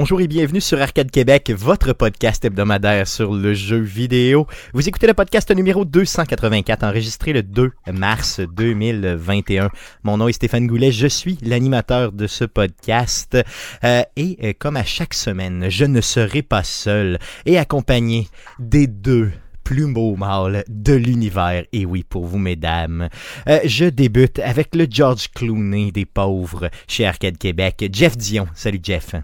Bonjour 0.00 0.22
et 0.22 0.28
bienvenue 0.28 0.62
sur 0.62 0.80
Arcade 0.80 1.10
Québec, 1.10 1.52
votre 1.54 1.92
podcast 1.92 2.42
hebdomadaire 2.42 3.06
sur 3.06 3.34
le 3.34 3.52
jeu 3.52 3.76
vidéo. 3.76 4.46
Vous 4.72 4.88
écoutez 4.88 5.06
le 5.06 5.12
podcast 5.12 5.54
numéro 5.54 5.84
284, 5.84 6.84
enregistré 6.84 7.34
le 7.34 7.42
2 7.42 7.70
mars 7.92 8.40
2021. 8.40 9.68
Mon 10.02 10.16
nom 10.16 10.26
est 10.26 10.32
Stéphane 10.32 10.66
Goulet, 10.66 10.90
je 10.90 11.06
suis 11.06 11.36
l'animateur 11.42 12.12
de 12.12 12.26
ce 12.26 12.46
podcast. 12.46 13.36
Euh, 13.84 14.02
et 14.16 14.38
euh, 14.42 14.52
comme 14.58 14.78
à 14.78 14.84
chaque 14.84 15.12
semaine, 15.12 15.66
je 15.68 15.84
ne 15.84 16.00
serai 16.00 16.40
pas 16.40 16.64
seul 16.64 17.18
et 17.44 17.58
accompagné 17.58 18.28
des 18.58 18.86
deux 18.86 19.30
plus 19.64 19.92
beaux 19.92 20.16
mâles 20.16 20.64
de 20.68 20.94
l'univers. 20.94 21.64
Et 21.74 21.84
oui, 21.84 22.06
pour 22.08 22.24
vous, 22.24 22.38
mesdames. 22.38 23.10
Euh, 23.46 23.60
je 23.66 23.84
débute 23.84 24.38
avec 24.38 24.74
le 24.74 24.86
George 24.90 25.28
Clooney 25.34 25.92
des 25.92 26.06
pauvres 26.06 26.70
chez 26.88 27.04
Arcade 27.04 27.36
Québec, 27.36 27.86
Jeff 27.92 28.16
Dion. 28.16 28.48
Salut 28.54 28.80
Jeff. 28.82 29.14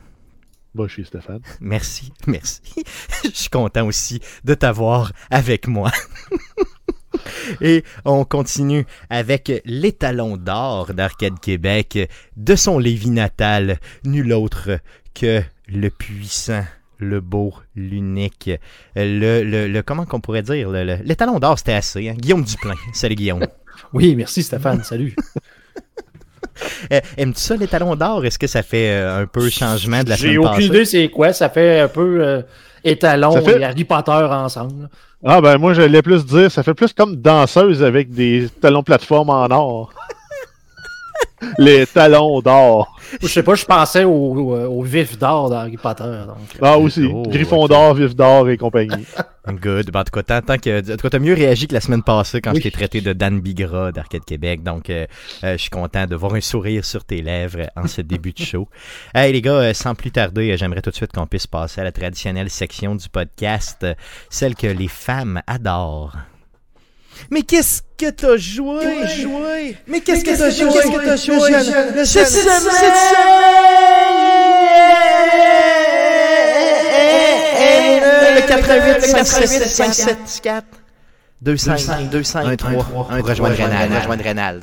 Je 0.86 0.92
suis 0.92 1.04
Stéphane. 1.06 1.40
Merci, 1.60 2.12
merci. 2.26 2.60
je 3.24 3.30
suis 3.30 3.48
content 3.48 3.86
aussi 3.86 4.20
de 4.44 4.54
t'avoir 4.54 5.12
avec 5.30 5.66
moi. 5.68 5.90
Et 7.60 7.84
on 8.04 8.24
continue 8.24 8.84
avec 9.08 9.50
l'étalon 9.64 10.36
d'or 10.36 10.92
d'Arcade 10.92 11.40
Québec, 11.40 12.10
de 12.36 12.54
son 12.56 12.78
Lévis 12.78 13.10
natal, 13.10 13.78
nul 14.04 14.32
autre 14.32 14.78
que 15.14 15.42
le 15.68 15.88
puissant, 15.88 16.64
le 16.98 17.20
beau, 17.20 17.54
l'unique, 17.74 18.50
le, 18.94 19.42
le, 19.42 19.68
le, 19.68 19.82
comment 19.82 20.04
qu'on 20.04 20.20
pourrait 20.20 20.42
dire, 20.42 20.70
le, 20.70 20.84
le- 20.84 20.98
l'étalon 21.04 21.38
d'or 21.38 21.58
c'était 21.58 21.72
assez, 21.72 22.08
hein? 22.08 22.14
Guillaume 22.18 22.44
Duplain. 22.44 22.74
Salut 22.92 23.14
Guillaume. 23.14 23.46
Oui, 23.92 24.14
merci 24.14 24.42
Stéphane, 24.42 24.82
salut. 24.84 25.14
Euh, 26.92 27.00
Aimes-tu 27.16 27.40
ça 27.40 27.56
l'étalon 27.56 27.94
d'or? 27.96 28.24
Est-ce 28.24 28.38
que 28.38 28.46
ça 28.46 28.62
fait 28.62 28.90
euh, 28.90 29.22
un 29.22 29.26
peu 29.26 29.48
changement 29.50 30.02
de 30.04 30.10
la 30.10 30.16
J'ai 30.16 30.28
semaine 30.34 30.38
aucune 30.38 30.50
passée? 30.52 30.64
idée 30.66 30.84
c'est 30.84 31.08
quoi, 31.08 31.32
ça 31.32 31.48
fait 31.48 31.80
un 31.80 31.88
peu 31.88 32.18
euh, 32.24 32.42
étalon 32.84 33.40
fait- 33.42 33.60
et 33.60 33.64
Harry 33.64 33.84
Potter 33.84 34.12
ensemble. 34.12 34.88
Ah 35.24 35.40
ben 35.40 35.58
moi 35.58 35.74
j'allais 35.74 36.02
plus 36.02 36.24
dire, 36.24 36.50
ça 36.50 36.62
fait 36.62 36.74
plus 36.74 36.92
comme 36.92 37.16
danseuse 37.16 37.82
avec 37.82 38.10
des 38.10 38.48
talons 38.60 38.82
plateforme 38.82 39.30
en 39.30 39.46
or. 39.50 39.92
Les 41.58 41.86
talons 41.86 42.40
d'or. 42.40 42.95
Je 43.22 43.26
sais 43.26 43.42
pas, 43.42 43.54
je 43.54 43.64
pensais 43.64 44.04
au, 44.04 44.10
au, 44.10 44.54
au 44.56 44.82
vif 44.82 45.18
d'or 45.18 45.50
d'Harry 45.50 45.76
Potter. 45.76 46.02
Donc, 46.26 46.36
euh, 46.56 46.58
Ah 46.62 46.78
aussi, 46.78 47.08
Oh, 47.12 47.22
Griffon 47.28 47.66
d'or, 47.68 47.94
vif 47.94 48.14
d'or 48.14 48.48
et 48.48 48.56
compagnie. 48.56 49.04
Good. 49.48 49.92
Ben, 49.92 50.00
en 50.00 50.04
tout 50.04 50.10
cas, 50.20 50.40
tant, 50.40 50.58
que, 50.58 50.80
en 50.80 50.96
tout 50.96 51.02
cas, 51.02 51.10
t'as 51.10 51.18
mieux 51.20 51.34
réagi 51.34 51.68
que 51.68 51.74
la 51.74 51.80
semaine 51.80 52.02
passée 52.02 52.40
quand 52.40 52.50
Oui. 52.50 52.56
je 52.58 52.62
t'ai 52.64 52.70
traité 52.72 53.00
de 53.00 53.12
Dan 53.12 53.38
Bigra 53.40 53.92
d'Arcade 53.92 54.24
Québec. 54.24 54.64
Donc, 54.64 54.90
euh, 54.90 55.06
euh, 55.44 55.52
je 55.52 55.58
suis 55.62 55.70
content 55.70 56.04
de 56.06 56.16
voir 56.16 56.34
un 56.34 56.40
sourire 56.40 56.84
sur 56.84 57.04
tes 57.04 57.22
lèvres 57.22 57.70
en 57.76 57.86
ce 57.86 58.00
début 58.00 58.32
de 58.32 58.42
show. 58.42 58.68
Hey, 59.14 59.32
les 59.32 59.40
gars, 59.42 59.52
euh, 59.52 59.72
sans 59.72 59.94
plus 59.94 60.10
tarder, 60.10 60.50
euh, 60.50 60.56
j'aimerais 60.56 60.82
tout 60.82 60.90
de 60.90 60.96
suite 60.96 61.12
qu'on 61.12 61.26
puisse 61.28 61.46
passer 61.46 61.80
à 61.80 61.84
la 61.84 61.92
traditionnelle 61.92 62.50
section 62.50 62.96
du 62.96 63.08
podcast, 63.08 63.78
euh, 63.84 63.94
celle 64.30 64.56
que 64.56 64.66
les 64.66 64.88
femmes 64.88 65.40
adorent. 65.46 66.16
Mais 67.30 67.42
qu'est-ce 67.42 67.82
que 67.98 68.10
t'as 68.10 68.36
joué, 68.36 69.06
joué? 69.08 69.76
Mais 69.86 70.00
qu'est-ce 70.00 70.24
que 70.24 70.36
t'as 70.36 70.50
joué? 70.50 70.72
Qu'est-ce 70.72 70.90
que 70.90 71.04
t'as 71.04 71.16
joué? 71.16 72.04
Cette 72.04 72.28
semaine! 72.28 72.66
Le 78.36 78.46
88 78.46 79.00
578 79.02 79.68
574 79.68 80.64
25 81.42 82.10
25 82.10 82.56
3 82.56 82.70
1 82.70 82.74
pour. 82.74 83.08
Rejoindre 83.10 84.22
Rénal. 84.24 84.60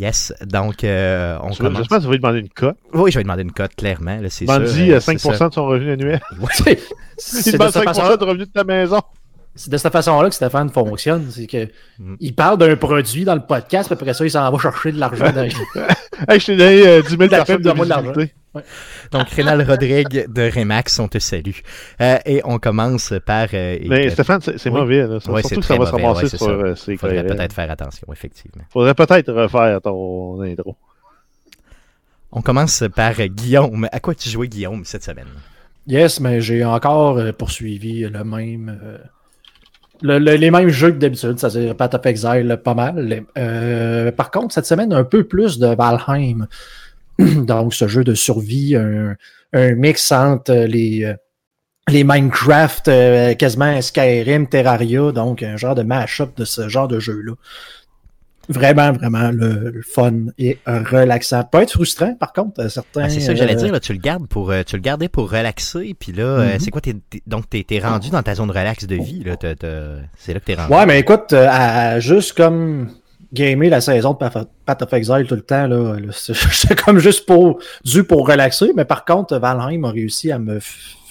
Yes, 0.00 0.32
donc 0.46 0.82
euh, 0.82 1.36
on 1.42 1.48
J'espère 1.48 1.66
commence. 1.66 1.88
que 1.88 1.94
tu 1.96 2.00
vas 2.06 2.10
lui 2.10 2.18
demander 2.18 2.38
une 2.40 2.48
cote. 2.48 2.76
Oui, 2.94 3.10
je 3.12 3.18
vais 3.18 3.22
demander 3.22 3.42
une 3.42 3.52
cote, 3.52 3.74
clairement. 3.76 4.16
là, 4.18 4.30
C'est 4.30 4.48
euh, 4.48 4.58
euh, 4.58 4.98
c'est 5.00 5.12
5% 5.14 5.34
ça. 5.36 5.48
de 5.50 5.54
son 5.54 5.66
revenu 5.66 5.92
annuel. 5.92 6.20
c'est 6.52 6.72
Il 6.72 6.78
c'est 7.18 7.52
de, 7.52 7.58
demande 7.58 7.72
cette 7.72 7.82
5% 7.82 7.84
façon-là- 7.84 8.16
de 8.16 8.24
revenu 8.24 8.46
de 8.46 8.50
ta 8.50 8.64
maison. 8.64 9.00
c'est 9.54 9.70
de 9.70 9.76
cette 9.76 9.92
façon-là 9.92 10.28
que 10.30 10.34
Stéphane 10.34 10.70
fonctionne. 10.70 11.26
C'est 11.30 11.46
que 11.46 11.68
Mm. 11.98 12.14
il 12.18 12.34
parle 12.34 12.56
d'un 12.56 12.74
produit 12.76 13.24
dans 13.26 13.34
le 13.34 13.42
podcast, 13.42 13.88
puis 13.88 13.94
après 13.94 14.14
ça, 14.14 14.24
il 14.24 14.30
s'en 14.30 14.50
va 14.50 14.58
chercher 14.58 14.90
de 14.92 14.98
l'argent. 14.98 15.30
dans- 15.32 15.42
Hey, 16.28 16.40
je 16.40 16.46
t'ai 16.46 16.56
donné 16.56 16.86
euh, 16.86 17.02
10 17.02 17.08
000 17.10 17.22
La 17.22 17.28
personnes 17.28 17.56
de 17.58 17.70
de 17.70 17.84
l'argent. 17.88 18.12
Donc, 19.12 19.28
Rénal 19.30 19.62
Rodrigue 19.62 20.26
de 20.28 20.50
Remax, 20.50 20.98
on 20.98 21.06
te 21.08 21.18
salue. 21.18 21.50
Euh, 22.00 22.18
et 22.26 22.40
on 22.44 22.58
commence 22.58 23.12
par. 23.24 23.46
euh, 23.54 23.78
Mais 23.86 24.10
Stéphane, 24.10 24.40
c'est 24.40 24.68
Oui. 24.70 24.70
mauvais. 24.80 25.06
Là. 25.06 25.18
Ouais, 25.28 25.42
c'est 25.42 25.48
Surtout 25.54 25.60
que 25.60 25.66
ça 25.66 25.76
va 25.78 25.86
se 25.86 25.92
ramasser 25.92 26.22
ouais, 26.24 26.28
sur 26.36 26.48
euh, 26.48 26.74
ces 26.74 26.96
faudrait 26.96 27.24
peut-être 27.24 27.52
faire 27.52 27.70
attention, 27.70 28.08
effectivement. 28.12 28.64
Faudrait 28.72 28.94
peut-être 28.94 29.32
refaire 29.32 29.80
ton 29.80 30.40
intro. 30.42 30.76
On 32.32 32.42
commence 32.42 32.84
par 32.94 33.14
Guillaume. 33.14 33.88
À 33.92 34.00
quoi 34.00 34.14
tu 34.14 34.28
jouais, 34.28 34.48
Guillaume, 34.48 34.84
cette 34.84 35.04
semaine? 35.04 35.26
Yes, 35.86 36.20
mais 36.20 36.40
j'ai 36.40 36.64
encore 36.64 37.20
poursuivi 37.34 38.00
le 38.00 38.24
même. 38.24 38.78
le- 40.02 40.18
le- 40.18 40.34
les 40.36 40.50
mêmes 40.50 40.68
jeux 40.70 40.92
que 40.92 40.96
d'habitude, 40.98 41.38
c'est-à-dire 41.38 41.76
Path 41.76 41.94
of 41.94 42.06
Exile, 42.06 42.58
pas 42.64 42.74
mal. 42.74 43.24
Euh, 43.36 44.10
par 44.12 44.30
contre, 44.30 44.54
cette 44.54 44.66
semaine, 44.66 44.92
un 44.92 45.04
peu 45.04 45.24
plus 45.24 45.58
de 45.58 45.66
Valheim. 45.74 46.46
Donc, 47.46 47.74
ce 47.74 47.88
jeu 47.88 48.04
de 48.04 48.14
survie, 48.14 48.76
un, 48.76 49.16
un 49.52 49.74
mix 49.74 50.10
entre 50.12 50.52
les, 50.52 51.04
euh, 51.04 51.14
les 51.88 52.04
Minecraft, 52.04 52.88
euh, 52.88 53.34
quasiment 53.34 53.80
Skyrim, 53.82 54.46
Terraria, 54.48 55.12
donc 55.12 55.42
un 55.42 55.56
genre 55.56 55.74
de 55.74 55.82
mash-up 55.82 56.30
de 56.36 56.44
ce 56.44 56.68
genre 56.68 56.88
de 56.88 57.00
jeu-là. 57.00 57.32
Vraiment, 58.48 58.90
vraiment 58.90 59.30
le, 59.30 59.70
le 59.70 59.82
fun 59.82 60.12
et 60.36 60.58
euh, 60.66 60.82
relaxant. 60.82 61.44
Peut 61.44 61.62
être 61.62 61.70
frustrant, 61.72 62.14
par 62.16 62.32
contre, 62.32 62.66
certains. 62.68 63.02
Ah, 63.04 63.08
c'est 63.08 63.20
ça 63.20 63.32
que 63.32 63.38
j'allais 63.38 63.52
euh, 63.54 63.62
dire, 63.62 63.72
là, 63.72 63.78
tu 63.78 63.92
le 63.92 64.00
gardes 64.00 64.26
pour 64.26 64.50
euh, 64.50 64.62
tu 64.66 64.74
le 64.74 64.82
gardais 64.82 65.08
pour 65.08 65.30
relaxer, 65.30 65.94
puis 65.96 66.10
là, 66.10 66.24
euh, 66.24 66.54
Mhm. 66.54 66.58
c'est 66.58 66.70
quoi, 66.72 66.80
t'es, 66.80 66.96
donc 67.28 67.48
t'es, 67.48 67.62
t'es 67.62 67.78
rendu 67.78 68.10
dans 68.10 68.24
ta 68.24 68.34
zone 68.34 68.50
relax 68.50 68.86
de 68.86 68.96
vie, 68.96 69.22
là, 69.22 69.36
c'est 70.18 70.34
là 70.34 70.40
que 70.40 70.44
t'es 70.44 70.54
rendu. 70.54 70.72
Ouais, 70.72 70.84
mais 70.86 70.98
écoute, 70.98 71.32
euh, 71.32 71.46
à- 71.48 72.00
juste 72.00 72.36
comme 72.36 72.88
gamer 73.32 73.70
la 73.70 73.80
saison 73.80 74.12
de 74.12 74.18
Path 74.18 74.82
of 74.82 74.92
Exile 74.92 75.26
tout 75.28 75.34
le 75.34 75.42
temps, 75.42 75.66
là, 75.66 75.96
c'est 76.12 76.80
comme 76.80 76.98
juste 76.98 77.26
pour 77.26 77.58
dû 77.84 78.04
pour 78.04 78.26
relaxer, 78.26 78.72
mais 78.74 78.84
par 78.84 79.04
contre, 79.04 79.38
Valheim 79.38 79.84
a 79.84 79.90
réussi 79.90 80.32
à 80.32 80.38
me 80.38 80.58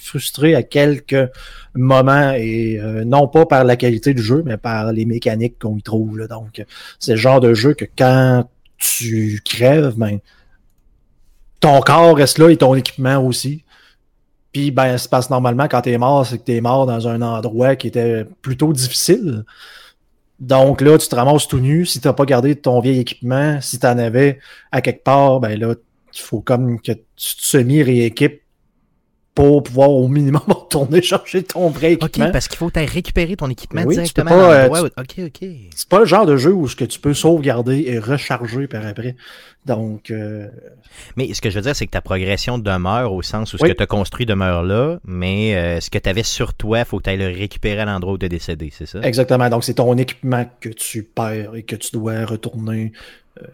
frustrer 0.10 0.56
à 0.56 0.64
quelques 0.64 1.30
moments 1.76 2.32
et 2.32 2.80
euh, 2.80 3.06
non 3.06 3.28
pas 3.28 3.46
par 3.46 3.64
la 3.64 3.76
qualité 3.76 4.14
du 4.14 4.24
jeu, 4.24 4.42
mais 4.46 4.58
par 4.58 4.92
les 4.92 5.06
mécaniques 5.06 5.60
qu'on 5.60 5.78
y 5.78 5.84
trouve. 5.84 6.18
Là. 6.18 6.28
Donc, 6.28 6.66
c'est 6.98 7.12
le 7.12 7.18
genre 7.18 7.40
de 7.40 7.54
jeu 7.54 7.74
que 7.74 7.86
quand 7.98 8.50
tu 8.78 9.42
crèves, 9.46 9.94
ben, 9.98 10.20
ton 11.60 11.80
corps 11.82 12.16
reste 12.16 12.40
là 12.40 12.50
et 12.50 12.58
ton 12.58 12.74
équipement 12.76 13.18
aussi. 13.18 13.64
Puis 14.52 14.72
ben, 14.72 14.98
c'est 14.98 15.10
parce 15.10 15.28
que 15.28 15.34
normalement, 15.34 15.68
quand 15.68 15.82
t'es 15.82 15.98
mort, 15.98 16.26
c'est 16.26 16.40
que 16.40 16.44
t'es 16.44 16.62
mort 16.62 16.88
dans 16.88 17.08
un 17.08 17.22
endroit 17.22 17.76
qui 17.76 17.88
était 17.88 18.26
plutôt 18.42 18.74
difficile. 18.74 19.46
Donc 20.40 20.82
là, 20.82 20.98
tu 20.98 21.08
te 21.08 21.16
ramasses 21.16 21.48
tout 21.48 21.60
nu. 21.60 21.86
Si 21.86 22.00
t'as 22.00 22.14
pas 22.14 22.26
gardé 22.26 22.56
ton 22.56 22.80
vieil 22.80 23.00
équipement, 23.00 23.60
si 23.62 23.80
t'en 23.80 23.98
avais 23.98 24.40
à 24.72 24.82
quelque 24.82 25.04
part, 25.04 25.40
ben 25.40 25.60
là, 25.60 25.76
il 26.14 26.20
faut 26.20 26.42
comme 26.42 26.80
que 26.80 26.94
tu 26.94 26.96
te 26.96 27.04
semi-rééquipes 27.16 28.42
pour 29.36 29.64
pouvoir 29.64 29.90
au 29.90 30.08
minimum 30.08 30.42
retourner 30.48 31.02
chercher 31.02 31.44
ton 31.44 31.70
vrai 31.70 31.94
Ok, 31.94 32.04
équipement. 32.04 32.32
parce 32.32 32.48
qu'il 32.48 32.58
faut 32.58 32.70
t'aller 32.70 32.88
récupérer 32.88 33.36
ton 33.36 33.50
équipement 33.50 33.84
Oui, 33.86 33.96
directement 33.96 34.32
pas, 34.32 34.64
à 34.64 34.66
euh, 34.66 34.90
Ok, 34.98 35.16
ok. 35.20 35.50
C'est 35.76 35.88
pas 35.88 36.00
le 36.00 36.06
genre 36.06 36.26
de 36.26 36.36
jeu 36.36 36.52
où 36.52 36.68
ce 36.68 36.76
que 36.76 36.86
tu 36.86 37.00
peux 37.00 37.14
sauvegarder 37.14 37.86
et 37.88 38.00
recharger 38.00 38.68
par 38.68 38.86
après. 38.86 39.16
Donc, 39.66 40.10
euh, 40.10 40.48
Mais 41.16 41.34
ce 41.34 41.42
que 41.42 41.50
je 41.50 41.56
veux 41.56 41.62
dire, 41.62 41.76
c'est 41.76 41.86
que 41.86 41.92
ta 41.92 42.02
progression 42.02 42.58
demeure 42.58 43.14
au 43.14 43.22
sens 43.22 43.54
où 43.54 43.58
ce 43.58 43.66
que 43.66 43.72
tu 43.72 43.84
as 43.84 43.88
construit 43.88 44.26
demeure 44.26 44.64
là, 44.64 45.00
mais 45.06 45.56
euh, 45.56 45.80
ce 45.80 45.90
que 45.90 46.00
tu 46.00 46.10
avais 46.10 46.24
sur 46.24 46.54
toi, 46.54 46.86
faut 46.86 46.98
que 46.98 47.04
tu 47.04 47.10
ailles 47.12 47.18
le 47.18 47.28
récupérer 47.28 47.82
à 47.82 47.86
l'endroit 47.86 48.14
où 48.14 48.18
tu 48.18 48.26
es 48.26 48.30
décédé, 48.30 48.72
c'est 48.76 48.88
ça? 48.88 49.00
Exactement. 49.02 49.50
Donc, 49.50 49.64
c'est 49.64 49.76
ton 49.76 49.96
équipement 49.98 50.46
que 50.60 50.70
tu 50.70 51.04
perds 51.04 51.56
et 51.56 51.64
que 51.64 51.76
tu 51.76 51.92
dois 51.92 52.26
retourner, 52.26 52.94
euh, 53.42 53.46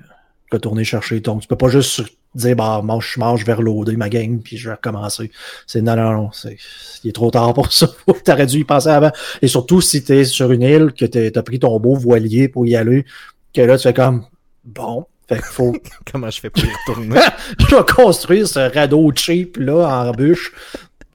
retourner 0.51 0.83
chercher. 0.83 1.19
Donc, 1.19 1.41
tu 1.41 1.47
peux 1.47 1.57
pas 1.57 1.69
juste 1.69 2.03
dire, 2.35 2.55
bah, 2.55 2.81
moi, 2.83 2.99
je 3.01 3.19
je 3.37 3.45
vais 3.45 3.53
reloader 3.53 3.95
ma 3.95 4.09
game, 4.09 4.39
puis 4.39 4.57
je 4.57 4.69
vais 4.69 4.75
recommencer. 4.75 5.31
C'est 5.65 5.81
non, 5.81 5.95
non, 5.95 6.11
non. 6.11 6.29
C'est, 6.31 6.57
il 7.03 7.09
est 7.09 7.13
trop 7.13 7.31
tard 7.31 7.53
pour 7.53 7.71
ça. 7.71 7.87
T'aurais 8.23 8.45
dû 8.45 8.59
y 8.59 8.63
penser 8.63 8.89
avant. 8.89 9.11
Et 9.41 9.47
surtout, 9.47 9.81
si 9.81 10.03
t'es 10.03 10.25
sur 10.25 10.51
une 10.51 10.61
île, 10.61 10.93
que 10.93 11.05
t'as 11.05 11.43
pris 11.43 11.59
ton 11.59 11.79
beau 11.79 11.95
voilier 11.95 12.47
pour 12.47 12.65
y 12.65 12.75
aller, 12.75 13.05
que 13.53 13.61
là, 13.61 13.77
tu 13.77 13.83
fais 13.83 13.93
comme, 13.93 14.25
bon, 14.63 15.05
fait 15.27 15.35
qu'il 15.35 15.45
faut, 15.45 15.75
Comment 16.11 16.29
je 16.29 16.39
fais 16.39 16.49
pour 16.49 16.63
y 16.63 16.69
retourner? 16.87 17.19
je 17.59 17.75
vais 17.75 17.83
construire 17.83 18.47
ce 18.47 18.59
radeau 18.73 19.11
cheap, 19.15 19.57
là, 19.57 20.07
en 20.07 20.11
bûche, 20.11 20.51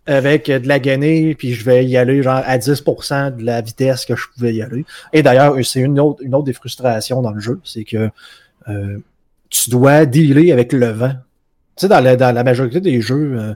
avec 0.06 0.46
de 0.46 0.66
la 0.66 0.78
gainée, 0.78 1.34
puis 1.34 1.55
je 1.55 1.64
vais 1.64 1.84
y 1.84 1.96
aller 1.96 2.23
genre 2.23 2.43
à 2.44 2.58
10% 2.58 3.37
de 3.37 3.44
la 3.44 3.61
vitesse 3.61 4.05
que 4.05 4.16
je 4.16 4.26
pouvais 4.34 4.55
y 4.55 4.62
aller. 4.62 4.84
Et 5.12 5.23
d'ailleurs, 5.23 5.55
c'est 5.62 5.81
une 5.81 6.00
autre, 6.00 6.23
une 6.23 6.34
autre 6.34 6.46
des 6.46 6.52
frustrations 6.52 7.23
dans 7.23 7.32
le 7.32 7.40
jeu, 7.40 7.61
c'est 7.64 7.84
que 7.84 8.11
euh, 8.69 8.99
tu 9.50 9.70
dois 9.70 10.06
dealer 10.06 10.52
avec 10.52 10.73
le 10.73 10.87
vent. 10.87 11.12
Tu 11.76 11.87
sais, 11.87 11.88
dans 11.88 12.00
la, 12.00 12.44
majorité 12.44 12.81
des 12.81 13.00
jeux 13.00 13.37
euh, 13.38 13.55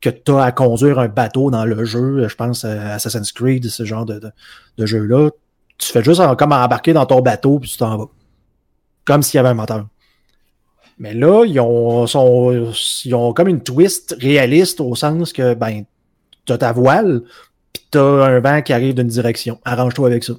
que 0.00 0.10
tu 0.10 0.32
as 0.32 0.42
à 0.42 0.52
conduire 0.52 0.98
un 0.98 1.08
bateau 1.08 1.50
dans 1.50 1.64
le 1.64 1.84
jeu, 1.84 2.26
je 2.26 2.34
pense 2.34 2.64
à 2.64 2.94
Assassin's 2.94 3.32
Creed, 3.32 3.68
ce 3.68 3.84
genre 3.84 4.06
de, 4.06 4.20
de, 4.78 4.86
jeu-là, 4.86 5.30
tu 5.78 5.92
fais 5.92 6.02
juste 6.02 6.22
comme 6.36 6.52
embarquer 6.52 6.92
dans 6.92 7.06
ton 7.06 7.20
bateau, 7.20 7.58
puis 7.58 7.70
tu 7.70 7.76
t'en 7.76 7.96
vas. 7.96 8.06
Comme 9.04 9.22
s'il 9.22 9.38
y 9.38 9.38
avait 9.38 9.50
un 9.50 9.54
moteur. 9.54 9.86
Mais 10.98 11.12
là, 11.12 11.44
ils 11.44 11.60
ont, 11.60 12.06
ils 12.06 13.14
ont 13.14 13.32
comme 13.34 13.48
une 13.48 13.62
twist 13.62 14.16
réaliste 14.18 14.80
au 14.80 14.94
sens 14.94 15.32
que, 15.32 15.54
ben, 15.54 15.84
t'as 16.46 16.58
ta 16.58 16.72
voile, 16.72 17.22
puis 17.72 17.86
t'as 17.90 18.24
un 18.24 18.40
vent 18.40 18.62
qui 18.62 18.72
arrive 18.72 18.94
d'une 18.94 19.08
direction. 19.08 19.60
Arrange-toi 19.64 20.08
avec 20.08 20.24
ça. 20.24 20.32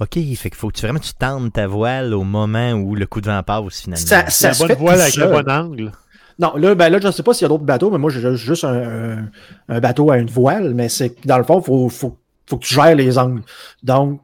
OK, 0.00 0.14
fait 0.14 0.50
qu'il 0.50 0.54
faut 0.54 0.68
que 0.68 0.74
tu, 0.76 0.82
vraiment 0.82 0.98
tu 0.98 1.14
tendes 1.14 1.52
ta 1.52 1.66
voile 1.66 2.12
au 2.12 2.22
moment 2.22 2.72
où 2.72 2.94
le 2.94 3.06
coup 3.06 3.20
de 3.20 3.26
vent 3.26 3.42
passe 3.42 3.80
finalement. 3.82 4.06
Ça, 4.06 4.28
ça 4.28 4.48
la 4.48 4.54
se 4.54 4.58
bonne 4.60 4.68
fait 4.68 4.74
voile 4.74 5.00
avec 5.00 5.14
seul. 5.14 5.30
le 5.30 5.42
bon 5.42 5.50
angle. 5.50 5.92
Non, 6.38 6.54
là, 6.56 6.74
ben 6.74 6.90
là, 6.90 6.98
je 7.00 7.06
ne 7.06 7.12
sais 7.12 7.22
pas 7.22 7.32
s'il 7.32 7.42
y 7.42 7.46
a 7.46 7.48
d'autres 7.48 7.64
bateaux, 7.64 7.90
mais 7.90 7.96
moi, 7.96 8.10
j'ai 8.10 8.36
juste 8.36 8.64
un, 8.64 8.74
un- 8.74 9.30
un 9.70 9.80
bateau 9.80 10.10
à 10.10 10.18
une 10.18 10.28
voile, 10.28 10.74
mais 10.74 10.90
c'est 10.90 11.10
que 11.10 11.26
dans 11.26 11.38
le 11.38 11.44
fond, 11.44 11.60
il 11.60 11.64
faut, 11.64 11.88
faut, 11.88 12.18
faut 12.46 12.56
que 12.58 12.64
tu 12.66 12.74
gères 12.74 12.94
les 12.94 13.16
angles. 13.16 13.40
Donc, 13.82 14.20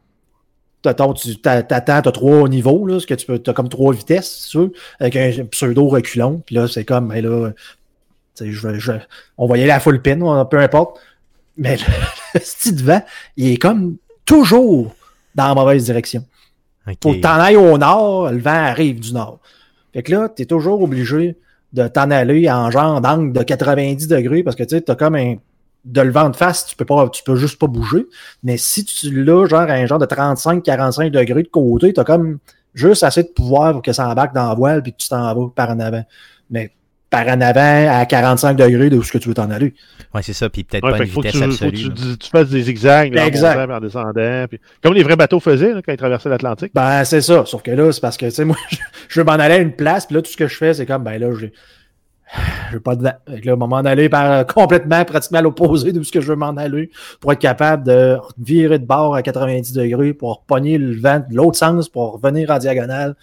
t'attends, 0.82 1.14
tu 1.14 1.36
t'a- 1.40 1.62
t'attends, 1.62 2.02
t'as 2.02 2.12
trois 2.12 2.48
niveaux, 2.50 2.86
là, 2.86 2.94
parce 2.96 3.06
que 3.06 3.14
tu 3.14 3.24
peux, 3.24 3.38
t'as 3.38 3.54
comme 3.54 3.70
trois 3.70 3.94
vitesses, 3.94 4.30
si 4.30 4.50
tu 4.50 4.58
veux, 4.58 4.72
avec 5.00 5.16
un 5.16 5.46
pseudo 5.46 5.88
reculon, 5.88 6.42
puis 6.44 6.54
là, 6.56 6.68
c'est 6.68 6.84
comme, 6.84 7.08
ben 7.08 7.24
là, 7.24 7.50
tu 8.36 8.44
sais, 8.44 8.52
je, 8.52 8.78
je, 8.78 8.92
on 9.38 9.46
va 9.46 9.56
y 9.56 9.62
aller 9.62 9.72
à 9.72 9.80
full 9.80 10.02
pin, 10.02 10.44
peu 10.44 10.58
importe. 10.58 10.98
Mais 11.56 11.76
le, 11.78 11.82
le 12.34 12.40
style 12.40 12.76
de 12.76 12.82
vent, 12.82 13.02
il 13.38 13.52
est 13.52 13.56
comme 13.56 13.96
toujours 14.26 14.94
dans 15.34 15.48
la 15.48 15.54
mauvaise 15.54 15.84
direction. 15.84 16.24
OK. 16.86 16.96
Faut 17.02 17.12
que 17.12 17.20
t'en 17.20 17.38
ailles 17.40 17.56
au 17.56 17.78
nord, 17.78 18.30
le 18.30 18.38
vent 18.38 18.50
arrive 18.50 19.00
du 19.00 19.12
nord. 19.12 19.40
Fait 19.92 20.02
que 20.02 20.12
là, 20.12 20.28
t'es 20.28 20.46
toujours 20.46 20.82
obligé 20.82 21.36
de 21.72 21.88
t'en 21.88 22.10
aller 22.10 22.50
en 22.50 22.70
genre 22.70 23.00
d'angle 23.00 23.32
de 23.32 23.42
90 23.42 24.08
degrés 24.08 24.42
parce 24.42 24.56
que 24.56 24.62
tu 24.62 24.76
sais, 24.76 24.80
t'as 24.80 24.94
comme 24.94 25.14
un. 25.14 25.36
De 25.84 26.00
le 26.00 26.12
vent 26.12 26.30
de 26.30 26.36
face, 26.36 26.66
tu 26.66 26.76
peux 26.76 26.84
pas, 26.84 27.08
tu 27.08 27.24
peux 27.24 27.34
juste 27.34 27.58
pas 27.58 27.66
bouger. 27.66 28.06
Mais 28.44 28.56
si 28.56 28.84
tu 28.84 29.24
l'as 29.24 29.46
genre 29.46 29.62
un 29.62 29.84
genre 29.84 29.98
de 29.98 30.06
35-45 30.06 31.10
degrés 31.10 31.42
de 31.42 31.48
côté, 31.48 31.92
t'as 31.92 32.04
comme 32.04 32.38
juste 32.72 33.02
assez 33.02 33.24
de 33.24 33.28
pouvoir 33.28 33.72
pour 33.72 33.82
que 33.82 33.92
ça 33.92 34.08
embarque 34.08 34.32
dans 34.32 34.48
la 34.48 34.54
voile 34.54 34.80
puis 34.84 34.92
que 34.92 34.98
tu 34.98 35.08
t'en 35.08 35.34
vas 35.34 35.50
par 35.52 35.70
en 35.70 35.80
avant. 35.80 36.04
Mais 36.50 36.70
par 37.12 37.28
en 37.28 37.40
avant 37.40 38.00
à 38.00 38.04
45 38.06 38.54
degrés 38.56 38.90
de 38.90 38.96
où 38.96 39.02
ce 39.04 39.12
que 39.12 39.18
tu 39.18 39.28
veux 39.28 39.34
t'en 39.34 39.50
aller. 39.50 39.74
Ouais, 40.14 40.22
c'est 40.22 40.32
ça, 40.32 40.48
puis 40.50 40.64
peut-être 40.64 40.82
Ouais, 40.84 40.90
pas 40.92 40.98
une 40.98 41.04
vitesse 41.04 41.32
tu, 41.32 41.38
faut 41.38 41.44
que 41.44 41.52
absolue. 41.66 41.94
tu, 41.94 42.18
tu 42.18 42.28
fasses 42.30 42.48
des 42.48 42.62
zigzags 42.62 43.14
là, 43.14 43.22
en 43.22 43.26
Exact. 43.26 43.58
montant 43.60 43.74
en 43.76 43.80
descendant. 43.80 44.46
puis- 44.48 44.58
comme 44.82 44.94
les 44.94 45.02
vrais 45.04 45.14
bateaux 45.16 45.38
faisaient 45.38 45.74
là, 45.74 45.82
quand 45.86 45.92
ils 45.92 45.96
traversaient 45.98 46.28
l'Atlantique. 46.30 46.72
Ben, 46.74 47.04
c'est 47.04 47.20
ça. 47.20 47.44
Sauf 47.46 47.62
que 47.62 47.70
là, 47.70 47.92
c'est 47.92 48.00
parce 48.00 48.16
que, 48.16 48.24
tu 48.26 48.32
sais, 48.32 48.44
moi, 48.44 48.56
je, 48.70 48.76
je 49.08 49.20
veux 49.20 49.24
m'en 49.24 49.32
aller 49.32 49.54
à 49.54 49.58
une 49.58 49.72
place, 49.76 50.06
puis 50.06 50.16
là, 50.16 50.22
tout 50.22 50.30
ce 50.32 50.36
que 50.36 50.48
je 50.48 50.56
fais, 50.56 50.74
c'est 50.74 50.86
comme, 50.86 51.04
ben 51.04 51.20
là, 51.20 51.28
j'ai. 51.38 51.52
Je 52.70 52.76
veux 52.76 52.80
pas 52.80 52.96
de 52.96 53.04
là, 53.04 53.56
m'en 53.56 53.76
aller 53.76 54.08
par 54.08 54.46
complètement, 54.46 55.04
pratiquement 55.04 55.40
à 55.40 55.42
l'opposé 55.42 55.92
de 55.92 56.02
ce 56.02 56.10
que 56.10 56.22
je 56.22 56.28
veux 56.28 56.36
m'en 56.36 56.56
aller 56.56 56.90
pour 57.20 57.30
être 57.30 57.38
capable 57.38 57.84
de 57.84 58.16
virer 58.42 58.78
de 58.78 58.86
bord 58.86 59.14
à 59.14 59.20
90 59.22 59.74
degrés 59.74 60.14
pour 60.14 60.42
pogner 60.44 60.78
le 60.78 60.98
vent 60.98 61.18
de 61.28 61.36
l'autre 61.36 61.58
sens 61.58 61.90
pour 61.90 62.14
revenir 62.14 62.50
en 62.50 62.56
diagonale. 62.56 63.14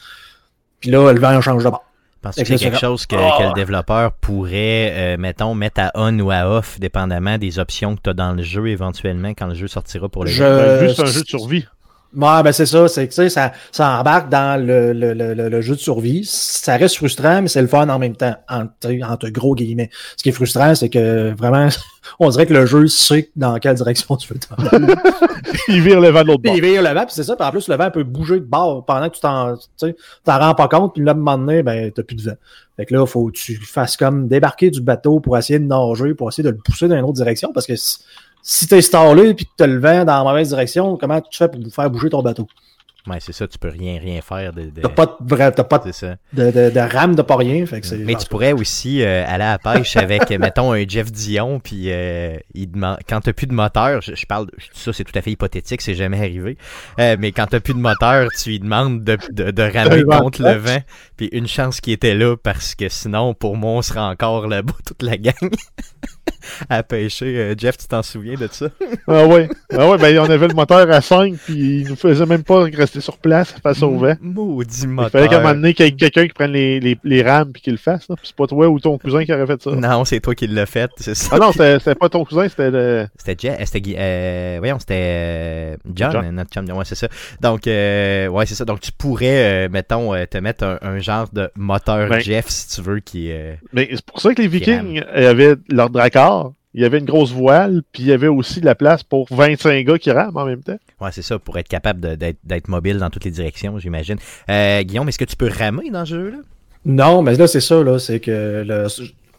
Puis 0.80 0.92
là, 0.92 1.12
le 1.12 1.20
vent 1.20 1.42
change 1.42 1.64
de 1.64 1.70
bord. 1.72 1.84
A 2.24 2.32
que 2.34 2.40
là, 2.52 2.58
quelque 2.58 2.76
c'est 2.76 2.80
chose 2.82 3.06
que, 3.06 3.16
Ah! 3.18 3.38
que 3.40 3.44
le 3.48 3.54
développeur 3.54 4.12
pourrait, 4.12 4.92
euh, 4.94 5.18
mettons, 5.18 5.54
mettre 5.56 5.80
à 5.82 5.92
on 5.96 6.18
ou 6.20 6.32
à 6.32 6.48
off, 6.50 6.80
dépendamment 6.80 7.38
des 7.38 7.60
options 7.60 7.96
que 7.96 8.02
tu 8.04 8.10
as 8.10 8.14
dans 8.14 8.34
le 8.34 8.44
jeu 8.44 8.68
éventuellement 8.68 9.30
quand 9.30 9.48
le 9.48 9.54
jeu 9.56 9.68
sortira 9.68 10.10
pour 10.10 10.26
les 10.26 10.32
Je- 10.32 10.44
gens? 10.44 10.50
Ben, 10.58 10.80
juste 10.88 11.00
un 11.00 11.06
c'est- 11.06 11.14
jeu 11.14 11.22
de 11.24 11.28
survie. 11.28 11.66
Ouais, 12.16 12.42
ben 12.44 12.52
c'est 12.52 12.66
ça, 12.66 12.88
c'est 12.88 13.08
que 13.08 13.14
tu 13.14 13.16
sais, 13.18 13.30
ça, 13.30 13.52
ça 13.72 14.00
embarque 14.00 14.30
dans 14.30 14.60
le, 14.60 14.94
le, 14.94 15.14
le, 15.14 15.34
le- 15.48 15.62
jeu 15.62 15.76
de 15.76 15.80
survie. 15.80 16.26
Ça 16.26 16.76
reste 16.76 16.96
frustrant, 16.96 17.44
mais 17.44 17.48
c'est 17.48 17.62
le 17.62 17.68
fun 17.68 17.88
en 17.88 18.00
même 18.00 18.16
temps, 18.16 18.36
entre, 18.50 18.90
entre 19.08 19.30
gros 19.30 19.54
guillemets. 19.54 19.92
Ce 20.18 20.24
qui 20.24 20.30
est 20.30 20.34
frustrant, 20.34 20.74
c'est 20.74 20.90
que 20.90 21.36
vraiment, 21.38 21.70
on 22.20 22.30
dirait 22.30 22.48
que 22.48 22.54
le 22.54 22.66
jeu 22.66 22.88
sait 22.88 23.30
dans 23.36 23.60
quelle 23.60 23.76
direction 23.76 24.16
tu 24.18 24.34
veux 24.34 24.40
t'en. 24.40 24.56
Il 25.68 25.82
vire 25.82 26.02
le 26.02 26.10
vent 26.10 26.24
de 26.24 26.28
l'autre 26.28 26.42
bord. 26.44 26.56
il 26.56 26.62
vire 26.62 26.82
le 26.82 26.90
vent, 26.90 27.06
puis 27.06 27.14
c'est 27.14 27.24
ça. 27.24 27.36
Puis 27.36 27.46
en 27.46 27.52
plus, 27.52 27.68
le 27.68 27.76
vent 27.76 27.92
peut 27.92 28.04
bouger 28.04 28.40
de 28.40 28.46
bord 28.46 28.86
pendant 28.86 29.08
que 29.10 29.16
tu 29.16 29.22
t'en, 29.22 29.56
t'en 30.24 30.40
rends 30.40 30.56
pas 30.56 30.68
compte. 30.68 30.94
Puis 30.96 31.04
là, 31.04 31.12
à 31.12 31.14
un 31.14 31.18
moment 31.18 31.38
donné, 31.38 31.62
ben, 31.64 31.92
t'as 31.92 32.04
plus 32.04 32.16
de 32.16 32.24
vent. 32.24 32.36
Fait 32.76 32.86
que 32.86 32.94
là, 32.94 33.06
faut 33.06 33.28
que 33.28 33.34
tu 33.38 33.56
fasses 33.58 33.98
comme 33.98 34.28
débarquer 34.28 34.72
du 34.72 34.82
bateau 34.82 35.20
pour 35.20 35.38
essayer 35.38 35.60
de 35.60 35.66
nager, 35.66 36.14
pour 36.14 36.30
essayer 36.30 36.44
de 36.44 36.50
le 36.50 36.58
pousser 36.58 36.88
dans 36.88 36.96
une 36.96 37.04
autre 37.04 37.14
direction. 37.14 37.52
Parce 37.54 37.68
que 37.68 37.74
si, 38.42 38.68
t'es 38.68 38.82
stallé 38.82 39.34
puis 39.34 39.46
que 39.46 39.52
t'as 39.58 39.68
le 39.68 39.80
vent 39.80 40.06
dans 40.06 40.24
la 40.24 40.24
mauvaise 40.24 40.50
direction, 40.50 40.98
comment 40.98 41.22
tu 41.22 41.38
fais 41.38 41.50
pour 41.50 41.60
faire 41.74 41.90
bouger 41.90 42.10
ton 42.10 42.22
bateau? 42.22 42.48
Ouais, 43.08 43.18
c'est 43.22 43.32
ça, 43.32 43.48
tu 43.48 43.58
peux 43.58 43.70
rien, 43.70 43.98
rien 43.98 44.22
faire 44.22 44.52
de. 44.54 44.64
de- 44.64 44.82
T'as 44.82 44.90
pas 44.90 45.06
de 45.20 45.28
vrai, 45.28 45.52
t'as 45.52 45.64
pas 45.64 45.80
de, 45.80 45.90
de, 46.34 46.52
de, 46.52 46.70
de 46.70 46.80
rame 46.80 47.16
de 47.16 47.22
pas 47.22 47.38
rien. 47.38 47.66
Fait 47.66 47.80
que 47.80 47.88
c'est, 47.88 47.98
Mais 47.98 48.14
tu 48.16 48.28
pourrais 48.28 48.52
aussi 48.52 49.02
euh, 49.02 49.24
aller 49.26 49.46
à 49.46 49.58
la 49.58 49.58
pêche 49.58 49.96
avec, 49.96 50.30
mettons, 50.40 50.74
un 50.74 50.86
Jeff 50.88 51.10
Dion, 51.12 51.60
puis 51.60 51.86
euh, 51.92 52.38
il 52.54 52.70
demande, 52.70 52.98
quand 53.08 53.22
t'as 53.22 53.34
plus 53.34 53.48
de 53.48 53.54
moteur, 53.54 54.02
je, 54.02 54.14
je 54.14 54.26
parle, 54.28 54.48
ça 54.74 54.92
c'est 54.94 55.06
tout 55.06 55.18
à 55.18 55.22
fait 55.22 55.32
hypothétique, 55.32 55.82
c'est 55.82 55.96
jamais 55.96 56.18
arrivé, 56.20 56.58
euh, 57.00 57.16
mais 57.18 57.32
quand 57.32 57.48
t'as 57.48 57.62
plus 57.62 57.74
de 57.74 57.80
moteur, 57.80 58.30
tu 58.38 58.50
lui 58.50 58.60
demandes 58.60 59.04
de, 59.04 59.18
de, 59.32 59.50
de 59.50 59.64
ramer 59.64 60.04
contre 60.04 60.44
le 60.44 60.56
vent, 60.56 60.80
puis 61.16 61.30
une 61.32 61.48
chance 61.48 61.80
qu'il 61.82 61.94
était 61.94 62.16
là, 62.16 62.36
parce 62.36 62.76
que 62.76 62.90
sinon, 62.90 63.34
pour 63.34 63.56
moi, 63.56 63.72
on 63.72 63.82
sera 63.82 64.08
encore 64.10 64.46
là-bas, 64.48 64.74
toute 64.86 65.02
la 65.02 65.18
gang, 65.18 65.34
à 66.70 66.84
pêcher. 66.84 67.38
Euh, 67.38 67.56
Jeff, 67.58 67.78
tu 67.78 67.88
t'en 67.88 68.04
souviens 68.04 68.36
de 68.36 68.48
ça? 68.52 68.68
Ah 69.08 69.26
ouais. 69.26 69.50
Ah 69.72 69.88
ouais, 69.90 69.98
ben 69.98 70.18
on 70.20 70.30
avait 70.30 70.48
le 70.48 70.54
moteur 70.54 70.90
à 70.92 71.02
5 71.02 71.34
puis 71.46 71.82
il 71.82 71.88
nous 71.90 71.96
faisait 71.96 72.26
même 72.26 72.44
pas 72.44 72.64
rester 72.64 73.02
sur 73.02 73.18
place 73.18 73.54
face 73.64 73.82
au 73.84 73.92
vent. 73.98 74.16
Maudit 74.22 74.82
Il 74.84 74.90
moteur. 74.90 75.12
fallait 75.12 75.28
qu'à 75.28 75.38
un 75.38 75.42
moment 75.42 75.54
donné 75.56 75.74
qu'il 75.74 75.86
y 75.86 75.90
ait 75.90 75.92
quelqu'un 75.92 76.28
qui 76.28 76.34
prenne 76.34 76.52
les, 76.52 76.80
les, 76.80 76.98
les 77.04 77.22
rames 77.24 77.52
puis 77.52 77.62
qu'il 77.62 77.74
le 77.74 77.80
fasse. 77.80 78.08
c'est 78.24 78.36
pas 78.36 78.48
toi 78.48 78.68
ou 78.68 78.80
ton 78.80 78.98
cousin 78.98 79.24
qui 79.26 79.34
aurait 79.34 79.48
fait 79.48 79.62
ça. 79.62 79.72
Non, 79.72 80.06
c'est 80.06 80.20
toi 80.20 80.36
qui 80.36 80.48
l'as 80.48 80.66
fait, 80.66 80.90
c'est 80.98 81.16
ça. 81.16 81.30
Ah 81.34 81.40
non, 81.40 81.52
c'était 81.52 81.80
c'était 81.80 81.96
pas 81.96 82.10
ton 82.10 82.24
cousin, 82.26 82.48
c'était 82.50 82.72
le. 82.72 83.08
C'était 83.18 83.36
Jeff, 83.48 83.58
c'était 83.66 83.82
Guy- 83.82 83.96
euh, 83.98 84.56
voyons, 84.60 84.80
c'était 84.80 84.96
euh, 85.00 85.76
John, 85.96 86.12
John. 86.12 86.26
euh, 86.26 86.32
notre 86.32 86.52
chum, 86.52 86.66
ouais, 86.78 86.86
c'est 86.86 86.96
ça. 86.96 87.08
Donc, 87.42 87.68
euh, 87.68 88.28
ouais, 88.28 88.46
c'est 88.46 88.56
ça. 88.56 88.66
Donc, 88.66 88.80
tu 88.82 88.92
pourrais, 88.92 89.66
euh, 89.66 89.70
mettons, 89.70 90.14
euh, 90.14 90.26
te 90.26 90.38
mettre 90.38 90.64
un, 90.64 90.78
un 90.82 91.00
genre 91.00 91.28
de 91.32 91.50
moteur 91.56 92.10
Ben. 92.10 92.20
Jeff, 92.20 92.46
si 92.48 92.76
tu 92.76 92.82
veux, 92.82 93.00
qui... 93.00 93.32
euh, 93.32 93.54
Mais 93.74 93.90
c'est 93.92 94.06
pour 94.06 94.20
ça 94.22 94.34
que 94.34 94.42
les 94.42 94.48
Vikings 94.48 95.02
avaient 95.14 95.56
leur 95.70 95.90
Il 96.76 96.82
y 96.82 96.86
avait 96.86 97.00
une 97.00 97.06
grosse 97.06 97.32
voile, 97.32 97.82
puis 97.92 98.04
il 98.04 98.10
y 98.10 98.12
avait 98.12 98.28
aussi 98.28 98.62
de 98.62 98.66
la 98.66 98.76
place 98.76 99.02
pour 99.02 99.28
25 99.32 99.84
gars 99.86 99.98
qui 99.98 100.12
rament 100.12 100.38
en 100.38 100.46
même 100.46 100.62
temps. 100.62 100.78
Ouais, 101.02 101.10
c'est 101.12 101.24
ça, 101.24 101.40
pour 101.40 101.58
être 101.58 101.68
capable 101.68 102.16
d'être 102.16 102.68
mobile 102.68 103.00
dans 103.00 103.10
toutes 103.10 103.26
les 103.26 103.32
directions, 103.32 103.80
j'imagine. 103.80 104.18
Euh, 104.50 104.84
Guillaume, 104.84 105.10
est-ce 105.10 105.18
que 105.18 105.26
tu 105.26 105.36
peux 105.36 105.50
ramer 105.50 105.90
dans 105.90 106.06
ce 106.06 106.14
jeu-là? 106.14 106.38
Non, 106.86 107.24
mais 107.24 107.36
là, 107.36 107.48
c'est 107.48 107.60
ça, 107.60 107.84
là. 107.84 107.98
C'est 107.98 108.20
que 108.20 108.64
le, 108.66 108.88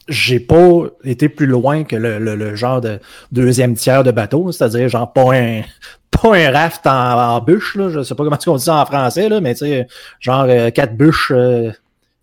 j'ai 0.09 0.41
pas 0.41 0.87
été 1.05 1.29
plus 1.29 1.47
loin 1.47 1.85
que 1.85 1.97
le, 1.97 2.19
le, 2.19 2.35
le 2.35 2.57
genre 2.57 2.81
de 2.81 2.99
deuxième 3.31 3.75
tiers 3.75 4.03
de 4.03 4.11
bateau, 4.11 4.51
c'est-à-dire 4.51 4.89
genre 4.89 5.13
pas 5.13 5.33
un 5.35 5.63
pas 6.11 6.37
un 6.37 6.51
raft 6.51 6.87
en, 6.87 7.37
en 7.37 7.41
bûche, 7.41 7.77
là. 7.77 7.89
Je 7.91 8.03
sais 8.03 8.15
pas 8.15 8.25
comment 8.25 8.39
on 8.47 8.57
dit 8.57 8.65
ça 8.65 8.77
en 8.77 8.87
français, 8.87 9.29
là, 9.29 9.41
mais 9.41 9.55
tu 9.55 9.61
sais, 9.61 9.87
genre 10.19 10.47
euh, 10.49 10.71
quatre 10.71 10.97
bûches 10.97 11.33
euh, 11.35 11.71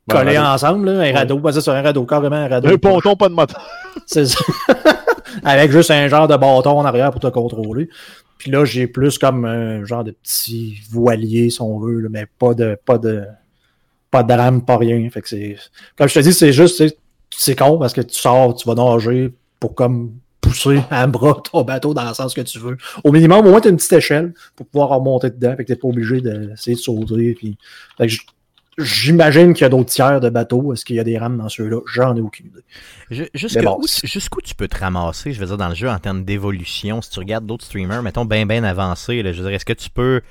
Ben, 0.08 0.26
radeau. 0.26 0.40
ensemble, 0.40 0.90
là, 0.92 1.02
un 1.02 1.14
radeau, 1.14 1.40
ouais, 1.40 1.52
c'est 1.52 1.62
ça, 1.62 1.74
un 1.78 1.82
radeau, 1.82 2.06
carrément 2.06 2.36
un 2.38 2.48
radeau. 2.48 2.70
Un 2.70 2.78
ponton, 2.78 3.16
pas 3.16 3.30
de 3.30 3.34
moteur. 3.34 3.62
C'est 4.06 4.26
ça. 4.26 4.40
Avec 5.44 5.72
juste 5.72 5.92
un 5.92 6.08
genre 6.08 6.28
de 6.28 6.36
bâton 6.38 6.80
en 6.80 6.86
arrière 6.86 7.12
pour 7.12 7.20
te 7.20 7.28
contrôler. 7.28 7.90
Puis 8.38 8.52
là, 8.52 8.64
j'ai 8.66 8.88
plus 8.88 9.18
comme 9.18 9.46
un 9.46 9.84
genre 9.86 10.04
de 10.04 10.12
petit 10.12 10.78
voilier, 10.90 11.50
si 11.50 11.62
on 11.62 11.78
veut, 11.80 12.00
là, 12.00 12.10
mais 12.10 12.26
pas 12.40 12.54
de 12.54 12.78
pas 12.86 12.98
de 12.98 13.24
pas 14.10 14.24
de 14.24 14.34
rame, 14.34 14.64
pas 14.64 14.78
rien. 14.78 15.10
Fait 15.10 15.22
que 15.22 15.28
c'est. 15.28 15.58
Comme 15.98 16.08
je 16.08 16.14
te 16.14 16.20
dis, 16.20 16.34
c'est 16.34 16.54
juste 16.54 16.78
c'est- 16.78 16.98
c'est 17.30 17.56
con 17.56 17.78
parce 17.78 17.94
que 17.94 18.02
tu 18.02 18.18
sors, 18.18 18.56
tu 18.56 18.68
vas 18.68 18.76
nager 18.76 19.34
pour 19.60 19.76
comme 19.76 20.14
pousser 20.40 20.80
à 20.90 21.06
bras 21.08 21.38
ton 21.52 21.64
bateau 21.64 21.94
dans 21.94 22.08
le 22.08 22.14
sens 22.14 22.34
que 22.34 22.42
tu 22.42 22.58
veux. 22.60 22.78
Au 23.04 23.12
minimum, 23.12 23.46
au 23.46 23.50
moins, 23.50 23.60
tu 23.60 23.68
as 23.68 23.72
une 23.72 23.78
petite 23.78 23.94
échelle 23.94 24.34
pour 24.56 24.66
pouvoir 24.68 24.90
remonter 24.90 25.30
dedans. 25.30 25.56
Fait 25.58 25.64
que 25.66 25.74
t'es 25.74 25.76
pas 25.76 25.88
obligé 25.90 26.22
d'essayer 26.22 26.76
de 26.76 26.82
sauter. 26.82 27.34
Puis... 27.34 27.58
Fait 27.98 28.08
que 28.08 28.14
J'imagine 28.78 29.54
qu'il 29.54 29.64
y 29.64 29.66
a 29.66 29.70
d'autres 29.70 29.90
tiers 29.90 30.20
de 30.22 30.30
bateaux. 30.30 30.72
Est-ce 30.74 30.86
qu'il 30.86 30.96
y 30.96 31.00
a 31.00 31.04
des 31.04 31.18
rames 31.18 31.38
dans 31.38 31.50
ceux-là? 31.50 31.80
J'en 31.92 32.16
ai 32.16 32.22
aucune 32.22 32.48
idée. 32.48 32.62
Je- 33.10 33.24
Jusqu'où 33.34 33.64
bon, 33.64 33.80
jusqu'où 34.04 34.42
tu 34.42 34.54
peux 34.54 34.68
te 34.68 34.78
ramasser, 34.78 35.34
je 35.34 35.40
veux 35.40 35.48
dire, 35.48 35.58
dans 35.58 35.70
le 35.70 35.76
jeu, 35.76 35.90
en 35.90 35.98
termes 36.00 36.24
d'évolution, 36.24 37.02
si 37.02 37.10
tu 37.10 37.20
regardes 37.20 37.46
d'autres 37.46 37.66
streamers, 37.66 38.04
mettons, 38.04 38.26
bien, 38.26 38.46
bien 38.46 38.64
avancés, 38.64 39.24
là, 39.24 39.32
je 39.32 39.38
veux 39.42 39.48
dire, 39.48 39.56
est-ce 39.56 39.66
que 39.66 39.74
tu 39.74 39.90
peux 39.90 40.22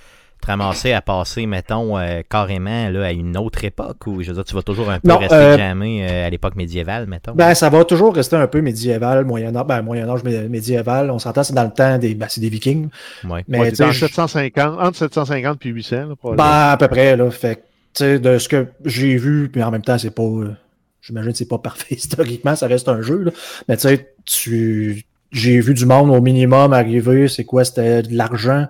te 0.40 0.46
ramasser 0.48 0.92
à 0.92 1.00
passer, 1.00 1.46
mettons, 1.46 1.96
euh, 1.98 2.20
carrément 2.28 2.90
là, 2.90 3.06
à 3.06 3.10
une 3.12 3.36
autre 3.38 3.64
époque, 3.64 4.06
ou 4.06 4.22
je 4.22 4.28
veux 4.28 4.34
dire, 4.34 4.44
tu 4.44 4.54
vas 4.54 4.62
toujours 4.62 4.90
un 4.90 5.00
peu 5.00 5.08
Non, 5.08 5.16
rester 5.18 5.34
euh, 5.34 5.56
jamais 5.56 6.06
euh, 6.08 6.26
à 6.26 6.30
l'époque 6.30 6.56
médiévale, 6.56 7.06
mettons? 7.06 7.32
Ben, 7.34 7.54
ça 7.54 7.70
va 7.70 7.84
toujours 7.84 8.14
rester 8.14 8.36
un 8.36 8.46
peu 8.46 8.60
médiéval, 8.60 9.24
Moyen-Âge, 9.24 9.66
ben, 9.66 9.80
Moyen-Âge 9.82 10.22
mé- 10.24 10.48
médiéval. 10.48 11.10
On 11.10 11.18
s'entend, 11.18 11.42
c'est 11.42 11.54
dans 11.54 11.64
le 11.64 11.70
temps 11.72 11.96
des, 11.98 12.14
ben, 12.14 12.26
c'est 12.28 12.42
des 12.42 12.50
Vikings. 12.50 12.90
ouais. 13.28 13.44
Mais, 13.48 13.58
Ouais, 13.58 13.70
tu 13.70 13.76
c'est 13.76 13.82
sais, 13.84 13.88
en 13.88 13.92
je- 13.92 13.98
750, 14.06 14.78
entre 14.78 14.98
750 14.98 15.58
puis 15.58 15.70
800. 15.70 15.96
Là, 16.10 16.16
probablement. 16.16 16.48
ben, 16.48 16.68
à 16.72 16.76
peu 16.76 16.88
près, 16.88 17.16
là. 17.16 17.30
Fait 17.30 17.64
de 18.02 18.38
ce 18.38 18.48
que 18.48 18.66
j'ai 18.84 19.16
vu, 19.16 19.48
puis 19.50 19.62
en 19.62 19.70
même 19.70 19.82
temps, 19.82 19.98
c'est 19.98 20.10
pas, 20.10 20.22
euh, 20.22 20.54
j'imagine 21.00 21.32
que 21.32 21.38
c'est 21.38 21.48
pas 21.48 21.58
parfait 21.62 21.94
historiquement, 21.94 22.56
ça 22.56 22.66
reste 22.66 22.88
un 22.88 23.02
jeu. 23.02 23.32
Mais 23.68 23.76
tu 23.76 23.88
sais, 23.88 24.14
j'ai 25.32 25.60
vu 25.60 25.74
du 25.74 25.86
monde 25.86 26.10
au 26.10 26.20
minimum 26.20 26.72
arriver, 26.72 27.28
c'est 27.28 27.44
quoi, 27.44 27.64
c'était 27.64 28.02
de 28.02 28.14
l'argent. 28.14 28.66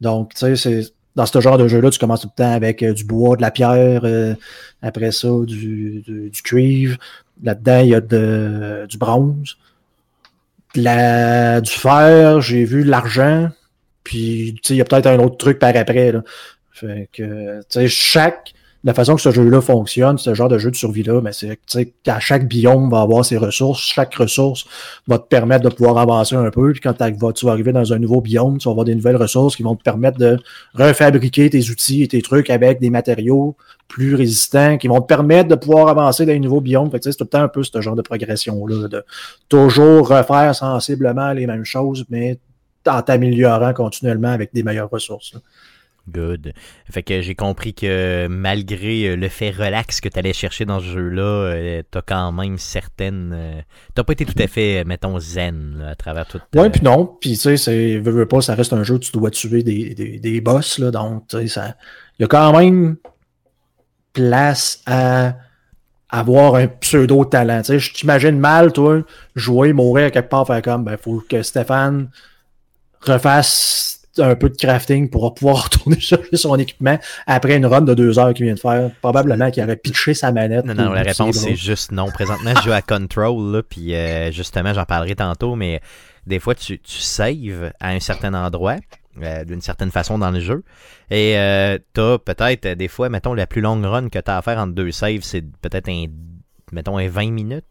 Donc, 0.00 0.34
tu 0.34 0.40
sais, 0.40 0.56
c'est, 0.56 0.92
dans 1.14 1.26
ce 1.26 1.40
genre 1.40 1.58
de 1.58 1.68
jeu-là, 1.68 1.90
tu 1.90 1.98
commences 1.98 2.22
tout 2.22 2.30
le 2.36 2.42
temps 2.42 2.52
avec 2.52 2.82
euh, 2.82 2.92
du 2.92 3.04
bois, 3.04 3.36
de 3.36 3.42
la 3.42 3.50
pierre, 3.50 4.02
euh, 4.04 4.34
après 4.82 5.12
ça, 5.12 5.28
du, 5.44 6.02
du, 6.06 6.42
cuivre. 6.42 6.98
Là-dedans, 7.42 7.80
il 7.80 7.88
y 7.88 7.94
a 7.94 8.00
de, 8.00 8.86
du 8.88 8.98
bronze. 8.98 9.56
La, 10.74 11.60
du 11.60 11.70
fer, 11.70 12.40
j'ai 12.40 12.64
vu 12.64 12.84
de 12.84 12.90
l'argent. 12.90 13.48
Puis, 14.02 14.54
tu 14.56 14.68
sais, 14.68 14.74
il 14.74 14.78
y 14.78 14.80
a 14.80 14.84
peut-être 14.84 15.06
un 15.06 15.18
autre 15.20 15.36
truc 15.36 15.58
par 15.58 15.74
après. 15.76 16.12
Fait 16.72 17.08
que, 17.12 17.60
chaque, 17.86 18.52
la 18.84 18.92
façon 18.92 19.14
que 19.14 19.22
ce 19.22 19.30
jeu-là 19.30 19.62
fonctionne, 19.62 20.18
ce 20.18 20.34
genre 20.34 20.48
de 20.48 20.58
jeu 20.58 20.70
de 20.70 20.76
survie-là, 20.76 21.22
mais 21.22 21.30
c'est 21.32 21.92
qu'à 22.02 22.20
chaque 22.20 22.46
biome 22.46 22.90
va 22.90 23.00
avoir 23.00 23.24
ses 23.24 23.38
ressources. 23.38 23.80
Chaque 23.80 24.14
ressource 24.14 24.66
va 25.08 25.18
te 25.18 25.26
permettre 25.26 25.64
de 25.64 25.74
pouvoir 25.74 25.96
avancer 25.96 26.36
un 26.36 26.50
peu. 26.50 26.72
Puis 26.72 26.82
quand 26.82 26.92
tu 27.32 27.46
vas 27.46 27.52
arriver 27.52 27.72
dans 27.72 27.94
un 27.94 27.98
nouveau 27.98 28.20
biome, 28.20 28.58
tu 28.58 28.68
vas 28.68 28.72
avoir 28.72 28.84
des 28.84 28.94
nouvelles 28.94 29.16
ressources 29.16 29.56
qui 29.56 29.62
vont 29.62 29.74
te 29.74 29.82
permettre 29.82 30.18
de 30.18 30.36
refabriquer 30.74 31.48
tes 31.48 31.70
outils 31.70 32.02
et 32.02 32.08
tes 32.08 32.20
trucs 32.20 32.50
avec 32.50 32.78
des 32.78 32.90
matériaux 32.90 33.56
plus 33.88 34.14
résistants 34.14 34.76
qui 34.76 34.88
vont 34.88 35.00
te 35.00 35.06
permettre 35.06 35.48
de 35.48 35.54
pouvoir 35.54 35.88
avancer 35.88 36.26
dans 36.26 36.32
un 36.32 36.38
nouveau 36.38 36.60
biome. 36.60 36.90
Fait 36.90 37.02
c'est 37.02 37.14
tout 37.14 37.24
le 37.24 37.28
temps 37.28 37.42
un 37.42 37.48
peu 37.48 37.62
ce 37.62 37.80
genre 37.80 37.96
de 37.96 38.02
progression-là, 38.02 38.88
de 38.88 39.02
toujours 39.48 40.08
refaire 40.08 40.54
sensiblement 40.54 41.32
les 41.32 41.46
mêmes 41.46 41.64
choses, 41.64 42.04
mais 42.10 42.38
en 42.86 43.00
t'améliorant 43.00 43.72
continuellement 43.72 44.28
avec 44.28 44.52
des 44.52 44.62
meilleures 44.62 44.90
ressources. 44.90 45.32
Good. 46.08 46.52
Fait 46.90 47.02
que 47.02 47.22
j'ai 47.22 47.34
compris 47.34 47.72
que 47.72 48.26
malgré 48.28 49.08
euh, 49.08 49.16
le 49.16 49.28
fait 49.28 49.50
relax 49.50 50.00
que 50.00 50.08
tu 50.08 50.18
allais 50.18 50.34
chercher 50.34 50.66
dans 50.66 50.78
ce 50.78 50.84
jeu-là, 50.84 51.22
euh, 51.22 51.82
t'as 51.90 52.02
quand 52.02 52.30
même 52.32 52.58
certaines. 52.58 53.32
Euh, 53.34 53.60
t'as 53.94 54.04
pas 54.04 54.12
été 54.12 54.26
tout 54.26 54.40
à 54.42 54.46
fait, 54.46 54.84
mettons, 54.84 55.18
zen 55.18 55.82
à 55.90 55.94
travers 55.94 56.26
tout. 56.26 56.40
Ouais, 56.54 56.68
puis 56.68 56.82
non. 56.82 57.16
Puis 57.20 57.30
tu 57.32 57.36
sais, 57.36 57.56
c'est 57.56 57.98
veux, 57.98 58.26
pas, 58.26 58.42
ça 58.42 58.54
reste 58.54 58.74
un 58.74 58.82
jeu 58.82 58.96
où 58.96 58.98
tu 58.98 59.12
dois 59.12 59.30
tuer 59.30 59.62
des, 59.62 59.94
des, 59.94 60.18
des 60.18 60.40
boss, 60.42 60.78
là. 60.78 60.90
Donc, 60.90 61.26
tu 61.28 61.38
sais, 61.38 61.48
ça. 61.48 61.74
Il 62.18 62.22
y 62.22 62.24
a 62.24 62.28
quand 62.28 62.56
même 62.58 62.96
place 64.12 64.82
à 64.86 65.36
avoir 66.10 66.54
un 66.56 66.68
pseudo 66.68 67.24
talent. 67.24 67.62
Tu 67.62 67.66
sais, 67.66 67.78
je 67.78 67.92
t'imagine 67.92 68.38
mal, 68.38 68.72
toi, 68.72 69.02
jouer, 69.34 69.72
mourir 69.72 70.12
quelque 70.12 70.28
part, 70.28 70.46
faire 70.46 70.62
comme 70.62 70.84
ben, 70.84 70.96
faut 70.96 71.22
que 71.28 71.42
Stéphane 71.42 72.10
refasse 73.00 73.93
un 74.18 74.34
peu 74.36 74.48
de 74.48 74.56
crafting 74.56 75.08
pour 75.10 75.34
pouvoir 75.34 75.64
retourner 75.64 76.00
chercher 76.00 76.36
son 76.36 76.56
équipement 76.56 76.98
après 77.26 77.56
une 77.56 77.66
run 77.66 77.82
de 77.82 77.94
deux 77.94 78.18
heures 78.18 78.34
qu'il 78.34 78.46
vient 78.46 78.54
de 78.54 78.60
faire. 78.60 78.90
Probablement 79.00 79.50
qu'il 79.50 79.62
aurait 79.62 79.76
pitché 79.76 80.14
sa 80.14 80.32
manette. 80.32 80.64
Non, 80.64 80.74
non, 80.74 80.92
la 80.92 81.02
réponse 81.02 81.36
c'est 81.36 81.56
juste 81.56 81.92
non. 81.92 82.10
Présentement, 82.10 82.52
je 82.56 82.62
joue 82.62 82.72
à 82.72 82.82
Control, 82.82 83.52
là, 83.52 83.62
puis 83.62 83.94
euh, 83.94 84.30
justement, 84.30 84.72
j'en 84.72 84.84
parlerai 84.84 85.14
tantôt, 85.14 85.56
mais 85.56 85.80
des 86.26 86.38
fois, 86.38 86.54
tu, 86.54 86.78
tu 86.78 86.98
saves 86.98 87.72
à 87.80 87.90
un 87.90 88.00
certain 88.00 88.34
endroit. 88.34 88.76
Euh, 89.22 89.44
d'une 89.44 89.60
certaine 89.60 89.92
façon 89.92 90.18
dans 90.18 90.32
le 90.32 90.40
jeu. 90.40 90.64
Et 91.08 91.38
euh, 91.38 91.78
t'as 91.92 92.18
peut-être 92.18 92.66
des 92.76 92.88
fois, 92.88 93.08
mettons, 93.08 93.32
la 93.32 93.46
plus 93.46 93.60
longue 93.60 93.84
run 93.84 94.08
que 94.08 94.18
t'as 94.18 94.38
à 94.38 94.42
faire 94.42 94.58
entre 94.58 94.72
deux 94.72 94.90
saves, 94.90 95.20
c'est 95.22 95.44
peut-être 95.62 95.88
un 95.88 96.06
mettons 96.72 96.98
un 96.98 97.08
20 97.08 97.30
minutes. 97.30 97.64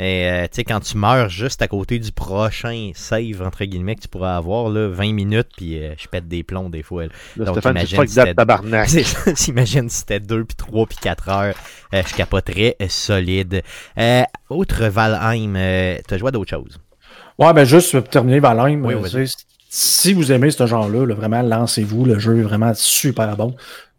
Et 0.00 0.30
euh, 0.30 0.44
tu 0.44 0.48
sais, 0.52 0.64
quand 0.64 0.80
tu 0.80 0.96
meurs 0.96 1.28
juste 1.28 1.60
à 1.60 1.68
côté 1.68 1.98
du 1.98 2.10
prochain 2.10 2.90
save, 2.94 3.42
entre 3.42 3.66
guillemets, 3.66 3.96
que 3.96 4.00
tu 4.00 4.08
pourras 4.08 4.34
avoir, 4.34 4.70
là, 4.70 4.88
20 4.88 5.12
minutes, 5.12 5.48
puis 5.54 5.78
euh, 5.78 5.92
je 5.98 6.08
pète 6.08 6.26
des 6.26 6.42
plombs 6.42 6.70
des 6.70 6.82
fois. 6.82 7.04
Donc, 7.36 7.62
imagine 7.64 8.06
si 8.06 8.14
c'était... 8.14 9.48
imagine 9.48 9.90
si 9.90 9.98
c'était 9.98 10.20
2, 10.20 10.44
puis 10.46 10.56
3, 10.56 10.86
puis 10.86 10.96
4 11.02 11.28
heures, 11.28 11.54
euh, 11.92 12.02
je 12.06 12.14
capoterais 12.14 12.76
solide. 12.88 13.62
autre 14.48 14.86
Valheim, 14.86 15.52
t'as 16.08 16.16
joué 16.16 16.28
à 16.28 16.30
d'autres 16.30 16.48
choses? 16.48 16.78
Ouais, 17.38 17.52
ben 17.52 17.64
juste 17.64 17.92
pour 17.92 18.08
terminer 18.08 18.40
Valheim, 18.40 18.82
si 19.68 20.14
vous 20.14 20.32
aimez 20.32 20.50
ce 20.50 20.66
genre-là, 20.66 21.14
vraiment, 21.14 21.42
lancez-vous. 21.42 22.06
Le 22.06 22.18
jeu 22.18 22.38
est 22.38 22.42
vraiment 22.42 22.72
super 22.74 23.36
bon. 23.36 23.54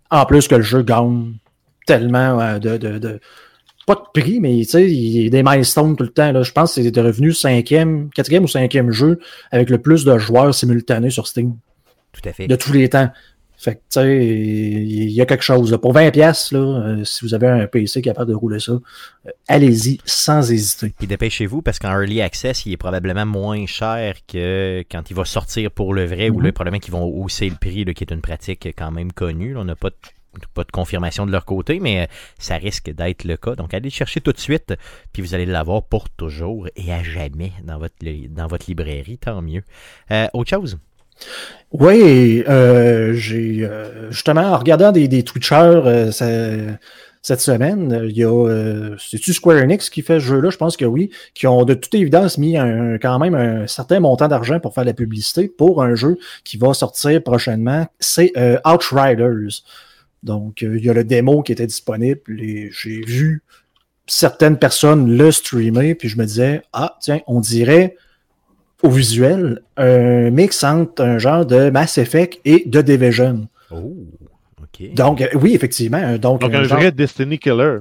En 0.09 0.25
plus 0.25 0.47
que 0.47 0.55
le 0.55 0.63
jeu 0.63 0.81
gagne 0.81 1.35
tellement 1.85 2.57
de, 2.57 2.77
de 2.77 3.19
pas 3.85 3.95
de 3.95 4.21
prix, 4.21 4.39
mais 4.39 4.57
tu 4.59 4.65
sais, 4.65 4.89
il 4.89 5.23
y 5.23 5.27
a 5.27 5.29
des 5.29 5.43
milestones 5.43 5.95
tout 5.95 6.03
le 6.03 6.09
temps. 6.09 6.31
Là. 6.31 6.43
Je 6.43 6.51
pense 6.51 6.75
que 6.75 6.83
c'est 6.83 6.99
revenu 6.99 7.33
cinquième, 7.33 8.09
quatrième 8.09 8.43
ou 8.43 8.47
cinquième 8.47 8.91
jeu 8.91 9.19
avec 9.51 9.69
le 9.69 9.79
plus 9.79 10.05
de 10.05 10.17
joueurs 10.17 10.53
simultanés 10.53 11.09
sur 11.09 11.27
Steam. 11.27 11.55
Tout 12.11 12.27
à 12.27 12.33
fait. 12.33 12.47
De 12.47 12.55
tous 12.55 12.73
les 12.73 12.89
temps. 12.89 13.09
Fait 13.57 13.75
que, 13.75 13.79
tu 13.79 13.83
sais, 13.89 14.25
il 14.25 15.11
y 15.11 15.21
a 15.21 15.27
quelque 15.27 15.43
chose. 15.43 15.77
Pour 15.79 15.93
20 15.93 16.09
pièces 16.09 16.51
là, 16.51 16.59
euh, 16.59 17.03
si 17.03 17.23
vous 17.23 17.35
avez 17.35 17.47
un 17.47 17.67
PC 17.67 18.01
capable 18.01 18.31
de 18.31 18.35
rouler 18.35 18.59
ça, 18.59 18.71
euh, 18.71 19.29
allez-y 19.47 19.99
sans 20.03 20.51
hésiter. 20.51 20.91
Puis 20.97 21.05
dépêchez-vous 21.05 21.61
parce 21.61 21.77
qu'en 21.77 21.91
Early 21.91 22.23
Access, 22.23 22.65
il 22.65 22.73
est 22.73 22.77
probablement 22.77 23.27
moins 23.27 23.67
cher 23.67 24.15
que 24.27 24.83
quand 24.91 25.11
il 25.11 25.15
va 25.15 25.25
sortir 25.25 25.69
pour 25.69 25.93
le 25.93 26.05
vrai, 26.05 26.31
ou 26.31 26.39
mm-hmm. 26.39 26.45
là, 26.45 26.51
probablement 26.53 26.79
qu'ils 26.79 26.93
vont 26.93 27.05
hausser 27.05 27.49
le 27.49 27.55
prix, 27.55 27.85
là, 27.85 27.93
qui 27.93 28.03
est 28.03 28.11
une 28.11 28.21
pratique 28.21 28.65
quand 28.75 28.89
même 28.89 29.11
connue. 29.11 29.55
on 29.55 29.63
n'a 29.63 29.75
pas 29.75 29.91
de 29.91 29.95
pas 30.53 30.63
de 30.63 30.71
confirmation 30.71 31.25
de 31.25 31.31
leur 31.31 31.45
côté, 31.45 31.79
mais 31.79 32.01
euh, 32.01 32.05
ça 32.39 32.55
risque 32.55 32.89
d'être 32.91 33.23
le 33.23 33.37
cas. 33.37 33.55
Donc, 33.55 33.73
allez 33.73 33.89
chercher 33.89 34.21
tout 34.21 34.31
de 34.31 34.39
suite, 34.39 34.73
puis 35.13 35.21
vous 35.21 35.33
allez 35.33 35.45
l'avoir 35.45 35.83
pour 35.83 36.09
toujours 36.09 36.67
et 36.75 36.93
à 36.93 37.03
jamais 37.03 37.51
dans 37.63 37.77
votre, 37.77 37.95
dans 38.29 38.47
votre 38.47 38.65
librairie, 38.67 39.17
tant 39.17 39.41
mieux. 39.41 39.63
Euh, 40.11 40.27
autre 40.33 40.49
chose? 40.49 40.77
Oui, 41.71 42.43
euh, 42.47 43.13
j'ai 43.13 43.69
justement 44.09 44.41
en 44.41 44.57
regardant 44.57 44.91
des, 44.91 45.07
des 45.07 45.23
Twitchers 45.23 46.09
cette 47.23 47.41
semaine, 47.41 48.01
il 48.05 48.17
y 48.17 48.23
a 48.23 48.95
c'est-tu 48.97 49.31
Square 49.31 49.61
Enix 49.61 49.91
qui 49.91 50.01
fait 50.01 50.19
ce 50.19 50.25
jeu-là? 50.25 50.49
Je 50.49 50.57
pense 50.57 50.75
que 50.75 50.85
oui, 50.85 51.11
qui 51.35 51.45
ont 51.45 51.63
de 51.65 51.75
toute 51.75 51.93
évidence 51.93 52.39
mis 52.39 52.57
un, 52.57 52.97
quand 52.97 53.19
même 53.19 53.35
un 53.35 53.67
certain 53.67 53.99
montant 53.99 54.27
d'argent 54.27 54.59
pour 54.59 54.73
faire 54.73 54.85
la 54.85 54.95
publicité 54.95 55.47
pour 55.47 55.83
un 55.83 55.93
jeu 55.93 56.17
qui 56.43 56.57
va 56.57 56.73
sortir 56.73 57.21
prochainement. 57.21 57.85
C'est 57.99 58.33
Outriders. 58.65 59.61
Donc, 60.23 60.63
euh, 60.63 60.77
il 60.77 60.85
y 60.85 60.89
a 60.89 60.93
le 60.93 61.03
démo 61.03 61.41
qui 61.41 61.51
était 61.51 61.67
disponible 61.67 62.39
et 62.39 62.69
j'ai 62.71 63.01
vu 63.01 63.41
certaines 64.07 64.57
personnes 64.57 65.15
le 65.15 65.31
streamer, 65.31 65.95
puis 65.95 66.09
je 66.09 66.17
me 66.17 66.25
disais, 66.25 66.61
ah, 66.73 66.97
tiens, 66.99 67.21
on 67.27 67.39
dirait 67.39 67.97
au 68.83 68.89
visuel 68.89 69.61
un 69.77 70.29
mix 70.31 70.63
entre 70.63 71.03
un 71.03 71.17
genre 71.17 71.45
de 71.45 71.69
Mass 71.69 71.97
Effect 71.97 72.39
et 72.45 72.63
de 72.65 72.81
Division. 72.81 73.47
Oh, 73.71 73.95
ok. 74.61 74.93
Donc, 74.93 75.21
euh, 75.21 75.27
oui, 75.35 75.53
effectivement. 75.53 76.17
Donc, 76.17 76.43
un, 76.43 76.63
vrai 76.63 76.91
Destiny 76.91 77.39
Killer. 77.39 77.79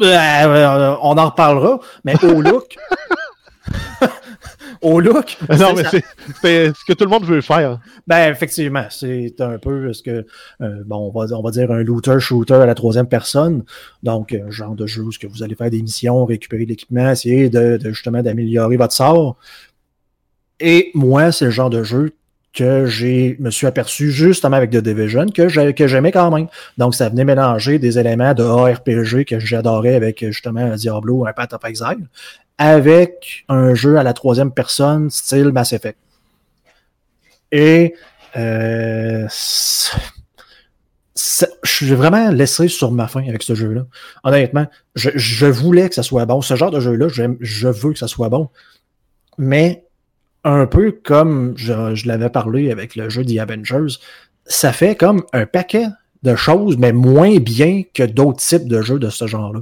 Euh, 0.00 0.96
on 1.02 1.18
en 1.18 1.30
reparlera, 1.30 1.80
mais 2.04 2.14
au 2.24 2.40
look, 2.40 2.76
au 4.80 5.00
look. 5.00 5.36
Non, 5.58 5.74
mais 5.74 5.84
c'est 6.42 6.72
ce 6.72 6.84
que 6.86 6.92
tout 6.92 7.04
le 7.04 7.10
monde 7.10 7.24
veut 7.24 7.40
faire. 7.40 7.80
Ben, 8.06 8.30
effectivement, 8.30 8.84
c'est 8.90 9.34
un 9.40 9.58
peu 9.58 9.92
ce 9.92 10.02
que, 10.02 10.26
euh, 10.60 10.82
bon, 10.86 11.10
on 11.12 11.18
va, 11.18 11.36
on 11.36 11.42
va 11.42 11.50
dire 11.50 11.70
un 11.70 11.82
looter-shooter 11.82 12.54
à 12.54 12.66
la 12.66 12.74
troisième 12.74 13.06
personne. 13.06 13.64
Donc, 14.02 14.32
un 14.32 14.50
genre 14.50 14.74
de 14.74 14.86
jeu 14.86 15.02
où 15.02 15.10
que 15.20 15.26
vous 15.26 15.42
allez 15.42 15.54
faire 15.54 15.70
des 15.70 15.82
missions, 15.82 16.24
récupérer 16.24 16.64
de 16.64 16.70
l'équipement, 16.70 17.10
essayer 17.10 17.50
de, 17.50 17.78
justement 17.84 18.22
d'améliorer 18.22 18.76
votre 18.76 18.94
sort. 18.94 19.36
Et 20.60 20.90
moi, 20.94 21.32
c'est 21.32 21.46
le 21.46 21.50
genre 21.50 21.70
de 21.70 21.82
jeu 21.82 22.12
que 22.52 22.86
j'ai 22.86 23.36
me 23.38 23.50
suis 23.50 23.68
aperçu 23.68 24.10
justement 24.10 24.56
avec 24.56 24.70
The 24.70 24.78
Division 24.78 25.26
que 25.26 25.48
j'aimais 25.48 26.10
quand 26.10 26.30
même. 26.30 26.48
Donc, 26.78 26.94
ça 26.94 27.08
venait 27.08 27.24
mélanger 27.24 27.78
des 27.78 27.98
éléments 27.98 28.34
de 28.34 28.42
ARPG 28.42 29.24
que 29.24 29.38
j'adorais 29.38 29.94
avec 29.94 30.24
justement 30.26 30.74
Diablo, 30.74 31.26
un 31.26 31.32
Path 31.32 31.52
of 31.52 31.64
Exile, 31.64 32.08
avec 32.60 33.46
un 33.48 33.74
jeu 33.74 33.96
à 33.96 34.02
la 34.02 34.12
troisième 34.12 34.52
personne, 34.52 35.08
style 35.08 35.50
Mass 35.50 35.72
Effect. 35.72 35.98
Et 37.50 37.94
euh, 38.36 39.26
je 41.16 41.46
suis 41.64 41.94
vraiment 41.94 42.30
laissé 42.30 42.68
sur 42.68 42.92
ma 42.92 43.08
faim 43.08 43.24
avec 43.26 43.42
ce 43.42 43.54
jeu-là. 43.54 43.86
Honnêtement, 44.24 44.66
je, 44.94 45.46
voulais 45.46 45.88
que 45.88 45.94
ça 45.94 46.02
soit 46.02 46.26
bon. 46.26 46.42
Ce 46.42 46.54
genre 46.54 46.70
de 46.70 46.80
jeu-là, 46.80 47.08
je 47.08 47.68
veux 47.68 47.92
que 47.94 47.98
ça 47.98 48.08
soit 48.08 48.28
bon. 48.28 48.50
Mais 49.38 49.86
un 50.44 50.66
peu 50.66 50.92
comme 50.92 51.54
je, 51.56 52.06
l'avais 52.06 52.28
parlé 52.28 52.70
avec 52.70 52.94
le 52.94 53.08
jeu 53.08 53.24
The 53.24 53.38
Avengers, 53.38 53.96
ça 54.44 54.74
fait 54.74 54.96
comme 54.96 55.24
un 55.32 55.46
paquet 55.46 55.86
de 56.22 56.34
choses, 56.36 56.76
mais 56.76 56.92
moins 56.92 57.38
bien 57.38 57.82
que 57.94 58.02
d'autres 58.02 58.40
types 58.40 58.68
de 58.68 58.82
jeux 58.82 58.98
de 58.98 59.08
ce 59.08 59.26
genre-là. 59.26 59.60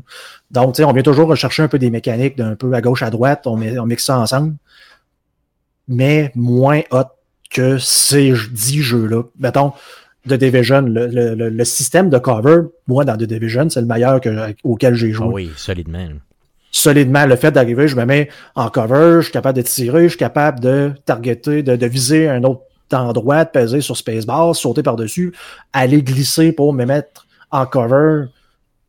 Donc, 0.50 0.74
tu 0.74 0.78
sais, 0.78 0.84
on 0.84 0.92
vient 0.92 1.02
toujours 1.02 1.28
rechercher 1.28 1.62
un 1.62 1.68
peu 1.68 1.78
des 1.78 1.90
mécaniques 1.90 2.36
d'un 2.36 2.56
peu 2.56 2.72
à 2.72 2.80
gauche, 2.80 3.02
à 3.02 3.10
droite, 3.10 3.46
on, 3.46 3.56
met, 3.56 3.78
on 3.78 3.86
mixe 3.86 4.04
ça 4.04 4.18
ensemble, 4.18 4.54
mais 5.86 6.32
moins 6.34 6.80
hot 6.90 7.04
que 7.50 7.78
ces 7.78 8.34
dix 8.50 8.82
jeux-là. 8.82 9.22
Mettons, 9.38 9.72
The 10.28 10.34
Division, 10.34 10.82
le, 10.82 11.06
le, 11.06 11.48
le, 11.48 11.64
système 11.64 12.10
de 12.10 12.18
cover, 12.18 12.62
moi, 12.86 13.04
dans 13.04 13.16
The 13.16 13.22
Division, 13.22 13.70
c'est 13.70 13.80
le 13.80 13.86
meilleur 13.86 14.20
que, 14.20 14.54
auquel 14.64 14.94
j'ai 14.94 15.12
joué. 15.12 15.26
Ah 15.28 15.32
oui, 15.32 15.50
solidement. 15.56 16.08
Solidement, 16.70 17.24
le 17.24 17.36
fait 17.36 17.50
d'arriver, 17.50 17.88
je 17.88 17.96
me 17.96 18.04
mets 18.04 18.28
en 18.54 18.68
cover, 18.68 19.18
je 19.18 19.24
suis 19.24 19.32
capable 19.32 19.56
de 19.56 19.62
tirer, 19.62 20.04
je 20.04 20.08
suis 20.08 20.18
capable 20.18 20.60
de 20.60 20.92
targeter, 21.06 21.62
de, 21.62 21.76
de 21.76 21.86
viser 21.86 22.28
un 22.28 22.42
autre 22.44 22.62
endroit, 22.94 23.44
de 23.44 23.50
peser 23.50 23.80
sur 23.80 23.96
Spacebar, 23.96 24.54
sauter 24.54 24.82
par-dessus, 24.82 25.34
aller 25.72 26.02
glisser 26.02 26.52
pour 26.52 26.72
me 26.72 26.84
mettre 26.84 27.26
en 27.50 27.66
cover 27.66 28.26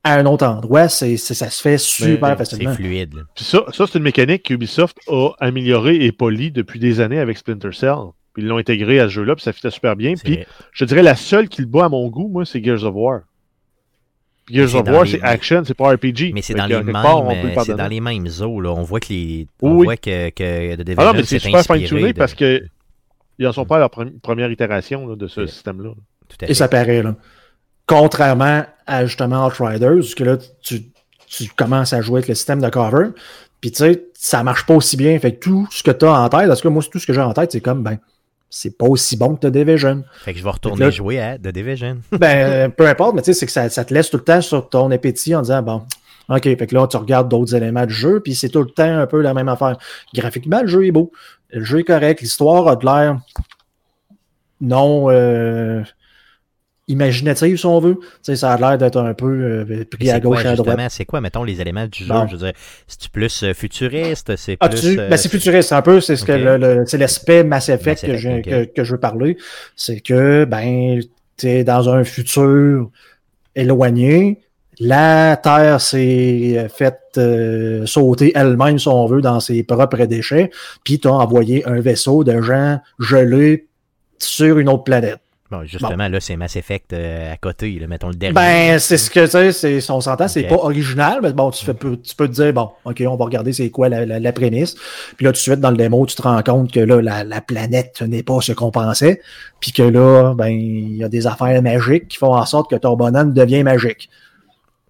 à 0.03 0.15
un 0.15 0.25
autre 0.25 0.45
endroit, 0.45 0.87
c'est, 0.87 1.17
ça 1.17 1.49
se 1.49 1.61
fait 1.61 1.77
super 1.77 2.37
facilement. 2.37 2.71
C'est 2.71 2.77
fluide. 2.77 3.25
Puis 3.35 3.45
ça, 3.45 3.65
ça 3.71 3.85
c'est 3.85 3.97
une 3.97 4.03
mécanique 4.03 4.43
qu'Ubisoft 4.43 4.97
a 5.07 5.31
améliorée 5.39 6.05
et 6.05 6.11
polie 6.11 6.51
depuis 6.51 6.79
des 6.79 7.01
années 7.01 7.19
avec 7.19 7.37
Splinter 7.37 7.73
Cell. 7.73 7.95
Puis 8.33 8.43
ils 8.43 8.47
l'ont 8.47 8.57
intégré 8.57 8.99
à 8.99 9.05
ce 9.05 9.09
jeu-là, 9.09 9.35
puis 9.35 9.43
ça 9.43 9.51
fitait 9.51 9.71
super 9.71 9.95
bien. 9.95 10.13
Puis 10.23 10.39
je 10.71 10.85
dirais 10.85 11.03
la 11.03 11.15
seule 11.15 11.49
qui 11.49 11.61
le 11.61 11.67
bat 11.67 11.85
à 11.85 11.89
mon 11.89 12.07
goût, 12.07 12.29
moi, 12.29 12.45
c'est 12.45 12.63
Gears 12.63 12.85
of 12.85 12.93
War. 12.95 13.21
Gears 14.49 14.75
of 14.75 14.87
War, 14.87 15.05
c'est 15.05 15.21
action, 15.21 15.63
c'est 15.65 15.73
pas 15.73 15.93
RPG. 15.93 16.31
Mais 16.33 16.41
c'est 16.41 16.53
dans, 16.53 16.65
les 16.65 16.81
mêmes, 16.81 16.95
c'est 17.63 17.75
dans 17.75 17.87
les 17.87 17.99
mêmes 17.99 18.27
eaux. 18.41 18.61
Là. 18.61 18.71
On 18.71 18.83
voit 18.83 18.99
que 18.99 19.07
les, 19.09 19.47
on 19.61 19.83
voit 19.83 19.97
que, 19.97 20.29
que 20.29 20.75
The 20.75 20.95
ah 20.97 21.05
non, 21.05 21.13
mais 21.13 21.23
c'est 21.23 21.39
super 21.39 21.63
fine-tuné 21.63 22.13
parce 22.13 22.33
que 22.33 22.63
ils 23.39 23.45
n'en 23.45 23.53
sont 23.53 23.65
pas 23.65 23.77
à 23.77 23.79
leur 23.79 23.89
première 23.89 24.51
itération 24.51 25.15
de 25.15 25.27
ce 25.27 25.47
système-là. 25.47 25.91
Et 26.41 26.53
ça 26.53 26.67
paraît, 26.67 27.01
là. 27.01 27.15
Contrairement 27.87 28.65
à 28.85 29.05
justement 29.05 29.47
Outriders, 29.47 30.13
que 30.15 30.23
là, 30.23 30.37
tu, 30.61 30.83
tu 31.25 31.49
commences 31.55 31.93
à 31.93 32.01
jouer 32.01 32.19
avec 32.19 32.27
le 32.27 32.35
système 32.35 32.61
de 32.61 32.69
cover, 32.69 33.07
puis 33.61 33.71
tu 33.71 33.77
sais, 33.77 34.03
ça 34.13 34.43
marche 34.43 34.65
pas 34.65 34.75
aussi 34.75 34.95
bien. 34.95 35.17
Fait 35.19 35.33
que 35.33 35.39
tout 35.39 35.67
ce 35.71 35.81
que 35.81 35.91
tu 35.91 36.05
as 36.05 36.11
en 36.11 36.29
tête, 36.29 36.47
parce 36.47 36.61
que 36.61 36.67
moi, 36.67 36.83
tout 36.83 36.99
ce 36.99 37.07
que 37.07 37.13
j'ai 37.13 37.21
en 37.21 37.33
tête, 37.33 37.51
c'est 37.51 37.61
comme, 37.61 37.81
ben, 37.81 37.97
c'est 38.49 38.77
pas 38.77 38.85
aussi 38.85 39.17
bon 39.17 39.35
que 39.35 39.47
The 39.47 39.51
Division. 39.51 40.03
Fait 40.23 40.33
que 40.33 40.39
je 40.39 40.43
vais 40.43 40.49
retourner 40.49 40.91
jouer 40.91 41.19
à 41.19 41.37
The 41.37 41.47
Division. 41.47 41.99
ben, 42.11 42.69
peu 42.71 42.87
importe, 42.87 43.15
mais 43.15 43.21
tu 43.21 43.27
sais, 43.27 43.33
c'est 43.33 43.45
que 43.45 43.51
ça, 43.51 43.69
ça, 43.69 43.85
te 43.85 43.93
laisse 43.93 44.09
tout 44.09 44.17
le 44.17 44.23
temps 44.23 44.41
sur 44.41 44.69
ton 44.69 44.91
appétit 44.91 45.33
en 45.33 45.41
disant, 45.41 45.61
bon, 45.61 45.83
OK, 46.29 46.43
fait 46.43 46.67
que 46.67 46.75
là, 46.75 46.87
tu 46.87 46.97
regardes 46.97 47.29
d'autres 47.29 47.55
éléments 47.55 47.85
du 47.85 47.93
jeu, 47.93 48.19
puis 48.19 48.35
c'est 48.35 48.49
tout 48.49 48.61
le 48.61 48.69
temps 48.69 48.99
un 48.99 49.07
peu 49.07 49.21
la 49.21 49.33
même 49.33 49.49
affaire. 49.49 49.77
Graphiquement, 50.13 50.61
le 50.61 50.67
jeu 50.67 50.85
est 50.85 50.91
beau. 50.91 51.11
Le 51.51 51.63
jeu 51.63 51.79
est 51.79 51.83
correct. 51.83 52.21
L'histoire 52.21 52.67
a 52.67 52.75
de 52.75 52.85
l'air 52.85 53.19
non 54.61 55.09
euh, 55.09 55.81
imaginative, 56.87 57.57
si 57.57 57.65
on 57.65 57.79
veut. 57.79 57.99
Ça 58.21 58.53
a 58.53 58.57
l'air 58.57 58.77
d'être 58.77 58.97
un 58.97 59.13
peu 59.13 59.25
euh, 59.25 59.85
pris 59.89 60.11
à 60.11 60.19
gauche 60.19 60.43
et 60.43 60.47
à 60.47 60.55
droite. 60.55 60.79
C'est 60.89 61.05
quoi, 61.05 61.21
mettons, 61.21 61.43
les 61.43 61.61
éléments 61.61 61.87
du 61.87 62.03
jeu? 62.03 62.13
Je 62.27 62.35
veux 62.35 62.45
dire, 62.45 62.53
c'est 62.87 63.09
plus 63.09 63.43
euh, 63.43 63.53
futuriste? 63.53 64.35
C'est 64.35 64.57
ah, 64.59 64.69
plus... 64.69 64.97
ben, 64.97 65.17
c'est 65.17 65.29
futuriste, 65.29 65.71
un 65.71 65.81
peu. 65.81 66.01
C'est 66.01 66.15
ce 66.15 66.25
que 66.25 66.31
le, 66.31 66.83
c'est 66.85 66.97
l'aspect 66.97 67.43
Mass 67.43 67.69
Effect, 67.69 68.05
que, 68.05 68.17
je, 68.17 68.65
que, 68.65 68.83
je 68.83 68.91
veux 68.91 68.99
parler. 68.99 69.37
C'est 69.75 70.01
que, 70.01 70.45
ben, 70.45 70.99
tu 71.37 71.47
es 71.47 71.63
dans 71.63 71.89
un 71.89 72.03
futur 72.03 72.91
éloigné, 73.55 74.41
la 74.79 75.37
Terre 75.37 75.81
s'est 75.81 76.67
faite 76.73 76.99
euh, 77.17 77.85
sauter 77.85 78.31
elle-même, 78.35 78.79
si 78.79 78.87
on 78.87 79.05
veut, 79.05 79.21
dans 79.21 79.39
ses 79.39 79.63
propres 79.63 80.05
déchets, 80.05 80.51
puis 80.83 80.99
t'as 80.99 81.09
envoyé 81.09 81.67
un 81.67 81.79
vaisseau 81.81 82.23
de 82.23 82.41
gens 82.41 82.79
gelés 82.99 83.67
sur 84.19 84.57
une 84.57 84.69
autre 84.69 84.83
planète. 84.83 85.19
Bon, 85.51 85.63
justement, 85.65 86.07
là, 86.07 86.19
c'est 86.19 86.35
Mass 86.35 86.55
Effect 86.55 86.93
euh, 86.93 87.33
à 87.33 87.37
côté, 87.37 87.79
là, 87.79 87.87
mettons 87.87 88.09
le 88.09 88.13
dernier. 88.13 88.35
Ben, 88.35 88.77
c'est 88.77 88.99
ce 88.99 89.09
que 89.09 89.25
tu 89.25 89.51
sais, 89.51 89.91
on 89.91 89.99
s'entend, 89.99 90.27
c'est 90.27 90.43
pas 90.43 90.57
original, 90.57 91.21
mais 91.23 91.33
bon, 91.33 91.49
tu, 91.49 91.65
fais, 91.65 91.73
tu 91.73 92.15
peux 92.15 92.27
te 92.27 92.33
dire, 92.33 92.53
bon, 92.53 92.69
ok, 92.85 93.03
on 93.07 93.15
va 93.15 93.25
regarder 93.25 93.51
c'est 93.51 93.71
quoi 93.71 93.89
la, 93.89 94.05
la, 94.05 94.31
prémisse. 94.31 94.75
Puis 95.17 95.25
là, 95.25 95.31
tout 95.31 95.37
de 95.37 95.41
suite, 95.41 95.59
dans 95.59 95.71
le 95.71 95.77
démo, 95.77 96.05
tu 96.05 96.15
te 96.15 96.21
rends 96.21 96.43
compte 96.43 96.71
que 96.71 96.79
là, 96.79 97.01
la, 97.01 97.23
la 97.23 97.41
planète 97.41 97.99
n'est 98.03 98.21
pas 98.21 98.41
ce 98.41 98.51
qu'on 98.51 98.69
pensait, 98.69 99.21
puis 99.59 99.71
que 99.71 99.81
là, 99.81 100.35
ben, 100.35 100.49
il 100.49 100.97
y 100.97 101.03
a 101.03 101.09
des 101.09 101.25
affaires 101.25 101.59
magiques 101.63 102.09
qui 102.09 102.17
font 102.17 102.35
en 102.35 102.45
sorte 102.45 102.69
que 102.69 102.75
ton 102.75 102.95
bonhomme 102.95 103.33
devient 103.33 103.63
magique. 103.63 104.11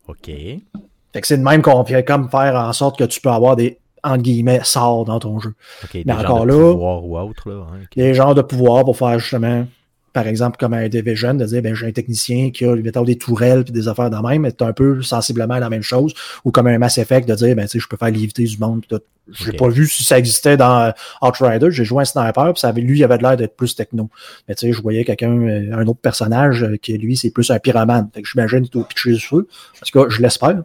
OK. 0.09 0.25
Fait 0.25 1.21
que 1.21 1.27
c'est 1.27 1.37
de 1.37 1.43
même 1.43 1.61
qu'on 1.61 1.83
fait 1.85 2.03
comme 2.03 2.29
faire 2.29 2.55
en 2.55 2.73
sorte 2.73 2.97
que 2.97 3.03
tu 3.03 3.21
peux 3.21 3.29
avoir 3.29 3.55
des 3.55 3.79
entre 4.03 4.23
guillemets 4.23 4.61
sorts 4.63 5.05
dans 5.05 5.19
ton 5.19 5.39
jeu. 5.39 5.53
OK, 5.83 5.97
Mais 6.05 6.13
encore 6.13 6.45
de 6.45 6.51
là, 6.51 6.71
pouvoir 6.71 7.05
ou 7.05 7.17
autre, 7.17 7.49
là. 7.49 7.65
Hein, 7.73 7.79
des 7.95 8.13
genres 8.13 8.35
de 8.35 8.41
pouvoir 8.41 8.85
pour 8.85 8.97
faire 8.97 9.19
justement 9.19 9.65
par 10.13 10.27
exemple, 10.27 10.57
comme 10.57 10.73
un 10.73 10.87
Division, 10.87 11.33
de 11.33 11.45
dire, 11.45 11.61
ben, 11.61 11.75
j'ai 11.75 11.87
un 11.87 11.91
technicien 11.91 12.51
qui 12.51 12.65
a 12.65 12.75
des 12.75 13.17
tourelles 13.17 13.63
et 13.67 13.71
des 13.71 13.87
affaires 13.87 14.09
de 14.09 14.17
même, 14.17 14.45
c'est 14.45 14.61
un 14.63 14.73
peu 14.73 15.01
sensiblement 15.01 15.59
la 15.59 15.69
même 15.69 15.81
chose. 15.81 16.13
Ou 16.45 16.51
comme 16.51 16.67
un 16.67 16.77
Mass 16.77 16.97
Effect, 16.97 17.27
de 17.27 17.35
dire, 17.35 17.55
ben, 17.55 17.63
tu 17.63 17.71
sais, 17.71 17.79
je 17.79 17.87
peux 17.87 17.97
faire 17.97 18.09
l'éviter 18.09 18.43
du 18.43 18.57
monde. 18.57 18.83
J'ai 19.31 19.53
pas 19.53 19.67
vu 19.67 19.87
si 19.87 20.03
ça 20.03 20.17
existait 20.17 20.57
dans 20.57 20.79
euh, 20.81 20.91
Outrider. 21.21 21.69
J'ai 21.69 21.85
joué 21.85 22.01
un 22.01 22.05
sniper, 22.05 22.53
puis 22.53 22.59
ça 22.59 22.69
avait, 22.69 22.81
lui, 22.81 22.99
il 22.99 23.03
avait 23.03 23.17
l'air 23.17 23.37
d'être 23.37 23.55
plus 23.55 23.75
techno. 23.75 24.09
Mais 24.47 24.55
tu 24.55 24.67
sais, 24.67 24.73
je 24.73 24.81
voyais 24.81 25.05
quelqu'un, 25.05 25.31
euh, 25.31 25.73
un 25.73 25.85
autre 25.85 25.99
personnage, 25.99 26.63
euh, 26.63 26.77
qui 26.77 26.97
lui, 26.97 27.15
c'est 27.15 27.29
plus 27.29 27.51
un 27.51 27.59
pyromane. 27.59 28.09
Fait 28.13 28.21
que 28.21 28.27
j'imagine 28.27 28.67
qu'il 28.67 28.79
est 28.79 28.83
au 28.83 28.85
pitcher 28.85 29.13
du 29.13 29.19
feu. 29.19 29.47
En 29.75 29.85
tout 29.85 29.99
cas, 29.99 30.09
je 30.09 30.21
l'espère. 30.21 30.63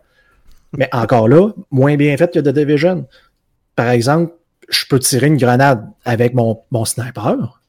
Mais 0.76 0.88
encore 0.92 1.28
là, 1.28 1.50
moins 1.70 1.96
bien 1.96 2.16
fait 2.16 2.32
que 2.32 2.40
The 2.40 2.48
Division. 2.48 3.06
Par 3.76 3.90
exemple, 3.90 4.32
je 4.70 4.84
peux 4.88 4.98
tirer 4.98 5.26
une 5.26 5.36
grenade 5.36 5.86
avec 6.04 6.34
mon, 6.34 6.60
mon 6.70 6.84
sniper 6.84 7.60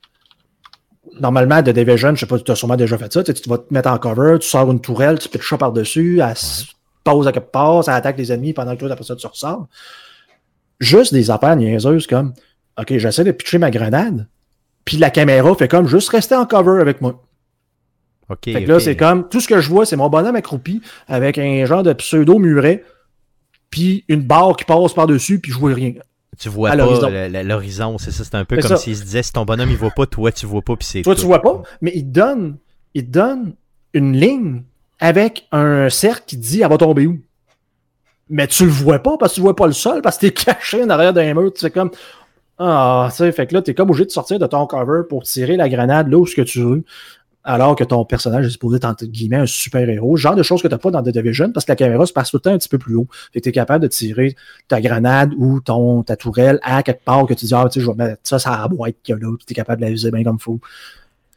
normalement, 1.20 1.62
de 1.62 1.72
Division, 1.72 2.16
je 2.16 2.22
sais 2.22 2.26
pas, 2.26 2.40
tu 2.40 2.52
as 2.52 2.56
sûrement 2.56 2.76
déjà 2.76 2.98
fait 2.98 3.12
ça, 3.12 3.24
tu, 3.24 3.50
vas 3.50 3.58
te 3.58 3.74
mettre 3.74 3.90
en 3.90 3.98
cover, 3.98 4.38
tu 4.40 4.48
sors 4.48 4.70
une 4.72 4.80
tourelle, 4.80 5.20
tu 5.20 5.30
te 5.30 5.42
chat 5.42 5.58
par-dessus, 5.58 6.22
elle 6.22 6.36
se 6.36 6.66
pose 7.04 7.28
à 7.28 7.32
quelque 7.32 7.52
part, 7.52 7.84
ça 7.84 7.96
attaque 7.96 8.18
les 8.18 8.32
ennemis 8.32 8.54
pendant 8.54 8.74
que 8.74 8.80
toi, 8.80 8.92
après 8.92 9.04
ça, 9.04 9.16
tu 9.16 9.28
ressors. 9.28 9.68
Juste 10.80 11.14
des 11.14 11.32
affaires 11.32 11.56
niaiseuses 11.56 12.08
comme, 12.08 12.34
OK, 12.80 12.98
j'essaie 12.98 13.24
de 13.24 13.32
pitcher 13.32 13.58
ma 13.58 13.72
grenade, 13.72 14.28
puis 14.84 14.98
la 14.98 15.10
caméra 15.10 15.54
fait 15.56 15.68
comme 15.68 15.88
juste 15.88 16.10
rester 16.10 16.36
en 16.36 16.46
cover 16.46 16.82
avec 16.82 17.02
moi. 17.02 17.24
OK. 18.30 18.40
Fait 18.46 18.64
que 18.64 18.72
là, 18.72 18.80
c'est 18.80 18.96
comme, 18.96 19.30
tout 19.30 19.40
ce 19.40 19.48
que 19.48 19.62
je 19.62 19.70
vois, 19.70 19.86
c'est 19.86 19.96
mon 19.96 20.10
bonhomme 20.10 20.36
accroupi 20.36 20.82
avec 21.08 21.38
un 21.38 21.66
genre 21.66 21.84
de 21.84 21.94
pseudo-muret, 21.94 22.84
puis 23.70 24.04
une 24.08 24.22
barre 24.22 24.56
qui 24.56 24.66
passe 24.66 24.94
par-dessus, 24.94 25.40
puis 25.40 25.52
je 25.52 25.58
vois 25.58 25.74
rien. 25.74 25.94
Tu 26.38 26.50
vois 26.50 26.72
pas 26.72 27.44
l'horizon, 27.44 27.98
c'est 27.98 28.12
ça. 28.12 28.24
C'est 28.24 28.36
un 28.36 28.46
peu 28.46 28.58
comme 28.58 28.78
s'il 28.78 28.96
se 28.96 29.04
disait 29.04 29.24
si 29.24 29.32
ton 29.32 29.46
bonhomme 29.46 29.70
il 29.70 29.78
voit 29.78 29.92
pas, 29.92 30.06
toi 30.06 30.32
tu 30.32 30.46
vois 30.46 30.62
pas, 30.62 30.76
puis 30.76 30.88
c'est. 30.88 31.02
Toi 31.02 31.16
tu 31.16 31.26
vois 31.26 31.42
pas, 31.42 31.64
mais 31.82 31.92
il 31.96 32.12
donne, 32.12 32.58
il 32.94 33.10
donne 33.10 33.54
une 33.94 34.16
ligne 34.16 34.64
avec 35.00 35.48
un 35.52 35.90
cercle 35.90 36.24
qui 36.28 36.38
dit 36.38 36.62
elle 36.62 36.70
va 36.70 36.78
tomber 36.78 37.08
où? 37.08 37.20
Mais 38.30 38.48
tu 38.48 38.66
le 38.66 38.72
vois 38.72 39.00
pas 39.00 39.18
parce 39.18 39.34
que 39.34 39.36
tu 39.36 39.42
vois 39.42 39.56
pas 39.56 39.68
le 39.68 39.74
sol, 39.74 40.02
parce 40.02 40.18
que 40.18 40.28
t'es 40.28 40.32
caché 40.46 40.84
en 40.84 40.90
arrière 40.90 41.14
d'un 41.14 41.34
mur. 41.34 41.54
Tu 41.54 41.62
sais 41.62 41.72
comme 41.72 41.92
ah, 42.58 43.08
tu 43.12 43.18
sais, 43.18 43.32
fait 43.34 43.48
que 43.48 43.54
là, 43.54 43.62
t'es 43.62 43.74
comme 43.74 43.90
obligé 43.90 44.06
de 44.06 44.12
sortir 44.12 44.40
de 44.40 44.48
ton 44.48 44.66
cover 44.66 45.02
pour 45.10 45.24
tirer 45.24 45.58
la 45.58 45.68
grenade 45.68 46.08
là 46.08 46.18
où 46.18 46.26
ce 46.26 46.36
que 46.36 46.42
tu 46.42 46.62
veux 46.62 46.84
alors 47.46 47.76
que 47.76 47.84
ton 47.84 48.04
personnage 48.06 48.48
est 48.48 48.50
supposé 48.50 48.78
être 48.78 48.86
entre 48.86 49.06
guillemets 49.06 49.38
un 49.38 49.46
super-héros. 49.46 50.18
Genre 50.18 50.36
de 50.36 50.44
choses 50.44 50.62
que 50.62 50.68
tu 50.68 50.74
n'as 50.74 50.80
pas 50.80 50.92
dans 50.92 51.04
The 51.04 51.10
Division 51.10 51.52
parce 51.52 51.66
que 51.66 51.72
la 51.72 51.76
caméra 51.76 52.06
se 52.06 52.12
passe 52.12 52.32
tout 52.32 52.38
le 52.38 52.42
temps 52.42 52.52
un 52.52 52.58
petit 52.58 52.70
peu 52.70 52.80
plus 52.80 52.96
haut. 52.96 53.08
Et 53.36 53.42
tu 53.42 53.50
es 53.50 53.52
capable 53.52 53.84
de 53.84 53.88
tirer 53.88 54.36
ta 54.68 54.82
grenade 54.82 55.32
ou 55.38 55.62
ton, 55.62 56.04
ta 56.04 56.18
tourelle 56.18 56.60
à 56.64 56.82
quelque 56.84 57.04
part 57.04 57.26
que 57.28 57.36
tu 57.36 57.46
dis, 57.46 57.54
ah, 57.54 57.66
tu 57.72 57.80
sais, 57.80 57.86
je 57.86 57.90
vais 57.90 57.96
mettre 57.96 58.20
ça, 58.24 58.40
ça 58.40 58.58
la 58.60 58.68
boîte 58.68 58.96
qu'il 59.04 59.16
y 59.16 59.18
a 59.18 59.22
là, 59.22 59.32
puis 59.38 59.46
tu 59.46 59.54
es 59.54 59.56
capable 59.56 59.82
de 59.82 59.86
la 59.86 59.92
viser 59.92 60.12
bien 60.12 60.24
comme 60.24 60.38
il 60.40 60.44
faut. 60.44 60.60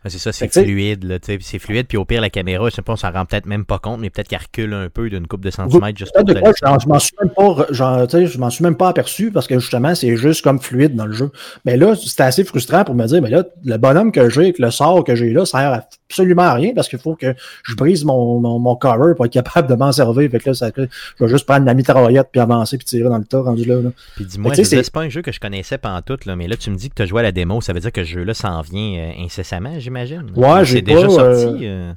C'est 0.06 0.18
ça, 0.18 0.32
c'est 0.32 0.48
fluide, 0.48 1.04
là, 1.04 1.18
c'est 1.20 1.58
fluide, 1.58 1.86
puis 1.86 1.98
au 1.98 2.04
pire, 2.04 2.20
la 2.20 2.30
caméra, 2.30 2.68
je 2.70 2.76
sais 2.76 2.82
pas, 2.82 2.92
on 2.92 2.96
s'en 2.96 3.10
rend 3.10 3.26
peut-être 3.26 3.46
même 3.46 3.64
pas 3.64 3.78
compte, 3.78 4.00
mais 4.00 4.10
peut-être 4.10 4.28
qu'elle 4.28 4.40
recule 4.40 4.72
un 4.72 4.88
peu 4.88 5.10
d'une 5.10 5.26
coupe 5.26 5.44
de 5.44 5.50
centimètres 5.50 5.98
juste 5.98 6.14
pour 6.14 6.24
de 6.24 6.34
quoi, 6.34 6.52
Je 6.56 6.88
m'en 6.88 6.98
suis 6.98 7.12
même 7.20 7.30
pas, 7.30 7.66
je 7.70 8.38
m'en 8.38 8.50
suis 8.50 8.62
même 8.62 8.76
pas 8.76 8.88
aperçu 8.88 9.32
parce 9.32 9.48
que 9.48 9.58
justement, 9.58 9.94
c'est 9.94 10.16
juste 10.16 10.42
comme 10.42 10.60
fluide 10.60 10.94
dans 10.94 11.06
le 11.06 11.12
jeu. 11.12 11.30
Mais 11.64 11.76
là, 11.76 11.96
c'était 11.96 12.22
assez 12.22 12.44
frustrant 12.44 12.84
pour 12.84 12.94
me 12.94 13.06
dire, 13.06 13.20
mais 13.20 13.30
là, 13.30 13.44
le 13.64 13.76
bonhomme 13.76 14.12
que 14.12 14.30
j'ai, 14.30 14.54
le 14.58 14.70
sort 14.70 15.02
que 15.02 15.16
j'ai 15.16 15.30
là, 15.30 15.44
ça 15.44 15.58
sert 15.58 15.82
absolument 16.08 16.42
à 16.42 16.54
rien 16.54 16.72
parce 16.74 16.88
qu'il 16.88 16.98
faut 16.98 17.14
que 17.14 17.34
je 17.64 17.74
brise 17.74 18.04
mon, 18.04 18.40
mon, 18.40 18.76
cover 18.76 19.14
pour 19.14 19.26
être 19.26 19.32
capable 19.32 19.68
de 19.68 19.74
m'en 19.74 19.92
servir. 19.92 20.30
Fait 20.30 20.38
que 20.38 20.50
là, 20.50 20.54
ça, 20.54 20.70
je 20.76 21.24
vais 21.24 21.28
juste 21.28 21.46
prendre 21.46 21.66
la 21.66 21.74
mitraillette 21.74 22.28
puis 22.32 22.40
avancer 22.40 22.78
puis 22.78 22.86
tirer 22.86 23.08
dans 23.08 23.18
le 23.18 23.24
tas 23.24 23.42
rendu 23.42 23.64
là. 23.64 23.76
Puis 24.16 24.24
dis-moi, 24.24 24.54
c'est 24.54 24.90
pas 24.90 25.02
un 25.02 25.08
jeu 25.08 25.22
que 25.22 25.32
je 25.32 25.40
connaissais 25.40 25.78
pas 25.78 25.90
en 25.90 26.02
tout, 26.02 26.18
là, 26.24 26.36
mais 26.36 26.48
là, 26.48 26.56
tu 26.56 26.70
me 26.70 26.76
dis 26.76 26.88
que 26.88 26.94
tu 26.94 27.02
as 27.02 27.06
joué 27.06 27.20
à 27.20 27.24
la 27.24 27.32
démo, 27.32 27.60
ça 27.60 27.72
veut 27.72 27.80
dire 27.80 27.92
que 27.92 28.04
ce 28.04 28.08
jeu-là 28.08 28.34
s'en 28.34 28.60
vient 28.62 28.98
euh, 28.98 29.24
incessamment, 29.24 29.78
j'imagine. 29.78 30.30
Ouais, 30.34 30.64
j'ai 30.64 30.82
déjà 30.82 31.06
euh, 31.06 31.08
sorti. 31.10 31.66
Euh, 31.66 31.92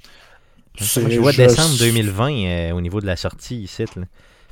je 0.78 1.20
vois 1.20 1.32
décembre 1.32 1.78
2020 1.80 2.32
euh, 2.32 2.72
au 2.72 2.82
niveau 2.82 3.00
de 3.00 3.06
la 3.06 3.16
sortie 3.16 3.62
ici. 3.64 3.86
Là. 3.96 4.04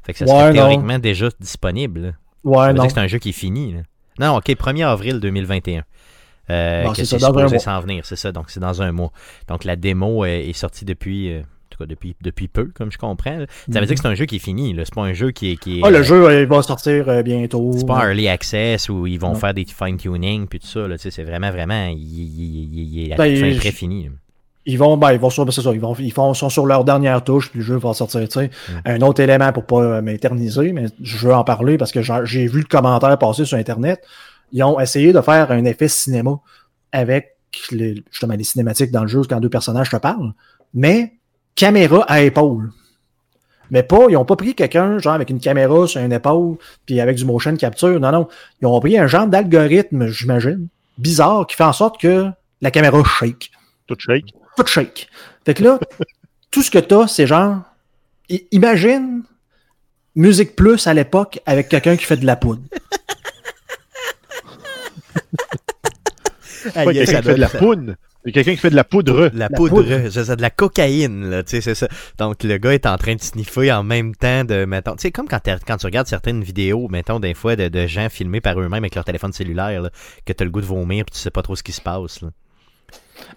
Fait 0.03 0.13
que 0.13 0.19
ça 0.19 0.27
serait 0.27 0.53
théoriquement 0.53 0.99
déjà 0.99 1.29
disponible. 1.39 2.17
Ouais, 2.43 2.73
non. 2.73 2.87
c'est 2.87 2.99
un 2.99 3.07
jeu 3.07 3.19
qui 3.19 3.29
est 3.29 3.33
fini. 3.33 3.75
Non, 4.19 4.37
ok, 4.37 4.47
1er 4.47 4.85
avril 4.85 5.19
2021. 5.19 5.83
Euh, 6.51 6.83
bon, 6.83 6.93
c'est 6.93 7.05
supposé 7.05 7.59
s'en 7.59 7.79
venir, 7.79 8.05
c'est 8.05 8.15
ça. 8.15 8.31
Donc, 8.31 8.49
c'est 8.49 8.59
dans 8.59 8.81
un 8.81 8.91
mois. 8.91 9.11
Donc, 9.47 9.63
la 9.63 9.75
démo 9.75 10.25
est, 10.25 10.53
sortie 10.53 10.85
depuis, 10.85 11.37
en 11.37 11.43
tout 11.69 11.77
cas, 11.79 11.85
depuis, 11.85 12.15
depuis 12.21 12.47
peu, 12.47 12.65
comme 12.73 12.91
je 12.91 12.97
comprends. 12.97 13.45
Ça 13.71 13.79
veut 13.79 13.85
dire 13.85 13.95
que 13.95 14.01
c'est 14.01 14.07
un 14.07 14.15
jeu 14.15 14.25
qui 14.25 14.37
est 14.37 14.39
fini. 14.39 14.75
C'est 14.77 14.93
pas 14.93 15.03
un 15.03 15.13
jeu 15.13 15.31
qui 15.31 15.51
est. 15.51 15.55
Qui 15.57 15.81
ah, 15.83 15.89
le 15.89 16.03
jeu 16.03 16.41
il 16.41 16.47
va 16.47 16.61
sortir 16.61 17.23
bientôt. 17.23 17.71
C'est 17.77 17.87
pas 17.87 18.07
Early 18.07 18.27
Access 18.27 18.89
où 18.89 19.07
ils 19.07 19.19
vont 19.19 19.35
faire 19.35 19.53
des 19.53 19.65
fine-tuning 19.65 20.47
puis 20.47 20.59
tout 20.59 20.67
ça. 20.67 20.81
C'est 20.97 21.23
vraiment, 21.23 21.51
vraiment. 21.51 21.87
Il, 21.87 21.97
il, 21.97 22.79
il 22.79 23.11
est 23.11 23.15
ben, 23.15 23.57
très 23.57 23.71
fini 23.71 24.09
ils 24.69 24.77
vont, 24.77 24.97
ben, 24.97 25.13
ils 25.13 25.19
vont 25.19 25.29
sur, 25.29 25.51
ça, 25.51 25.61
ils 25.73 25.79
vont, 25.79 25.95
ils 25.95 26.11
font, 26.11 26.33
sont 26.33 26.49
sur 26.49 26.65
leur 26.65 26.83
dernière 26.83 27.23
touche, 27.23 27.49
puis 27.49 27.59
le 27.59 27.65
jeu 27.65 27.77
va 27.77 27.93
sortir, 27.93 28.21
tu 28.27 28.39
sais. 28.39 28.47
Mm. 28.69 28.73
Un 28.85 29.01
autre 29.01 29.21
élément 29.21 29.51
pour 29.51 29.65
pas 29.65 30.01
m'éterniser, 30.01 30.73
mais 30.73 30.85
je 31.01 31.27
veux 31.27 31.33
en 31.33 31.43
parler 31.43 31.77
parce 31.77 31.91
que 31.91 32.01
j'ai 32.01 32.47
vu 32.47 32.59
le 32.59 32.65
commentaire 32.65 33.17
passer 33.17 33.45
sur 33.45 33.57
Internet. 33.57 34.01
Ils 34.51 34.63
ont 34.63 34.79
essayé 34.79 35.13
de 35.13 35.21
faire 35.21 35.51
un 35.51 35.63
effet 35.65 35.87
cinéma 35.87 36.39
avec 36.91 37.35
les, 37.71 38.03
justement 38.11 38.35
les 38.35 38.43
cinématiques 38.43 38.91
dans 38.91 39.01
le 39.01 39.07
jeu 39.07 39.21
quand 39.27 39.39
deux 39.39 39.49
personnages 39.49 39.89
te 39.89 39.97
parlent, 39.97 40.33
mais 40.73 41.13
caméra 41.55 42.03
à 42.07 42.21
épaule. 42.21 42.71
Mais 43.71 43.83
pas, 43.83 44.07
ils 44.09 44.17
ont 44.17 44.25
pas 44.25 44.35
pris 44.35 44.55
quelqu'un, 44.55 44.97
genre 44.97 45.13
avec 45.13 45.29
une 45.29 45.39
caméra 45.39 45.85
sur 45.87 46.01
une 46.01 46.13
épaule, 46.13 46.57
puis 46.85 46.99
avec 46.99 47.17
du 47.17 47.25
motion 47.25 47.55
capture. 47.55 47.99
Non, 47.99 48.11
non. 48.11 48.27
Ils 48.61 48.65
ont 48.65 48.79
pris 48.79 48.97
un 48.97 49.05
genre 49.05 49.27
d'algorithme, 49.27 50.07
j'imagine, 50.07 50.67
bizarre, 50.97 51.45
qui 51.45 51.55
fait 51.55 51.63
en 51.63 51.73
sorte 51.73 52.01
que 52.01 52.29
la 52.61 52.71
caméra 52.71 53.03
shake. 53.03 53.51
Tout 53.85 53.95
shake 53.99 54.33
tout 54.59 54.67
shake. 54.67 55.09
Fait 55.45 55.53
que 55.53 55.63
là, 55.63 55.79
tout 56.51 56.61
ce 56.61 56.71
que 56.71 56.79
t'as, 56.79 57.07
c'est 57.07 57.27
genre, 57.27 57.61
imagine 58.51 59.23
Musique 60.15 60.55
Plus 60.55 60.87
à 60.87 60.93
l'époque 60.93 61.39
avec 61.45 61.69
quelqu'un 61.69 61.95
qui 61.95 62.05
fait 62.05 62.17
de 62.17 62.25
la 62.25 62.35
poudre. 62.35 62.61
Quelqu'un 66.71 67.03
qui 67.03 67.05
fait 67.05 67.33
de 67.35 67.39
la 67.39 67.49
poudre. 67.49 67.95
quelqu'un 68.25 68.51
qui 68.51 68.57
fait 68.57 68.69
de 68.69 68.75
la 68.75 68.83
poudre. 68.83 69.29
La, 69.33 69.49
poudre, 69.49 70.09
c'est 70.09 70.35
de 70.35 70.41
la 70.41 70.49
cocaïne, 70.49 71.29
là, 71.29 71.43
tu 71.43 71.51
sais, 71.51 71.61
c'est 71.61 71.75
ça. 71.75 71.87
Donc, 72.17 72.43
le 72.43 72.57
gars 72.57 72.73
est 72.73 72.85
en 72.85 72.97
train 72.97 73.15
de 73.15 73.21
sniffer 73.21 73.71
en 73.71 73.83
même 73.83 74.15
temps 74.15 74.43
de, 74.43 74.65
mettons, 74.65 74.95
tu 74.95 75.03
sais, 75.03 75.11
comme 75.11 75.27
quand, 75.27 75.41
quand 75.65 75.77
tu 75.77 75.85
regardes 75.85 76.07
certaines 76.07 76.43
vidéos, 76.43 76.87
mettons, 76.89 77.19
des 77.19 77.33
fois, 77.33 77.55
de, 77.55 77.87
gens 77.87 78.09
filmés 78.09 78.41
par 78.41 78.59
eux-mêmes 78.59 78.73
avec 78.83 78.95
leur 78.95 79.05
téléphone 79.05 79.33
cellulaire, 79.33 79.81
là, 79.81 79.89
que 80.25 80.33
t'as 80.33 80.45
le 80.45 80.51
goût 80.51 80.61
de 80.61 80.65
vomir 80.65 81.05
pis 81.05 81.13
tu 81.13 81.19
sais 81.19 81.31
pas 81.31 81.41
trop 81.41 81.55
ce 81.55 81.63
qui 81.63 81.71
se 81.71 81.81
passe, 81.81 82.21
là. 82.21 82.29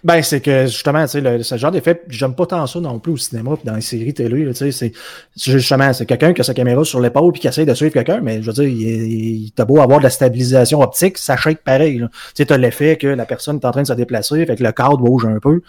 Ben, 0.03 0.21
c'est 0.21 0.41
que 0.41 0.65
justement, 0.65 1.05
tu 1.05 1.21
sais, 1.21 1.43
ce 1.43 1.57
genre 1.57 1.71
d'effet, 1.71 2.03
j'aime 2.09 2.35
pas 2.35 2.45
tant 2.45 2.67
ça 2.67 2.79
non 2.81 2.99
plus 2.99 3.13
au 3.13 3.17
cinéma 3.17 3.55
puis 3.55 3.65
dans 3.65 3.75
les 3.75 3.81
séries 3.81 4.13
télé. 4.13 4.45
Tu 4.47 4.71
sais, 4.71 4.71
c'est 4.71 4.91
justement, 5.37 5.93
c'est 5.93 6.05
quelqu'un 6.05 6.33
qui 6.33 6.41
a 6.41 6.43
sa 6.43 6.53
caméra 6.53 6.83
sur 6.83 6.99
l'épaule 6.99 7.31
puis 7.31 7.39
qui 7.39 7.47
essaie 7.47 7.65
de 7.65 7.73
suivre 7.73 7.93
quelqu'un, 7.93 8.19
mais 8.19 8.41
je 8.41 8.47
veux 8.47 8.53
dire, 8.53 8.65
il, 8.65 9.51
t'a 9.53 9.63
beau 9.63 9.79
avoir 9.79 9.99
de 9.99 10.03
la 10.03 10.09
stabilisation 10.09 10.81
optique, 10.81 11.17
ça 11.17 11.37
shake 11.37 11.63
pareil. 11.63 11.99
Tu 11.99 12.07
sais, 12.35 12.45
t'as 12.45 12.57
l'effet 12.57 12.97
que 12.97 13.07
la 13.07 13.25
personne 13.25 13.57
est 13.57 13.65
en 13.65 13.71
train 13.71 13.83
de 13.83 13.87
se 13.87 13.93
déplacer, 13.93 14.45
fait 14.45 14.57
que 14.57 14.63
le 14.63 14.71
cadre 14.73 14.97
bouge 14.97 15.25
un 15.25 15.39
peu. 15.39 15.61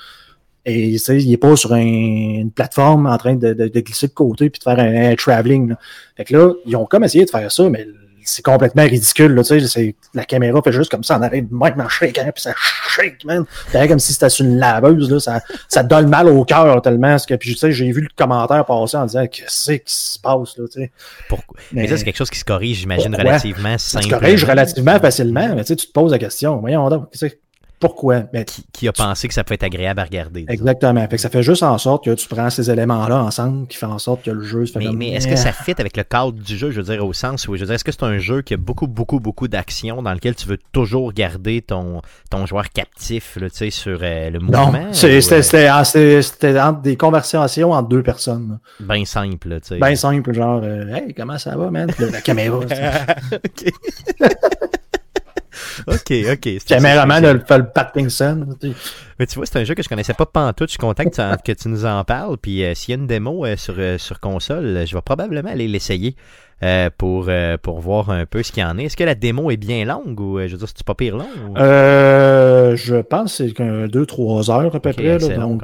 Et 0.66 0.92
tu 0.92 0.98
sais, 0.98 1.22
il 1.22 1.32
est 1.32 1.36
pas 1.36 1.54
sur 1.54 1.74
une 1.74 2.50
plateforme 2.50 3.06
en 3.06 3.16
train 3.18 3.36
de, 3.36 3.52
glisser 3.52 4.08
de 4.08 4.14
côté 4.14 4.50
puis 4.50 4.58
de 4.58 4.64
faire 4.64 4.78
un, 4.78 5.14
travelling. 5.14 5.74
Fait 6.16 6.24
que 6.24 6.36
là, 6.36 6.52
ils 6.66 6.74
ont 6.74 6.86
comme 6.86 7.04
essayé 7.04 7.24
de 7.24 7.30
faire 7.30 7.52
ça, 7.52 7.68
mais 7.68 7.86
c'est 8.24 8.42
complètement 8.42 8.82
ridicule. 8.82 9.34
Là, 9.34 9.42
tu 9.42 9.60
sais, 9.60 9.94
la 10.14 10.24
caméra 10.24 10.60
fait 10.62 10.72
juste 10.72 10.90
comme 10.90 11.04
ça 11.04 11.16
en 11.18 11.22
arrêt 11.22 11.42
de 11.42 11.54
même 11.54 11.88
shake, 11.88 12.14
puis 12.14 12.42
ça 12.42 12.52
shake, 12.88 13.24
man. 13.24 13.44
C'est 13.70 13.88
comme 13.88 13.98
si 13.98 14.12
c'était 14.12 14.28
une 14.28 14.58
laveuse. 14.58 15.10
Là, 15.10 15.20
ça, 15.20 15.40
ça 15.68 15.82
donne 15.82 16.08
mal 16.08 16.28
au 16.28 16.44
cœur 16.44 16.80
tellement. 16.82 17.16
Que, 17.26 17.34
puis, 17.34 17.52
tu 17.52 17.58
sais, 17.58 17.72
j'ai 17.72 17.90
vu 17.92 18.00
le 18.02 18.08
commentaire 18.16 18.64
passer 18.64 18.96
en 18.96 19.06
disant 19.06 19.26
qu'est-ce 19.26 19.72
qui 19.72 19.82
se 19.86 20.18
passe. 20.18 20.56
Là, 20.58 20.64
tu 20.72 20.80
sais? 20.80 20.92
Pourquoi? 21.28 21.58
Mais, 21.72 21.86
ça, 21.88 21.96
c'est 21.96 22.04
quelque 22.04 22.16
chose 22.16 22.30
qui 22.30 22.38
se 22.38 22.44
corrige, 22.44 22.78
j'imagine, 22.78 23.14
relativement 23.14 23.78
simplement. 23.78 23.78
Ça 23.78 24.02
se 24.02 24.08
corrige 24.08 24.44
relativement 24.44 24.98
facilement, 25.00 25.54
mais 25.54 25.62
tu 25.62 25.68
sais, 25.68 25.76
tu 25.76 25.86
te 25.86 25.92
poses 25.92 26.12
la 26.12 26.18
question. 26.18 26.56
Voyons 26.58 26.88
donc, 26.88 27.08
pourquoi? 27.80 28.20
Ben, 28.32 28.44
qui, 28.72 28.88
a 28.88 28.92
pensé 28.92 29.28
que 29.28 29.34
ça 29.34 29.44
peut 29.44 29.54
être 29.54 29.62
agréable 29.62 30.00
à 30.00 30.04
regarder? 30.04 30.44
Exactement. 30.48 31.00
Fait 31.02 31.16
que 31.16 31.18
ça 31.18 31.28
fait 31.28 31.42
juste 31.42 31.62
en 31.62 31.76
sorte 31.78 32.04
que 32.04 32.10
tu 32.12 32.28
prends 32.28 32.50
ces 32.50 32.70
éléments-là 32.70 33.22
ensemble 33.22 33.66
qui 33.66 33.76
fait 33.76 33.86
en 33.86 33.98
sorte 33.98 34.22
que 34.22 34.30
le 34.30 34.42
jeu 34.42 34.66
se 34.66 34.72
fait 34.72 34.78
Mais, 34.78 34.92
mais 34.92 35.10
est-ce 35.12 35.28
que 35.28 35.36
ça 35.36 35.52
fit 35.52 35.74
avec 35.78 35.96
le 35.96 36.02
cadre 36.02 36.32
du 36.32 36.56
jeu, 36.56 36.70
je 36.70 36.80
veux 36.80 36.94
dire, 36.94 37.04
au 37.04 37.12
sens 37.12 37.46
où, 37.48 37.54
je 37.56 37.60
veux 37.60 37.66
dire, 37.66 37.74
est-ce 37.74 37.84
que 37.84 37.92
c'est 37.92 38.04
un 38.04 38.18
jeu 38.18 38.42
qui 38.42 38.54
a 38.54 38.56
beaucoup, 38.56 38.86
beaucoup, 38.86 39.20
beaucoup 39.20 39.48
d'actions 39.48 40.02
dans 40.02 40.12
lequel 40.12 40.34
tu 40.34 40.48
veux 40.48 40.58
toujours 40.72 41.12
garder 41.12 41.62
ton, 41.62 42.02
ton 42.30 42.46
joueur 42.46 42.70
captif, 42.70 43.36
là, 43.36 43.50
tu 43.50 43.56
sais, 43.56 43.70
sur 43.70 43.98
euh, 44.02 44.30
le 44.30 44.38
mouvement? 44.38 44.70
Non, 44.70 44.92
c'était 44.92 46.48
euh... 46.48 46.72
des 46.82 46.96
conversations 46.96 47.72
entre 47.72 47.88
deux 47.88 48.02
personnes. 48.02 48.58
Bien 48.80 49.04
simple, 49.04 49.60
tu 49.60 49.68
sais. 49.68 49.78
Bien 49.78 49.96
simple, 49.96 50.32
genre, 50.32 50.60
euh, 50.62 50.94
hey, 50.94 51.14
comment 51.14 51.38
ça 51.38 51.56
va, 51.56 51.70
man? 51.70 51.90
La 51.98 52.20
caméra. 52.20 52.58
OK, 53.32 53.72
OK. 55.86 56.64
Caméraman 56.66 57.22
de 57.22 57.28
le 57.28 57.66
Pattinson. 57.72 58.46
Mais 59.18 59.26
tu 59.26 59.36
vois, 59.36 59.46
c'est 59.46 59.58
un 59.58 59.64
jeu 59.64 59.74
que 59.74 59.82
je 59.82 59.88
connaissais 59.88 60.14
pas 60.14 60.26
pantoute. 60.26 60.68
Je 60.68 60.72
suis 60.72 60.78
content 60.78 61.04
que 61.04 61.52
tu, 61.52 61.68
nous 61.68 61.86
en 61.86 62.04
parles. 62.04 62.36
Puis 62.38 62.64
euh, 62.64 62.74
s'il 62.74 62.94
y 62.94 62.98
a 62.98 63.00
une 63.00 63.06
démo 63.06 63.44
euh, 63.44 63.56
sur, 63.56 63.74
euh, 63.78 63.98
sur 63.98 64.20
console, 64.20 64.84
je 64.86 64.94
vais 64.94 65.02
probablement 65.02 65.50
aller 65.50 65.68
l'essayer 65.68 66.16
pour, 66.96 67.28
pour 67.62 67.80
voir 67.80 68.08
un 68.08 68.24
peu 68.24 68.42
ce 68.42 68.50
qu'il 68.50 68.62
y 68.62 68.66
en 68.66 68.78
est. 68.78 68.84
Est-ce 68.84 68.96
que 68.96 69.04
la 69.04 69.14
démo 69.14 69.50
est 69.50 69.58
bien 69.58 69.84
longue 69.84 70.18
ou 70.18 70.40
je 70.40 70.52
veux 70.52 70.56
dire, 70.56 70.68
c'est 70.68 70.82
pas 70.82 70.94
pire 70.94 71.14
long? 71.16 71.28
je 71.56 73.02
pense 73.02 73.36
que 73.38 73.48
c'est 73.48 73.88
2-3 73.88 74.50
heures 74.50 74.74
à 74.74 74.80
peu 74.80 74.92
près. 74.92 75.18
donc, 75.36 75.62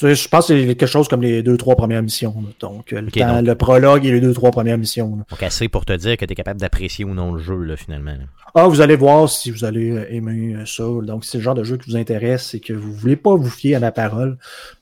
je 0.00 0.28
pense 0.28 0.48
que 0.48 0.58
c'est 0.58 0.66
quelque 0.66 0.86
chose 0.86 1.08
comme 1.08 1.22
les 1.22 1.42
deux, 1.42 1.56
trois 1.56 1.76
premières 1.76 2.02
missions. 2.02 2.34
Donc, 2.58 2.92
le, 2.92 3.54
prologue 3.54 4.06
et 4.06 4.12
les 4.12 4.20
deux, 4.20 4.32
trois 4.32 4.50
premières 4.50 4.78
missions. 4.78 5.16
Donc, 5.30 5.42
assez 5.42 5.68
pour 5.68 5.84
te 5.84 5.92
dire 5.92 6.16
que 6.16 6.24
tu 6.24 6.32
es 6.32 6.34
capable 6.34 6.60
d'apprécier 6.60 7.04
ou 7.04 7.14
non 7.14 7.32
le 7.32 7.42
jeu, 7.42 7.62
là, 7.62 7.76
finalement. 7.76 8.14
Ah, 8.54 8.66
vous 8.66 8.80
allez 8.80 8.96
voir 8.96 9.28
si 9.28 9.50
vous 9.50 9.64
allez 9.64 9.90
euh, 9.90 10.12
aimer 10.12 10.54
euh, 10.54 10.66
ça. 10.66 10.84
Donc, 11.02 11.24
si 11.24 11.32
c'est 11.32 11.38
le 11.38 11.44
genre 11.44 11.54
de 11.54 11.64
jeu 11.64 11.76
qui 11.76 11.90
vous 11.90 11.96
intéresse 11.96 12.54
et 12.54 12.60
que 12.60 12.72
vous 12.72 12.92
voulez 12.92 13.16
pas 13.16 13.34
vous 13.34 13.50
fier 13.50 13.74
à 13.74 13.78
la 13.78 13.92
parole, 13.92 14.38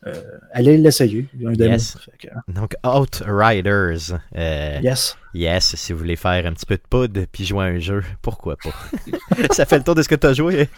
euh, 0.06 0.14
allez 0.52 0.78
l'essayer. 0.78 1.26
Yes. 1.38 1.98
Donc, 2.46 2.74
Outriders. 2.84 4.18
yes. 4.34 5.16
Yes, 5.34 5.76
si 5.76 5.92
vous 5.92 5.98
voulez 5.98 6.16
faire 6.16 6.46
un 6.46 6.52
petit 6.52 6.66
peu 6.66 6.76
de 6.76 6.82
poudre 6.88 7.26
puis 7.30 7.44
jouer 7.44 7.64
à 7.64 7.68
un 7.68 7.78
jeu, 7.78 8.02
pourquoi 8.22 8.56
pas? 8.56 8.70
ça 9.50 9.66
fait 9.66 9.78
le 9.78 9.84
tour 9.84 9.94
de 9.94 10.02
ce 10.02 10.08
que 10.08 10.14
tu 10.14 10.26
as 10.26 10.32
joué. 10.32 10.68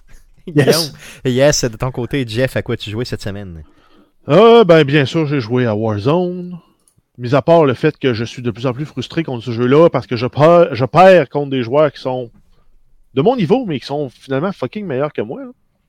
Yes. 0.46 0.92
yes, 1.24 1.64
de 1.64 1.76
ton 1.76 1.92
côté, 1.92 2.24
Jeff, 2.26 2.56
à 2.56 2.62
quoi 2.62 2.76
tu 2.76 2.90
jouais 2.90 3.04
cette 3.04 3.22
semaine? 3.22 3.62
Ah, 4.32 4.62
ben, 4.64 4.84
bien 4.84 5.06
sûr, 5.06 5.26
j'ai 5.26 5.40
joué 5.40 5.66
à 5.66 5.74
Warzone. 5.74 6.56
Mis 7.18 7.34
à 7.34 7.42
part 7.42 7.64
le 7.64 7.74
fait 7.74 7.98
que 7.98 8.14
je 8.14 8.24
suis 8.24 8.42
de 8.42 8.52
plus 8.52 8.64
en 8.64 8.72
plus 8.72 8.84
frustré 8.84 9.24
contre 9.24 9.44
ce 9.44 9.50
jeu-là 9.50 9.90
parce 9.90 10.06
que 10.06 10.14
je 10.14 10.28
perds, 10.28 10.72
je 10.72 10.84
perds 10.84 11.28
contre 11.28 11.50
des 11.50 11.64
joueurs 11.64 11.92
qui 11.92 12.00
sont 12.00 12.30
de 13.14 13.22
mon 13.22 13.34
niveau, 13.34 13.66
mais 13.66 13.80
qui 13.80 13.86
sont 13.86 14.08
finalement 14.08 14.52
fucking 14.52 14.86
meilleurs 14.86 15.12
que 15.12 15.20
moi. 15.20 15.42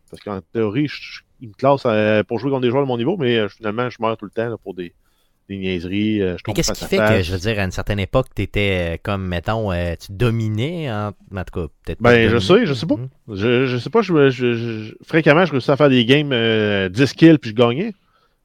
Parce 0.10 0.23
qu'en 0.23 0.41
théorie, 0.54 0.88
je, 0.88 1.21
ils 1.39 1.49
me 1.49 1.54
classent 1.54 1.84
euh, 1.86 2.23
pour 2.23 2.39
jouer 2.39 2.49
contre 2.49 2.63
des 2.63 2.71
joueurs 2.71 2.82
de 2.82 2.88
mon 2.88 2.97
niveau, 2.97 3.15
mais 3.15 3.38
euh, 3.38 3.47
finalement, 3.47 3.91
je 3.91 3.97
meurs 3.99 4.17
tout 4.17 4.25
le 4.25 4.32
temps 4.32 4.58
pour 4.63 4.73
des, 4.73 4.91
des 5.47 5.58
niaiseries. 5.58 6.23
Euh, 6.23 6.36
qu'est-ce 6.56 6.71
qui 6.73 6.86
fait 6.86 6.97
que, 6.97 7.21
je 7.21 7.32
veux 7.32 7.38
dire, 7.38 7.60
à 7.60 7.63
une 7.63 7.71
certaine 7.71 7.99
époque, 7.99 8.25
tu 8.36 8.41
étais 8.41 8.99
comme, 9.04 9.27
mettons, 9.27 9.69
tu 9.71 10.12
dominais, 10.13 10.91
en, 10.91 11.10
en 11.10 11.43
tout 11.43 11.60
cas, 11.62 11.67
peut-être 11.86 12.01
Ben, 12.01 12.27
je 12.27 12.39
sais, 12.39 12.65
je 12.65 12.73
sais 12.73 12.88
pas. 12.88 12.95
Hmm. 12.95 13.36
Je, 13.36 13.67
je 13.67 13.77
sais 13.77 13.91
pas, 13.91 14.01
je, 14.01 14.32
je, 14.32 14.95
fréquemment, 15.04 15.45
je 15.45 15.51
réussis 15.51 15.69
à 15.69 15.77
faire 15.77 15.89
des 15.89 16.06
games 16.06 16.89
10 16.89 17.13
kills 17.13 17.38
puis 17.38 17.51
je 17.51 17.56
gagnais. 17.56 17.93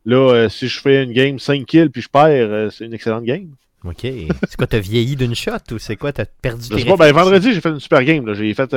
Là, 0.06 0.48
si 0.48 0.68
je 0.68 0.80
fais 0.80 1.04
une 1.04 1.12
game 1.12 1.38
5 1.38 1.66
kills 1.66 1.90
puis 1.90 2.00
je 2.00 2.08
perds, 2.08 2.72
c'est 2.72 2.86
une 2.86 2.94
excellente 2.94 3.24
game. 3.24 3.50
OK. 3.84 4.00
C'est 4.02 4.56
quoi, 4.56 4.66
t'as 4.66 4.78
vieilli 4.78 5.16
d'une 5.16 5.34
shot 5.34 5.52
ou 5.72 5.78
c'est 5.78 5.96
quoi, 5.96 6.12
t'as 6.12 6.24
perdu 6.24 6.68
Je 6.70 6.78
sais 6.78 6.84
pas, 6.84 6.96
ben 6.96 7.12
vendredi, 7.12 7.52
j'ai 7.52 7.60
fait 7.60 7.68
une 7.68 7.80
super 7.80 8.02
game. 8.04 8.32
J'ai 8.34 8.54
fait 8.54 8.70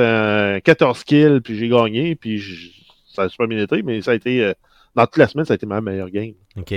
14 0.62 1.04
kills, 1.04 1.40
puis 1.40 1.58
j'ai 1.58 1.68
gagné, 1.68 2.14
puis 2.14 2.42
ça 3.12 3.22
a 3.22 3.28
super 3.28 3.48
bien 3.48 3.62
été, 3.62 3.82
mais 3.82 4.02
ça 4.02 4.12
a 4.12 4.14
été, 4.14 4.44
euh, 4.44 4.52
dans 4.94 5.06
toute 5.06 5.16
la 5.18 5.28
semaine, 5.28 5.44
ça 5.44 5.54
a 5.54 5.56
été 5.56 5.66
ma 5.66 5.80
meilleure 5.80 6.10
game. 6.10 6.34
OK. 6.56 6.74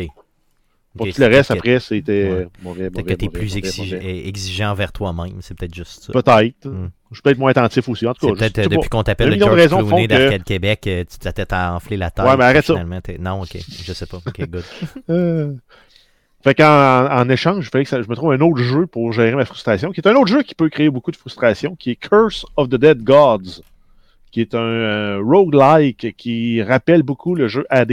Pour 0.95 1.07
tout 1.07 1.21
le 1.21 1.27
reste, 1.27 1.49
après, 1.49 1.79
c'était 1.79 2.29
ouais. 2.31 2.47
mauvais, 2.61 2.91
Peut-être 2.91 3.07
que 3.07 3.13
t'es 3.13 3.29
plus 3.29 3.55
exigeant 3.57 4.71
envers 4.71 4.91
toi-même, 4.91 5.37
c'est 5.41 5.57
peut-être 5.57 5.73
juste 5.73 6.03
ça. 6.03 6.13
Peut-être. 6.13 6.67
Hmm. 6.67 6.89
Je 7.11 7.21
peux 7.21 7.31
être 7.31 7.37
moins 7.37 7.51
attentif 7.51 7.87
aussi, 7.89 8.05
en 8.05 8.13
tout 8.13 8.27
cas. 8.27 8.49
peut-être 8.49 8.69
depuis 8.69 8.89
qu'on 8.89 9.03
t'appelle 9.03 9.29
le 9.29 9.39
George 9.39 9.67
Clooney 9.67 10.07
d'Arcade 10.07 10.43
Québec, 10.43 10.85
euh, 10.87 11.03
tu 11.09 11.17
t'as 11.17 11.31
tête 11.31 11.53
à 11.53 11.73
enfler 11.75 11.97
la 11.97 12.11
tête. 12.11 12.25
Ouais, 12.25 12.37
mais 12.37 12.43
arrête 12.43 12.65
ça. 12.65 12.75
Non, 13.19 13.41
ok, 13.41 13.57
je 13.83 13.93
sais 13.93 14.05
pas. 14.05 14.17
Ok, 14.25 14.47
good. 14.47 14.63
Euh, 15.09 15.53
fait 16.43 16.55
qu'en 16.55 17.07
en 17.09 17.29
échange, 17.29 17.69
fallait 17.69 17.85
que 17.85 18.03
je 18.03 18.09
me 18.09 18.15
trouve 18.15 18.33
un 18.33 18.41
autre 18.41 18.61
jeu 18.61 18.85
pour 18.85 19.13
gérer 19.13 19.33
ma 19.33 19.45
frustration, 19.45 19.91
qui 19.91 20.01
est 20.01 20.07
un 20.07 20.15
autre 20.15 20.27
jeu 20.27 20.43
qui 20.43 20.55
peut 20.55 20.69
créer 20.69 20.89
beaucoup 20.89 21.11
de 21.11 21.15
frustration, 21.15 21.75
qui 21.75 21.91
est 21.91 21.95
Curse 21.95 22.45
of 22.57 22.69
the 22.69 22.75
Dead 22.75 23.01
Gods, 23.01 23.61
qui 24.33 24.41
est 24.41 24.55
un 24.55 24.59
euh, 24.59 25.21
roguelike 25.23 26.15
qui 26.17 26.63
rappelle 26.63 27.03
beaucoup 27.03 27.35
le 27.35 27.47
jeu 27.47 27.67
Hades. 27.69 27.91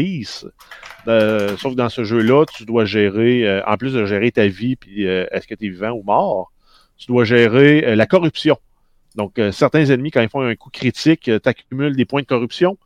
Euh, 1.07 1.55
sauf 1.59 1.73
que 1.73 1.77
dans 1.77 1.91
ce 1.91 2.03
jeu-là, 2.03 2.47
tu 2.47 2.65
dois 2.65 2.87
gérer, 2.87 3.47
euh, 3.47 3.63
en 3.67 3.77
plus 3.77 3.93
de 3.93 4.07
gérer 4.07 4.33
ta 4.33 4.49
vie, 4.49 4.75
puis 4.75 5.05
est-ce 5.05 5.47
que 5.47 5.55
tu 5.55 5.67
es 5.67 5.69
vivant 5.69 5.91
ou 5.91 6.03
mort, 6.03 6.51
tu 6.97 7.09
dois 7.09 7.25
gérer 7.25 7.95
la 7.95 8.07
corruption. 8.07 8.57
Donc, 9.17 9.39
certains 9.53 9.85
ennemis, 9.85 10.11
quand 10.11 10.23
ils 10.23 10.31
font 10.31 10.41
un 10.41 10.55
coup 10.55 10.71
critique, 10.71 11.31
t'accumules 11.43 11.95
des 11.95 12.07
points 12.07 12.23
de 12.23 12.27
corruption. 12.27 12.79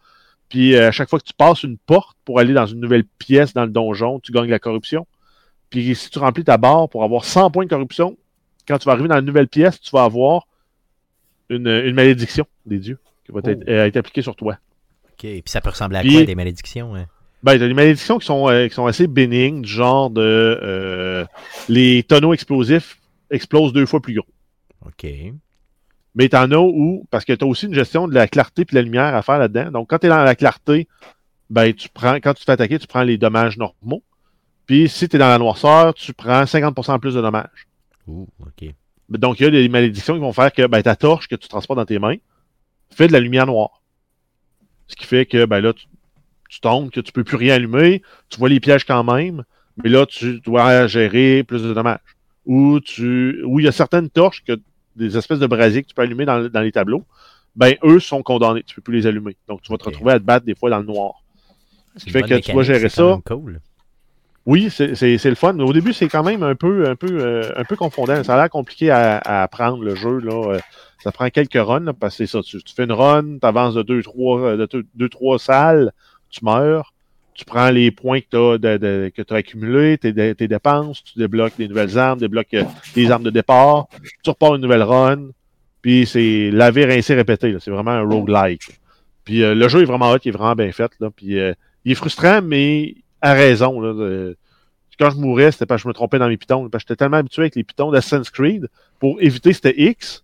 Puis 0.48 0.76
à 0.76 0.90
chaque 0.90 1.08
fois 1.08 1.20
que 1.20 1.24
tu 1.24 1.34
passes 1.34 1.62
une 1.62 1.78
porte 1.78 2.16
pour 2.24 2.40
aller 2.40 2.54
dans 2.54 2.66
une 2.66 2.80
nouvelle 2.80 3.04
pièce 3.04 3.54
dans 3.54 3.64
le 3.64 3.70
donjon, 3.70 4.18
tu 4.20 4.32
gagnes 4.32 4.50
la 4.50 4.58
corruption. 4.58 5.06
Puis 5.70 5.94
si 5.94 6.10
tu 6.10 6.18
remplis 6.18 6.44
ta 6.44 6.56
barre 6.56 6.88
pour 6.88 7.04
avoir 7.04 7.24
100 7.24 7.52
points 7.52 7.64
de 7.64 7.70
corruption, 7.70 8.16
quand 8.66 8.78
tu 8.78 8.86
vas 8.86 8.92
arriver 8.92 9.08
dans 9.08 9.18
une 9.18 9.26
nouvelle 9.26 9.48
pièce, 9.48 9.80
tu 9.80 9.90
vas 9.90 10.04
avoir 10.04 10.46
une, 11.50 11.92
malédiction 11.92 12.46
des 12.66 12.78
dieux 12.78 12.98
qui 13.24 13.32
va 13.32 13.40
être, 13.44 13.64
oh. 13.66 13.70
euh, 13.70 13.90
appliquée 13.94 14.22
sur 14.22 14.36
toi. 14.36 14.58
OK. 15.12 15.20
Puis 15.20 15.42
ça 15.46 15.60
peut 15.60 15.70
ressembler 15.70 15.98
à 15.98 16.02
quoi, 16.02 16.24
des 16.24 16.34
malédictions? 16.34 16.94
Hein? 16.94 17.06
Ben, 17.42 17.58
des 17.58 17.74
malédictions 17.74 18.18
qui 18.18 18.26
sont, 18.26 18.48
euh, 18.48 18.68
qui 18.68 18.74
sont 18.74 18.86
assez 18.86 19.06
bénignes, 19.06 19.62
du 19.62 19.70
genre 19.70 20.08
de 20.08 20.22
euh, 20.22 21.24
les 21.68 22.02
tonneaux 22.02 22.32
explosifs 22.32 22.98
explosent 23.30 23.72
deux 23.72 23.86
fois 23.86 24.00
plus 24.00 24.14
gros. 24.14 24.26
OK. 24.86 25.06
Mais 26.14 26.28
t'en 26.28 26.50
as 26.50 26.56
où, 26.56 27.06
parce 27.10 27.24
que 27.24 27.32
tu 27.32 27.44
as 27.44 27.46
aussi 27.46 27.66
une 27.66 27.74
gestion 27.74 28.08
de 28.08 28.14
la 28.14 28.28
clarté 28.28 28.62
et 28.62 28.64
de 28.64 28.74
la 28.74 28.82
lumière 28.82 29.14
à 29.14 29.22
faire 29.22 29.38
là-dedans. 29.38 29.70
Donc, 29.72 29.90
quand 29.90 29.98
tu 29.98 30.06
es 30.06 30.08
dans 30.08 30.22
la 30.22 30.34
clarté, 30.34 30.88
ben, 31.50 31.72
tu 31.74 31.88
prends, 31.88 32.14
quand 32.14 32.32
tu 32.34 32.40
te 32.40 32.44
fais 32.44 32.52
attaquer, 32.52 32.78
tu 32.78 32.86
prends 32.86 33.02
les 33.02 33.18
dommages 33.18 33.58
normaux. 33.58 34.02
Puis 34.66 34.88
si 34.88 35.08
tu 35.08 35.16
es 35.16 35.18
dans 35.18 35.28
la 35.28 35.38
noirceur, 35.38 35.92
tu 35.92 36.14
prends 36.14 36.44
50% 36.44 36.98
plus 36.98 37.14
de 37.14 37.20
dommages. 37.20 37.66
Ouh, 38.06 38.26
OK. 38.40 38.70
Donc, 39.10 39.40
il 39.40 39.44
y 39.44 39.46
a 39.46 39.50
des 39.50 39.68
malédictions 39.68 40.14
qui 40.14 40.20
vont 40.20 40.32
faire 40.32 40.52
que 40.52 40.66
ben, 40.66 40.82
ta 40.82 40.96
torche 40.96 41.28
que 41.28 41.36
tu 41.36 41.48
transportes 41.48 41.78
dans 41.78 41.84
tes 41.84 41.98
mains 41.98 42.16
fait 42.94 43.08
de 43.08 43.12
la 43.12 43.20
lumière 43.20 43.46
noire. 43.46 43.82
Ce 44.86 44.96
qui 44.96 45.06
fait 45.06 45.26
que 45.26 45.44
ben, 45.46 45.60
là, 45.60 45.72
tu, 45.72 46.60
tombes, 46.60 46.90
que 46.90 47.00
tu 47.00 47.12
peux 47.12 47.24
plus 47.24 47.36
rien 47.36 47.54
allumer, 47.54 48.02
tu 48.28 48.38
vois 48.38 48.48
les 48.48 48.60
pièges 48.60 48.84
quand 48.84 49.04
même, 49.04 49.44
mais 49.82 49.90
là, 49.90 50.06
tu 50.06 50.40
dois 50.40 50.86
gérer 50.86 51.42
plus 51.42 51.62
de 51.62 51.72
dommages. 51.72 51.98
Ou 52.46 52.80
tu. 52.80 53.42
Ou 53.44 53.60
il 53.60 53.64
y 53.64 53.68
a 53.68 53.72
certaines 53.72 54.10
torches 54.10 54.44
que 54.44 54.60
des 54.96 55.16
espèces 55.16 55.38
de 55.38 55.46
brasiers 55.46 55.82
que 55.82 55.88
tu 55.88 55.94
peux 55.94 56.02
allumer 56.02 56.24
dans, 56.24 56.60
les 56.60 56.72
tableaux, 56.72 57.04
ben 57.56 57.74
eux 57.82 57.98
sont 57.98 58.22
condamnés, 58.22 58.62
tu 58.62 58.74
peux 58.76 58.82
plus 58.82 58.94
les 58.94 59.06
allumer. 59.06 59.36
Donc 59.48 59.62
tu 59.62 59.72
vas 59.72 59.78
te 59.78 59.84
retrouver 59.84 60.12
à 60.12 60.18
te 60.18 60.24
battre 60.24 60.46
des 60.46 60.54
fois 60.54 60.70
dans 60.70 60.78
le 60.78 60.84
noir. 60.84 61.22
Ce 61.96 62.04
qui 62.04 62.10
fait 62.10 62.22
que 62.22 62.38
tu 62.38 62.52
dois 62.52 62.62
gérer 62.62 62.88
ça. 62.88 63.20
Cool. 63.24 63.60
Oui, 64.46 64.68
c'est 64.70 65.24
le 65.24 65.34
fun. 65.34 65.58
Au 65.58 65.72
début, 65.72 65.92
c'est 65.92 66.08
quand 66.08 66.22
même 66.22 66.42
un 66.42 66.54
peu, 66.54 66.88
un 66.88 66.96
peu, 66.96 67.18
euh, 67.20 67.50
un 67.56 67.64
peu 67.64 67.76
confondant. 67.76 68.22
Ça 68.24 68.34
a 68.34 68.36
l'air 68.36 68.50
compliqué 68.50 68.90
à, 68.90 69.18
apprendre 69.42 69.82
le 69.82 69.94
jeu. 69.94 70.18
Là. 70.18 70.54
Euh, 70.54 70.58
ça 71.02 71.12
prend 71.12 71.28
quelques 71.30 71.54
runs, 71.54 71.92
parce 71.98 72.16
que 72.16 72.26
c'est 72.26 72.32
ça. 72.32 72.42
Tu, 72.42 72.58
fais 72.74 72.84
une 72.84 72.92
run, 72.92 73.38
tu 73.40 73.46
avances 73.46 73.74
de 73.74 73.82
deux, 73.82 74.02
trois, 74.02 74.40
euh, 74.40 74.56
de 74.56 74.86
deux, 74.94 75.08
trois 75.08 75.38
salles, 75.38 75.92
tu 76.30 76.44
meurs. 76.44 76.92
Tu 77.34 77.44
prends 77.44 77.70
les 77.70 77.90
points 77.90 78.20
que 78.20 78.56
tu 78.56 79.32
as, 79.32 79.36
accumulés, 79.36 79.98
tes, 79.98 80.34
tes, 80.34 80.48
dépenses, 80.48 81.02
tu 81.02 81.18
débloques 81.18 81.56
des 81.58 81.66
nouvelles 81.66 81.98
armes, 81.98 82.20
débloques 82.20 82.54
des 82.94 83.10
armes 83.10 83.24
de 83.24 83.30
départ, 83.30 83.88
tu 84.22 84.30
repars 84.30 84.54
une 84.54 84.62
nouvelle 84.62 84.84
run, 84.84 85.30
puis 85.82 86.06
c'est 86.06 86.50
laver, 86.52 86.84
rincer, 86.84 87.14
répéter. 87.14 87.56
C'est 87.58 87.72
vraiment 87.72 87.90
un 87.90 88.08
roguelike. 88.08 88.78
Puis 89.24 89.42
euh, 89.42 89.54
le 89.54 89.68
jeu 89.68 89.82
est 89.82 89.84
vraiment 89.84 90.12
hot, 90.12 90.18
il 90.24 90.28
est 90.28 90.32
vraiment 90.32 90.54
bien 90.54 90.70
fait. 90.72 90.90
Là, 91.00 91.10
puis 91.10 91.38
euh, 91.38 91.52
il 91.84 91.92
est 91.92 91.96
frustrant, 91.96 92.40
mais 92.40 92.94
à 93.24 93.32
raison. 93.34 93.80
Là, 93.80 93.92
de- 93.92 94.36
quand 94.98 95.10
je 95.10 95.16
mourais, 95.16 95.50
c'était 95.50 95.66
parce 95.66 95.80
que 95.82 95.84
je 95.84 95.88
me 95.88 95.94
trompais 95.94 96.18
dans 96.20 96.28
mes 96.28 96.36
pitons. 96.36 96.68
Parce 96.68 96.84
que 96.84 96.88
j'étais 96.88 96.98
tellement 96.98 97.16
habitué 97.16 97.42
avec 97.42 97.56
les 97.56 97.64
pitons 97.64 97.90
d'Assassin's 97.90 98.30
Creed 98.30 98.68
pour 99.00 99.20
éviter 99.20 99.52
c'était 99.52 99.74
X. 99.76 100.22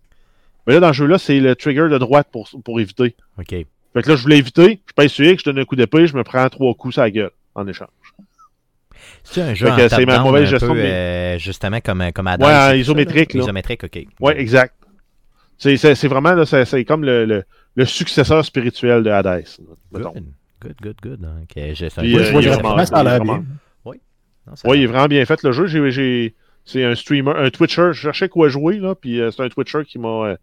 Mais 0.65 0.73
là, 0.75 0.79
dans 0.79 0.93
ce 0.93 0.97
jeu-là, 0.99 1.17
c'est 1.17 1.39
le 1.39 1.55
trigger 1.55 1.87
de 1.89 1.97
droite 1.97 2.27
pour, 2.31 2.49
pour 2.63 2.79
éviter. 2.79 3.15
OK. 3.39 3.49
Fait 3.49 4.01
que 4.01 4.09
là, 4.09 4.15
je 4.15 4.21
voulais 4.21 4.37
éviter, 4.37 4.79
je 4.87 4.93
pèse 4.93 5.11
sur 5.11 5.25
X, 5.25 5.43
je 5.43 5.49
donne 5.49 5.59
un 5.59 5.65
coup 5.65 5.75
d'épée, 5.75 6.07
je 6.07 6.15
me 6.15 6.23
prends 6.23 6.47
trois 6.47 6.73
coups 6.75 6.93
sur 6.93 7.01
la 7.03 7.11
gueule 7.11 7.31
en 7.55 7.67
échange. 7.67 7.89
C'est 9.23 9.41
un 9.41 9.53
jeu 9.53 9.65
Fait 9.67 9.85
en 9.85 9.89
c'est 9.89 10.05
ma 10.05 10.19
mauvaise 10.19 10.47
gestion 10.49 10.69
peu, 10.69 10.77
de 10.77 10.81
mes- 10.83 10.89
euh, 10.89 11.37
justement 11.37 11.79
comme, 11.81 12.11
comme 12.13 12.27
Hades, 12.27 12.41
Ouais, 12.41 12.47
ça, 12.49 12.75
isométrique, 12.77 13.33
là. 13.33 13.41
Isométrique, 13.41 13.83
OK. 13.83 14.05
Ouais, 14.19 14.39
exact. 14.39 14.75
C'est, 15.57 15.75
c'est, 15.77 15.95
c'est 15.95 16.07
vraiment, 16.07 16.33
là, 16.33 16.45
c'est, 16.45 16.63
c'est 16.65 16.85
comme 16.85 17.03
le, 17.03 17.25
le, 17.25 17.43
le 17.75 17.85
successeur 17.85 18.45
spirituel 18.45 19.03
de 19.03 19.09
Hades. 19.09 19.43
mettons. 19.91 20.13
Good, 20.61 20.75
good, 20.81 20.95
good, 21.01 21.19
Puis, 22.01 22.11
jeu- 22.13 22.19
euh, 22.19 22.23
je 22.25 22.31
vois 22.31 22.41
il 22.41 22.47
est 22.47 22.49
graphiquement, 22.49 22.69
vraiment- 22.75 22.85
ça 22.85 22.95
a 22.97 23.01
il 23.03 23.07
est 23.07 23.09
l'air 23.09 23.17
vraiment- 23.17 23.37
bien. 23.37 23.45
non, 24.47 24.55
ça 24.55 24.67
Ouais, 24.69 24.77
il 24.79 24.83
est 24.83 24.87
vraiment 24.87 25.07
bien 25.07 25.25
fait 25.25 25.41
le 25.43 25.51
jeu. 25.51 25.65
J'ai, 25.67 25.91
j'ai, 25.91 26.35
c'est 26.65 26.83
un 26.83 26.95
streamer, 26.95 27.31
un 27.35 27.49
Twitcher. 27.49 27.89
Je 27.93 27.99
cherchais 28.01 28.29
quoi 28.29 28.49
jouer, 28.49 28.77
là, 28.79 28.95
puis 28.95 29.19
euh, 29.19 29.31
c'est 29.31 29.41
un 29.43 29.49
Twitcher 29.49 29.83
qui 29.85 29.97
m'a 29.99 30.07
euh, 30.27 30.35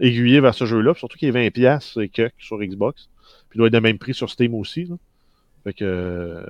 aiguillé 0.00 0.40
vers 0.40 0.54
ce 0.54 0.64
jeu-là. 0.66 0.94
Surtout 0.94 1.18
qu'il 1.18 1.28
est 1.28 1.32
20$ 1.32 1.50
piastres, 1.50 2.00
et 2.02 2.08
que 2.08 2.30
sur 2.38 2.58
Xbox. 2.58 3.08
Puis 3.48 3.56
il 3.56 3.58
doit 3.58 3.66
être 3.68 3.72
de 3.74 3.78
même 3.78 3.98
prix 3.98 4.14
sur 4.14 4.30
Steam 4.30 4.54
aussi. 4.54 4.84
Là. 4.84 4.96
Fait 5.64 5.72
que 5.74 5.84
euh, 5.84 6.44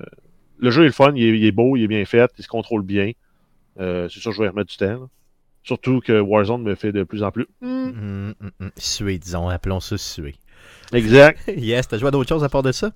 le 0.59 0.71
jeu 0.71 0.83
est 0.83 0.87
le 0.87 0.93
fun, 0.93 1.13
il 1.17 1.23
est, 1.25 1.39
il 1.39 1.45
est 1.45 1.53
beau, 1.53 1.77
il 1.77 1.83
est 1.85 1.89
bien 1.89 2.05
fait, 2.05 2.31
il 2.39 2.43
se 2.45 2.49
contrôle 2.49 2.83
bien. 2.83 3.11
Euh, 3.81 4.09
c'est 4.09 4.21
sûr 4.21 4.31
que 4.31 4.37
je 4.37 4.43
vais 4.43 4.47
y 4.47 4.51
remettre 4.51 4.71
du 4.71 4.77
temps. 4.77 4.87
là. 5.01 5.07
Surtout 5.65 6.01
que 6.01 6.19
Warzone 6.21 6.63
me 6.63 6.75
fait 6.75 6.91
de 6.93 7.03
plus 7.05 7.23
en 7.23 7.31
plus. 7.31 7.47
Hmm. 7.61 7.67
Hum, 7.69 8.35
hum, 8.41 8.51
hum. 8.61 8.71
Suer, 8.77 9.19
disons, 9.19 9.49
appelons 9.49 9.81
ça 9.81 9.97
suer. 9.99 10.35
Exact. 10.93 11.41
yes, 11.57 11.87
t'as 11.89 11.99
joué 11.99 12.09
à 12.09 12.11
d'autres 12.11 12.29
choses 12.29 12.45
à 12.45 12.49
part 12.49 12.63
de 12.63 12.73
ça? 12.73 12.93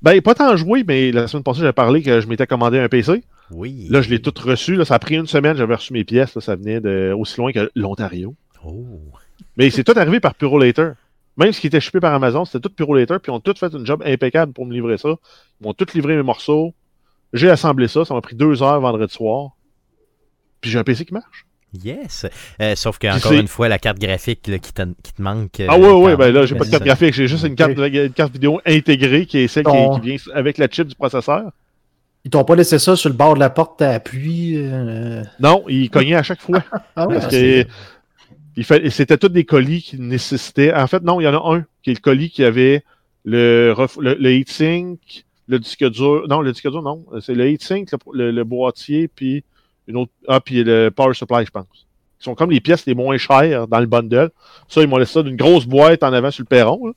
Ben, 0.00 0.20
pas 0.20 0.34
tant 0.34 0.56
joué, 0.56 0.84
mais 0.86 1.10
la 1.10 1.26
semaine 1.26 1.42
passée, 1.42 1.60
j'avais 1.60 1.72
parlé 1.72 2.02
que 2.02 2.20
je 2.20 2.28
m'étais 2.28 2.46
commandé 2.46 2.78
un 2.78 2.88
PC. 2.88 3.24
Oui. 3.50 3.86
Là, 3.90 4.00
je 4.00 4.10
l'ai 4.10 4.20
tout 4.20 4.34
reçu. 4.40 4.76
Là, 4.76 4.84
ça 4.84 4.94
a 4.94 4.98
pris 4.98 5.16
une 5.16 5.26
semaine, 5.26 5.56
j'avais 5.56 5.74
reçu 5.74 5.92
mes 5.92 6.04
pièces. 6.04 6.34
Là, 6.34 6.40
ça 6.40 6.54
venait 6.54 6.80
de 6.80 7.12
aussi 7.18 7.36
loin 7.38 7.52
que 7.52 7.70
l'Ontario. 7.74 8.34
Oh. 8.64 8.84
Mais 9.56 9.70
c'est 9.70 9.82
tout 9.82 9.94
arrivé 9.96 10.20
par 10.20 10.34
Purolator. 10.34 10.92
Même 11.36 11.52
ce 11.52 11.60
qui 11.60 11.68
était 11.68 11.80
shippé 11.80 12.00
par 12.00 12.14
Amazon, 12.14 12.44
c'était 12.44 12.60
tout 12.60 12.74
Purolator, 12.74 13.20
puis 13.20 13.30
ils 13.30 13.34
ont 13.34 13.40
tout 13.40 13.54
fait 13.56 13.72
une 13.72 13.86
job 13.86 14.02
impeccable 14.04 14.52
pour 14.52 14.66
me 14.66 14.72
livrer 14.72 14.98
ça. 14.98 15.10
Ils 15.60 15.66
m'ont 15.66 15.74
tout 15.74 15.86
livré 15.94 16.16
mes 16.16 16.22
morceaux. 16.22 16.74
J'ai 17.32 17.50
assemblé 17.50 17.88
ça, 17.88 18.04
ça 18.04 18.14
m'a 18.14 18.20
pris 18.20 18.36
deux 18.36 18.62
heures 18.62 18.80
vendredi 18.80 19.12
soir. 19.12 19.50
Puis 20.60 20.70
j'ai 20.70 20.78
un 20.78 20.84
PC 20.84 21.04
qui 21.04 21.14
marche. 21.14 21.46
Yes. 21.84 22.26
Euh, 22.62 22.74
sauf 22.76 22.98
qu'encore 22.98 23.32
une 23.32 23.46
fois, 23.48 23.68
la 23.68 23.78
carte 23.78 23.98
graphique 23.98 24.46
là, 24.46 24.58
qui, 24.58 24.72
te, 24.72 24.82
qui 25.02 25.12
te 25.12 25.20
manque. 25.20 25.60
euh, 25.60 25.66
ah 25.68 25.78
ouais, 25.78 25.90
ouais, 25.92 26.12
quand 26.12 26.18
ben 26.18 26.32
là, 26.32 26.46
j'ai 26.46 26.54
pas 26.54 26.64
de 26.64 26.70
mais 26.70 26.70
carte 26.72 26.84
graphique, 26.84 27.12
j'ai 27.14 27.28
juste 27.28 27.44
une 27.44 27.54
carte, 27.56 27.72
une 27.76 28.12
carte 28.12 28.32
vidéo 28.32 28.60
intégrée 28.64 29.26
qui 29.26 29.38
est 29.38 29.48
celle 29.48 29.64
qui, 29.64 29.70
Oh. 29.74 29.98
qui 30.00 30.08
vient 30.08 30.16
avec 30.34 30.56
la 30.58 30.66
chip 30.70 30.86
du 30.88 30.94
processeur. 30.94 31.50
Ils 32.24 32.30
t'ont 32.30 32.44
pas 32.44 32.56
laissé 32.56 32.78
ça 32.78 32.96
sur 32.96 33.10
le 33.10 33.14
bord 33.14 33.34
de 33.34 33.40
la 33.40 33.50
porte 33.50 33.80
à 33.82 33.90
appui. 33.90 34.54
euh, 34.56 35.22
Non, 35.40 35.64
il 35.68 35.88
cognait 35.90 36.14
à 36.16 36.22
chaque 36.22 36.40
fois. 36.40 36.62
Ah 36.96 37.06
ouais, 37.06 37.14
Parce 37.16 37.26
Ah, 37.26 38.78
que 38.80 38.90
c'était 38.90 39.16
tous 39.18 39.28
des 39.28 39.44
colis 39.44 39.82
qui 39.82 40.00
nécessitaient. 40.00 40.74
En 40.74 40.86
fait, 40.86 41.02
non, 41.02 41.20
il 41.20 41.24
y 41.24 41.28
en 41.28 41.34
a 41.34 41.54
un 41.56 41.64
qui 41.82 41.90
est 41.90 41.94
le 41.94 42.00
colis 42.00 42.30
qui 42.30 42.44
avait 42.44 42.82
le, 43.24 43.72
ref- 43.76 44.00
le, 44.00 44.14
le 44.14 44.32
heatsink, 44.32 44.98
le 45.46 45.58
disque 45.60 45.84
dur. 45.90 46.24
Non, 46.28 46.40
le 46.40 46.50
disque 46.52 46.68
dur, 46.70 46.82
non. 46.82 47.04
C'est 47.20 47.34
le 47.34 47.46
heatsink, 47.48 47.90
le, 47.92 47.98
le, 48.12 48.30
le 48.32 48.44
boîtier, 48.44 49.06
puis 49.08 49.44
une 49.88 49.96
autre. 49.96 50.12
Ah, 50.28 50.40
puis 50.40 50.62
le 50.62 50.90
power 50.90 51.14
supply, 51.14 51.44
je 51.44 51.50
pense. 51.50 51.64
Qui 52.18 52.24
sont 52.24 52.34
comme 52.34 52.50
les 52.50 52.60
pièces 52.60 52.84
les 52.86 52.94
moins 52.94 53.16
chères 53.16 53.66
dans 53.68 53.80
le 53.80 53.86
bundle. 53.86 54.30
Ça, 54.68 54.82
ils 54.82 54.88
m'ont 54.88 54.96
laissé 54.98 55.14
ça 55.14 55.22
d'une 55.22 55.36
grosse 55.36 55.66
boîte 55.66 56.02
en 56.02 56.12
avant 56.12 56.30
sur 56.30 56.42
le 56.42 56.46
perron. 56.48 56.86
là. 56.86 56.92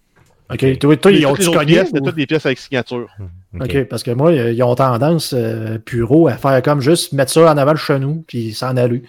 Ok, 0.53 0.79
toi, 0.79 0.97
toi 0.97 1.11
ils 1.13 1.25
ont 1.25 1.33
toutes 1.33 1.55
les 1.61 1.65
pièces, 1.65 1.91
ou- 1.93 1.99
toutes 2.01 2.15
des 2.15 2.25
pièces 2.27 2.45
avec 2.45 2.59
signature. 2.59 3.07
Ok. 3.55 3.61
Ok, 3.63 3.83
parce 3.85 4.03
que 4.03 4.11
moi, 4.11 4.33
ils 4.33 4.61
ont 4.63 4.75
tendance, 4.75 5.33
euh, 5.37 5.77
Puro, 5.77 6.27
à 6.27 6.33
faire 6.37 6.61
comme 6.61 6.81
juste 6.81 7.13
mettre 7.13 7.31
ça 7.31 7.51
en 7.53 7.57
avant 7.57 7.71
le 7.71 7.77
chenou, 7.77 8.25
puis 8.27 8.53
s'en 8.53 8.75
aller. 8.75 9.03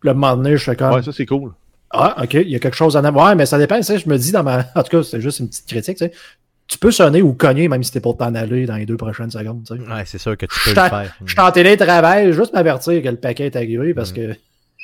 Puis 0.00 0.10
un 0.10 0.14
moment 0.14 0.36
donné, 0.36 0.56
je 0.56 0.62
fais 0.62 0.76
comme. 0.76 0.94
Ouais, 0.94 1.02
ça, 1.02 1.10
c'est 1.12 1.26
cool. 1.26 1.52
Ah, 1.90 2.22
ok, 2.22 2.34
il 2.34 2.48
y 2.50 2.54
a 2.56 2.58
quelque 2.60 2.76
chose 2.76 2.96
en 2.96 3.02
avant. 3.04 3.26
Ouais, 3.26 3.34
mais 3.34 3.46
ça 3.46 3.58
dépend, 3.58 3.76
tu 3.76 3.82
sais, 3.84 3.98
je 3.98 4.08
me 4.08 4.16
dis 4.18 4.30
dans 4.32 4.42
ma. 4.44 4.66
En 4.76 4.82
tout 4.84 4.96
cas, 4.96 5.02
c'est 5.02 5.20
juste 5.20 5.40
une 5.40 5.48
petite 5.48 5.66
critique, 5.66 5.96
tu 5.96 6.04
sais. 6.04 6.12
Tu 6.66 6.78
peux 6.78 6.90
sonner 6.90 7.20
ou 7.22 7.34
cogner 7.34 7.68
même 7.68 7.82
si 7.82 7.92
t'es 7.92 8.00
pour 8.00 8.16
t'en 8.16 8.34
aller 8.34 8.64
dans 8.66 8.76
les 8.76 8.86
deux 8.86 8.96
prochaines 8.96 9.30
secondes, 9.30 9.64
tu 9.68 9.74
sais. 9.76 9.80
Ouais, 9.92 10.02
c'est 10.06 10.18
sûr 10.18 10.36
que 10.36 10.46
tu 10.46 10.54
Je 10.60 10.64
peux 10.74 10.80
le 10.80 10.88
faire. 10.88 11.16
je 11.24 11.30
suis 11.32 11.40
en 11.40 11.52
télétravail, 11.52 12.32
juste 12.32 12.52
m'avertir 12.54 13.02
que 13.02 13.08
le 13.08 13.16
paquet 13.16 13.46
est 13.46 13.56
arrivé 13.56 13.92
parce 13.94 14.12
Mm. 14.12 14.14
que 14.14 14.34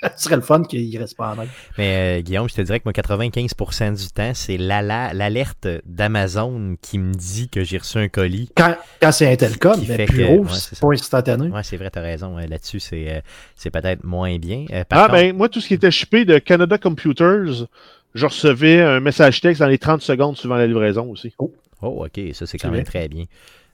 ce 0.16 0.24
serait 0.24 0.36
le 0.36 0.42
fun 0.42 0.62
qu'il 0.62 0.96
reste 0.98 1.16
pas 1.16 1.32
en 1.32 1.36
main. 1.36 1.46
Mais 1.78 2.18
euh, 2.18 2.22
Guillaume, 2.22 2.48
je 2.48 2.54
te 2.54 2.60
dirais 2.62 2.80
que 2.80 2.84
moi, 2.86 2.92
95% 2.92 3.94
du 3.98 4.08
temps, 4.08 4.32
c'est 4.34 4.56
l'alerte 4.56 5.68
d'Amazon 5.86 6.76
qui 6.82 6.98
me 6.98 7.12
dit 7.12 7.48
que 7.48 7.64
j'ai 7.64 7.78
reçu 7.78 7.98
un 7.98 8.08
colis. 8.08 8.50
Quand, 8.56 8.76
quand 9.00 9.12
c'est 9.12 9.30
Intelcom, 9.32 9.74
Qui 9.80 9.86
mais 9.88 9.96
fait 9.96 10.06
que- 10.06 10.12
Puro, 10.12 10.38
ouais, 10.44 10.48
c'est 10.52 10.78
pas 10.80 10.88
instantané. 10.92 11.48
Ouais, 11.48 11.62
c'est 11.62 11.76
vrai, 11.76 11.90
t'as 11.90 12.00
raison. 12.02 12.38
euh, 12.38 12.46
Là-dessus, 12.46 12.80
c'est 12.80 13.06
euh, 13.16 13.20
c'est 13.56 13.70
peut-être 13.70 14.04
moins 14.04 14.36
bien. 14.38 14.64
Euh, 14.72 14.84
par 14.84 14.98
Ah, 14.98 15.02
contre- 15.08 15.12
ben, 15.20 15.36
moi, 15.36 15.48
tout 15.48 15.60
ce 15.60 15.68
qui 15.68 15.74
était 15.74 15.90
shippé 15.90 16.24
de 16.24 16.38
Canada 16.38 16.78
Computers, 16.78 17.66
je 18.14 18.26
recevais 18.26 18.80
un 18.82 19.00
message 19.00 19.40
texte 19.40 19.60
dans 19.60 19.68
les 19.68 19.78
30 19.78 20.02
secondes 20.02 20.36
suivant 20.36 20.56
la 20.56 20.66
livraison 20.66 21.10
aussi. 21.10 21.32
Oh, 21.38 21.52
OK, 21.88 22.20
ça 22.32 22.46
c'est 22.46 22.58
quand 22.58 22.68
même 22.68 22.82
bien. 22.82 22.84
très 22.84 23.08
bien. 23.08 23.24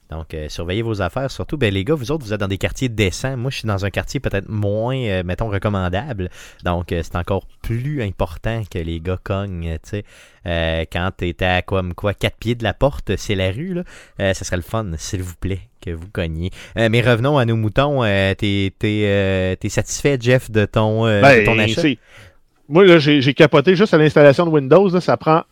Donc, 0.09 0.33
euh, 0.33 0.47
surveillez 0.47 0.81
vos 0.81 1.01
affaires. 1.01 1.29
Surtout, 1.29 1.57
ben, 1.57 1.73
les 1.73 1.83
gars, 1.83 1.95
vous 1.95 2.11
autres, 2.11 2.23
vous 2.23 2.33
êtes 2.33 2.39
dans 2.39 2.47
des 2.47 2.57
quartiers 2.57 2.87
décents. 2.87 3.35
Moi, 3.35 3.51
je 3.51 3.57
suis 3.57 3.67
dans 3.67 3.83
un 3.83 3.89
quartier 3.89 4.19
peut-être 4.19 4.47
moins, 4.47 4.95
euh, 4.97 5.23
mettons, 5.23 5.49
recommandable. 5.49 6.29
Donc, 6.63 6.91
euh, 6.91 7.01
c'est 7.03 7.17
encore 7.17 7.45
plus 7.61 8.01
important 8.01 8.61
que 8.71 8.79
les 8.79 9.01
gars 9.01 9.19
cognent. 9.21 9.77
tu 9.83 9.89
sais. 9.89 10.05
Quand 10.93 11.11
tu 11.17 11.27
es 11.27 11.43
à 11.43 11.61
comme 11.61 11.93
quoi, 11.93 12.13
quatre 12.13 12.37
pieds 12.37 12.55
de 12.55 12.63
la 12.63 12.73
porte, 12.73 13.17
c'est 13.17 13.35
la 13.35 13.51
rue, 13.51 13.73
là. 13.73 14.33
Ça 14.33 14.45
serait 14.45 14.55
le 14.55 14.61
fun, 14.61 14.85
s'il 14.95 15.21
vous 15.21 15.35
plaît, 15.35 15.59
que 15.81 15.89
vous 15.89 16.07
cogniez. 16.07 16.51
Mais 16.77 17.01
revenons 17.01 17.37
à 17.37 17.43
nos 17.43 17.57
moutons. 17.57 18.03
T'es 18.03 18.73
t'es, 18.79 19.57
t'es 19.59 19.69
satisfait, 19.69 20.17
Jeff, 20.21 20.49
de 20.49 20.63
ton, 20.63 21.05
de 21.05 21.45
ton 21.45 21.57
Ben, 21.57 21.59
achat? 21.65 21.81
Moi, 22.69 22.85
là, 22.85 22.97
j'ai 22.97 23.21
j'ai 23.21 23.33
capoté 23.33 23.75
juste 23.75 23.93
à 23.93 23.97
l'installation 23.97 24.45
de 24.45 24.51
Windows. 24.51 24.87
là, 24.87 25.01
ça 25.01 25.17
prend 25.17 25.43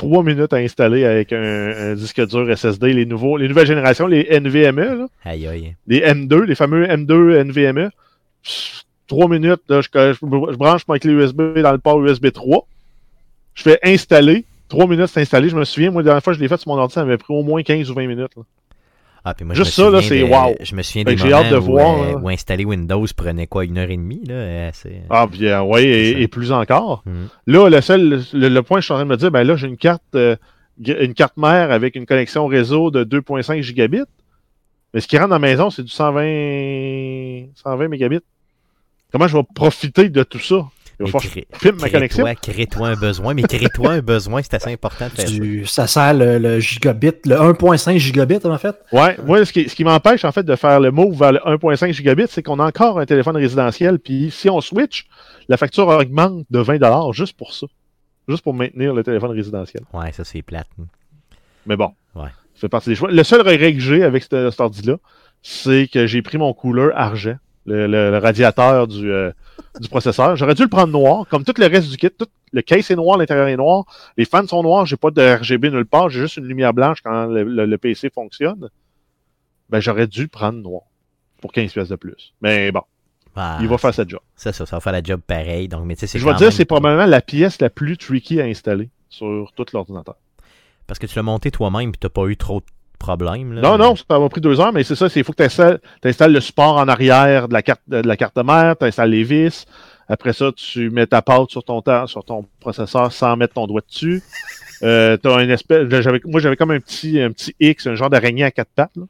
trois 0.00 0.22
minutes 0.24 0.52
à 0.52 0.56
installer 0.56 1.04
avec 1.04 1.32
un, 1.32 1.42
un 1.90 1.94
disque 1.94 2.26
dur 2.26 2.46
SSD. 2.56 2.92
Les, 2.94 3.04
nouveaux, 3.06 3.36
les 3.36 3.48
nouvelles 3.48 3.66
générations, 3.66 4.06
les 4.06 4.26
NVMe, 4.30 4.80
là, 5.00 5.06
Aïe, 5.24 5.46
aïe. 5.46 5.74
les 5.86 6.00
M2, 6.00 6.42
les 6.44 6.54
fameux 6.54 6.86
M2 6.86 7.44
NVMe. 7.44 7.90
Pff, 8.42 8.84
Trois 9.06 9.28
minutes, 9.28 9.62
là, 9.68 9.80
je, 9.80 9.88
je- 9.92 10.12
je 10.52 10.56
branche 10.56 10.86
ma 10.88 10.98
clé 11.00 11.12
USB 11.12 11.58
dans 11.58 11.72
le 11.72 11.78
port 11.78 12.00
USB 12.04 12.30
3. 12.32 12.64
Je 13.54 13.62
fais 13.64 13.78
installer. 13.82 14.44
Trois 14.68 14.86
minutes, 14.86 15.08
c'est 15.08 15.20
installé. 15.20 15.48
Je 15.48 15.56
me 15.56 15.64
souviens, 15.64 15.90
moi, 15.90 16.00
la 16.02 16.04
dernière 16.06 16.22
fois 16.22 16.32
que 16.32 16.38
je 16.38 16.42
l'ai 16.42 16.48
fait 16.48 16.56
sur 16.60 16.70
mon 16.70 16.78
ordi, 16.78 16.94
ça 16.94 17.04
m'avait 17.04 17.18
pris 17.18 17.34
au 17.34 17.42
moins 17.42 17.60
15 17.62 17.90
ou 17.90 17.94
20 17.94 18.06
minutes. 18.06 18.36
là. 18.36 18.42
Ah, 19.24 19.34
puis 19.34 19.44
moi, 19.44 19.54
Juste 19.54 19.72
ça, 19.72 19.90
là, 19.90 20.00
c'est 20.00 20.22
wow. 20.22 20.54
Je 20.62 20.74
me 20.74 20.82
souviens 20.82 21.04
des 21.04 21.16
j'ai 21.16 21.32
hâte 21.32 21.50
de 21.52 21.58
où, 21.58 21.62
voir, 21.62 22.02
euh, 22.02 22.14
où 22.20 22.28
installer 22.30 22.64
Windows 22.64 23.04
prenait 23.14 23.46
quoi, 23.46 23.64
une 23.66 23.76
heure 23.76 23.90
et 23.90 23.96
demie, 23.96 24.22
là? 24.26 24.34
euh, 24.34 24.70
c'est- 24.72 25.02
Ah, 25.10 25.26
puis 25.30 25.46
euh, 25.46 25.62
C'est 25.74 25.84
et, 25.84 26.22
et 26.22 26.28
plus 26.28 26.52
encore. 26.52 27.02
Mhm. 27.04 27.28
Là, 27.46 27.68
le 27.68 27.80
seul, 27.82 28.22
le, 28.32 28.48
le 28.48 28.62
point 28.62 28.78
que 28.78 28.80
je 28.80 28.84
suis 28.86 28.92
en 28.92 28.96
train 28.96 29.04
de 29.04 29.10
me 29.10 29.16
dire, 29.16 29.30
ben 29.30 29.42
là, 29.42 29.56
j'ai 29.56 29.66
une 29.66 29.76
carte, 29.76 30.02
euh, 30.14 30.36
une 30.84 31.12
carte 31.14 31.36
mère 31.36 31.70
avec 31.70 31.96
une 31.96 32.06
connexion 32.06 32.46
réseau 32.46 32.90
de 32.90 33.04
2.5 33.04 33.60
gigabits. 33.62 34.04
Mais 34.94 35.00
ce 35.00 35.06
qui 35.06 35.16
rentre 35.18 35.28
dans 35.28 35.36
la 35.36 35.38
maison, 35.40 35.68
c'est 35.70 35.82
du 35.82 35.90
120, 35.90 37.46
120 37.54 37.88
mégabits. 37.88 38.20
Comment 39.12 39.28
je 39.28 39.36
vais 39.36 39.42
profiter 39.54 40.08
de 40.08 40.22
tout 40.22 40.38
ça? 40.38 40.66
Il 41.00 41.06
va 41.10 41.18
falloir 41.18 41.22
crée- 41.50 41.72
ma 41.72 41.88
connexion. 41.90 42.24
Crée-toi 42.24 42.52
crée-toi 42.52 42.88
un 42.88 42.94
besoin, 42.96 43.34
mais 43.34 43.42
crée-toi 43.42 43.90
un 43.92 44.00
besoin, 44.00 44.42
c'est 44.42 44.54
assez 44.54 44.72
important 44.72 45.06
de 45.06 45.10
faire 45.12 45.28
ça. 45.28 45.34
Du- 45.34 45.64
ça 45.66 45.86
sert 45.86 46.12
le, 46.14 46.38
le 46.38 46.60
gigabit, 46.60 47.12
le 47.24 47.36
1.5 47.36 47.96
gigabit 47.98 48.38
en 48.44 48.58
fait? 48.58 48.76
Ouais, 48.92 49.16
moi, 49.24 49.44
ce 49.44 49.52
qui, 49.52 49.68
ce 49.68 49.74
qui 49.74 49.82
m'empêche, 49.84 50.24
en 50.24 50.32
fait, 50.32 50.42
de 50.42 50.54
faire 50.56 50.78
le 50.78 50.90
move 50.90 51.18
vers 51.18 51.32
le 51.32 51.38
1.5 51.46 51.92
gigabit, 51.92 52.26
c'est 52.28 52.42
qu'on 52.42 52.58
a 52.58 52.66
encore 52.66 52.98
un 53.00 53.06
téléphone 53.06 53.36
résidentiel, 53.36 53.98
puis 53.98 54.30
si 54.30 54.50
on 54.50 54.60
switch, 54.60 55.06
la 55.48 55.56
facture 55.56 55.88
augmente 55.88 56.44
de 56.50 56.58
20 56.60 57.12
juste 57.12 57.36
pour 57.36 57.54
ça. 57.54 57.66
Juste 58.28 58.42
pour 58.44 58.54
maintenir 58.54 58.92
le 58.94 59.02
téléphone 59.02 59.30
résidentiel. 59.32 59.82
Ouais, 59.92 60.12
ça 60.12 60.22
c'est 60.24 60.42
plate. 60.42 60.68
Mais 61.66 61.76
bon, 61.76 61.92
Ouais. 62.14 62.28
ça 62.54 62.60
fait 62.60 62.68
partie 62.68 62.90
des 62.90 62.94
choix. 62.94 63.10
Le 63.10 63.24
seul 63.24 63.40
regret 63.40 63.72
que 63.72 63.80
j'ai 63.80 64.02
avec 64.04 64.22
ce- 64.24 64.50
cet 64.50 64.60
ordi-là, 64.60 64.96
c'est 65.42 65.88
que 65.92 66.06
j'ai 66.06 66.20
pris 66.22 66.36
mon 66.38 66.52
couleur 66.52 66.92
argent, 66.94 67.36
le, 67.66 67.86
le- 67.86 68.10
le 68.10 68.18
radiateur 68.18 68.86
du, 68.88 69.10
euh, 69.10 69.30
du 69.80 69.88
processeur. 69.88 70.36
J'aurais 70.36 70.54
dû 70.54 70.62
le 70.62 70.68
prendre 70.68 70.92
noir, 70.92 71.26
comme 71.28 71.44
tout 71.44 71.54
le 71.58 71.66
reste 71.66 71.90
du 71.90 71.96
kit. 71.96 72.10
Tout, 72.10 72.26
le 72.52 72.62
case 72.62 72.90
est 72.90 72.96
noir, 72.96 73.16
l'intérieur 73.18 73.46
est 73.48 73.56
noir. 73.56 73.84
Les 74.16 74.24
fans 74.24 74.46
sont 74.46 74.62
noirs, 74.62 74.86
j'ai 74.86 74.96
pas 74.96 75.10
de 75.10 75.22
RGB 75.22 75.70
nulle 75.70 75.84
part, 75.86 76.08
j'ai 76.10 76.20
juste 76.20 76.36
une 76.38 76.46
lumière 76.46 76.72
blanche 76.74 77.00
quand 77.02 77.26
le, 77.26 77.44
le- 77.44 77.78
PC 77.78 78.10
fonctionne. 78.10 78.68
Ben, 79.68 79.78
j'aurais 79.80 80.06
dû 80.08 80.22
le 80.22 80.28
prendre 80.28 80.58
noir 80.60 80.82
pour 81.40 81.52
15 81.52 81.72
pièces 81.72 81.88
de 81.88 81.96
plus. 81.96 82.34
Mais 82.42 82.72
bon, 82.72 82.82
Ah, 83.36 83.58
il 83.60 83.68
va 83.68 83.78
faire 83.78 83.94
cette 83.94 84.08
job. 84.10 84.20
Ça, 84.34 84.52
ça, 84.52 84.66
ça 84.66 84.76
va 84.76 84.80
faire 84.80 84.92
la 84.92 85.02
job 85.02 85.20
pareil. 85.24 85.68
Donc, 85.68 85.84
mais 85.86 85.94
Je 85.96 86.24
vais 86.26 86.34
dire, 86.34 86.52
c'est 86.52 86.64
probablement 86.64 87.06
la 87.06 87.20
pièce 87.20 87.60
la 87.60 87.70
plus 87.70 87.96
tricky 87.96 88.40
à 88.40 88.44
installer 88.46 88.90
sur 89.08 89.52
tout 89.54 89.66
l'ordinateur. 89.72 90.16
Parce 90.88 90.98
que 90.98 91.06
tu 91.06 91.14
l'as 91.14 91.22
monté 91.22 91.52
toi-même 91.52 91.90
et 91.90 91.92
tu 91.92 91.98
n'as 92.04 92.10
pas 92.10 92.26
eu 92.26 92.36
trop 92.36 92.60
de 92.60 92.66
problèmes. 93.00 93.54
Là. 93.54 93.62
Non, 93.62 93.78
non, 93.78 93.96
ça 93.96 94.18
m'a 94.18 94.28
pris 94.28 94.40
deux 94.40 94.60
heures, 94.60 94.72
mais 94.72 94.84
c'est 94.84 94.94
ça, 94.94 95.08
c'est 95.08 95.24
faut 95.24 95.32
que 95.32 95.42
tu 95.42 96.08
installes, 96.08 96.32
le 96.32 96.40
support 96.40 96.76
en 96.76 96.86
arrière 96.86 97.48
de 97.48 97.54
la 97.54 97.62
carte 97.62 97.82
de 97.88 97.96
la 97.96 98.16
carte 98.16 98.36
mère, 98.36 98.76
tu 98.78 98.84
installes 98.84 99.10
les 99.10 99.24
vis. 99.24 99.66
Après 100.08 100.32
ça, 100.32 100.50
tu 100.52 100.90
mets 100.90 101.06
ta 101.06 101.22
pâte 101.22 101.50
sur 101.50 101.64
ton 101.64 101.82
sur 102.06 102.24
ton 102.24 102.46
processeur 102.60 103.12
sans 103.12 103.36
mettre 103.36 103.54
ton 103.54 103.66
doigt 103.66 103.82
dessus. 103.86 104.22
Euh, 104.82 105.18
espèce, 105.50 106.06
moi, 106.24 106.40
j'avais 106.40 106.56
comme 106.56 106.70
un 106.70 106.80
petit, 106.80 107.20
un 107.20 107.32
petit 107.32 107.54
X, 107.60 107.86
un 107.86 107.96
genre 107.96 108.08
d'araignée 108.08 108.44
à 108.44 108.50
quatre 108.50 108.70
pattes. 108.74 108.96
Là. 108.96 109.04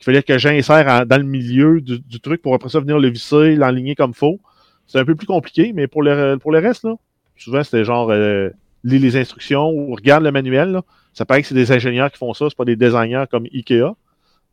Il 0.00 0.04
fallait 0.04 0.22
que 0.22 0.38
j'insère 0.38 1.06
dans 1.06 1.16
le 1.16 1.24
milieu 1.24 1.80
du, 1.80 2.20
truc 2.20 2.40
pour 2.40 2.54
après 2.54 2.68
ça 2.68 2.78
venir 2.78 2.98
le 2.98 3.08
visser, 3.08 3.56
l'enligner 3.56 3.96
comme 3.96 4.14
faux. 4.14 4.38
C'est 4.86 5.00
un 5.00 5.04
peu 5.04 5.16
plus 5.16 5.26
compliqué, 5.26 5.72
mais 5.74 5.88
pour 5.88 6.04
le, 6.04 6.36
pour 6.36 6.52
le 6.52 6.60
reste, 6.60 6.84
là, 6.84 6.94
souvent 7.36 7.64
c'était 7.64 7.84
genre 7.84 8.10
euh, 8.10 8.50
lis 8.84 9.00
les 9.00 9.16
instructions 9.16 9.70
ou 9.70 9.92
regarde 9.94 10.22
le 10.22 10.30
manuel. 10.30 10.70
Là. 10.70 10.82
Ça 11.12 11.24
paraît 11.24 11.42
que 11.42 11.48
c'est 11.48 11.54
des 11.54 11.72
ingénieurs 11.72 12.10
qui 12.10 12.18
font 12.18 12.34
ça, 12.34 12.46
c'est 12.48 12.56
pas 12.56 12.64
des 12.64 12.76
designers 12.76 13.24
comme 13.30 13.46
Ikea. 13.52 13.94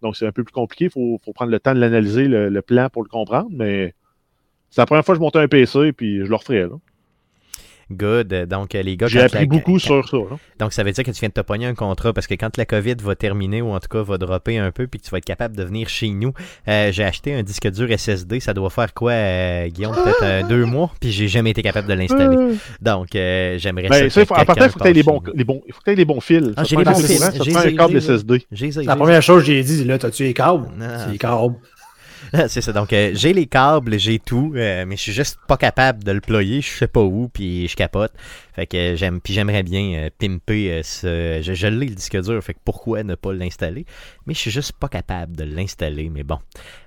Donc 0.02 0.15
c'est 0.15 0.28
un 0.28 0.32
peu 0.32 0.44
plus 0.44 0.54
compliqué. 0.54 0.86
Il 0.86 0.91
faut, 0.91 1.20
prendre 1.34 1.52
le 1.52 1.60
temps 1.60 1.74
de 1.74 1.80
l'analyser, 1.80 2.28
le, 2.28 2.62
plan 2.62 2.89
pour 2.89 3.04
le 3.04 3.10
comprendre, 3.10 3.50
mais 3.52 3.94
c'est 4.70 4.82
la 4.82 4.86
première 4.86 5.06
fois 5.06 5.15
que 5.15 5.20
je 5.20 5.24
montais 5.24 5.39
un 5.39 5.48
PC 5.48 5.94
puis 5.94 6.20
je 6.20 6.30
le 6.30 6.36
referais. 6.36 6.68
Good. 7.91 8.48
Donc, 8.50 8.74
les 8.74 8.98
gars. 8.98 9.08
J'ai 9.08 9.21
appris 9.21 9.45
beaucoup 9.45 9.80
sur 9.80 10.08
ça. 10.08 10.17
Donc, 10.60 10.74
ça 10.74 10.84
veut 10.84 10.91
dire 10.91 11.04
que 11.04 11.12
tu 11.12 11.19
viens 11.19 11.30
de 11.30 11.34
te 11.34 11.41
pogner 11.41 11.65
un 11.65 11.76
contrat 11.76 12.13
parce 12.13 12.28
que 12.28 12.34
quand 12.34 12.58
la 12.58 12.65
COVID 12.65 12.95
va 13.02 13.15
terminer 13.15 13.62
ou 13.62 13.69
en 13.69 13.80
tout 13.80 13.88
cas 13.89 14.02
va 14.02 14.17
dropper 14.17 14.58
un 14.58 14.71
peu 14.71 14.88
puis 14.88 15.00
que 15.00 15.06
tu 15.06 15.12
vas 15.12 15.17
être 15.19 15.26
capable 15.26 15.56
de 15.56 15.63
venir 15.63 15.89
chez 15.89 16.10
nous, 16.10 16.34
euh, 16.67 16.91
j'ai 16.91 17.04
acheté 17.04 17.34
un 17.34 17.43
disque 17.43 17.69
dur 17.69 17.88
SSD. 17.98 18.39
Ça 18.39 18.54
doit 18.54 18.69
faire 18.69 18.93
quoi, 18.93 19.12
euh, 19.12 19.67
Guillaume? 19.67 19.93
Peut-être 19.93 20.24
euh, 20.24 20.43
deux 20.48 20.65
mois 20.65 20.91
puis 21.00 21.12
j'ai 21.12 21.28
jamais 21.28 21.52
été 21.52 21.62
capable 21.62 21.88
de 21.88 21.93
l'installer. 21.93 22.56
Donc, 22.82 23.10
j'aimerais 23.12 23.89
ben, 23.89 24.10
ça. 24.10 24.21
à 24.21 24.45
partir, 24.45 24.65
il 24.65 24.69
faut 24.69 24.80
que 24.80 24.84
tu 24.84 24.89
aies 24.89 24.93
les 24.93 25.04
bons, 25.04 25.21
les 25.34 25.43
bons, 25.43 25.62
faut 25.71 25.82
que 25.86 25.91
les 25.91 26.06
bons 26.06 26.21
fils. 26.21 26.54
Ah, 26.58 26.63
j'ai 26.63 26.76
les 26.76 26.84
bons 26.84 26.95
fils. 26.95 27.32
J'ai 27.43 27.56
un 27.56 27.76
câble 27.76 28.02
SSD. 28.02 28.45
La 28.84 28.95
première 28.95 29.21
chose 29.21 29.41
que 29.41 29.48
j'ai 29.48 29.63
dit, 29.63 29.84
là, 29.84 29.98
t'as-tu 29.98 30.24
les 30.24 30.34
câbles? 30.34 30.67
C'est 30.80 31.12
les 31.12 31.17
câbles. 31.17 31.56
c'est 32.48 32.62
ça. 32.62 32.74
Donc, 32.74 32.94
euh, 32.94 33.12
j'ai 33.14 33.34
les 33.34 33.46
câbles, 33.46 33.98
j'ai 34.00 34.20
tout, 34.20 34.54
euh, 34.56 34.86
mais 34.88 34.96
je 34.96 35.02
suis 35.02 35.12
juste 35.12 35.38
pas 35.48 35.58
capable 35.58 36.04
de 36.04 36.12
le 36.12 36.22
ployer. 36.22 36.62
Je 36.62 36.70
sais 36.70 36.88
pas 36.88 37.02
où, 37.02 37.30
puis 37.30 37.68
je 37.68 37.76
capote. 37.76 38.12
Fait 38.54 38.68
que 38.68 38.96
j'aime, 38.96 39.20
puis 39.20 39.34
j'aimerais 39.34 39.64
bien 39.64 39.94
euh, 39.96 40.10
pimper 40.18 40.82
ce. 40.84 41.42
Je, 41.44 41.54
je 41.54 41.68
l'ai 41.68 41.88
le 41.88 41.96
disque 41.96 42.20
dur, 42.22 42.42
fait 42.42 42.54
que 42.54 42.60
pourquoi 42.64 43.04
ne 43.04 43.16
pas 43.16 43.34
l'installer? 43.34 43.86
Mais 44.26 44.34
je 44.34 44.40
suis 44.40 44.52
juste 44.52 44.74
pas 44.74 44.88
capable 44.88 45.36
de 45.36 45.44
l'installer. 45.44 46.10
Mais 46.10 46.24
bon, 46.24 46.40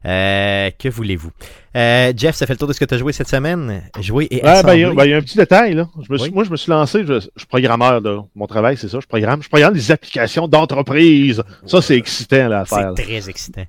que 0.03 0.89
voulez-vous? 0.89 1.31
Jeff, 1.75 2.35
ça 2.35 2.47
fait 2.47 2.55
le 2.55 2.59
tour 2.59 2.69
de 2.69 2.73
ce 2.73 2.81
que 2.81 2.85
tu 2.85 2.95
as 2.95 2.99
joué 2.99 3.13
cette 3.13 3.29
semaine. 3.29 3.83
Joué 4.01 4.27
et 4.31 4.41
ben, 4.41 4.61
il 4.75 4.95
ben, 4.95 5.05
y, 5.05 5.13
a 5.13 5.17
un 5.19 5.21
petit 5.21 5.37
détail 5.37 5.75
là. 5.75 5.89
Je 6.03 6.13
me 6.13 6.31
Moi, 6.31 6.45
je 6.45 6.51
me 6.51 6.57
suis 6.57 6.71
lancé. 6.71 7.05
Je, 7.07 7.21
suis 7.21 7.47
programmeur 7.49 8.01
de 8.01 8.19
mon 8.35 8.47
travail, 8.47 8.77
c'est 8.77 8.89
ça. 8.89 8.99
Je 9.01 9.07
programme. 9.07 9.43
Je 9.43 9.49
programme 9.49 9.75
des 9.75 9.93
applications 9.93 10.49
d'entreprise. 10.49 11.43
Ça, 11.67 11.83
c'est 11.83 11.97
excitant 11.97 12.49
là, 12.49 12.61
à 12.61 12.65
faire. 12.65 12.93
C'est 12.97 13.05
très 13.05 13.29
excitant. 13.29 13.65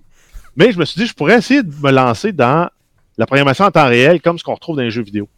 Mais 0.59 0.73
je 0.73 0.77
me 0.77 0.83
suis 0.83 0.99
dit, 0.99 1.07
je 1.07 1.13
pourrais 1.13 1.37
essayer 1.37 1.63
de 1.63 1.71
me 1.81 1.89
lancer 1.89 2.33
dans 2.33 2.69
la 3.17 3.25
programmation 3.25 3.63
en 3.63 3.71
temps 3.71 3.87
réel, 3.87 4.21
comme 4.21 4.37
ce 4.37 4.43
qu'on 4.43 4.55
retrouve 4.55 4.75
dans 4.75 4.83
les 4.83 4.91
jeux 4.91 5.01
vidéo. 5.01 5.29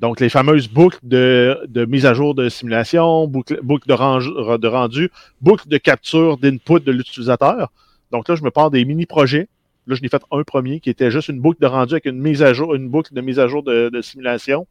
Donc, 0.00 0.18
les 0.18 0.28
fameuses 0.28 0.66
boucles 0.68 0.98
de, 1.04 1.86
mise 1.88 2.04
à 2.04 2.14
jour 2.14 2.34
de 2.34 2.48
simulation, 2.48 3.28
boucles, 3.28 3.60
de, 3.62 4.66
rendu, 4.66 5.10
boucles 5.40 5.68
de 5.68 5.78
capture 5.78 6.36
d'input 6.36 6.80
de 6.80 6.90
l'utilisateur. 6.90 7.70
Donc 8.10 8.28
là, 8.28 8.34
je 8.34 8.42
me 8.42 8.50
pars 8.50 8.72
des 8.72 8.84
mini-projets. 8.84 9.48
Là, 9.86 9.94
je 9.94 10.02
n'ai 10.02 10.08
fait 10.08 10.22
un 10.32 10.42
premier 10.42 10.80
qui 10.80 10.90
était 10.90 11.12
juste 11.12 11.28
une 11.28 11.40
boucle 11.40 11.60
de 11.60 11.66
rendu 11.66 11.94
avec 11.94 12.06
une 12.06 12.18
mise 12.18 12.42
à 12.42 12.52
jour, 12.52 12.74
une 12.74 12.88
boucle 12.88 13.14
de 13.14 13.20
mise 13.20 13.38
à 13.38 13.46
jour 13.46 13.62
de, 13.62 14.00
simulation. 14.02 14.66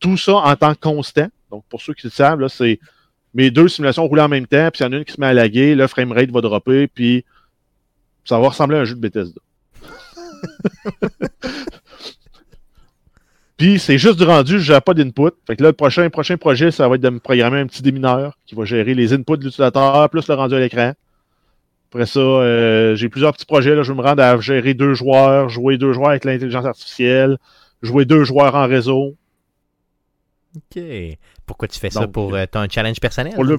Tout 0.00 0.18
ça 0.18 0.34
en 0.34 0.54
temps 0.54 0.74
constant. 0.78 1.28
Donc, 1.50 1.64
pour 1.70 1.80
ceux 1.80 1.94
qui 1.94 2.06
le 2.06 2.10
savent, 2.10 2.46
c'est 2.48 2.78
mes 3.32 3.50
deux 3.50 3.68
simulations 3.68 4.06
roulent 4.06 4.20
en 4.20 4.28
même 4.28 4.46
temps, 4.46 4.68
puis 4.70 4.84
il 4.84 4.86
y 4.86 4.86
en 4.86 4.92
a 4.92 4.96
une 4.98 5.04
qui 5.06 5.14
se 5.14 5.20
met 5.20 5.28
à 5.28 5.32
laguer, 5.32 5.74
le 5.74 5.86
framerate 5.86 6.30
va 6.30 6.42
dropper, 6.42 6.88
puis 6.88 7.24
ça 8.30 8.38
va 8.38 8.48
ressembler 8.48 8.76
à 8.76 8.82
un 8.82 8.84
jeu 8.84 8.94
de 8.94 9.00
Bethesda. 9.00 9.40
Puis 13.56 13.80
c'est 13.80 13.98
juste 13.98 14.18
du 14.18 14.24
rendu, 14.24 14.60
je 14.60 14.72
n'ai 14.72 14.80
pas 14.80 14.94
d'input. 14.94 15.32
Fait 15.48 15.56
que 15.56 15.64
là, 15.64 15.70
le 15.70 15.74
prochain, 15.74 16.08
prochain 16.10 16.36
projet, 16.36 16.70
ça 16.70 16.88
va 16.88 16.94
être 16.94 17.00
de 17.00 17.10
me 17.10 17.18
programmer 17.18 17.58
un 17.58 17.66
petit 17.66 17.82
démineur 17.82 18.38
qui 18.46 18.54
va 18.54 18.64
gérer 18.64 18.94
les 18.94 19.12
inputs 19.12 19.36
de 19.36 19.44
l'utilisateur 19.44 20.08
plus 20.10 20.28
le 20.28 20.34
rendu 20.34 20.54
à 20.54 20.60
l'écran. 20.60 20.92
Après 21.90 22.06
ça, 22.06 22.20
euh, 22.20 22.94
j'ai 22.94 23.08
plusieurs 23.08 23.32
petits 23.32 23.46
projets. 23.46 23.74
Là, 23.74 23.82
je 23.82 23.92
vais 23.92 23.98
me 23.98 24.04
rendre 24.04 24.22
à 24.22 24.40
gérer 24.40 24.74
deux 24.74 24.94
joueurs, 24.94 25.48
jouer 25.48 25.76
deux 25.76 25.92
joueurs 25.92 26.10
avec 26.10 26.24
l'intelligence 26.24 26.64
artificielle, 26.64 27.36
jouer 27.82 28.04
deux 28.04 28.22
joueurs 28.22 28.54
en 28.54 28.68
réseau. 28.68 29.16
OK. 30.54 30.80
Pourquoi 31.46 31.66
tu 31.66 31.80
fais 31.80 31.90
ça? 31.90 32.06
Pour 32.06 32.36
euh, 32.36 32.46
ton 32.48 32.68
challenge 32.70 33.00
personnel? 33.00 33.34
pour 33.34 33.42
le 33.42 33.58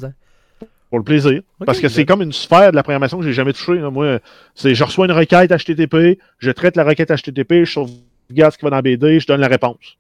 plaisir. 1.00 1.42
parce 1.66 1.80
que 1.80 1.88
c'est 1.88 2.06
comme 2.06 2.22
une 2.22 2.34
sphère 2.34 2.72
de 2.72 2.76
la 2.76 2.84
programmation 2.84 3.18
que 3.20 3.26
j'ai 3.26 3.34
jamais 3.34 3.54
touchée. 3.54 3.80
Moi, 3.80 4.20
c'est 4.56 4.76
je 4.76 4.84
reçois 4.84 5.06
une 5.06 5.14
requête 5.14 5.52
HTTP, 5.52 6.20
je 6.38 6.52
traite 6.52 6.76
la 6.76 6.84
requête 6.84 7.10
HTTP, 7.10 7.64
je 7.64 7.72
sauvegarde 7.72 8.54
ce 8.54 8.58
qui 8.58 8.66
va 8.66 8.72
dans 8.72 8.82
BD, 8.82 9.20
je 9.20 9.28
donne 9.28 9.42
la 9.42 9.48
réponse. 9.48 9.98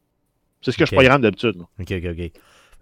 C'est 0.62 0.72
ce 0.72 0.78
que 0.78 0.86
je 0.86 0.92
programme 0.92 1.22
d'habitude. 1.22 1.56
OK, 1.80 1.92
OK, 1.92 2.06
OK. 2.12 2.32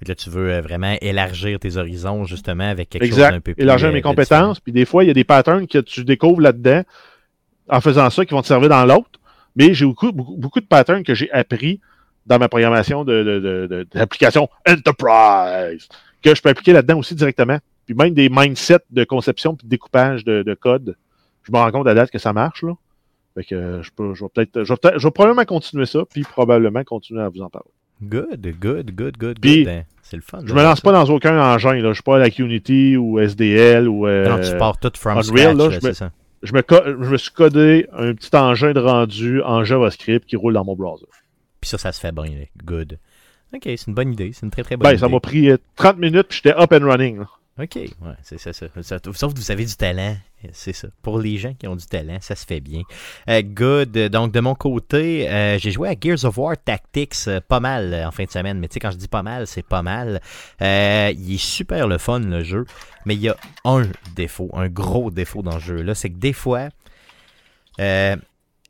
Là, 0.07 0.15
tu 0.15 0.29
veux 0.29 0.51
euh, 0.51 0.61
vraiment 0.61 0.95
élargir 1.01 1.59
tes 1.59 1.75
horizons, 1.75 2.23
justement, 2.23 2.69
avec 2.69 2.89
quelque 2.89 3.07
chose 3.07 3.17
d'un 3.17 3.41
peu 3.41 3.53
plus. 3.53 3.61
Élargir 3.61 3.91
mes 3.91 3.99
euh, 3.99 4.01
compétences. 4.01 4.59
Puis 4.59 4.71
des 4.71 4.85
fois, 4.85 5.03
il 5.03 5.07
y 5.07 5.09
a 5.09 5.13
des 5.13 5.25
patterns 5.25 5.67
que 5.67 5.79
tu 5.79 6.05
découvres 6.05 6.39
là-dedans 6.39 6.83
en 7.67 7.81
faisant 7.81 8.09
ça 8.09 8.25
qui 8.25 8.33
vont 8.33 8.41
te 8.41 8.47
servir 8.47 8.69
dans 8.69 8.85
l'autre. 8.85 9.19
Mais 9.55 9.73
j'ai 9.73 9.85
beaucoup, 9.85 10.11
beaucoup, 10.13 10.61
de 10.61 10.65
patterns 10.65 11.03
que 11.03 11.13
j'ai 11.13 11.29
appris 11.31 11.81
dans 12.25 12.39
ma 12.39 12.47
programmation 12.47 13.03
d'application 13.03 14.47
de, 14.65 14.71
de, 14.71 14.79
Enterprise 14.79 15.87
que 16.21 16.35
je 16.35 16.41
peux 16.41 16.49
appliquer 16.49 16.73
là-dedans 16.73 16.99
aussi 16.99 17.15
directement 17.15 17.57
puis 17.89 17.95
même 17.95 18.13
des 18.13 18.29
mindsets 18.29 18.85
de 18.91 19.03
conception 19.03 19.55
puis 19.55 19.65
de 19.65 19.71
découpage 19.71 20.23
de, 20.23 20.53
code, 20.53 20.95
je 21.41 21.51
me 21.51 21.57
rends 21.57 21.71
compte 21.71 21.87
à 21.87 21.95
date 21.95 22.11
que 22.11 22.19
ça 22.19 22.33
marche. 22.33 22.61
Là. 22.61 22.73
Fait 23.33 23.43
que 23.43 23.81
je, 23.81 23.89
peux, 23.89 24.13
je 24.13 24.23
vais 24.23 24.29
peut-être. 24.31 24.63
Je, 24.63 24.71
vais, 24.71 24.79
je 24.95 25.07
vais 25.07 25.11
probablement 25.11 25.43
continuer 25.43 25.87
ça, 25.87 26.03
puis 26.07 26.21
probablement 26.21 26.83
continuer 26.83 27.23
à 27.23 27.29
vous 27.29 27.41
en 27.41 27.49
parler. 27.49 27.71
Good, 28.03 28.45
good, 28.59 28.91
good, 28.91 29.17
good, 29.17 29.39
good. 29.39 29.65
Ben, 29.65 29.85
c'est 30.03 30.17
le 30.17 30.21
fun. 30.21 30.41
Je 30.45 30.53
me 30.53 30.61
lance 30.61 30.81
pas 30.81 30.91
dans 30.91 31.03
aucun 31.05 31.41
engin. 31.41 31.73
Là. 31.81 31.89
Je 31.89 31.93
suis 31.95 32.03
pas 32.03 32.17
avec 32.17 32.37
Unity 32.37 32.95
ou 32.95 33.17
SDL 33.17 33.87
ou. 33.87 34.05
Euh, 34.05 34.29
non, 34.29 34.39
tu 34.39 34.55
pars 34.55 34.77
tout 34.77 34.91
from 34.95 35.17
Unreal, 35.17 35.55
scratch, 35.55 35.57
là, 35.57 35.79
je, 35.81 35.87
me, 35.87 35.93
ça. 35.93 36.11
Je, 36.43 36.53
me, 36.53 36.61
je 36.69 37.09
me 37.09 37.17
suis 37.17 37.31
codé 37.31 37.87
un 37.91 38.13
petit 38.13 38.35
engin 38.35 38.73
de 38.73 38.81
rendu 38.81 39.41
en 39.41 39.63
JavaScript 39.63 40.27
qui 40.27 40.35
roule 40.35 40.53
dans 40.53 40.63
mon 40.63 40.75
browser. 40.75 41.07
Puis 41.59 41.71
ça, 41.71 41.79
ça 41.79 41.91
se 41.91 41.99
fait 41.99 42.11
bien. 42.11 42.25
Good. 42.63 42.99
Ok, 43.51 43.63
c'est 43.63 43.87
une 43.87 43.95
bonne 43.95 44.13
idée. 44.13 44.29
C'est 44.31 44.45
une 44.45 44.51
très 44.51 44.61
très 44.61 44.77
bonne 44.77 44.83
ben, 44.83 44.91
idée. 44.91 44.99
Ça 44.99 45.09
m'a 45.09 45.19
pris 45.19 45.49
30 45.75 45.95
euh, 45.95 45.99
minutes, 45.99 46.27
puis 46.29 46.39
j'étais 46.43 46.55
up 46.55 46.71
and 46.71 46.85
running. 46.85 47.17
Là. 47.17 47.25
OK, 47.61 47.75
ouais, 47.75 47.91
c'est 48.23 48.39
ça, 48.39 48.53
ça, 48.53 48.67
Sauf 49.13 49.33
que 49.33 49.39
vous 49.39 49.51
avez 49.51 49.65
du 49.65 49.75
talent, 49.75 50.15
c'est 50.53 50.71
ça. 50.71 50.87
Pour 51.01 51.19
les 51.19 51.37
gens 51.37 51.53
qui 51.53 51.67
ont 51.67 51.75
du 51.75 51.85
talent, 51.85 52.19
ça 52.21 52.33
se 52.37 52.45
fait 52.45 52.61
bien. 52.61 52.83
Euh, 53.29 53.41
good. 53.41 53.91
Donc, 53.91 54.31
de 54.31 54.39
mon 54.39 54.55
côté, 54.55 55.29
euh, 55.29 55.57
j'ai 55.57 55.71
joué 55.71 55.89
à 55.89 55.95
Gears 55.99 56.23
of 56.23 56.37
War 56.37 56.55
Tactics 56.57 57.15
euh, 57.27 57.41
pas 57.45 57.59
mal 57.59 57.93
en 58.05 58.11
fin 58.11 58.23
de 58.23 58.29
semaine. 58.29 58.59
Mais 58.59 58.69
tu 58.69 58.75
sais, 58.75 58.79
quand 58.79 58.91
je 58.91 58.95
dis 58.95 59.09
pas 59.09 59.23
mal, 59.23 59.45
c'est 59.45 59.65
pas 59.65 59.81
mal. 59.81 60.21
il 60.61 61.33
est 61.33 61.37
super 61.37 61.89
le 61.89 61.97
fun, 61.97 62.19
le 62.19 62.45
jeu. 62.45 62.65
Mais 63.05 63.15
il 63.15 63.21
y 63.21 63.27
a 63.29 63.35
un 63.65 63.83
défaut, 64.15 64.49
un 64.53 64.69
gros 64.69 65.11
défaut 65.11 65.41
dans 65.41 65.55
le 65.55 65.61
jeu. 65.61 65.81
là 65.81 65.95
C'est 65.95 66.09
que 66.09 66.17
des 66.17 66.33
fois, 66.33 66.69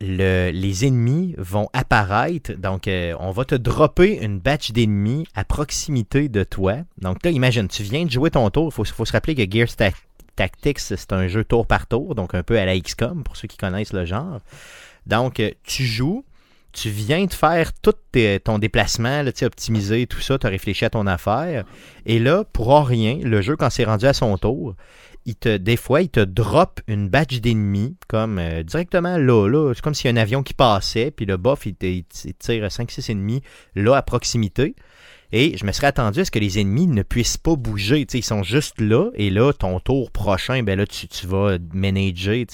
les 0.02 0.86
ennemis 0.86 1.36
vont 1.38 1.70
apparaître. 1.74 2.54
Donc, 2.54 2.88
euh, 2.88 3.14
on 3.20 3.32
va 3.32 3.46
te 3.46 3.56
dropper 3.56 4.24
une 4.24 4.40
batch 4.40 4.72
d'ennemis 4.72 5.26
à 5.36 5.44
proximité 5.44 6.30
de 6.30 6.44
toi. 6.44 6.78
Donc 7.00 7.24
là, 7.24 7.32
imagine, 7.32 7.68
tu 7.68 7.84
viens 7.84 8.06
de 8.06 8.12
jouer 8.12 8.32
ton 8.32 8.50
tour. 8.50 8.74
Il 8.78 8.86
faut, 8.86 9.06
se 9.06 9.12
rappeler 9.12 9.36
que 9.36 9.50
Gears 9.50 9.76
Tactics, 10.36 10.80
c'est 10.80 11.12
un 11.12 11.28
jeu 11.28 11.44
tour 11.44 11.68
par 11.68 11.86
tour, 11.88 12.16
donc 12.16 12.34
un 12.34 12.44
peu 12.44 12.58
à 12.58 12.66
la 12.66 12.80
XCOM, 12.80 13.24
pour 13.24 13.36
ceux 13.36 13.48
qui 13.48 13.58
connaissent 13.58 13.94
le 13.94 14.06
genre. 14.06 14.40
Donc, 15.06 15.40
euh, 15.42 15.52
tu 15.64 15.84
joues, 15.84 16.24
tu 16.72 16.90
viens 16.90 17.26
de 17.26 17.34
faire 17.34 17.74
tout 17.74 17.96
ton 18.44 18.58
déplacement, 18.58 19.24
là, 19.24 19.32
optimiser 19.42 20.08
tout 20.08 20.22
ça, 20.22 20.38
tu 20.38 20.48
as 20.48 20.50
réfléchi 20.50 20.86
à 20.86 20.90
ton 20.90 21.08
affaire. 21.08 21.66
Et 22.06 22.20
là, 22.20 22.46
pour 22.54 22.70
rien, 22.86 23.20
le 23.22 23.42
jeu, 23.42 23.58
quand 23.58 23.70
c'est 23.70 23.84
rendu 23.84 24.06
à 24.06 24.14
son 24.14 24.38
tour, 24.38 24.76
te, 25.36 25.58
des 25.58 25.78
fois, 25.78 26.02
il 26.02 26.10
te 26.10 26.20
drop 26.20 26.82
une 26.88 27.10
batch 27.10 27.42
d'ennemis, 27.42 27.96
comme 28.08 28.40
euh, 28.40 28.64
directement 28.64 29.18
là, 29.18 29.48
là. 29.48 29.74
C'est 29.74 29.82
comme 29.82 29.94
s'il 29.94 30.10
y 30.12 30.14
a 30.14 30.20
un 30.20 30.22
avion 30.22 30.44
qui 30.44 30.54
passait, 30.54 31.12
puis 31.12 31.26
le 31.26 31.38
buff, 31.38 31.66
il, 31.66 31.76
il 31.82 32.04
tire 32.06 32.66
5-6 32.66 33.12
ennemis 33.12 33.42
là 33.76 33.96
à 33.96 34.02
proximité. 34.02 34.76
Et 35.32 35.58
je 35.58 35.66
me 35.66 35.72
serais 35.72 35.88
attendu 35.88 36.22
à 36.22 36.26
ce 36.26 36.32
que 36.32 36.40
les 36.40 36.60
ennemis 36.60 36.88
ne 36.88 37.04
puissent 37.04 37.38
pas 37.38 37.56
bouger. 37.56 38.08
ils 38.12 38.24
sont 38.24 38.42
juste 38.42 38.82
là. 38.82 39.12
Et 39.14 39.30
là, 39.30 39.54
ton 39.54 39.80
tour 39.80 40.10
prochain, 40.10 40.64
ben 40.64 40.78
là, 40.78 40.88
tu, 40.88 41.08
tu 41.08 41.28
vas 41.28 41.58
manager 41.72 42.46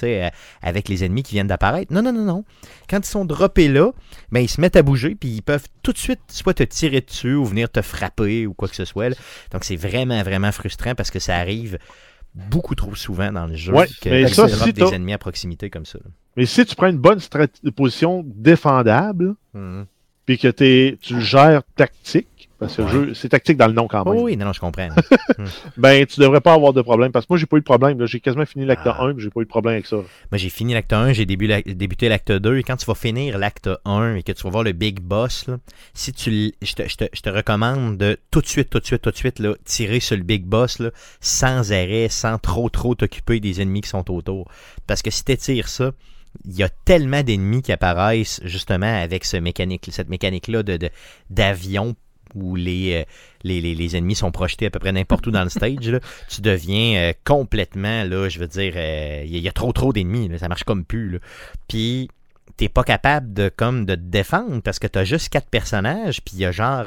avec 0.62 0.90
les 0.90 1.06
ennemis 1.06 1.24
qui 1.24 1.34
viennent 1.34 1.48
d'apparaître. 1.48 1.94
Non, 1.94 2.02
non, 2.02 2.12
non, 2.12 2.26
non. 2.26 2.44
Quand 2.90 3.00
ils 3.00 3.10
sont 3.10 3.24
droppés 3.24 3.70
là, 3.70 3.92
ben, 4.32 4.42
ils 4.42 4.50
se 4.50 4.60
mettent 4.60 4.76
à 4.76 4.84
bouger. 4.84 5.16
Puis 5.16 5.30
ils 5.30 5.42
peuvent 5.42 5.68
tout 5.84 5.94
de 5.94 5.98
suite 5.98 6.20
soit 6.28 6.54
te 6.54 6.64
tirer 6.64 7.00
dessus 7.00 7.36
ou 7.36 7.46
venir 7.46 7.70
te 7.70 7.82
frapper 7.82 8.46
ou 8.46 8.54
quoi 8.54 8.68
que 8.68 8.76
ce 8.76 8.86
soit. 8.86 9.18
Donc 9.52 9.64
c'est 9.64 9.78
vraiment, 9.78 10.22
vraiment 10.24 10.52
frustrant 10.52 10.96
parce 10.96 11.12
que 11.12 11.20
ça 11.20 11.38
arrive 11.38 11.78
beaucoup 12.36 12.76
trop 12.76 12.96
souvent 12.96 13.32
dans 13.32 13.48
le 13.48 13.56
jeu 13.56 13.74
ouais, 13.74 13.88
que 14.02 14.10
mais 14.10 14.28
ça, 14.28 14.48
si 14.50 14.74
des 14.74 14.94
ennemis 14.94 15.14
à 15.14 15.18
proximité 15.18 15.70
comme 15.70 15.86
ça. 15.86 16.00
Mais 16.36 16.46
si 16.46 16.66
tu 16.66 16.76
prends 16.76 16.88
une 16.88 16.98
bonne 16.98 17.20
position 17.76 18.24
défendable, 18.26 19.36
mhm. 19.54 19.86
puis 20.26 20.38
que 20.38 20.50
tu 20.50 21.22
gères 21.22 21.64
tactique, 21.76 22.28
Parce 22.66 22.78
que 22.78 22.82
le 22.82 22.88
jeu, 22.88 23.14
c'est 23.14 23.30
tactique 23.30 23.58
dans 23.58 23.68
le 23.68 23.74
nom 23.74 23.88
quand 23.88 24.04
même. 24.06 24.22
oui, 24.22 24.36
non, 24.38 24.46
non, 24.46 24.54
je 24.54 24.60
comprends. 24.60 24.90
ben, 25.78 26.06
tu 26.06 26.20
devrais 26.20 26.42
pas 26.42 26.54
avoir 26.54 26.74
de 26.74 26.82
problème. 26.82 27.12
Parce 27.12 27.26
que 27.26 27.34
moi, 27.34 27.38
j'ai 27.38 27.46
pas 27.46 27.58
eu 27.58 27.60
de 27.60 27.66
problème. 27.66 28.06
J'ai 28.06 28.20
quasiment 28.20 28.46
fini 28.46 28.66
l'acte 28.66 28.88
1 28.88 29.12
et 29.12 29.14
j'ai 29.18 29.30
pas 29.30 29.42
eu 29.42 29.44
de 29.44 29.50
problème 29.50 29.74
avec 29.76 29.86
ça. 29.86 29.98
Moi, 29.98 30.06
j'ai 30.34 30.50
fini 30.50 30.74
l'acte 30.74 30.92
1, 30.92 31.14
j'ai 31.14 31.26
débuté 31.26 32.10
l'acte 32.10 32.32
2. 32.32 32.58
Et 32.58 32.64
quand 32.64 32.76
tu 32.78 32.86
vas 32.86 32.96
finir 32.96 33.38
l'acte 33.38 33.70
1 33.86 34.16
et 34.16 34.24
que 34.24 34.32
tu 34.32 34.44
vas 34.44 34.50
voir 34.50 34.64
le 34.64 34.72
big 34.72 35.00
boss, 35.00 35.48
là, 35.48 35.58
si 35.94 36.12
tu, 36.12 36.54
je, 36.62 36.74
te, 36.74 36.88
je, 36.88 36.96
te, 36.96 37.06
je 37.14 37.22
te 37.22 37.30
recommande 37.30 37.98
de 37.98 38.18
tout 38.32 38.42
de 38.42 38.48
suite, 38.48 38.70
tout 38.70 38.80
de 38.80 38.86
suite, 38.86 39.02
tout 39.02 39.12
de 39.12 39.18
suite, 39.18 39.40
là, 39.40 39.54
tirer 39.64 40.00
sur 40.00 40.18
le 40.18 40.24
big 40.24 40.44
boss 40.44 40.80
là, 40.80 40.90
sans 41.20 41.72
arrêt, 41.72 42.08
sans 42.10 42.40
trop, 42.40 42.70
trop 42.70 42.96
t'occuper 42.96 43.40
des 43.40 43.62
ennemis 43.62 43.82
qui 43.82 43.90
sont 43.90 44.10
autour. 44.12 44.50
Parce 44.88 45.02
que 45.02 45.12
si 45.12 45.24
tu 45.24 45.38
tires 45.38 45.68
ça, 45.68 45.92
il 46.44 46.56
y 46.56 46.64
a 46.64 46.70
tellement 46.70 47.24
d'ennemis 47.24 47.62
qui 47.62 47.72
apparaissent 47.72 48.42
justement 48.44 49.02
avec 49.02 49.26
ce 49.26 49.38
mécanique, 49.38 49.88
cette 49.92 50.10
mécanique-là 50.10 50.64
de, 50.64 50.90
d'avion 51.30 51.96
où 52.36 52.56
les, 52.56 52.94
euh, 52.94 53.04
les, 53.44 53.96
ennemis 53.96 54.16
sont 54.16 54.32
projetés 54.32 54.68
à 54.68 54.70
peu 54.70 54.80
près 54.80 54.92
n'importe 54.92 55.26
où 55.28 55.32
dans 55.32 55.44
le 55.44 55.50
stage, 55.50 56.00
tu 56.30 56.42
deviens 56.42 56.98
euh, 56.98 57.14
complètement, 57.24 58.04
là, 58.04 58.30
je 58.30 58.40
veux 58.40 58.48
dire, 58.48 58.74
euh, 58.76 59.24
il 59.26 59.38
y, 59.38 59.48
a 59.48 59.52
trop 59.52 59.72
trop 59.72 59.94
d'ennemis, 59.94 60.30
ça 60.38 60.48
marche 60.50 60.64
comme 60.64 60.86
plus. 60.86 61.12
Là. 61.12 61.20
Puis 61.68 62.10
t'es 62.58 62.70
pas 62.70 62.84
capable 62.84 63.34
de 63.34 63.50
comme 63.50 63.86
de 63.86 63.96
te 63.96 64.02
défendre 64.02 64.62
parce 64.62 64.80
que 64.80 64.88
t'as 64.88 65.04
juste 65.04 65.30
quatre 65.30 65.50
personnages, 65.50 66.22
puis 66.22 66.36
il 66.36 66.40
y 66.42 66.46
a 66.46 66.52
genre 66.52 66.86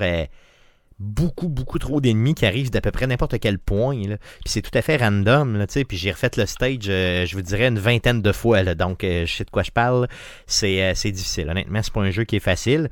beaucoup, 0.98 1.48
beaucoup 1.48 1.78
trop 1.78 2.00
d'ennemis 2.00 2.34
qui 2.34 2.44
arrivent 2.44 2.70
d'à 2.70 2.80
peu 2.80 2.90
près 2.90 3.06
n'importe 3.06 3.38
quel 3.38 3.58
point. 3.58 3.96
Puis 3.96 4.16
c'est 4.46 4.62
tout 4.62 4.76
à 4.76 4.82
fait 4.82 4.96
random. 4.96 5.56
Là, 5.56 5.66
puis 5.66 5.96
j'ai 5.96 6.10
refait 6.10 6.30
le 6.36 6.46
stage, 6.46 6.84
je 6.84 7.34
vous 7.34 7.42
dirais, 7.42 7.68
une 7.68 7.78
vingtaine 7.78 8.20
de 8.20 8.32
fois. 8.32 8.74
Donc, 8.74 9.00
je 9.02 9.26
sais 9.26 9.44
de 9.44 9.50
quoi 9.50 9.62
je 9.62 9.70
parle. 9.70 10.08
C'est, 10.46 10.94
c'est 10.94 11.12
difficile. 11.12 11.48
Honnêtement, 11.50 11.82
c'est 11.82 11.92
pas 11.92 12.00
un 12.00 12.10
jeu 12.10 12.24
qui 12.24 12.36
est 12.36 12.40
facile. 12.40 12.90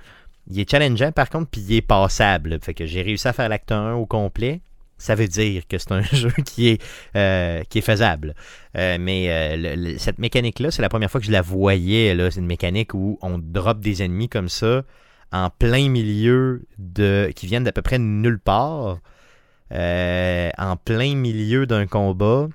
Il 0.49 0.61
est 0.61 0.71
challengeant 0.71 1.13
par 1.13 1.29
contre, 1.29 1.51
puis 1.51 1.61
il 1.61 1.77
est 1.77 1.83
passable. 1.83 2.59
Fait 2.61 2.75
que 2.75 2.87
j'ai 2.87 3.03
réussi 3.03 3.27
à 3.27 3.33
faire 3.33 3.49
l'acte 3.49 3.73
1 3.73 3.95
au 3.95 4.07
complet. 4.07 4.61
Ça 4.99 5.15
veut 5.15 5.29
dire 5.29 5.67
que 5.67 5.77
c'est 5.79 5.93
un 5.93 6.03
jeu 6.13 6.33
qui 6.45 6.69
est, 6.69 6.83
euh, 7.17 7.63
qui 7.69 7.79
est 7.79 7.83
faisable. 7.83 8.35
Euh, 8.77 8.97
mais 8.99 9.31
euh, 9.31 9.99
cette 9.99 10.19
mécanique-là, 10.19 10.71
c'est 10.71 10.83
la 10.83 10.89
première 10.89 11.11
fois 11.11 11.21
que 11.21 11.27
je 11.27 11.33
la 11.33 11.43
voyais. 11.43 12.15
Là. 12.15 12.31
C'est 12.31 12.41
une 12.41 12.47
mécanique 12.47 12.95
où 12.95 13.19
on 13.23 13.39
drop 13.39 13.81
des 13.81 14.03
ennemis 14.03 14.29
comme 14.29 14.49
ça 14.49 14.85
en 15.33 15.51
plein 15.51 15.89
milieu 15.89 16.63
de. 16.79 17.31
qui 17.35 17.47
viennent 17.47 17.65
d'à 17.65 17.73
peu 17.73 17.83
près 17.83 17.99
nulle 17.99 18.39
part. 18.39 19.01
en 19.71 20.77
plein 20.85 21.15
milieu 21.15 21.67
d'un 21.67 21.87
combat. 21.87 22.49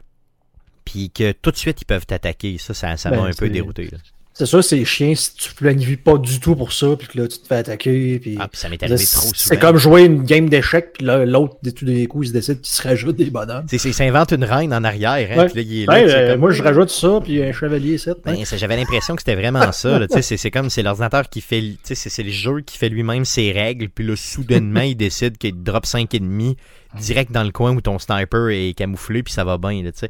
Puis 0.84 1.12
que 1.12 1.32
tout 1.32 1.52
de 1.52 1.58
suite 1.58 1.82
ils 1.82 1.86
peuvent 1.86 2.08
t'attaquer. 2.08 2.58
Ça, 2.58 2.74
ça, 2.74 2.98
ça 2.98 3.12
m'a 3.12 3.18
ben, 3.18 3.26
un 3.26 3.34
peu 3.34 3.50
dérouté. 3.50 3.90
Là. 3.92 3.98
C'est 4.42 4.48
sûr, 4.48 4.64
c'est 4.64 4.84
chiant 4.86 5.14
si 5.14 5.36
tu 5.36 5.54
planifies 5.54 5.98
pas 5.98 6.18
du 6.18 6.40
tout 6.40 6.56
pour 6.56 6.74
ça, 6.74 6.96
puis 6.98 7.08
que 7.08 7.20
là, 7.20 7.28
tu 7.28 7.38
te 7.38 7.46
fais 7.46 7.58
attaquer. 7.58 8.18
Puis... 8.18 8.38
Ah, 8.40 8.48
puis 8.48 8.60
ça 8.60 8.70
m'est 8.70 8.82
arrivé 8.82 8.98
trop 8.98 9.22
souvent. 9.22 9.34
C'est 9.36 9.60
comme 9.60 9.78
jouer 9.78 10.06
une 10.06 10.24
game 10.24 10.50
d'échecs, 10.50 10.94
puis 10.94 11.06
là, 11.06 11.28
l'autre, 11.28 11.58
de 11.62 11.70
tous 11.70 11.86
les 11.86 12.08
coups, 12.08 12.26
il 12.26 12.30
se 12.30 12.34
décide 12.34 12.60
qu'il 12.62 12.74
se 12.74 12.82
rajoute 12.82 13.18
des 13.18 13.30
bonhommes. 13.30 13.66
C'est, 13.68 13.78
c'est, 13.78 14.08
invente 14.08 14.32
une 14.32 14.44
reine 14.44 14.74
en 14.74 14.84
arrière, 14.84 15.30
hein, 15.38 15.46
puis 15.46 15.58
là, 15.58 15.62
il 15.62 15.84
est 15.84 15.86
là, 15.86 16.32
euh, 16.32 16.38
Moi, 16.40 16.50
je 16.50 16.64
rajoute 16.64 16.90
ça, 16.90 17.20
puis 17.24 17.44
un 17.44 17.52
chevalier, 17.52 18.00
ça. 18.00 18.16
Ben, 18.26 18.36
j'avais 18.44 18.78
l'impression 18.78 19.16
que 19.16 19.22
c'était 19.22 19.36
vraiment 19.36 19.72
ça. 19.72 20.00
Là, 20.00 20.08
c'est, 20.10 20.24
c'est 20.24 20.50
comme, 20.50 20.72
c'est 20.72 20.82
l'ordinateur 20.82 21.30
qui 21.30 21.42
fait, 21.42 21.76
c'est, 21.84 21.94
c'est 21.94 22.24
le 22.24 22.32
jeu 22.32 22.62
qui 22.62 22.80
fait 22.80 22.90
lui-même 22.90 23.26
ses 23.26 23.52
règles, 23.52 23.90
puis 23.90 24.08
là, 24.08 24.16
soudainement, 24.16 24.82
il 24.82 24.96
décide 24.96 25.38
qu'il 25.38 25.62
drop 25.62 25.86
5 25.86 26.12
ennemis 26.16 26.58
direct 27.00 27.32
dans 27.32 27.44
le 27.44 27.52
coin 27.52 27.76
où 27.76 27.82
ton 27.82 28.00
sniper 28.00 28.50
est 28.50 28.74
camouflé, 28.76 29.22
puis 29.22 29.34
ça 29.34 29.44
va 29.44 29.60
bien, 29.60 29.84
tu 29.84 29.92
sais. 29.94 30.10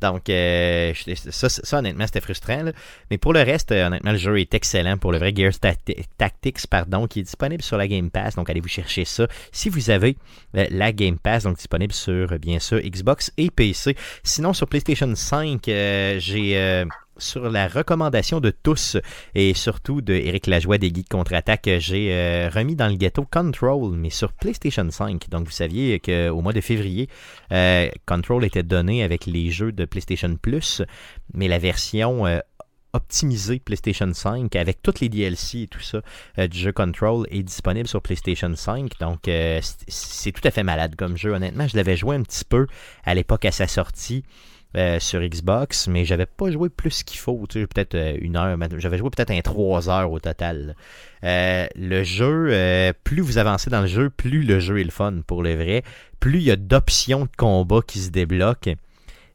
Donc, 0.00 0.28
euh, 0.28 0.92
ça, 1.30 1.48
ça, 1.48 1.78
honnêtement, 1.78 2.06
c'était 2.06 2.20
frustrant. 2.20 2.72
Mais 3.10 3.18
pour 3.18 3.32
le 3.32 3.40
reste, 3.40 3.72
euh, 3.72 3.86
honnêtement, 3.86 4.12
le 4.12 4.18
jeu 4.18 4.40
est 4.40 4.54
excellent 4.54 4.96
pour 4.96 5.12
le 5.12 5.18
vrai 5.18 5.32
Gears 5.34 5.58
Tactics, 6.18 6.66
pardon, 6.68 7.06
qui 7.06 7.20
est 7.20 7.24
disponible 7.24 7.62
sur 7.62 7.76
la 7.76 7.86
Game 7.86 8.10
Pass. 8.10 8.36
Donc, 8.36 8.48
allez 8.50 8.60
vous 8.60 8.68
chercher 8.68 9.04
ça 9.04 9.26
si 9.52 9.68
vous 9.68 9.90
avez 9.90 10.16
euh, 10.56 10.66
la 10.70 10.92
Game 10.92 11.18
Pass, 11.18 11.44
donc 11.44 11.56
disponible 11.56 11.92
sur, 11.92 12.38
bien 12.38 12.58
sûr, 12.58 12.80
Xbox 12.80 13.32
et 13.36 13.50
PC. 13.50 13.96
Sinon, 14.22 14.52
sur 14.52 14.66
PlayStation 14.66 15.14
5, 15.14 15.62
j'ai 15.66 16.84
sur 17.20 17.50
la 17.50 17.68
recommandation 17.68 18.40
de 18.40 18.50
tous 18.50 18.96
et 19.34 19.54
surtout 19.54 20.00
de 20.00 20.14
Eric 20.14 20.46
Lajoie 20.46 20.78
des 20.78 20.88
Geeks 20.88 21.08
Contre-Attaque, 21.08 21.68
j'ai 21.78 22.12
euh, 22.12 22.48
remis 22.52 22.74
dans 22.74 22.88
le 22.88 22.96
ghetto 22.96 23.26
Control, 23.30 23.92
mais 23.94 24.10
sur 24.10 24.32
PlayStation 24.32 24.88
5. 24.90 25.28
Donc 25.28 25.44
vous 25.46 25.52
saviez 25.52 26.00
qu'au 26.00 26.40
mois 26.40 26.52
de 26.52 26.60
février, 26.60 27.08
euh, 27.52 27.88
Control 28.06 28.44
était 28.44 28.62
donné 28.62 29.02
avec 29.02 29.26
les 29.26 29.50
jeux 29.50 29.72
de 29.72 29.84
PlayStation 29.84 30.34
Plus, 30.36 30.82
mais 31.34 31.48
la 31.48 31.58
version 31.58 32.26
euh, 32.26 32.40
optimisée 32.92 33.60
PlayStation 33.60 34.12
5 34.12 34.56
avec 34.56 34.82
toutes 34.82 35.00
les 35.00 35.08
DLC 35.08 35.60
et 35.60 35.66
tout 35.68 35.80
ça 35.80 36.00
du 36.48 36.58
jeu 36.58 36.72
Control 36.72 37.24
est 37.30 37.44
disponible 37.44 37.86
sur 37.86 38.02
PlayStation 38.02 38.52
5. 38.52 38.98
Donc 38.98 39.30
c'est 39.86 40.32
tout 40.32 40.42
à 40.42 40.50
fait 40.50 40.64
malade 40.64 40.96
comme 40.96 41.16
jeu. 41.16 41.32
Honnêtement, 41.32 41.68
je 41.68 41.76
l'avais 41.76 41.96
joué 41.96 42.16
un 42.16 42.22
petit 42.22 42.44
peu 42.44 42.66
à 43.04 43.14
l'époque 43.14 43.44
à 43.44 43.52
sa 43.52 43.68
sortie. 43.68 44.24
Euh, 44.76 45.00
sur 45.00 45.20
Xbox, 45.20 45.88
mais 45.88 46.04
j'avais 46.04 46.26
pas 46.26 46.48
joué 46.48 46.68
plus 46.68 47.02
qu'il 47.02 47.18
faut, 47.18 47.36
peut-être 47.36 47.96
euh, 47.96 48.16
une 48.20 48.36
heure, 48.36 48.56
j'avais 48.78 48.98
joué 48.98 49.10
peut-être 49.10 49.32
un 49.32 49.40
trois 49.40 49.88
heures 49.90 50.12
au 50.12 50.20
total. 50.20 50.76
Euh, 51.24 51.66
le 51.74 52.04
jeu, 52.04 52.92
plus 53.02 53.20
vous 53.20 53.38
avancez 53.38 53.68
dans 53.68 53.80
le 53.80 53.88
jeu, 53.88 54.10
plus 54.10 54.44
le 54.44 54.60
jeu 54.60 54.78
est 54.78 54.84
le 54.84 54.92
fun 54.92 55.22
pour 55.26 55.42
le 55.42 55.56
vrai, 55.56 55.82
plus 56.20 56.38
il 56.38 56.44
y 56.44 56.50
a 56.52 56.56
d'options 56.56 57.22
de 57.22 57.30
combat 57.36 57.80
qui 57.84 57.98
se 57.98 58.10
débloquent 58.10 58.76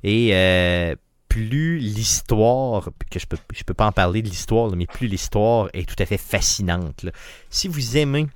et 0.05 0.95
plus 1.27 1.79
l'histoire, 1.79 2.91
que 3.11 3.19
je 3.19 3.25
peux, 3.25 3.37
je 3.53 3.63
peux 3.63 3.73
pas 3.73 3.87
en 3.87 3.91
parler 3.91 4.21
de 4.21 4.29
l'histoire, 4.29 4.73
mais 4.73 4.85
plus 4.85 5.07
l'histoire 5.07 5.67
est 5.73 5.85
tout 5.85 6.01
à 6.01 6.05
fait 6.05 6.17
fascinante. 6.17 7.07
Si 7.49 7.67
vous 7.67 7.97
aimez 7.97 8.27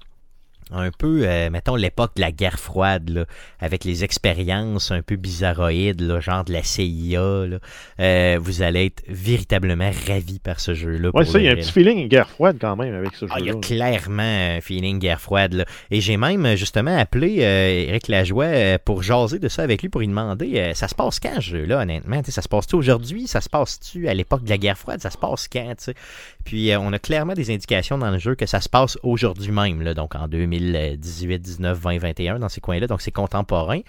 un 0.72 0.92
peu, 0.92 1.22
euh, 1.24 1.50
mettons, 1.50 1.76
l'époque 1.76 2.12
de 2.16 2.22
la 2.22 2.32
guerre 2.32 2.60
froide, 2.60 3.10
là, 3.10 3.26
avec 3.60 3.84
les 3.84 4.04
expériences 4.04 4.92
un 4.92 5.02
peu 5.02 5.16
bizarroïdes, 5.16 6.02
là, 6.02 6.20
genre 6.20 6.44
de 6.44 6.54
la 6.54 6.64
CIA. 6.64 7.48
Là, 7.48 7.58
euh, 8.00 8.40
vous 8.42 8.62
allez 8.62 8.86
être 8.86 9.04
véritablement 9.08 9.92
ravi 10.08 10.40
par 10.40 10.60
ce 10.60 10.74
jeu-là. 10.74 11.10
Ouais, 11.14 11.26
ça, 11.26 11.40
il 11.40 11.46
y 11.46 11.48
a 11.48 11.52
un 11.52 11.56
petit 11.56 11.72
feeling 11.72 12.08
guerre 12.08 12.30
froide 12.30 12.58
quand 12.62 12.76
même 12.76 12.94
avec 12.94 13.16
ce 13.16 13.26
jeu-là. 13.26 13.34
Ah, 13.36 13.40
il 13.40 13.48
y 13.48 13.50
a 13.50 13.56
clairement 13.56 14.22
un 14.22 14.62
feeling 14.62 15.00
guerre 15.00 15.22
froide. 15.22 15.54
Là. 15.54 15.66
Et 15.90 16.02
j'ai 16.02 16.18
même 16.18 16.56
justement 16.56 16.96
appelé 16.96 17.38
euh, 17.40 17.90
Eric 17.90 18.08
Lajoie 18.08 18.78
pour 18.86 19.02
jaser 19.02 19.40
de 19.40 19.48
ça 19.48 19.64
avec 19.64 19.82
lui, 19.82 19.90
pour 19.90 20.02
lui 20.02 20.08
demander 20.08 20.72
ça 20.76 20.88
se 20.88 20.96
passe 20.96 21.20
quand 21.20 21.36
ce 21.36 21.42
jeu-là, 21.42 21.82
honnêtement? 21.82 22.22
Ça 22.28 22.42
se 22.42 22.48
passe-tu 22.48 22.76
aujourd'hui? 22.76 23.28
Ça 23.28 23.42
se 23.42 23.50
passe-tu 23.50 24.08
à 24.08 24.14
l'époque 24.14 24.44
de 24.44 24.50
la 24.50 24.58
guerre 24.58 24.78
froide? 24.78 25.02
Ça 25.02 25.10
se 25.10 25.18
passe 25.18 25.48
quand 25.48 25.74
sais? 25.78 25.96
Puis 26.44 26.72
on 26.78 26.94
a 26.94 27.00
clairement 27.00 27.34
des 27.34 27.52
indications 27.52 27.98
dans 27.98 28.12
le 28.12 28.20
jeu 28.20 28.36
que 28.36 28.46
ça 28.46 28.62
se 28.62 28.70
passe 28.70 28.98
aujourd'hui 29.04 29.52
même, 29.52 29.82
là, 29.82 29.94
donc 29.94 30.16
en 30.16 30.28
2000. 30.28 30.59
2018, 30.60 31.40
19, 31.40 31.78
20, 31.78 31.98
21 31.98 32.40
dans 32.40 32.50
ces 32.50 32.62
coins-là, 32.62 32.88
donc 32.88 33.02
c'est 33.02 33.12
contemporain. 33.12 33.82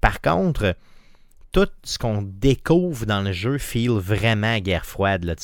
Par 0.00 0.20
contre, 0.20 0.76
tout 1.56 1.70
ce 1.84 1.98
qu'on 1.98 2.20
découvre 2.20 3.06
dans 3.06 3.22
le 3.22 3.32
jeu 3.32 3.56
feel 3.56 3.92
vraiment 3.92 4.58
guerre 4.58 4.84
froide. 4.84 5.24
Là, 5.24 5.34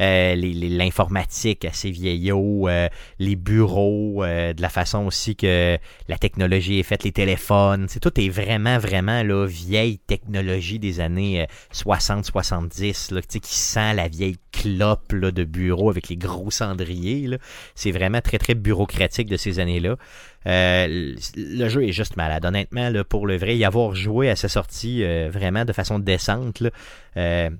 euh, 0.00 0.34
L'informatique 0.34 1.64
assez 1.64 1.92
vieillot, 1.92 2.66
euh, 2.66 2.88
les 3.20 3.36
bureaux, 3.36 4.24
euh, 4.24 4.54
de 4.54 4.60
la 4.60 4.68
façon 4.68 5.06
aussi 5.06 5.36
que 5.36 5.78
la 6.08 6.18
technologie 6.18 6.80
est 6.80 6.82
faite, 6.82 7.04
les 7.04 7.12
téléphones. 7.12 7.86
Tout 8.00 8.20
est 8.20 8.28
vraiment, 8.28 8.78
vraiment 8.78 9.22
là, 9.22 9.46
vieille 9.46 9.98
technologie 9.98 10.80
des 10.80 10.98
années 10.98 11.46
60-70 11.72 13.20
qui 13.38 13.54
sent 13.54 13.94
la 13.94 14.08
vieille 14.08 14.38
clope 14.50 15.12
là, 15.12 15.30
de 15.30 15.44
bureau 15.44 15.90
avec 15.90 16.08
les 16.08 16.16
gros 16.16 16.50
cendriers. 16.50 17.38
C'est 17.76 17.92
vraiment 17.92 18.20
très, 18.20 18.38
très 18.38 18.54
bureaucratique 18.54 19.28
de 19.28 19.36
ces 19.36 19.60
années-là. 19.60 19.96
Euh, 20.46 21.14
le 21.36 21.68
jeu 21.68 21.84
est 21.84 21.92
juste 21.92 22.16
malade. 22.16 22.44
Honnêtement, 22.44 22.90
pour 23.08 23.26
le 23.26 23.36
vrai, 23.36 23.56
y 23.56 23.64
avoir 23.64 23.94
joué 23.94 24.30
à 24.30 24.36
sa 24.36 24.48
sortie 24.48 25.04
euh, 25.04 25.30
vraiment 25.30 25.64
de 25.64 25.72
façon 25.72 25.98
décente, 25.98 26.62
euh, 27.16 27.50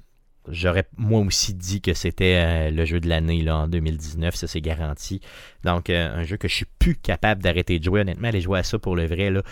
j'aurais 0.48 0.84
moi 0.96 1.20
aussi 1.20 1.54
dit 1.54 1.80
que 1.80 1.94
c'était 1.94 2.70
le 2.70 2.84
jeu 2.84 3.00
de 3.00 3.08
l'année 3.08 3.48
en 3.50 3.68
2019, 3.68 4.34
ça 4.34 4.46
c'est 4.46 4.60
garanti. 4.60 5.20
Donc 5.64 5.90
un 5.90 6.22
jeu 6.24 6.36
que 6.36 6.48
je 6.48 6.54
suis 6.54 6.66
plus 6.78 6.96
capable 6.96 7.42
d'arrêter 7.42 7.78
de 7.78 7.84
jouer. 7.84 8.00
Honnêtement, 8.00 8.28
aller 8.28 8.40
jouer 8.40 8.58
à 8.60 8.62
ça 8.62 8.78
pour 8.78 8.96
le 8.96 9.06
vrai, 9.06 9.30
là, 9.30 9.42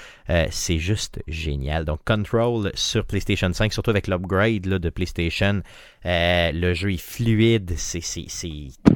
c'est 0.51 0.79
juste 0.79 1.21
génial. 1.29 1.85
Donc 1.85 2.01
Control 2.05 2.73
sur 2.75 3.05
PlayStation 3.05 3.53
5, 3.53 3.73
surtout 3.73 3.91
avec 3.91 4.09
l'upgrade 4.09 4.63
de 4.63 4.91
PlayStation, 4.91 5.63
le 6.05 6.75
jeu 6.75 6.93
est 6.93 7.01
fluide, 7.01 7.75
c'est 7.77 8.01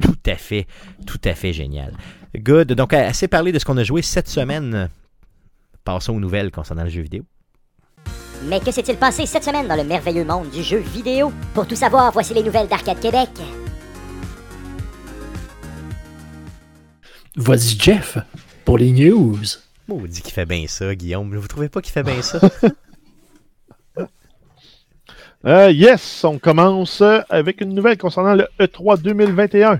tout 0.01 0.17
à 0.25 0.35
fait, 0.35 0.67
tout 1.07 1.21
à 1.23 1.33
fait 1.33 1.53
génial. 1.53 1.93
Good. 2.37 2.73
Donc, 2.73 2.91
assez 2.91 3.29
parlé 3.29 3.53
de 3.53 3.59
ce 3.59 3.65
qu'on 3.65 3.77
a 3.77 3.83
joué 3.85 4.01
cette 4.01 4.27
semaine. 4.27 4.89
Passons 5.85 6.15
aux 6.15 6.19
nouvelles 6.19 6.51
concernant 6.51 6.83
le 6.83 6.89
jeu 6.89 7.01
vidéo. 7.01 7.23
Mais 8.47 8.59
que 8.59 8.71
s'est-il 8.71 8.97
passé 8.97 9.25
cette 9.25 9.43
semaine 9.43 9.67
dans 9.67 9.75
le 9.75 9.83
merveilleux 9.83 10.23
monde 10.23 10.49
du 10.51 10.61
jeu 10.61 10.77
vidéo? 10.77 11.31
Pour 11.53 11.67
tout 11.67 11.75
savoir, 11.75 12.11
voici 12.11 12.33
les 12.33 12.43
nouvelles 12.43 12.67
d'Arcade 12.67 12.99
Québec. 12.99 13.29
Voici 17.35 17.77
Jeff 17.79 18.17
pour 18.63 18.77
les 18.77 18.91
news. 18.91 19.39
Bon, 19.87 19.99
on 20.01 20.05
dit 20.05 20.21
qu'il 20.21 20.33
fait 20.33 20.45
bien 20.45 20.65
ça, 20.67 20.93
Guillaume. 20.93 21.35
Vous 21.35 21.47
trouvez 21.47 21.69
pas 21.69 21.81
qu'il 21.81 21.91
fait 21.91 22.03
bien 22.03 22.21
ça? 22.21 22.39
Euh, 25.47 25.69
Yes, 25.69 26.23
on 26.23 26.39
commence 26.39 27.03
avec 27.29 27.61
une 27.61 27.75
nouvelle 27.75 27.99
concernant 27.99 28.33
le 28.33 28.47
E3 28.59 28.99
2021. 28.99 29.79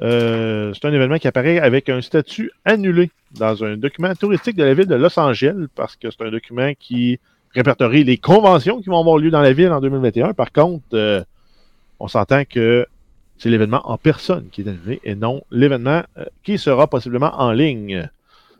Euh, 0.00 0.72
c'est 0.72 0.86
un 0.88 0.92
événement 0.94 1.18
qui 1.18 1.28
apparaît 1.28 1.58
avec 1.58 1.90
un 1.90 2.00
statut 2.00 2.50
annulé 2.64 3.10
dans 3.32 3.62
un 3.62 3.76
document 3.76 4.14
touristique 4.14 4.56
de 4.56 4.64
la 4.64 4.72
ville 4.72 4.86
de 4.86 4.94
Los 4.94 5.20
Angeles, 5.20 5.66
parce 5.74 5.96
que 5.96 6.10
c'est 6.10 6.22
un 6.24 6.30
document 6.30 6.72
qui 6.80 7.20
répertorie 7.54 8.04
les 8.04 8.16
conventions 8.16 8.80
qui 8.80 8.88
vont 8.88 8.98
avoir 8.98 9.18
lieu 9.18 9.30
dans 9.30 9.40
la 9.40 9.52
ville 9.52 9.70
en 9.70 9.80
2021. 9.80 10.34
Par 10.34 10.52
contre, 10.52 10.84
euh, 10.94 11.22
on 12.00 12.08
s'entend 12.08 12.44
que 12.44 12.86
c'est 13.38 13.50
l'événement 13.50 13.82
en 13.84 13.98
personne 13.98 14.48
qui 14.50 14.62
est 14.62 14.68
annulé 14.68 15.00
et 15.04 15.14
non 15.14 15.42
l'événement 15.50 16.02
euh, 16.18 16.24
qui 16.42 16.58
sera 16.58 16.86
possiblement 16.86 17.32
en 17.38 17.52
ligne. 17.52 18.08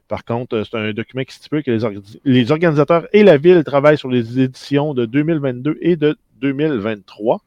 Par 0.08 0.24
contre, 0.24 0.62
c'est 0.68 0.76
un 0.76 0.92
document 0.92 1.24
qui 1.24 1.34
stipule 1.34 1.62
que 1.62 1.70
les, 1.70 1.86
les, 2.24 2.50
organisateurs 2.50 3.06
et 3.12 3.22
la 3.22 3.38
ville 3.38 3.64
travaillent 3.64 3.96
sur 3.96 4.10
les 4.10 4.40
éditions 4.40 4.92
de 4.92 5.06
2022 5.06 5.78
et 5.80 5.96
de 5.96 6.18
2023. 6.42 7.40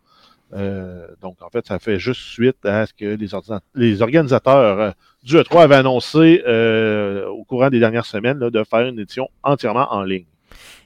Euh, 0.53 1.07
donc, 1.21 1.41
en 1.41 1.49
fait, 1.49 1.65
ça 1.65 1.79
fait 1.79 1.99
juste 1.99 2.21
suite 2.21 2.65
à 2.65 2.85
ce 2.85 2.93
que 2.93 3.05
les, 3.05 3.27
les 3.75 4.01
organisateurs 4.01 4.79
euh, 4.79 4.91
du 5.23 5.35
E3 5.35 5.63
avaient 5.63 5.75
annoncé 5.75 6.43
euh, 6.47 7.27
au 7.27 7.43
courant 7.43 7.69
des 7.69 7.79
dernières 7.79 8.05
semaines 8.05 8.39
de 8.39 8.63
faire 8.63 8.87
une 8.87 8.99
édition 8.99 9.29
entièrement 9.43 9.91
en 9.91 10.03
ligne. 10.03 10.25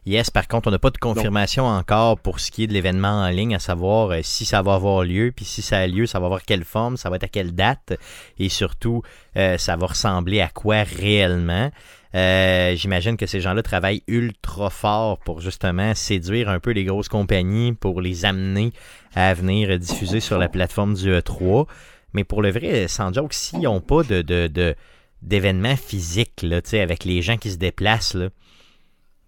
Yes, 0.05 0.29
par 0.29 0.47
contre, 0.47 0.69
on 0.69 0.71
n'a 0.71 0.79
pas 0.79 0.89
de 0.89 0.97
confirmation 0.97 1.65
encore 1.65 2.19
pour 2.19 2.39
ce 2.39 2.51
qui 2.51 2.63
est 2.63 2.67
de 2.67 2.73
l'événement 2.73 3.21
en 3.21 3.29
ligne, 3.29 3.55
à 3.55 3.59
savoir 3.59 4.13
si 4.23 4.45
ça 4.45 4.61
va 4.61 4.75
avoir 4.75 5.03
lieu, 5.03 5.31
puis 5.35 5.45
si 5.45 5.61
ça 5.61 5.79
a 5.79 5.87
lieu, 5.87 6.05
ça 6.05 6.19
va 6.19 6.25
avoir 6.25 6.43
quelle 6.43 6.63
forme, 6.63 6.97
ça 6.97 7.09
va 7.09 7.17
être 7.17 7.25
à 7.25 7.27
quelle 7.27 7.53
date, 7.53 7.93
et 8.39 8.49
surtout, 8.49 9.03
ça 9.35 9.75
va 9.75 9.87
ressembler 9.87 10.41
à 10.41 10.47
quoi 10.47 10.83
réellement. 10.83 11.69
Euh, 12.15 12.75
j'imagine 12.75 13.17
que 13.17 13.27
ces 13.27 13.39
gens-là 13.39 13.61
travaillent 13.61 14.03
ultra 14.07 14.69
fort 14.69 15.19
pour 15.19 15.41
justement 15.41 15.93
séduire 15.93 16.49
un 16.49 16.59
peu 16.59 16.71
les 16.71 16.83
grosses 16.83 17.09
compagnies 17.09 17.73
pour 17.73 18.01
les 18.01 18.25
amener 18.25 18.73
à 19.13 19.33
venir 19.33 19.77
diffuser 19.77 20.19
sur 20.19 20.39
la 20.39 20.49
plateforme 20.49 20.95
du 20.95 21.11
E3. 21.11 21.67
Mais 22.13 22.23
pour 22.23 22.41
le 22.41 22.49
vrai, 22.49 22.87
sans 22.87 23.13
joke, 23.13 23.33
s'ils 23.33 23.61
n'ont 23.61 23.81
pas 23.81 24.01
de, 24.03 24.21
de, 24.23 24.75
d'événements 25.21 25.75
physiques 25.75 26.41
là, 26.41 26.61
avec 26.73 27.03
les 27.05 27.21
gens 27.21 27.37
qui 27.37 27.51
se 27.51 27.57
déplacent, 27.57 28.15
là, 28.15 28.29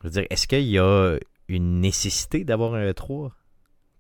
je 0.02 0.08
veux 0.08 0.12
dire, 0.12 0.26
est-ce 0.30 0.48
qu'il 0.48 0.68
y 0.68 0.80
a 0.80 1.18
une 1.48 1.82
nécessité 1.82 2.44
d'avoir 2.44 2.74
un 2.74 2.90
E3? 2.90 3.32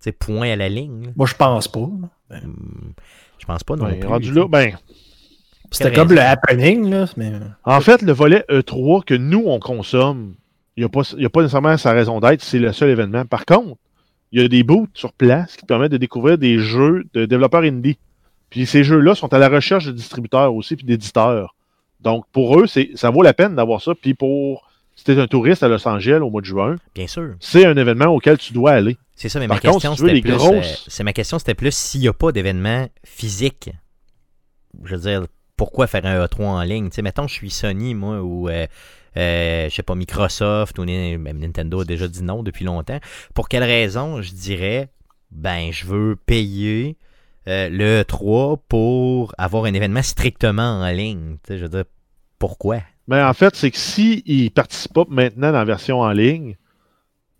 sais, 0.01 0.11
point 0.11 0.51
à 0.51 0.55
la 0.55 0.69
ligne. 0.69 1.13
Moi, 1.15 1.27
je 1.27 1.35
pense 1.35 1.67
pas. 1.67 1.79
Hmm, 1.79 2.93
je 3.37 3.45
pense 3.45 3.63
pas 3.63 3.75
non 3.75 3.93
plus. 3.93 4.07
Rendu 4.07 4.33
là, 4.33 4.47
ben, 4.47 4.75
c'était 5.71 5.93
comme 5.93 6.11
le 6.11 6.19
happening, 6.19 6.89
là. 6.89 7.05
Mais... 7.17 7.31
En 7.63 7.81
fait, 7.81 8.01
le 8.01 8.11
volet 8.11 8.43
E3 8.49 9.05
que 9.05 9.13
nous, 9.13 9.43
on 9.45 9.59
consomme, 9.59 10.35
il 10.75 10.81
n'y 10.81 10.85
a, 10.85 10.89
pas, 10.89 11.01
a 11.01 11.29
pas 11.29 11.41
nécessairement 11.41 11.77
sa 11.77 11.91
raison 11.91 12.19
d'être, 12.19 12.41
c'est 12.41 12.59
le 12.59 12.73
seul 12.73 12.89
événement. 12.89 13.25
Par 13.25 13.45
contre, 13.45 13.77
il 14.31 14.41
y 14.41 14.45
a 14.45 14.47
des 14.47 14.63
booths 14.63 14.89
sur 14.93 15.13
place 15.13 15.55
qui 15.55 15.65
permettent 15.65 15.91
de 15.91 15.97
découvrir 15.97 16.37
des 16.37 16.57
jeux 16.57 17.05
de 17.13 17.25
développeurs 17.25 17.63
indie. 17.63 17.97
Puis 18.49 18.65
ces 18.65 18.83
jeux-là 18.83 19.15
sont 19.15 19.33
à 19.33 19.39
la 19.39 19.49
recherche 19.49 19.85
de 19.85 19.91
distributeurs 19.91 20.53
aussi, 20.53 20.75
puis 20.75 20.85
d'éditeurs. 20.85 21.55
Donc, 21.99 22.25
pour 22.31 22.59
eux, 22.59 22.65
ça 22.67 23.09
vaut 23.11 23.21
la 23.21 23.33
peine 23.33 23.55
d'avoir 23.55 23.81
ça. 23.81 23.93
Puis 23.93 24.13
pour, 24.13 24.67
si 24.95 25.03
tu 25.03 25.11
es 25.11 25.19
un 25.19 25.27
touriste 25.27 25.63
à 25.63 25.67
Los 25.67 25.87
Angeles 25.87 26.19
au 26.19 26.29
mois 26.29 26.41
de 26.41 26.45
juin, 26.45 26.75
bien 26.95 27.07
sûr, 27.07 27.35
c'est 27.39 27.65
un 27.65 27.75
événement 27.75 28.07
auquel 28.07 28.37
tu 28.37 28.53
dois 28.53 28.71
aller. 28.71 28.97
C'est 29.15 29.29
ça, 29.29 29.39
mais 29.39 29.47
ma 29.47 29.59
question, 29.59 29.95
c'était 29.95 30.21
plus, 30.21 30.33
euh, 30.33 30.61
c'est 30.87 31.03
ma 31.03 31.13
question, 31.13 31.39
c'était 31.39 31.53
plus 31.53 31.75
s'il 31.75 32.01
n'y 32.01 32.07
a 32.07 32.13
pas 32.13 32.31
d'événement 32.31 32.87
physique. 33.03 33.69
Je 34.83 34.95
veux 34.95 35.01
dire, 35.01 35.25
pourquoi 35.57 35.87
faire 35.87 36.05
un 36.05 36.25
E3 36.25 36.43
en 36.43 36.61
ligne? 36.63 36.89
Tu 36.89 36.95
sais, 36.95 37.01
mettons, 37.01 37.27
je 37.27 37.33
suis 37.33 37.51
Sony, 37.51 37.93
moi, 37.93 38.21
ou 38.21 38.49
euh, 38.49 38.65
euh, 39.17 39.69
je 39.69 39.75
sais 39.75 39.83
pas, 39.83 39.95
Microsoft 39.95 40.79
ou 40.79 40.85
même 40.85 41.37
Nintendo 41.37 41.81
a 41.81 41.85
déjà 41.85 42.07
dit 42.07 42.23
non 42.23 42.43
depuis 42.43 42.65
longtemps. 42.65 42.99
Pour 43.33 43.49
quelle 43.49 43.63
raison 43.63 44.21
je 44.21 44.31
dirais 44.31 44.89
ben 45.31 45.71
je 45.71 45.85
veux 45.85 46.15
payer 46.15 46.97
euh, 47.47 47.69
le 47.69 48.01
E3 48.03 48.59
pour 48.67 49.33
avoir 49.37 49.65
un 49.65 49.73
événement 49.73 50.01
strictement 50.01 50.81
en 50.81 50.89
ligne? 50.91 51.37
Je 51.49 51.55
veux 51.55 51.69
dire, 51.69 51.85
pourquoi? 52.39 52.81
Ben, 53.07 53.27
en 53.27 53.33
fait, 53.33 53.55
c'est 53.55 53.71
que 53.71 53.77
s'ils 53.77 54.23
ne 54.25 54.49
participent 54.49 54.93
pas 54.93 55.05
maintenant 55.09 55.51
dans 55.51 55.57
la 55.57 55.65
version 55.65 56.01
en 56.01 56.11
ligne, 56.11 56.55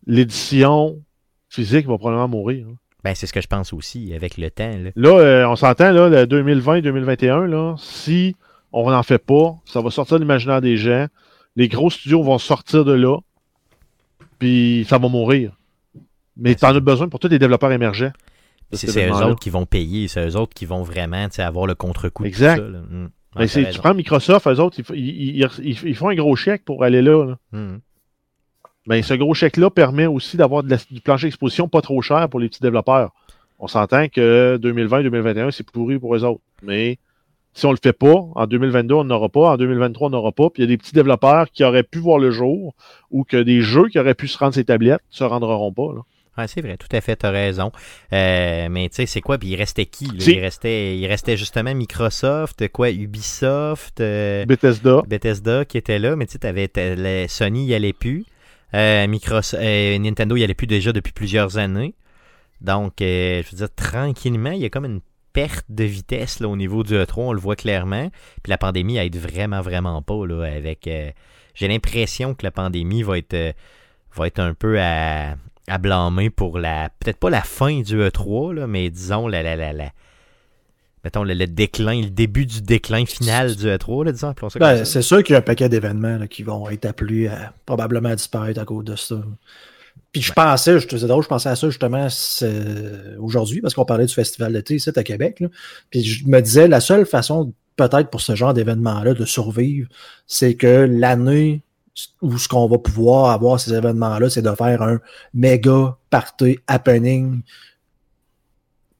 l'édition 0.05 1.01
physique 1.49 1.87
va 1.87 1.97
probablement 1.97 2.27
mourir. 2.27 2.67
Hein. 2.69 2.75
Ben, 3.03 3.15
c'est 3.15 3.25
ce 3.25 3.33
que 3.33 3.41
je 3.41 3.47
pense 3.47 3.73
aussi 3.73 4.13
avec 4.13 4.37
le 4.37 4.51
temps. 4.51 4.71
Là, 4.95 5.09
euh, 5.09 5.47
on 5.47 5.55
s'entend, 5.55 5.91
là, 5.91 6.25
2020-2021, 6.25 7.45
là, 7.45 7.75
si 7.77 8.35
on 8.71 8.89
n'en 8.89 9.03
fait 9.03 9.17
pas, 9.17 9.55
ça 9.65 9.81
va 9.81 9.89
sortir 9.89 10.17
de 10.17 10.23
l'imaginaire 10.23 10.61
des 10.61 10.77
gens. 10.77 11.07
Les 11.55 11.67
gros 11.67 11.89
studios 11.89 12.23
vont 12.23 12.37
sortir 12.37 12.85
de 12.85 12.93
là, 12.93 13.17
puis 14.39 14.85
ça 14.87 14.97
va 14.97 15.09
mourir. 15.09 15.57
Mais 16.37 16.55
tu 16.55 16.63
en 16.65 16.75
as 16.75 16.79
besoin 16.79 17.09
pour 17.09 17.19
tous 17.19 17.27
les 17.27 17.39
développeurs 17.39 17.71
émergents. 17.71 18.11
C'est 18.73 19.09
eux 19.09 19.11
autres 19.11 19.39
qui 19.39 19.49
vont 19.49 19.65
payer, 19.65 20.07
c'est 20.07 20.25
eux 20.25 20.37
autres 20.37 20.53
qui 20.53 20.65
vont 20.65 20.83
vraiment 20.83 21.27
avoir 21.37 21.67
le 21.67 21.75
contre-coup. 21.75 22.23
Exact. 22.23 22.61
Hmm. 22.61 23.07
Ben, 23.35 23.47
tu 23.47 23.79
prends 23.79 23.93
Microsoft, 23.93 24.47
eux 24.47 24.59
autres, 24.59 24.81
ils, 24.93 25.95
font 25.95 26.09
un 26.09 26.15
gros 26.15 26.35
chèque 26.35 26.65
pour 26.65 26.83
aller 26.83 27.01
là. 27.01 27.35
Hmm. 27.51 27.77
Ben, 28.87 29.01
ce 29.03 29.13
gros 29.13 29.33
chèque-là 29.33 29.69
permet 29.69 30.07
aussi 30.07 30.37
d'avoir 30.37 30.63
du 30.63 30.75
plancher 31.03 31.27
d'exposition 31.27 31.67
pas 31.67 31.81
trop 31.81 32.01
cher 32.01 32.27
pour 32.29 32.39
les 32.39 32.49
petits 32.49 32.61
développeurs. 32.61 33.11
On 33.59 33.67
s'entend 33.67 34.07
que 34.09 34.57
2020-2021, 34.61 35.51
c'est 35.51 35.69
pourri 35.69 35.99
pour 35.99 36.15
eux 36.15 36.23
autres. 36.25 36.41
Mais 36.63 36.97
si 37.53 37.65
on 37.65 37.71
le 37.71 37.77
fait 37.81 37.93
pas, 37.93 38.25
en 38.35 38.47
2022, 38.47 38.95
on 38.95 39.03
n'aura 39.03 39.29
pas, 39.29 39.51
en 39.51 39.57
2023, 39.57 40.07
on 40.07 40.11
n'aura 40.11 40.31
pas. 40.31 40.49
Puis 40.49 40.63
il 40.63 40.65
y 40.65 40.67
a 40.67 40.67
des 40.67 40.77
petits 40.77 40.93
développeurs 40.93 41.51
qui 41.51 41.63
auraient 41.63 41.83
pu 41.83 41.99
voir 41.99 42.17
le 42.17 42.31
jour 42.31 42.73
ou 43.11 43.23
que 43.23 43.37
des 43.37 43.61
jeux 43.61 43.87
qui 43.87 43.99
auraient 43.99 44.15
pu 44.15 44.27
se 44.27 44.37
rendre 44.37 44.55
ces 44.55 44.65
tablettes 44.65 45.01
ne 45.11 45.15
se 45.15 45.23
rendront 45.23 45.71
pas. 45.71 45.93
Là. 45.95 46.01
C'est 46.47 46.61
vrai, 46.61 46.77
tout 46.77 46.87
à 46.91 47.01
fait, 47.01 47.17
tu 47.17 47.25
as 47.25 47.31
raison. 47.31 47.71
Euh, 48.13 48.67
mais 48.69 48.89
tu 48.89 48.95
sais, 48.95 49.05
c'est 49.05 49.21
quoi? 49.21 49.37
Puis 49.37 49.49
il 49.49 49.55
restait 49.55 49.85
qui? 49.85 50.05
Il, 50.05 50.39
restait, 50.39 50.97
il 50.97 51.05
restait 51.07 51.37
justement 51.37 51.73
Microsoft, 51.73 52.67
quoi, 52.69 52.89
Ubisoft, 52.91 53.99
euh, 53.99 54.45
Bethesda. 54.45 55.01
Bethesda 55.07 55.65
qui 55.65 55.77
était 55.77 55.99
là, 55.99 56.15
mais 56.15 56.27
tu 56.27 56.37
sais, 56.41 57.27
Sony, 57.27 57.65
il 57.65 57.73
allait 57.73 57.93
plus. 57.93 58.25
Euh, 58.73 59.07
Microsoft, 59.07 59.61
Nintendo, 59.61 60.35
il 60.37 60.43
allait 60.43 60.53
plus 60.53 60.67
déjà 60.67 60.91
depuis 60.91 61.11
plusieurs 61.11 61.57
années. 61.57 61.93
Donc, 62.61 62.93
je 62.99 63.43
veux 63.51 63.57
dire, 63.57 63.73
tranquillement, 63.75 64.51
il 64.51 64.61
y 64.61 64.65
a 64.65 64.69
comme 64.69 64.85
une 64.85 65.01
perte 65.33 65.65
de 65.69 65.85
vitesse 65.85 66.39
là, 66.41 66.49
au 66.49 66.57
niveau 66.57 66.83
du 66.83 66.93
E3, 66.93 67.13
on 67.17 67.33
le 67.33 67.39
voit 67.39 67.55
clairement. 67.55 68.09
Puis 68.43 68.49
la 68.49 68.57
pandémie 68.57 68.97
aide 68.97 69.17
vraiment, 69.17 69.61
vraiment 69.61 70.01
pas. 70.01 70.25
Là, 70.25 70.43
avec, 70.43 70.89
j'ai 71.55 71.67
l'impression 71.67 72.35
que 72.35 72.45
la 72.45 72.51
pandémie 72.51 73.03
va 73.03 73.17
être, 73.17 73.55
va 74.15 74.27
être 74.27 74.39
un 74.39 74.53
peu 74.53 74.79
à, 74.79 75.35
à 75.67 75.77
blâmer 75.77 76.29
pour 76.29 76.57
la. 76.57 76.89
Peut-être 76.99 77.17
pas 77.17 77.29
la 77.29 77.41
fin 77.41 77.81
du 77.81 77.99
E3, 77.99 78.53
là, 78.53 78.67
mais 78.67 78.89
disons 78.89 79.27
la, 79.27 79.43
la, 79.43 79.55
la, 79.55 79.73
la 79.73 79.91
mettons, 81.03 81.23
le, 81.23 81.47
déclin, 81.47 82.01
le 82.01 82.09
début 82.09 82.45
du 82.45 82.61
déclin 82.61 83.05
final 83.05 83.55
du 83.55 83.67
E3, 83.67 84.05
là, 84.05 84.11
disons, 84.11 84.33
ben, 84.59 84.85
C'est 84.85 85.01
sûr 85.01 85.23
qu'il 85.23 85.33
y 85.33 85.35
a 85.35 85.39
un 85.39 85.43
paquet 85.43 85.69
d'événements 85.69 86.27
qui 86.27 86.43
vont 86.43 86.69
être 86.69 86.85
appelés 86.85 87.27
à 87.27 87.53
probablement 87.65 88.13
disparaître 88.13 88.59
à 88.59 88.65
cause 88.65 88.85
de 88.85 88.95
ça. 88.95 89.21
Puis 90.11 90.21
je 90.21 90.33
pensais, 90.33 90.79
je, 90.79 91.05
drôle, 91.05 91.23
je 91.23 91.29
pensais 91.29 91.49
à 91.49 91.55
ça 91.55 91.69
justement 91.69 92.07
aujourd'hui, 93.19 93.61
parce 93.61 93.73
qu'on 93.73 93.85
parlait 93.85 94.05
du 94.05 94.13
festival 94.13 94.53
d'été 94.53 94.75
ici 94.75 94.89
à 94.93 95.03
Québec. 95.03 95.43
Puis 95.89 96.03
je 96.03 96.27
me 96.27 96.41
disais, 96.41 96.67
la 96.67 96.81
seule 96.81 97.05
façon, 97.05 97.53
peut-être 97.77 98.09
pour 98.09 98.21
ce 98.21 98.35
genre 98.35 98.53
d'événement-là, 98.53 99.13
de 99.13 99.25
survivre, 99.25 99.87
c'est 100.27 100.55
que 100.55 100.85
l'année 100.89 101.61
où 102.21 102.37
ce 102.37 102.47
qu'on 102.47 102.67
va 102.67 102.77
pouvoir 102.77 103.31
avoir 103.31 103.59
ces 103.59 103.73
événements-là, 103.73 104.29
c'est 104.29 104.41
de 104.41 104.53
faire 104.55 104.81
un 104.81 104.99
méga 105.33 105.97
party 106.09 106.59
happening 106.67 107.41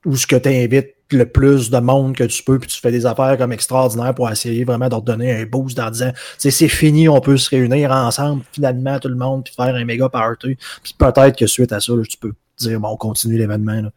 où 0.06 0.16
ce 0.16 0.28
que 0.28 0.36
tu 0.36 0.50
invites 0.50 0.96
le 1.12 1.26
plus 1.26 1.70
de 1.70 1.78
monde 1.78 2.16
que 2.16 2.24
tu 2.24 2.44
peux, 2.44 2.60
puis 2.60 2.70
tu 2.70 2.80
fais 2.80 2.92
des 2.92 3.06
affaires 3.06 3.38
comme 3.38 3.52
extraordinaires 3.52 4.16
pour 4.16 4.30
essayer 4.30 4.64
vraiment 4.64 4.90
de 4.90 5.00
donner 5.00 5.32
un 5.42 5.46
boost 5.46 5.80
en 5.80 5.92
disant 5.92 6.12
c'est 6.38 6.68
fini, 6.68 7.10
on 7.10 7.20
peut 7.20 7.38
se 7.38 7.50
réunir 7.50 7.92
ensemble, 7.92 8.44
finalement, 8.52 9.00
tout 9.00 9.10
le 9.10 9.16
monde, 9.16 9.44
puis 9.44 9.54
faire 9.54 9.76
un 9.76 9.86
méga 9.86 10.10
party. 10.10 10.58
Puis 10.84 10.96
peut-être 10.98 11.38
que 11.38 11.48
suite 11.48 11.72
à 11.74 11.80
ça, 11.80 11.94
tu 12.08 12.18
peux 12.18 12.34
dire 12.70 12.80
bon, 12.80 12.90
on 12.90 12.98
continue 12.98 13.38
l'événement. 13.38 13.92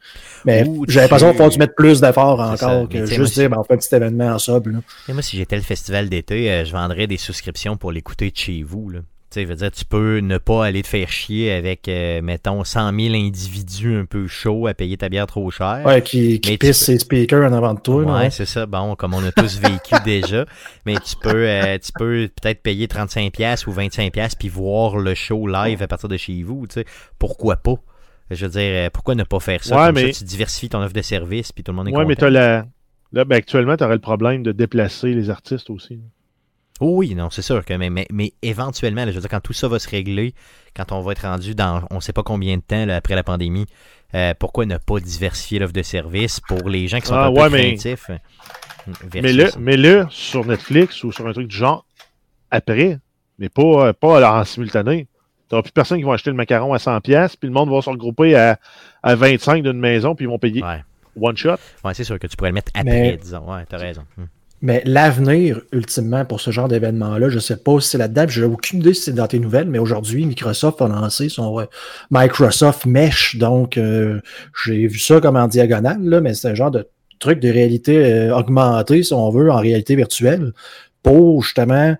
Mais 0.45 0.65
j'ai 0.89 1.01
l'impression 1.01 1.31
qu'il 1.31 1.39
faut 1.39 1.51
tu 1.51 1.59
mettre 1.59 1.75
plus 1.75 2.01
d'efforts 2.01 2.41
encore 2.41 2.89
que 2.89 3.07
juste 3.07 3.35
dire 3.35 3.51
bon, 3.51 3.59
on 3.59 3.65
fait 3.65 3.75
un 3.75 3.79
petit 3.79 3.95
événement 3.95 4.29
en 4.29 4.39
sub. 4.39 4.69
moi, 5.09 5.23
si 5.23 5.37
j'étais 5.37 5.57
le 5.57 5.63
festival 5.63 6.09
d'été, 6.09 6.51
euh, 6.51 6.65
je 6.65 6.73
vendrais 6.73 7.07
des 7.07 7.17
souscriptions 7.17 7.77
pour 7.77 7.93
l'écouter 7.93 8.31
de 8.31 8.37
chez 8.37 8.63
vous. 8.63 8.91
Là. 8.91 9.01
Tu 9.35 9.45
veux 9.45 9.57
dire, 9.57 9.71
tu 9.73 9.85
peux 9.85 10.19
ne 10.19 10.39
pas 10.39 10.65
aller 10.65 10.83
te 10.83 10.87
faire 10.87 11.09
chier 11.09 11.51
avec, 11.51 11.89
euh, 11.89 12.23
mettons, 12.23 12.63
100 12.63 12.93
000 12.97 13.15
individus 13.17 13.97
un 13.97 14.05
peu 14.05 14.29
chauds 14.29 14.69
à 14.69 14.75
payer 14.75 14.97
ta 14.97 15.09
bière 15.09 15.27
trop 15.27 15.51
cher. 15.51 15.83
Ouais, 15.85 16.03
qui, 16.03 16.41
qui 16.41 16.57
pissent 16.57 16.85
ses 16.85 17.01
speakers 17.01 17.51
en 17.51 17.53
avant 17.53 17.75
de 17.75 17.81
toi. 17.81 18.05
Ouais, 18.05 18.31
c'est 18.31 18.45
ça. 18.45 18.67
Bon, 18.67 18.95
comme 18.95 19.13
on 19.13 19.25
a 19.25 19.33
tous 19.33 19.59
vécu 19.59 19.95
déjà. 20.05 20.47
Mais 20.87 20.95
tu 21.05 21.17
peux, 21.21 21.49
euh, 21.49 21.77
tu 21.79 21.91
peux 21.99 22.29
peut-être 22.41 22.63
payer 22.63 22.87
35$ 22.87 23.67
ou 23.67 23.73
25$ 23.73 24.35
puis 24.39 24.49
voir 24.49 24.99
le 24.99 25.15
show 25.15 25.49
live 25.49 25.83
à 25.83 25.89
partir 25.89 26.09
de 26.09 26.17
chez 26.17 26.41
vous. 26.45 26.67
Pourquoi 27.19 27.57
pas? 27.57 27.75
Je 28.31 28.47
veux 28.47 28.53
dire, 28.53 28.87
euh, 28.87 28.91
pourquoi 28.91 29.15
ne 29.15 29.25
pas 29.25 29.41
faire 29.41 29.63
ça? 29.63 29.87
comme 29.87 29.97
ça, 29.97 30.09
tu 30.11 30.25
diversifies 30.25 30.69
ton 30.71 30.83
offre 30.83 30.95
de 30.95 31.03
service 31.03 31.53
puis 31.53 31.63
tout 31.63 31.73
le 31.73 31.77
monde 31.77 31.89
est 31.89 31.97
ouais, 31.97 32.05
mais 32.05 32.17
t'as 32.17 32.31
la... 32.31 32.67
Là, 33.13 33.25
ben, 33.25 33.37
actuellement, 33.37 33.77
tu 33.77 33.85
aurais 33.85 33.95
le 33.95 34.01
problème 34.01 34.43
de 34.43 34.51
déplacer 34.51 35.15
les 35.15 35.31
artistes 35.31 35.71
aussi. 35.71 36.01
Oh 36.81 36.97
oui, 36.97 37.15
non, 37.15 37.31
c'est 37.31 37.43
sûr 37.43 37.65
que 37.65 37.75
mais, 37.75 38.07
mais, 38.11 38.33
éventuellement, 38.43 39.07
je 39.07 39.13
veux 39.13 39.21
dire, 39.21 39.31
quand 39.31 39.41
tout 39.41 39.53
ça 39.53 39.69
va 39.69 39.79
se 39.79 39.89
régler, 39.89 40.35
quand 40.75 40.91
on 40.91 41.01
va 41.01 41.13
être 41.13 41.23
rendu 41.23 41.55
dans 41.55 41.83
on 41.91 41.97
ne 41.97 42.01
sait 42.01 42.13
pas 42.13 42.25
combien 42.25 42.57
de 42.57 42.63
temps 42.63 42.89
après 42.89 43.15
la 43.15 43.23
pandémie, 43.23 43.67
pourquoi 44.41 44.67
ne 44.67 44.79
pas 44.79 44.99
diversifier 44.99 45.61
l'offre 45.61 45.73
de 45.73 45.83
service 45.83 46.41
pour 46.41 46.69
les 46.69 46.89
gens 46.89 46.99
qui 46.99 47.07
sont 47.07 47.15
Ah, 47.15 47.27
un 47.27 47.31
ouais, 47.31 47.45
peu 47.49 47.51
mais- 47.53 47.75
craintifs? 47.77 48.11
euh, 48.11 48.19
Mais 49.15 49.33
le, 49.33 49.51
mais 49.61 49.77
le 49.77 50.07
sur 50.11 50.45
Netflix 50.45 51.05
ou 51.05 51.13
sur 51.13 51.27
un 51.29 51.33
truc 51.33 51.47
du 51.47 51.57
genre 51.57 51.87
après, 52.51 52.99
mais 53.39 53.49
pas, 53.49 53.89
euh, 53.89 53.93
pas 53.93 54.41
en 54.41 54.45
simultané. 54.45 55.07
T'auras 55.55 55.63
plus 55.63 55.71
personne 55.71 55.99
qui 55.99 56.05
va 56.05 56.15
acheter 56.15 56.31
le 56.31 56.37
macaron 56.37 56.73
à 56.75 56.79
100$, 56.79 57.01
puis 57.39 57.47
le 57.47 57.51
monde 57.55 57.71
va 57.71 57.81
se 57.81 57.89
regrouper 57.89 58.35
à, 58.35 58.59
à 59.05 59.15
25 59.15 59.63
d'une 59.63 59.79
maison, 59.79 60.17
puis 60.17 60.25
ils 60.25 60.29
vont 60.29 60.41
payer 60.41 60.65
Ouais. 60.65 60.83
one 61.21 61.37
shot. 61.37 61.59
Ouais, 61.85 61.95
c'est 61.95 62.03
sûr 62.03 62.19
que 62.19 62.27
tu 62.27 62.37
pourrais 62.37 62.51
le 62.51 62.55
mettre 62.55 62.73
après, 62.75 62.91
Mais- 62.91 63.17
disons. 63.17 63.49
Ouais, 63.49 63.63
t'as 63.69 63.77
raison. 63.77 64.03
Hmm. 64.17 64.25
Mais 64.63 64.83
l'avenir, 64.85 65.61
ultimement, 65.71 66.25
pour 66.25 66.41
ce 66.41 66.51
genre 66.51 66.67
d'événement-là, 66.67 67.29
je 67.29 67.39
sais 67.39 67.59
pas 67.59 67.79
si 67.79 67.91
c'est 67.91 67.99
là-dedans. 67.99 68.25
J'ai 68.27 68.43
aucune 68.43 68.81
idée 68.81 68.95
si 68.95 69.03
c'est 69.03 69.13
dans 69.13 69.29
tes 69.29 69.39
nouvelles, 69.39 69.69
mais 69.69 69.79
aujourd'hui, 69.79 70.27
Microsoft 70.27 70.83
a 70.83 70.89
lancé 70.89 71.29
son 71.29 71.61
euh, 71.61 71.67
Microsoft 72.11 72.85
Mesh. 72.87 73.37
Donc, 73.37 73.79
euh, 73.79 74.21
j'ai 74.65 74.89
vu 74.89 74.99
ça 74.99 75.21
comme 75.21 75.37
en 75.37 75.47
diagonale, 75.47 76.03
là, 76.03 76.21
mais 76.21 76.35
c'est 76.35 76.49
un 76.49 76.55
genre 76.55 76.73
de 76.73 76.89
truc 77.21 77.39
de 77.39 77.49
réalité 77.49 78.05
euh, 78.05 78.37
augmentée, 78.37 79.05
si 79.05 79.13
on 79.15 79.31
veut, 79.31 79.53
en 79.53 79.59
réalité 79.59 79.95
virtuelle, 79.95 80.53
pour 81.05 81.45
justement 81.45 81.95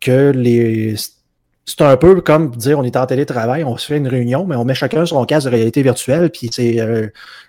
que 0.00 0.30
les. 0.30 0.94
C'est 1.64 1.80
un 1.82 1.96
peu 1.96 2.20
comme 2.20 2.50
dire 2.56 2.78
on 2.78 2.82
est 2.82 2.96
en 2.96 3.06
télétravail, 3.06 3.62
on 3.64 3.76
se 3.76 3.86
fait 3.86 3.96
une 3.96 4.08
réunion, 4.08 4.44
mais 4.46 4.56
on 4.56 4.64
met 4.64 4.74
chacun 4.74 5.06
son 5.06 5.24
casque 5.24 5.46
de 5.46 5.52
réalité 5.52 5.82
virtuelle, 5.82 6.30
puis 6.30 6.48
c'est 6.52 6.80
euh, 6.80 7.06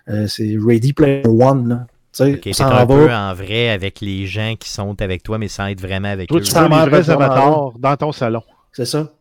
euh, 0.09 0.28
c'est 0.28 0.55
Ready 0.64 0.93
Player 0.93 1.24
One. 1.28 1.68
Là. 1.70 1.88
Tu 2.16 2.24
sais, 2.24 2.34
Ok, 2.34 2.39
on 2.45 2.53
c'est 2.53 2.53
s'en 2.53 2.70
un 2.70 2.86
va. 2.86 2.95
peu 2.95 3.11
en 3.11 3.34
vrai 3.34 3.70
avec 3.70 4.01
les 4.01 4.28
gens 4.28 4.53
qui 4.59 4.70
sont 4.70 5.01
avec 5.01 5.24
toi, 5.24 5.39
mais 5.39 5.47
sans 5.47 5.66
être 5.68 5.82
vraiment 5.82 6.09
avec 6.09 6.30
Toi, 6.30 6.38
eux. 6.39 6.43
tu 6.43 6.51
vraiment 6.53 6.76
avatars 6.78 7.72
dans 7.80 7.97
ton 7.97 8.11
salon. 8.11 8.43
C'est 8.72 8.86
ça. 8.86 9.11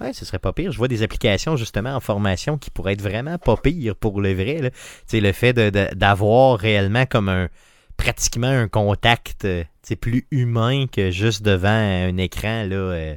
Ouais, 0.00 0.12
ce 0.12 0.24
serait 0.24 0.38
pas 0.38 0.52
pire. 0.52 0.70
Je 0.72 0.78
vois 0.78 0.88
des 0.88 1.02
applications 1.02 1.56
justement 1.56 1.94
en 1.96 2.00
formation 2.00 2.58
qui 2.58 2.70
pourraient 2.70 2.92
être 2.92 3.02
vraiment 3.02 3.38
pas 3.38 3.56
pires 3.56 3.96
pour 3.96 4.20
le 4.20 4.34
vrai. 4.34 4.58
là. 4.58 4.70
Tu 4.70 4.76
sais, 5.06 5.20
le 5.20 5.32
fait 5.32 5.52
de- 5.54 5.70
de- 5.70 5.88
d'avoir 5.94 6.58
réellement 6.58 7.06
comme 7.06 7.28
un 7.30 7.48
pratiquement 7.96 8.46
un 8.48 8.68
contact 8.68 9.46
euh, 9.46 9.64
plus 10.00 10.26
humain 10.30 10.84
que 10.92 11.10
juste 11.10 11.42
devant 11.42 11.68
un 11.70 12.16
écran 12.18 12.64
là, 12.68 12.76
euh, 12.76 13.14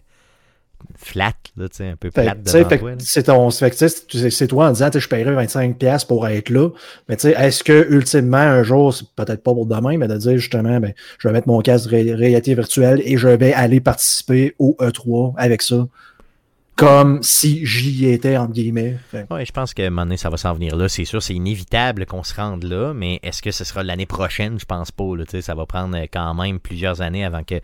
flat, 0.95 1.33
là, 1.57 1.69
tu 1.69 1.77
sais, 1.77 1.87
un 1.89 1.95
peu 1.95 2.09
Fait, 2.09 2.23
plate 2.23 2.43
devant 2.43 2.69
fait 2.69 2.77
toi. 2.79 2.91
c'est 2.99 3.23
ton, 3.23 3.49
c'est- 3.49 4.47
toi 4.47 4.67
en 4.67 4.71
disant, 4.71 4.89
je 4.93 5.07
paierais 5.07 5.33
25$ 5.33 6.05
pour 6.05 6.27
être 6.27 6.49
là. 6.49 6.69
Mais 7.07 7.15
tu 7.15 7.23
sais, 7.29 7.31
est-ce 7.37 7.63
que 7.63 7.87
ultimement, 7.89 8.37
un 8.37 8.63
jour, 8.63 8.93
c'est 8.93 9.05
peut-être 9.15 9.43
pas 9.43 9.53
pour 9.53 9.65
demain, 9.65 9.97
mais 9.97 10.07
de 10.07 10.17
dire 10.17 10.37
justement, 10.37 10.79
ben, 10.79 10.93
je 11.17 11.27
vais 11.27 11.33
mettre 11.33 11.47
mon 11.47 11.61
casque 11.61 11.85
de 11.85 11.95
ré- 11.95 12.13
réalité 12.15 12.53
virtuelle 12.55 13.01
et 13.05 13.17
je 13.17 13.27
vais 13.29 13.53
aller 13.53 13.79
participer 13.79 14.55
au 14.59 14.75
E3 14.79 15.33
avec 15.37 15.61
ça. 15.61 15.87
Comme 16.75 17.21
si 17.23 17.65
j'y 17.65 18.05
étais, 18.09 18.37
entre 18.37 18.53
guillemets. 18.53 18.95
Ouais, 19.29 19.45
je 19.45 19.51
pense 19.51 19.73
que 19.73 19.81
un 19.81 19.89
moment 19.89 20.03
donné, 20.03 20.15
ça 20.15 20.29
va 20.29 20.37
s'en 20.37 20.53
venir 20.53 20.77
là. 20.77 20.87
C'est 20.87 21.03
sûr, 21.03 21.21
c'est 21.21 21.33
inévitable 21.35 22.05
qu'on 22.05 22.23
se 22.23 22.33
rende 22.33 22.63
là, 22.63 22.93
mais 22.93 23.19
est-ce 23.21 23.41
que 23.41 23.51
ce 23.51 23.65
sera 23.65 23.83
l'année 23.83 24.05
prochaine? 24.05 24.57
Je 24.57 24.65
pense 24.65 24.89
pas. 24.89 25.03
Là, 25.17 25.25
Tu 25.25 25.31
sais, 25.31 25.41
ça 25.41 25.55
va 25.55 25.65
prendre 25.65 25.97
euh, 25.97 26.05
quand 26.11 26.33
même 26.35 26.57
plusieurs 26.57 27.01
années 27.01 27.25
avant 27.25 27.43
que 27.43 27.55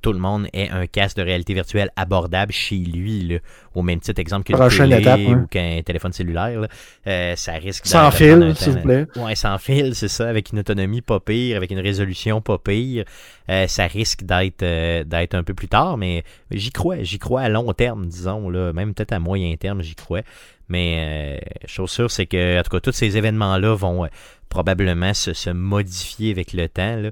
tout 0.00 0.12
le 0.12 0.18
monde 0.18 0.46
ait 0.52 0.68
un 0.70 0.86
casque 0.86 1.16
de 1.16 1.22
réalité 1.22 1.54
virtuelle 1.54 1.90
abordable 1.96 2.52
chez 2.52 2.76
lui, 2.76 3.26
là, 3.26 3.38
au 3.74 3.82
même 3.82 4.00
titre 4.00 4.20
exemple 4.20 4.44
qu'une 4.44 4.68
télé 4.68 5.00
étape, 5.00 5.20
ouais. 5.20 5.34
ou 5.34 5.46
qu'un 5.46 5.80
téléphone 5.84 6.12
cellulaire. 6.12 6.60
là. 6.60 6.68
Euh, 7.06 7.36
ça 7.36 7.52
risque 7.52 7.86
sans 7.86 8.10
fil, 8.10 8.54
s'il 8.56 8.72
vous 8.72 8.80
plaît. 8.80 9.06
Ouais, 9.16 9.34
sans 9.34 9.58
fil, 9.58 9.94
c'est 9.94 10.08
ça, 10.08 10.28
avec 10.28 10.52
une 10.52 10.60
autonomie 10.60 11.00
pas 11.00 11.20
pire, 11.20 11.56
avec 11.56 11.70
une 11.70 11.80
résolution 11.80 12.40
pas 12.40 12.58
pire. 12.58 13.04
Euh, 13.50 13.66
ça 13.66 13.86
risque 13.86 14.24
d'être 14.24 14.62
euh, 14.62 15.04
d'être 15.04 15.34
un 15.34 15.42
peu 15.42 15.54
plus 15.54 15.68
tard, 15.68 15.96
mais 15.96 16.22
j'y 16.50 16.70
crois. 16.70 17.02
J'y 17.02 17.18
crois 17.18 17.42
à 17.42 17.48
long 17.48 17.72
terme, 17.72 18.06
disons, 18.06 18.50
là, 18.50 18.72
même 18.72 18.94
peut-être 18.94 19.12
à 19.12 19.18
moyen 19.18 19.54
terme, 19.56 19.82
j'y 19.82 19.94
crois. 19.94 20.22
Mais 20.68 21.38
euh, 21.40 21.48
chose 21.66 21.90
sûre, 21.90 22.10
c'est 22.10 22.26
que, 22.26 22.58
en 22.58 22.62
tout 22.62 22.70
cas, 22.70 22.80
tous 22.80 22.92
ces 22.92 23.16
événements-là 23.16 23.74
vont 23.74 24.04
euh, 24.04 24.08
probablement 24.48 25.14
se, 25.14 25.50
modifier 25.50 26.30
avec 26.30 26.52
le 26.52 26.68
temps. 26.68 27.02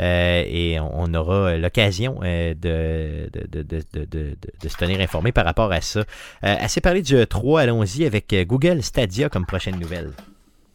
Euh, 0.00 0.44
et 0.46 0.78
on, 0.80 1.02
on 1.02 1.14
aura 1.14 1.56
l'occasion 1.56 2.20
euh, 2.22 2.54
de, 2.54 3.30
de, 3.32 4.68
se 4.68 4.76
tenir 4.76 5.00
informé 5.00 5.32
par 5.32 5.44
rapport 5.44 5.72
à 5.72 5.80
ça. 5.80 6.04
Assez 6.42 6.80
parlé 6.80 7.02
du 7.02 7.14
E3, 7.14 7.62
allons-y 7.62 8.04
avec 8.04 8.34
Google 8.46 8.82
Stadia 8.82 9.28
comme 9.28 9.46
prochaine 9.46 9.78
nouvelle. 9.78 10.10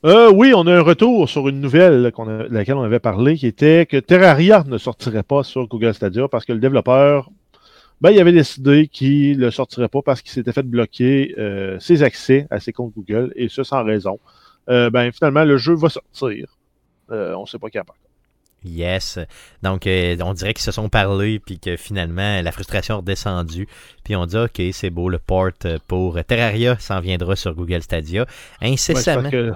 Oui, 0.04 0.54
on 0.56 0.66
a 0.66 0.74
un 0.76 0.82
retour 0.82 1.30
sur 1.30 1.48
une 1.48 1.62
nouvelle 1.62 2.12
qu'on 2.12 2.28
a- 2.28 2.48
laquelle 2.50 2.76
on 2.76 2.82
avait 2.82 3.00
parlé, 3.00 3.36
qui 3.38 3.46
était 3.46 3.86
que 3.86 3.98
Terraria 3.98 4.64
ne 4.68 4.80
sortirait 4.80 5.22
pas 5.22 5.44
sur 5.44 5.68
Google 5.68 5.94
Stadia 5.94 6.28
parce 6.28 6.44
que 6.46 6.54
le 6.54 6.60
développeur, 6.60 7.30
ben, 8.02 8.10
il 8.10 8.20
avait 8.20 8.32
décidé 8.32 8.88
qu'il 8.88 9.38
ne 9.38 9.46
le 9.46 9.52
sortirait 9.52 9.88
pas 9.88 10.02
parce 10.02 10.22
qu'il 10.22 10.32
s'était 10.32 10.52
fait 10.52 10.64
bloquer 10.64 11.36
euh, 11.38 11.80
ses 11.80 12.02
accès 12.02 12.48
à 12.50 12.60
ses 12.60 12.74
comptes 12.74 12.94
Google, 12.96 13.32
et 13.36 13.48
ce 13.48 13.64
sans 13.64 13.84
raison. 13.84 14.20
Euh, 14.70 14.90
ben, 14.90 15.12
finalement, 15.12 15.44
le 15.44 15.58
jeu 15.58 15.76
va 15.76 15.90
sortir. 15.90 16.58
Euh, 17.12 17.36
on 17.36 17.42
ne 17.42 17.46
sait 17.46 17.60
pas 17.60 17.70
quand. 17.70 17.84
Yes. 18.64 19.20
Donc, 19.62 19.88
on 19.88 20.34
dirait 20.34 20.54
qu'ils 20.54 20.64
se 20.64 20.72
sont 20.72 20.90
parlé, 20.90 21.40
puis 21.40 21.60
que 21.60 21.78
finalement, 21.78 22.42
la 22.42 22.52
frustration 22.52 22.96
est 22.96 22.98
redescendue. 22.98 23.68
Puis 24.04 24.16
on 24.16 24.26
dit, 24.26 24.38
OK, 24.38 24.62
c'est 24.72 24.90
beau, 24.90 25.10
le 25.10 25.20
port 25.20 25.52
pour 25.88 26.24
Terraria 26.24 26.78
s'en 26.80 27.02
viendra 27.02 27.36
sur 27.36 27.54
Google 27.54 27.82
Stadia. 27.82 28.26
Incessamment. 28.62 29.30
que. 29.30 29.54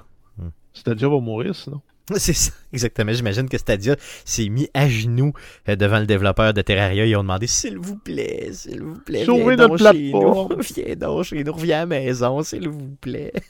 Stadia 0.73 1.07
va 1.07 1.19
mourir 1.19 1.55
sinon. 1.55 1.81
C'est 2.17 2.33
ça, 2.33 2.51
exactement. 2.71 3.13
J'imagine 3.13 3.49
que 3.49 3.57
Stadia 3.57 3.95
s'est 4.25 4.49
mis 4.49 4.69
à 4.73 4.87
genoux 4.87 5.33
euh, 5.67 5.75
devant 5.75 5.99
le 5.99 6.05
développeur 6.05 6.53
de 6.53 6.61
Terraria. 6.61 7.05
Ils 7.05 7.15
ont 7.15 7.23
demandé 7.23 7.47
S'il 7.47 7.79
vous 7.79 7.97
plaît, 7.97 8.49
s'il 8.51 8.81
vous 8.81 8.99
plaît, 8.99 9.25
Sauvez 9.25 9.55
viens 9.55 9.67
notre 9.67 9.83
donc 9.83 9.93
chez 9.93 10.11
nous. 10.11 10.47
Viens 10.75 10.95
donc 10.95 11.23
chez 11.23 11.43
nous, 11.43 11.53
reviens 11.53 11.77
à 11.77 11.79
la 11.81 11.85
maison, 11.87 12.43
s'il 12.43 12.69
vous 12.69 12.95
plaît. 13.01 13.33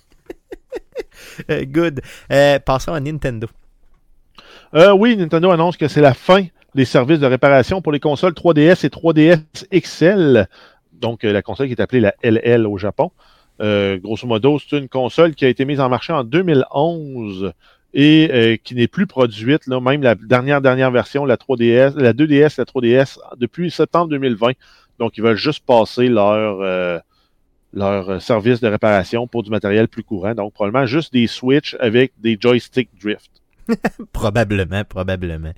Euh, 1.50 1.66
good. 1.66 2.02
Euh, 2.32 2.60
passons 2.60 2.94
à 2.94 3.00
Nintendo. 3.00 3.48
Euh, 4.74 4.92
oui, 4.92 5.16
Nintendo 5.16 5.52
annonce 5.52 5.78
que 5.78 5.88
c'est 5.88 6.02
la 6.02 6.14
fin 6.14 6.46
des 6.74 6.86
services 6.86 7.20
de 7.20 7.26
réparation 7.26 7.82
pour 7.82 7.92
les 7.92 8.00
consoles 8.00 8.34
3DS 8.34 8.86
et 8.86 8.90
3DS 8.90 9.40
XL. 9.74 10.48
Donc, 10.94 11.24
la 11.24 11.42
console 11.42 11.68
qui 11.68 11.74
est 11.74 11.82
appelée 11.82 12.02
la 12.02 12.14
LL 12.22 12.68
au 12.68 12.78
Japon. 12.78 13.12
Euh, 13.62 13.98
grosso 13.98 14.28
modo, 14.28 14.60
c'est 14.60 14.78
une 14.78 14.90
console 14.90 15.34
qui 15.34 15.46
a 15.46 15.50
été 15.50 15.66
mise 15.66 15.80
en 15.80 15.90
marché 15.90 16.12
en 16.12 16.24
2011 16.24 17.54
et 17.96 18.30
euh, 18.32 18.58
qui 18.62 18.76
n'est 18.76 18.90
plus 18.90 19.08
produite, 19.08 19.66
là, 19.68 19.80
même 19.80 20.04
la 20.04 20.16
dernière 20.16 20.62
dernière 20.62 20.92
version, 20.92 21.24
la 21.24 21.38
3DS, 21.38 21.98
la 21.98 22.12
2DS, 22.12 22.56
la 22.58 22.66
3DS, 22.66 23.18
depuis 23.38 23.72
septembre 23.72 24.10
2020. 24.10 24.52
Donc, 25.00 25.18
ils 25.18 25.24
veulent 25.24 25.38
juste 25.38 25.66
passer 25.66 26.10
leur, 26.10 26.60
euh, 26.62 27.00
leur 27.74 28.22
service 28.22 28.60
de 28.60 28.68
réparation 28.68 29.28
pour 29.28 29.44
du 29.44 29.50
matériel 29.50 29.88
plus 29.88 30.04
courant. 30.04 30.36
Donc, 30.36 30.54
probablement 30.54 30.86
juste 30.86 31.14
des 31.14 31.26
Switch 31.28 31.76
avec 31.80 32.12
des 32.20 32.38
joysticks 32.40 32.90
drift. 33.02 33.32
Probablement, 34.14 34.84
probablement. 34.84 35.52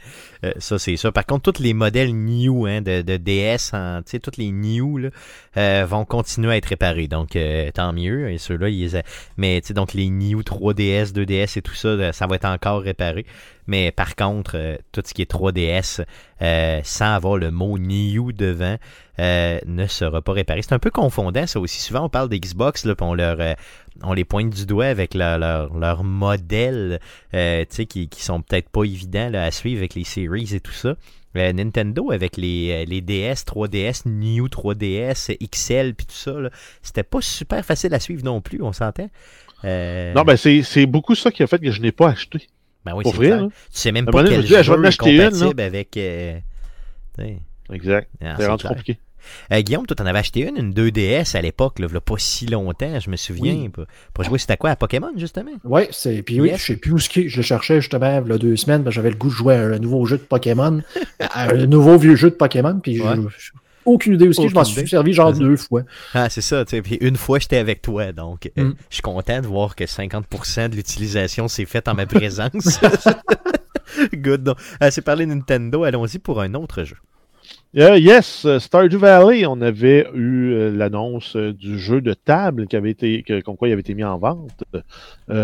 Euh, 0.46 0.54
ça, 0.58 0.80
c'est 0.80 0.96
ça. 0.98 1.12
Par 1.12 1.26
contre, 1.26 1.52
tous 1.52 1.62
les 1.62 1.74
modèles 1.74 2.14
new 2.14 2.66
hein, 2.66 2.82
de, 2.82 3.02
de 3.02 3.18
DS, 3.18 3.74
en- 3.74 4.02
tous 4.04 4.38
les 4.38 4.52
new 4.52 5.10
euh, 5.58 5.86
vont 5.88 6.06
continuer 6.06 6.52
à 6.54 6.58
être 6.58 6.68
réparés. 6.68 7.08
Donc, 7.08 7.36
euh, 7.36 7.70
tant 7.72 7.94
mieux. 7.94 8.30
Et 8.32 8.38
ceux-là, 8.38 8.70
ils 8.70 9.02
mais 9.36 9.62
donc 9.72 9.94
les 9.94 10.10
new 10.10 10.42
3DS, 10.42 11.12
2DS 11.14 11.58
et 11.58 11.62
tout 11.62 11.74
ça, 11.74 11.90
euh, 11.90 12.12
ça 12.12 12.28
va 12.28 12.36
être 12.36 12.46
encore 12.46 12.82
réparé. 12.82 13.26
Mais 13.68 13.92
par 13.92 14.16
contre, 14.16 14.78
tout 14.94 15.02
ce 15.06 15.14
qui 15.14 15.22
est 15.22 15.30
3DS, 15.30 16.02
euh, 16.42 16.80
sans 16.84 17.14
avoir 17.16 17.38
le 17.38 17.52
mot 17.52 17.78
new 17.78 18.32
devant, 18.32 18.78
ne 19.20 19.88
sera 19.88 20.22
pas 20.22 20.32
réparé. 20.32 20.62
C'est 20.62 20.74
un 20.74 20.80
peu 20.80 20.92
confondant, 20.92 21.46
ça 21.48 21.60
aussi. 21.60 21.82
Souvent, 21.82 22.06
on 22.06 22.10
parle 22.10 22.30
d'Xbox, 22.30 22.88
on 23.02 23.14
leur, 23.14 23.38
on 24.04 24.14
les 24.14 24.26
pointe 24.26 24.50
du 24.50 24.66
doigt 24.66 24.86
avec 24.86 25.14
leur, 25.14 25.38
leur, 25.38 25.78
leur 25.78 26.04
modèle 26.04 27.00
euh, 27.34 27.62
tu 27.62 27.76
sais, 27.76 27.86
qui, 27.86 28.08
qui 28.10 28.24
sont 28.24 28.42
peut-être 28.42 28.70
pas 28.70 28.84
évidents 28.84 29.30
là, 29.30 29.44
à 29.44 29.52
suivre 29.52 29.80
avec 29.80 29.96
les 29.96 30.04
series 30.04 30.54
et 30.54 30.60
tout 30.60 30.72
ça. 30.72 30.96
Euh, 31.36 31.54
Nintendo 31.54 32.12
avec 32.12 32.38
les, 32.38 32.72
euh, 32.72 32.86
les 32.88 33.02
DS, 33.02 33.46
3DS, 33.46 34.08
New 34.08 34.48
3DS, 34.48 35.38
XL 35.38 35.94
puis 35.94 36.08
tout 36.08 36.16
ça, 36.16 36.34
c'était 36.82 37.04
pas 37.04 37.22
super 37.22 37.64
facile 37.64 37.94
à 37.94 38.00
suivre 38.00 38.24
non 38.24 38.42
plus, 38.42 38.62
on 38.64 38.74
s'entend. 38.74 39.10
Euh, 39.64 40.14
Non, 40.14 40.24
ben 40.24 40.38
c'est 40.38 40.86
beaucoup 40.86 41.16
ça 41.16 41.32
qui 41.32 41.44
a 41.44 41.48
fait 41.48 41.60
que 41.60 41.72
je 41.72 41.82
n'ai 41.82 41.92
pas 41.92 42.10
acheté. 42.10 42.48
ben 42.86 42.94
oui, 42.96 43.04
pour 43.04 43.14
c'est 43.14 43.18
vrai, 43.18 43.30
là. 43.30 43.48
Tu 43.48 43.52
sais 43.72 43.92
même 43.92 44.06
pas 44.06 44.24
quel 44.24 44.34
je 44.34 44.38
me 44.38 44.44
dis, 44.44 44.56
ah, 44.56 44.64
je 44.64 44.72
vais 44.72 44.78
jeu 44.78 44.86
est 44.88 44.92
une, 44.92 45.30
compatible 45.30 45.62
avec... 45.62 46.00
Exact. 47.72 48.10
C'est 48.22 48.48
rendu 48.48 48.66
compliqué. 48.66 48.98
Euh, 49.52 49.62
Guillaume, 49.62 49.86
toi, 49.86 49.96
t'en 49.96 50.06
avais 50.06 50.20
acheté 50.20 50.48
une, 50.48 50.58
une 50.58 50.74
2DS 50.74 51.36
à 51.36 51.42
l'époque, 51.42 51.80
là, 51.80 51.88
pas 52.00 52.16
si 52.18 52.46
longtemps, 52.46 53.00
je 53.00 53.10
me 53.10 53.16
souviens. 53.16 53.54
Oui. 53.56 53.70
Pour, 53.70 53.86
pour 54.14 54.24
jouer, 54.24 54.38
c'était 54.40 54.58
quoi, 54.58 54.70
à 54.72 54.76
Pokémon, 54.76 55.12
justement? 55.18 55.52
Oui, 55.64 55.84
c'est. 55.92 56.22
Puis 56.24 56.40
oui, 56.42 56.50
Yes. 56.50 56.60
je 56.62 56.66
sais 56.68 56.76
plus 56.78 56.92
où 56.94 57.00
ce 57.00 57.10
qui 57.10 57.22
est. 57.22 57.30
Je 57.30 57.38
le 57.38 57.44
cherchais 57.44 57.82
justement 57.82 58.22
il 58.26 58.30
y 58.30 58.34
a 58.34 58.38
deux 58.38 58.56
semaines, 58.56 58.90
j'avais 58.92 59.10
le 59.10 59.16
goût 59.18 59.30
de 59.30 59.34
jouer 59.34 59.56
à 59.56 59.62
un 59.62 59.80
nouveau 59.80 60.06
jeu 60.06 60.18
de 60.18 60.24
Pokémon. 60.24 60.82
à 61.20 61.50
un 61.52 61.66
nouveau 61.66 61.98
vieux 61.98 62.16
jeu 62.16 62.30
de 62.30 62.36
Pokémon. 62.36 62.80
Puis 62.82 63.02
Ouais. 63.02 63.16
je- 63.38 63.52
aucune 63.86 64.16
idée 64.16 64.30
qui 64.30 64.44
est. 64.44 64.50
Je 64.50 64.54
m'en 64.54 64.62
Aucune 64.64 64.74
suis 64.80 64.88
servi 64.90 65.14
genre 65.14 65.32
deux 65.32 65.56
fois. 65.56 65.84
Ah, 66.14 66.30
c'est 66.30 66.42
ça, 66.42 66.66
tu 66.66 66.72
sais. 66.72 66.82
Puis 66.82 66.98
une 67.00 67.16
fois, 67.16 67.40
j'étais 67.40 67.56
avec 67.58 67.82
toi, 67.82 68.12
donc 68.12 68.50
euh, 68.58 68.64
Mm. 68.66 68.76
je 68.90 68.96
suis 68.96 69.02
content 69.02 69.40
de 69.42 69.48
voir 69.48 69.76
que 69.78 69.86
50% 69.86 70.68
de 70.70 70.76
l'utilisation 70.76 71.48
s'est 71.48 71.64
faite 71.66 71.88
en 71.88 71.94
ma 71.94 72.06
présence. 72.06 72.80
Good. 74.14 74.44
Donc, 74.44 74.58
euh, 74.84 74.90
c'est 74.92 75.02
parlé 75.02 75.26
Nintendo, 75.26 75.84
allons-y 75.84 76.20
pour 76.20 76.42
un 76.42 76.54
autre 76.54 76.84
jeu. 76.84 76.98
Euh, 77.76 77.98
yes, 77.98 78.48
Stardew 78.60 78.98
Valley, 78.98 79.46
on 79.46 79.60
avait 79.60 80.08
eu 80.14 80.54
euh, 80.54 80.72
l'annonce 80.72 81.36
euh, 81.36 81.52
du 81.52 81.78
jeu 81.78 82.00
de 82.00 82.14
table 82.14 82.66
qui 82.66 82.78
avait 82.78 82.92
été, 82.92 83.26
comme 83.44 83.58
quoi 83.58 83.68
il 83.68 83.74
avait 83.74 83.82
été 83.82 83.94
mis 83.94 84.06
en 84.06 84.18
vente. 84.18 84.64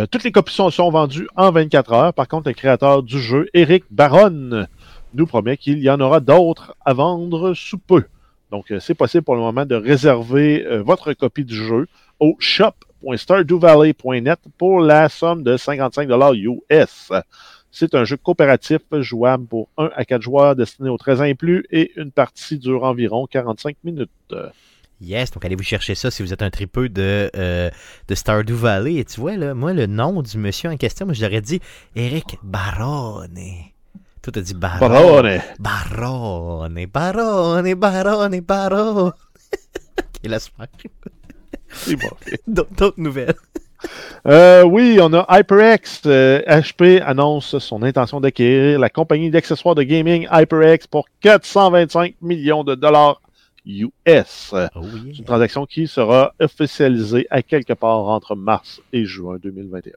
toutes 0.10 0.24
les 0.24 0.32
copies 0.32 0.54
sont, 0.54 0.70
sont, 0.70 0.90
vendues 0.90 1.28
en 1.36 1.52
24 1.52 1.94
heures. 1.94 2.14
Par 2.14 2.30
contre, 2.30 2.48
le 2.48 2.54
créateur 2.54 3.04
du 3.04 3.20
jeu, 3.20 3.50
Eric 3.54 3.84
Baron, 3.92 4.66
nous 5.14 5.28
promet 5.28 5.58
qu'il 5.58 5.80
y 5.80 5.90
en 5.90 6.00
aura 6.00 6.22
d'autres 6.22 6.78
à 6.86 6.94
vendre 6.94 7.54
sous 7.54 7.78
peu. 7.78 8.06
Donc, 8.52 8.72
c'est 8.80 8.96
possible 8.96 9.24
pour 9.24 9.36
le 9.36 9.42
moment 9.42 9.66
de 9.66 9.76
réserver 9.76 10.66
votre 10.86 11.12
copie 11.14 11.44
du 11.44 11.56
jeu 11.56 11.88
au 12.20 12.38
shop.stardewvalley.net 12.40 14.40
pour 14.58 14.80
la 14.80 15.10
somme 15.10 15.44
de 15.44 15.58
55 15.58 16.08
US. 16.36 17.12
C'est 17.76 17.96
un 17.96 18.06
jeu 18.06 18.18
coopératif 18.18 18.82
jouable 19.00 19.48
pour 19.48 19.68
1 19.78 19.90
à 19.96 20.06
4 20.06 20.22
joueurs 20.22 20.56
destiné 20.56 20.92
aux 20.92 20.98
13 20.98 21.22
ans 21.22 21.24
et 21.24 21.34
plus 21.34 21.66
et 21.72 21.92
une 21.96 22.12
partie 22.12 22.60
dure 22.60 22.84
environ 22.84 23.26
45 23.26 23.78
minutes. 23.84 24.12
Yes, 25.02 25.32
donc 25.32 25.44
allez 25.44 25.56
vous 25.56 25.64
chercher 25.64 25.96
ça 25.96 26.12
si 26.12 26.22
vous 26.22 26.32
êtes 26.32 26.44
un 26.44 26.52
tripeux 26.52 26.88
de, 26.88 27.32
euh, 27.36 27.72
de 28.08 28.16
Stardew 28.16 28.54
Valley. 28.54 28.98
Et 28.98 29.06
tu 29.06 29.20
vois, 29.20 29.38
là, 29.38 29.56
moi, 29.56 29.74
le 29.74 29.88
nom 29.88 30.22
du 30.22 30.38
monsieur 30.38 30.70
en 30.70 30.78
question, 30.78 31.08
moi, 31.08 31.16
je 31.16 31.26
l'aurais 31.26 31.42
dit 31.42 31.62
Eric 31.96 32.38
Barone. 32.44 33.40
Tout 34.22 34.32
a 34.36 34.42
dit 34.42 34.54
Barone. 34.54 35.42
Barone. 35.60 36.78
Barone, 36.86 37.74
Barone, 37.74 38.40
Barone. 38.42 39.12
laisse-moi. 40.24 40.68
C'est 41.70 41.96
bon. 41.96 42.12
D'autres 42.48 42.94
nouvelles. 42.98 43.34
Euh, 44.26 44.64
oui, 44.64 45.00
on 45.02 45.14
a 45.14 45.26
HyperX. 45.30 46.04
HP 46.04 46.82
euh, 46.82 47.00
annonce 47.06 47.58
son 47.60 47.84
intention 47.84 48.22
d'acquérir 48.22 48.80
la 48.80 48.90
compagnie 48.90 49.30
d'accessoires 49.30 49.76
de 49.76 49.84
gaming 49.84 50.28
HyperX 50.32 50.88
pour 50.88 51.08
425 51.22 52.16
millions 52.22 52.64
de 52.64 52.76
dollars 52.76 53.22
US. 53.66 53.92
Oh 54.54 54.82
C'est 54.84 55.20
une 55.20 55.26
transaction 55.26 55.66
qui 55.66 55.88
sera 55.88 56.34
officialisée 56.40 57.28
à 57.30 57.42
quelque 57.42 57.74
part 57.74 58.08
entre 58.08 58.36
mars 58.36 58.82
et 58.92 59.06
juin 59.06 59.38
2021. 59.42 59.92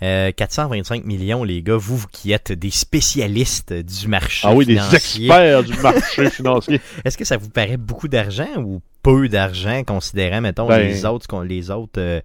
425 0.00 1.02
euh, 1.02 1.06
millions, 1.06 1.42
les 1.42 1.62
gars, 1.62 1.76
vous, 1.78 2.04
qui 2.12 2.32
êtes 2.32 2.52
des 2.52 2.70
spécialistes 2.70 3.72
du 3.72 4.08
marché 4.08 4.46
Ah 4.46 4.54
oui, 4.54 4.66
des 4.66 4.94
experts 4.94 5.62
du 5.62 5.72
marché 5.82 6.28
financier. 6.28 6.80
Est-ce 7.04 7.16
que 7.16 7.24
ça 7.24 7.38
vous 7.38 7.48
paraît 7.48 7.78
beaucoup 7.78 8.08
d'argent 8.08 8.58
ou 8.58 8.82
peu 9.02 9.28
d'argent, 9.28 9.82
considérant, 9.84 10.42
mettons, 10.42 10.66
ben, 10.66 10.80
les 10.80 11.06
autres, 11.06 11.42
les 11.44 11.70
autres 11.70 12.22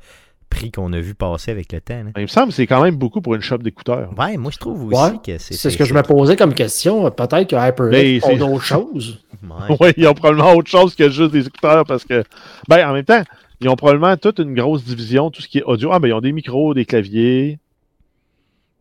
prix 0.51 0.69
qu'on 0.69 0.93
a 0.93 0.99
vu 0.99 1.15
passer 1.15 1.49
avec 1.49 1.71
le 1.71 1.81
temps. 1.81 2.03
Il 2.15 2.21
me 2.21 2.27
semble 2.27 2.49
que 2.49 2.53
c'est 2.53 2.67
quand 2.67 2.83
même 2.83 2.95
beaucoup 2.95 3.21
pour 3.21 3.33
une 3.33 3.41
shop 3.41 3.57
d'écouteurs. 3.59 4.11
Ouais, 4.19 4.37
moi 4.37 4.51
je 4.51 4.59
trouve 4.59 4.93
aussi 4.93 5.19
que 5.25 5.37
c'est. 5.39 5.55
C'est 5.55 5.71
ce 5.71 5.77
que 5.77 5.85
je 5.85 5.95
me 5.95 6.03
posais 6.03 6.35
comme 6.35 6.53
question. 6.53 7.09
Peut-être 7.09 7.47
que 7.47 7.55
HyperX 7.55 8.25
ont 8.25 8.37
d'autres 8.37 8.63
choses. 8.63 9.19
oui, 9.79 9.89
ils 9.97 10.07
ont 10.07 10.13
probablement 10.13 10.53
autre 10.53 10.69
chose 10.69 10.93
que 10.93 11.09
juste 11.09 11.31
des 11.31 11.47
écouteurs 11.47 11.85
parce 11.85 12.05
que. 12.05 12.23
Ben, 12.67 12.87
en 12.87 12.93
même 12.93 13.05
temps, 13.05 13.23
ils 13.61 13.69
ont 13.69 13.75
probablement 13.75 14.15
toute 14.17 14.39
une 14.39 14.53
grosse 14.53 14.83
division, 14.83 15.31
tout 15.31 15.41
ce 15.41 15.47
qui 15.47 15.59
est 15.59 15.63
audio. 15.63 15.91
Ah, 15.91 15.99
ben, 15.99 16.09
ils 16.09 16.13
ont 16.13 16.21
des 16.21 16.33
micros, 16.33 16.73
des 16.73 16.85
claviers. 16.85 17.59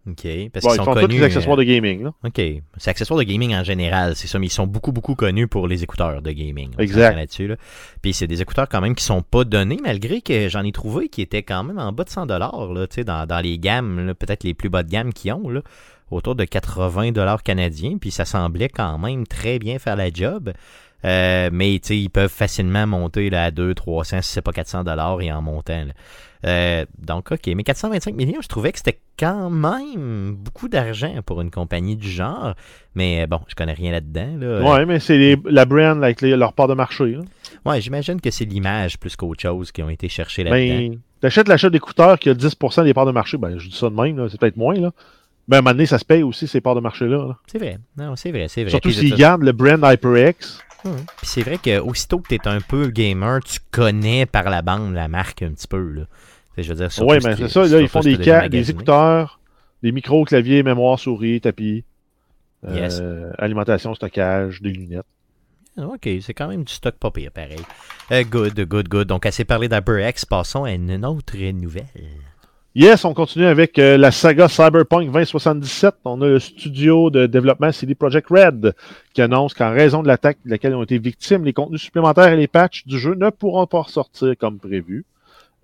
OK. 0.09 0.27
Parce 0.53 0.65
qu'ils 0.65 0.75
sont 0.75 0.83
ils 0.83 0.85
font 0.85 0.95
connus, 0.95 1.07
tous 1.07 1.13
les 1.13 1.23
accessoires 1.23 1.57
de 1.57 1.63
gaming. 1.63 2.05
Là. 2.05 2.13
OK. 2.25 2.41
C'est 2.79 2.91
accessoires 2.91 3.19
de 3.19 3.25
gaming 3.25 3.55
en 3.55 3.65
général, 3.65 4.17
c'est 4.17 4.27
ça, 4.27 4.39
mais 4.39 4.47
ils 4.47 4.51
sont 4.53 4.67
beaucoup, 4.67 4.93
beaucoup 4.93 5.15
connus 5.15 5.47
pour 5.47 5.69
les 5.69 5.83
écouteurs 5.83 6.23
de 6.23 6.31
gaming. 6.31 6.71
Exact. 6.79 7.17
Là-dessus, 7.17 7.49
là. 7.49 7.57
Puis 8.01 8.15
c'est 8.15 8.27
des 8.27 8.41
écouteurs 8.41 8.69
quand 8.69 8.81
même 8.81 8.95
qui 8.95 9.05
sont 9.05 9.23
pas 9.23 9.45
donnés, 9.45 9.79
malgré 9.83 10.23
que 10.23 10.49
j'en 10.49 10.65
ai 10.65 10.73
trouvé 10.73 11.09
qui 11.09 11.21
étaient 11.21 11.43
quand 11.43 11.65
même 11.65 11.79
en 11.79 11.93
bas 11.93 12.05
de 12.05 12.11
100 12.11 12.27
dollars, 12.27 12.69
dans, 13.07 13.27
dans 13.27 13.41
les 13.41 13.59
gammes, 13.59 14.15
peut-être 14.19 14.45
les 14.45 14.55
plus 14.55 14.71
bas 14.71 14.83
de 14.83 14.91
gamme 14.91 15.13
qu'ils 15.13 15.33
ont, 15.33 15.49
là, 15.49 15.61
autour 16.11 16.35
de 16.35 16.45
80 16.45 17.13
dollars 17.13 17.43
canadiens. 17.43 17.99
Puis 18.01 18.11
ça 18.11 18.25
semblait 18.25 18.69
quand 18.69 18.99
même 18.99 19.27
très 19.27 19.59
bien 19.59 19.79
faire 19.79 19.97
la 19.97 20.11
job. 20.11 20.53
Euh, 21.05 21.49
mais 21.53 21.77
ils 21.77 22.11
peuvent 22.11 22.31
facilement 22.31 22.87
monter 22.87 23.31
là, 23.31 23.45
à 23.45 23.51
2, 23.51 23.75
300, 23.75 24.23
si 24.23 24.33
c'est 24.33 24.43
pas 24.43 24.53
400 24.53 24.85
dollars 24.85 25.21
et 25.23 25.33
en 25.33 25.41
montant. 25.41 25.87
Euh, 26.47 26.87
donc, 26.99 27.33
OK. 27.33 27.47
Mais 27.55 27.63
425 27.63 28.15
millions, 28.15 28.41
je 28.41 28.49
trouvais 28.49 28.73
que 28.73 28.79
c'était 28.79 29.01
quand 29.19 29.51
même 29.51 30.35
beaucoup 30.35 30.69
d'argent 30.69 31.15
pour 31.25 31.41
une 31.41 31.51
compagnie 31.51 31.97
du 31.97 32.09
genre. 32.09 32.55
Mais 32.95 33.23
euh, 33.23 33.27
bon, 33.27 33.41
je 33.49 33.55
connais 33.55 33.73
rien 33.73 33.93
là-dedans. 33.93 34.37
Là. 34.39 34.63
Ouais, 34.63 34.87
mais 34.87 35.01
c'est 35.01 35.39
la 35.45 35.65
brand 35.65 36.03
avec 36.03 36.21
leur 36.23 36.53
part 36.53 36.69
de 36.69 36.75
marché. 36.75 37.19
Ouais, 37.67 37.81
j'imagine 37.81 38.21
que 38.21 38.31
c'est 38.31 38.47
l'image 38.47 38.99
plus 38.99 39.17
qu'autre 39.17 39.43
chose 39.43 39.73
qui 39.73 39.83
ont 39.83 39.91
été 39.91 40.09
cherchées 40.09 40.45
là-dedans. 40.45 40.95
Ben, 40.95 40.99
t'achètes 41.21 41.49
l'achat 41.49 41.69
d'écouteurs 41.69 42.19
qui 42.19 42.31
a 42.31 42.35
10% 42.35 42.85
des 42.85 42.95
parts 42.95 43.07
de 43.07 43.13
marché. 43.13 43.37
Ben, 43.37 43.59
je 43.59 43.69
dis 43.69 43.77
ça 43.77 43.91
de 43.91 43.95
même, 43.95 44.29
c'est 44.29 44.41
peut-être 44.41 44.57
moins. 44.57 44.75
Là. 44.75 44.93
Mais 45.49 45.57
à 45.57 45.59
un 45.59 45.63
moment 45.63 45.73
donné, 45.73 45.87
ça 45.87 45.99
se 45.99 46.05
paye 46.05 46.23
aussi 46.23 46.47
ces 46.47 46.61
parts 46.61 46.77
de 46.77 46.81
marché-là. 46.81 47.37
c'est 47.51 47.59
vrai. 47.59 47.79
Non, 47.97 48.15
c'est 48.17 48.31
vrai, 48.31 48.47
c'est 48.49 48.63
vrai. 48.63 48.71
Surtout 48.71 48.91
s'ils 48.91 49.15
gardent 49.17 49.43
le 49.43 49.53
brand 49.53 49.81
HyperX. 49.83 50.63
Hum. 50.85 50.97
Puis 51.19 51.27
c'est 51.27 51.43
vrai 51.43 51.59
qu'aussitôt 51.63 52.21
que 52.21 52.29
tu 52.29 52.37
es 52.37 52.49
un 52.49 52.61
peu 52.61 52.89
gamer, 52.89 53.41
tu 53.43 53.59
connais 53.71 54.25
par 54.27 54.49
la 54.49 54.63
bande 54.63 54.95
la 54.95 55.09
marque 55.09 55.43
un 55.43 55.51
petit 55.51 55.69
peu. 55.69 55.91
Là. 55.91 56.03
Je 56.57 56.73
veux 56.73 56.75
dire, 56.75 56.89
oui, 57.07 57.19
mais 57.25 57.37
c'est 57.37 57.49
ça. 57.49 57.67
Là, 57.67 57.81
ils 57.81 57.89
font 57.89 58.01
des, 58.01 58.17
des 58.17 58.71
écouteurs, 58.71 59.41
des 59.83 59.93
micros, 59.93 60.25
claviers, 60.25 60.63
mémoire, 60.63 60.99
souris, 60.99 61.41
tapis, 61.41 61.85
euh, 62.67 63.33
alimentation, 63.39 63.95
stockage, 63.95 64.61
des 64.61 64.71
lunettes. 64.71 65.07
Ah, 65.79 65.87
ok, 65.87 66.09
c'est 66.21 66.35
quand 66.35 66.49
même 66.49 66.65
du 66.65 66.73
stock 66.73 66.97
pas 66.97 67.11
pire, 67.11 67.31
pareil. 67.31 67.61
Euh, 68.11 68.25
good, 68.25 68.61
good, 68.61 68.89
good. 68.89 69.07
Donc, 69.07 69.25
assez 69.25 69.45
parlé 69.45 69.69
d'HyperX, 69.69 70.27
passons 70.29 70.65
à 70.65 70.73
une 70.73 71.05
autre 71.07 71.37
nouvelle. 71.53 71.87
Yes, 72.75 73.05
on 73.05 73.15
continue 73.15 73.47
avec 73.47 73.79
euh, 73.79 73.97
la 73.97 74.11
saga 74.13 74.47
Cyberpunk 74.47 75.07
2077. 75.07 75.97
On 76.05 76.23
a 76.23 76.27
le 76.27 76.39
studio 76.39 77.11
de 77.11 77.27
développement 77.27 77.73
CD 77.73 77.95
Projekt 77.97 78.29
Red 78.29 78.75
qui 79.13 79.23
annonce 79.23 79.55
qu'en 79.55 79.73
raison 79.73 80.03
de 80.03 80.09
l'attaque 80.09 80.39
de 80.45 80.51
laquelle 80.51 80.75
ont 80.75 80.83
été 80.85 80.99
victimes, 80.99 81.45
les 81.45 81.53
contenus 81.53 81.83
supplémentaires 81.83 82.33
et 82.33 82.37
les 82.37 82.47
patchs 82.47 82.87
du 82.87 82.97
jeu 82.99 83.15
ne 83.15 83.31
pourront 83.31 83.67
pas 83.67 83.83
ressortir 83.83 84.35
comme 84.39 84.59
prévu. 84.59 85.05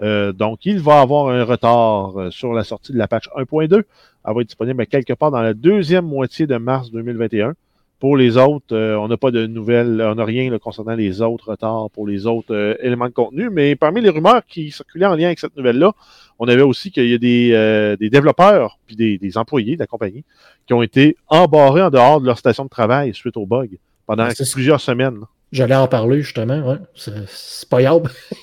Euh, 0.03 0.33
donc, 0.33 0.67
il 0.67 0.79
va 0.79 1.01
avoir 1.01 1.29
un 1.29 1.45
retard 1.45 2.21
euh, 2.21 2.31
sur 2.31 2.53
la 2.53 2.65
sortie 2.65 2.93
de 2.93 2.99
la 2.99 3.09
patch 3.09 3.29
1.2. 3.37 3.75
Elle 3.75 4.35
va 4.35 4.41
être 4.41 4.47
disponible 4.47 4.87
quelque 4.87 5.13
part 5.13 5.31
dans 5.31 5.41
la 5.41 5.55
deuxième 5.55 6.07
moitié 6.07 6.47
de 6.47 6.57
mars 6.57 6.91
2021. 6.91 7.55
Pour 7.99 8.19
les 8.19 8.37
autres, 8.37 8.75
euh, 8.77 8.95
on 8.97 9.09
n'a 9.09 9.17
pas 9.17 9.31
de 9.31 9.47
nouvelles, 9.47 10.03
on 10.03 10.17
n'a 10.17 10.25
rien 10.25 10.57
concernant 10.59 10.95
les 10.95 11.23
autres 11.23 11.53
retards 11.53 11.89
pour 11.91 12.07
les 12.07 12.27
autres 12.27 12.77
éléments 12.83 13.07
de 13.07 13.15
contenu. 13.15 13.49
Mais 13.49 13.75
parmi 13.75 14.03
les 14.03 14.11
rumeurs 14.11 14.45
qui 14.47 14.71
circulaient 14.71 15.07
en 15.07 15.15
lien 15.15 15.27
avec 15.27 15.39
cette 15.39 15.57
nouvelle-là, 15.57 15.93
on 16.39 16.47
avait 16.47 16.63
aussi 16.63 16.91
qu'il 16.91 17.09
y 17.09 17.15
a 17.15 17.19
des, 17.19 17.97
des 17.99 18.11
développeurs 18.11 18.79
puis 18.87 18.97
des, 18.97 19.17
des, 19.17 19.39
employés 19.39 19.77
de 19.77 19.81
la 19.81 19.87
compagnie 19.87 20.25
qui 20.67 20.75
ont 20.75 20.83
été 20.83 21.17
embarrés 21.29 21.81
en 21.81 21.89
dehors 21.89 22.21
de 22.21 22.27
leur 22.27 22.37
station 22.37 22.65
de 22.65 22.69
travail 22.69 23.15
suite 23.15 23.39
au 23.39 23.47
bug 23.47 23.79
pendant 24.05 24.29
plusieurs 24.53 24.83
semaines. 24.83 25.21
J'allais 25.53 25.77
en 25.77 25.89
parler 25.89 26.21
justement, 26.21 26.69
ouais. 26.69 26.79
C'est. 26.95 27.13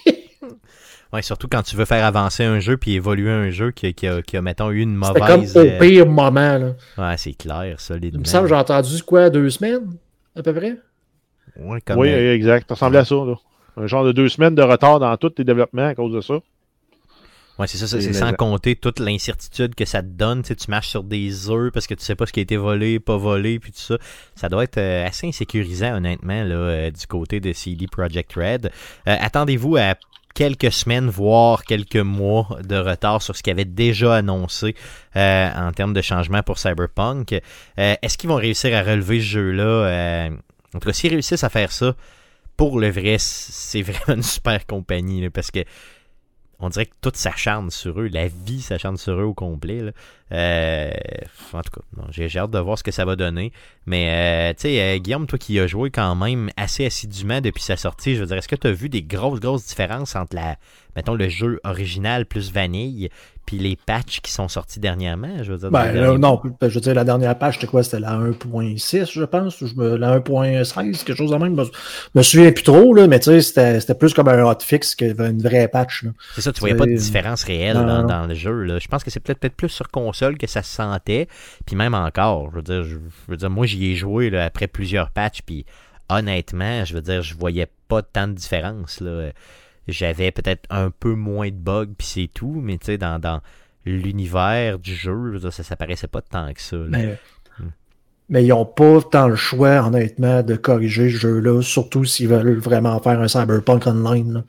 Ouais, 1.14 1.22
surtout 1.22 1.48
quand 1.48 1.62
tu 1.62 1.76
veux 1.76 1.86
faire 1.86 2.04
avancer 2.04 2.44
un 2.44 2.60
jeu 2.60 2.76
puis 2.76 2.96
évoluer 2.96 3.30
un 3.30 3.52
jeu 3.52 3.70
qui, 3.70 3.94
qui, 3.94 4.08
a, 4.08 4.24
qui 4.24 4.36
a, 4.36 4.42
mettons, 4.42 4.72
eu 4.72 4.82
une 4.82 4.96
mauvaise. 4.96 5.22
C'est 5.46 5.54
comme 5.54 5.64
au 5.64 5.70
euh, 5.70 5.80
pire 5.80 6.08
moment, 6.08 6.58
là. 6.58 6.74
Ouais, 6.98 7.18
c'est 7.18 7.34
clair, 7.34 7.80
solidement. 7.80 8.20
Il 8.20 8.22
me 8.22 8.26
semble 8.26 8.46
que 8.46 8.50
j'ai 8.50 8.60
entendu 8.60 9.04
quoi, 9.04 9.30
deux 9.30 9.52
semaines, 9.52 9.96
à 10.36 10.42
peu 10.42 10.54
près? 10.54 10.76
Ouais, 11.56 11.82
comme 11.82 12.00
oui, 12.00 12.10
exact. 12.10 12.68
Ça 12.68 12.74
ressemblait 12.74 13.00
à 13.00 13.06
ça, 13.06 13.16
là. 13.16 13.36
Un 13.78 13.86
genre 13.86 14.04
de 14.04 14.12
deux 14.12 14.28
semaines 14.28 14.56
de 14.56 14.64
retard 14.64 15.00
dans 15.00 15.16
tous 15.18 15.30
tes 15.30 15.44
développements 15.44 15.88
à 15.88 15.96
cause 15.96 16.14
de 16.14 16.22
ça. 16.22 16.36
Ouais, 17.60 17.68
c'est 17.68 17.78
ça, 17.78 17.88
c'est 17.88 18.14
sans 18.14 18.34
compter 18.34 18.76
toute 18.76 19.00
l'incertitude 19.00 19.76
que 19.76 19.86
ça 19.86 20.02
te 20.02 20.08
donne. 20.08 20.42
Tu, 20.42 20.48
sais, 20.48 20.56
tu 20.56 20.72
marches 20.72 20.90
sur 20.90 21.04
des 21.04 21.52
œufs 21.52 21.72
parce 21.72 21.86
que 21.86 21.94
tu 21.94 22.04
sais 22.04 22.16
pas 22.16 22.26
ce 22.26 22.34
qui 22.34 22.40
a 22.40 22.44
été 22.44 22.58
volé, 22.58 23.00
pas 23.00 23.18
volé, 23.18 23.60
puis 23.60 23.72
tout 23.72 23.80
ça. 23.80 23.98
Ça 24.36 24.50
doit 24.50 24.64
être 24.64 24.80
euh, 24.80 25.06
assez 25.06 25.28
insécurisant, 25.28 25.98
honnêtement, 25.98 26.44
là, 26.44 26.56
euh, 26.56 26.92
du 26.92 27.06
côté 27.06 27.40
de 27.40 27.54
CD 27.54 27.86
Projekt 27.86 28.34
Red. 28.34 28.72
Attendez-vous 29.06 29.76
à 29.76 29.94
quelques 30.34 30.72
semaines, 30.72 31.10
voire 31.10 31.64
quelques 31.64 31.96
mois 31.96 32.48
de 32.64 32.76
retard 32.76 33.22
sur 33.22 33.36
ce 33.36 33.44
qu'ils 33.44 33.52
avaient 33.52 33.66
déjà 33.66 34.16
annoncé 34.16 34.76
euh, 35.16 35.50
en 35.56 35.72
termes 35.72 35.94
de 35.94 36.02
changement 36.02 36.44
pour 36.44 36.58
Cyberpunk. 36.58 37.34
Euh, 37.34 37.96
est-ce 38.02 38.18
qu'ils 38.18 38.30
vont 38.30 38.36
réussir 38.36 38.76
à 38.76 38.82
relever 38.82 39.20
ce 39.20 39.26
jeu-là? 39.26 39.64
Euh, 39.64 40.30
en 40.74 40.80
tout 40.80 40.88
cas, 40.88 40.94
s'ils 40.94 41.12
réussissent 41.12 41.44
à 41.44 41.50
faire 41.50 41.72
ça, 41.72 41.96
pour 42.58 42.80
le 42.80 42.90
vrai, 42.90 43.18
c'est 43.20 43.82
vraiment 43.82 44.16
une 44.18 44.24
super 44.24 44.66
compagnie, 44.66 45.30
parce 45.30 45.52
que 45.52 45.60
on 46.64 46.70
dirait 46.70 46.86
que 46.86 46.96
tout 47.02 47.12
s'acharne 47.14 47.70
sur 47.70 48.00
eux, 48.00 48.08
la 48.08 48.28
vie 48.28 48.62
s'acharne 48.62 48.96
sur 48.96 49.20
eux 49.20 49.24
au 49.24 49.34
complet. 49.34 49.94
Euh, 50.32 50.92
en 51.52 51.62
tout 51.62 51.72
cas, 51.72 52.06
j'ai 52.10 52.40
hâte 52.40 52.52
de 52.52 52.60
voir 52.60 52.78
ce 52.78 52.84
que 52.84 52.92
ça 52.92 53.04
va 53.04 53.18
donner. 53.18 53.52
Mais 53.86 54.52
euh, 54.52 54.54
tu 54.54 54.62
sais, 54.62 54.82
euh, 54.82 54.98
Guillaume, 54.98 55.28
toi 55.28 55.38
qui 55.38 55.60
as 55.60 55.68
joué 55.68 55.92
quand 55.92 56.16
même 56.16 56.50
assez 56.56 56.86
assidûment 56.86 57.42
depuis 57.42 57.62
sa 57.62 57.76
sortie, 57.76 58.16
je 58.16 58.22
veux 58.22 58.28
dire, 58.28 58.38
est-ce 58.38 58.48
que 58.48 58.56
tu 58.56 58.68
as 58.68 58.72
vu 58.72 58.88
des 58.88 59.04
grosses, 59.04 59.42
grosses 59.42 59.66
différences 59.66 60.16
entre 60.16 60.36
la, 60.36 60.56
mettons, 60.96 61.16
le 61.16 61.28
jeu 61.28 61.60
original 61.66 62.26
plus 62.26 62.52
vanille 62.52 63.10
puis 63.46 63.58
les 63.58 63.76
patchs 63.76 64.22
qui 64.22 64.32
sont 64.32 64.48
sortis 64.48 64.80
dernièrement, 64.80 65.44
je 65.44 65.52
veux 65.52 65.58
dire. 65.58 65.72
Ben, 65.72 66.18
non, 66.18 66.42
je 66.62 66.68
veux 66.68 66.82
dire, 66.82 66.94
la 66.94 67.04
dernière 67.04 67.38
patch, 67.38 67.56
c'était 67.56 67.68
quoi? 67.68 67.84
C'était 67.84 68.00
la 68.00 68.18
1.6, 68.18 69.12
je 69.12 69.24
pense, 69.24 69.62
ou 69.62 69.68
la 69.78 70.20
1.16, 70.20 71.04
quelque 71.04 71.18
chose 71.18 71.32
de 71.32 71.36
même. 71.36 71.56
Je 71.62 71.70
me 72.16 72.24
souviens 72.24 72.52
plus 72.52 72.64
trop, 72.64 72.94
là, 72.94 73.08
mais 73.08 73.20
tu 73.20 73.42
sais, 73.42 73.80
c'était 73.80 73.96
plus 73.96 74.14
comme 74.14 74.30
un 74.30 74.44
hotfix 74.44 74.96
qu'une 74.96 75.42
vraie 75.42 75.68
patch. 75.68 76.06
C'est 76.36 76.42
ça, 76.42 76.54
tu 76.54 76.62
voyais 76.62 76.76
pas 76.76 76.86
de 76.86 76.96
différence 76.96 77.44
réelle 77.44 77.76
dans, 77.76 78.28
le 78.28 78.34
jeu. 78.34 78.64
Là. 78.64 78.80
Je 78.80 78.88
pense 78.88 79.04
que 79.04 79.12
c'est 79.12 79.20
peut-être 79.20 79.40
peut 79.40 79.50
plus 79.50 79.70
sur 79.70 79.90
console 79.90 80.38
que 80.38 80.48
ça 80.48 80.64
se 80.64 80.74
sentait, 80.74 81.28
puis 81.66 81.76
même 81.76 81.94
encore. 81.94 82.50
Je 82.52 82.56
veux 82.56 82.62
dire, 82.62 82.84
je, 82.84 82.98
veux 83.28 83.38
dire 83.38 83.50
moi, 83.50 83.66
j'y 83.66 83.92
ai 83.92 83.96
joué 83.96 84.30
là, 84.30 84.46
après 84.46 84.68
plusieurs 84.68 85.10
patchs, 85.12 85.42
puis 85.46 85.66
honnêtement, 86.10 86.86
je 86.86 86.94
veux 86.94 87.02
dire, 87.02 87.22
je 87.22 87.36
voyais 87.36 87.68
pas 87.88 88.02
tant 88.02 88.28
de 88.28 88.34
différence. 88.34 89.02
Là. 89.02 89.32
J'avais 89.88 90.32
peut-être 90.32 90.64
un 90.70 90.90
peu 90.90 91.14
moins 91.14 91.50
de 91.50 91.56
bugs, 91.56 91.94
puis 91.98 92.08
c'est 92.08 92.30
tout, 92.34 92.60
mais 92.62 92.78
tu 92.78 92.86
sais, 92.86 92.98
dans, 92.98 93.20
dans 93.20 93.42
l'univers 93.86 94.80
du 94.80 94.96
jeu, 94.96 95.40
ça, 95.52 95.64
ça 95.64 95.76
paraissait 95.76 96.08
pas 96.08 96.22
tant 96.22 96.54
que 96.54 96.62
ça. 96.62 96.78
Mais, 96.88 97.20
mais, 98.30 98.46
ils 98.46 98.50
n'ont 98.50 98.66
pas 98.66 99.02
tant 99.02 99.28
le 99.28 99.36
choix, 99.36 99.86
honnêtement, 99.86 100.42
de 100.42 100.56
corriger 100.56 101.10
ce 101.10 101.18
jeu-là, 101.18 101.62
surtout 101.62 102.06
s'ils 102.06 102.30
veulent 102.30 102.58
vraiment 102.58 102.98
faire 103.02 103.20
un 103.20 103.28
Cyberpunk 103.28 103.86
Online. 103.86 104.34
Là. 104.34 104.44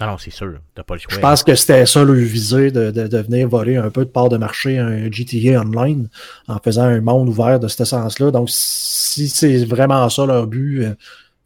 Ah 0.00 0.06
non, 0.08 0.18
c'est 0.18 0.32
sûr, 0.32 0.58
t'as 0.74 0.82
pas 0.82 0.94
le 0.94 1.00
choix. 1.00 1.14
Je 1.14 1.20
pense 1.20 1.44
que 1.44 1.54
c'était 1.54 1.86
ça 1.86 2.02
le 2.02 2.14
visé, 2.14 2.72
de, 2.72 2.90
de, 2.90 3.06
de, 3.06 3.18
venir 3.18 3.48
voler 3.48 3.76
un 3.76 3.90
peu 3.90 4.04
de 4.04 4.10
part 4.10 4.28
de 4.28 4.36
marché 4.36 4.78
un 4.78 5.10
GTA 5.10 5.60
Online 5.60 6.08
en 6.48 6.58
faisant 6.58 6.82
un 6.84 7.00
monde 7.00 7.28
ouvert 7.28 7.60
de 7.60 7.68
ce 7.68 7.84
sens-là. 7.84 8.32
Donc, 8.32 8.50
si 8.50 9.28
c'est 9.28 9.64
vraiment 9.64 10.08
ça 10.08 10.26
leur 10.26 10.48
but, 10.48 10.86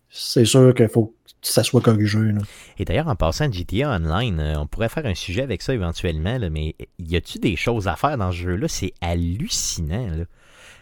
c'est 0.09 0.47
sûr 0.47 0.75
qu'il 0.75 0.89
faut 0.89 1.14
ça 1.51 1.63
soit 1.63 1.81
corrigé. 1.81 2.19
Là. 2.19 2.41
Et 2.79 2.85
d'ailleurs, 2.85 3.09
en 3.09 3.17
passant 3.17 3.51
GTA 3.51 3.91
Online, 3.97 4.41
euh, 4.41 4.59
on 4.59 4.67
pourrait 4.67 4.89
faire 4.89 5.07
un 5.07 5.15
sujet 5.15 5.43
avec 5.43 5.63
ça 5.63 5.75
éventuellement, 5.75 6.39
mais 6.51 6.75
y 6.99 7.17
a-tu 7.17 7.39
des 7.39 7.57
choses 7.57 7.89
à 7.89 7.97
faire 7.97 8.17
dans 8.19 8.33
ce 8.33 8.37
jeu-là? 8.39 8.69
C'est 8.69 8.93
hallucinant. 9.01 10.09
Là 10.17 10.25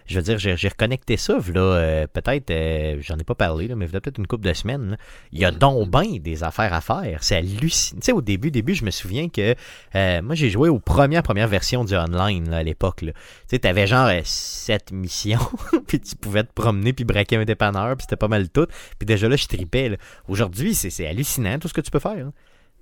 je 0.07 0.19
veux 0.19 0.23
dire, 0.23 0.39
j'ai 0.39 0.69
reconnecté 0.69 1.17
ça, 1.17 1.39
là, 1.53 1.61
euh, 1.61 2.07
peut-être, 2.13 2.51
euh, 2.51 2.97
j'en 3.01 3.17
ai 3.17 3.25
pas 3.25 3.35
parlé, 3.35 3.69
là, 3.69 3.77
mais 3.77 3.87
peut-être 3.87 4.19
une 4.19 4.27
couple 4.27 4.47
de 4.47 4.53
semaines. 4.53 4.91
Là. 4.91 4.97
Il 5.33 5.41
y 5.41 5.45
a 5.45 5.51
donc 5.51 5.91
bien 5.91 6.19
des 6.21 6.43
affaires 6.43 6.73
à 6.73 6.81
faire. 6.81 7.19
C'est 7.23 7.37
hallucinant. 7.37 8.01
Tu 8.01 8.07
sais, 8.07 8.13
au 8.13 8.23
début, 8.23 8.51
début, 8.51 8.75
je 8.75 8.85
me 8.85 8.91
souviens 8.91 9.29
que 9.29 9.55
euh, 9.95 10.23
moi, 10.23 10.35
j'ai 10.35 10.51
joué 10.51 10.69
aux 10.69 10.79
premières, 10.79 11.23
premières 11.23 11.49
versions 11.49 11.85
du 11.85 11.95
online 11.95 12.51
là, 12.51 12.59
à 12.59 12.63
l'époque. 12.63 12.99
Tu 13.01 13.13
sais, 13.47 13.59
t'avais 13.59 13.87
genre 13.87 14.11
sept 14.25 14.93
missions, 14.93 15.39
puis 15.87 16.01
tu 16.01 16.17
pouvais 16.17 16.45
te 16.45 16.53
promener 16.53 16.93
puis 16.93 17.05
braquer 17.05 17.37
un 17.37 17.45
dépanneur, 17.45 17.97
puis 17.97 18.03
c'était 18.03 18.17
pas 18.17 18.29
mal 18.29 18.49
tout. 18.49 18.67
Puis 18.99 19.07
déjà 19.07 19.29
là, 19.29 19.37
je 19.37 19.47
tripais. 19.47 19.99
Aujourd'hui, 20.29 20.75
c'est 20.75 21.07
hallucinant 21.07 21.59
tout 21.59 21.69
ce 21.69 21.75
que 21.75 21.81
tu 21.81 21.91
peux 21.91 21.99
faire. 21.99 22.27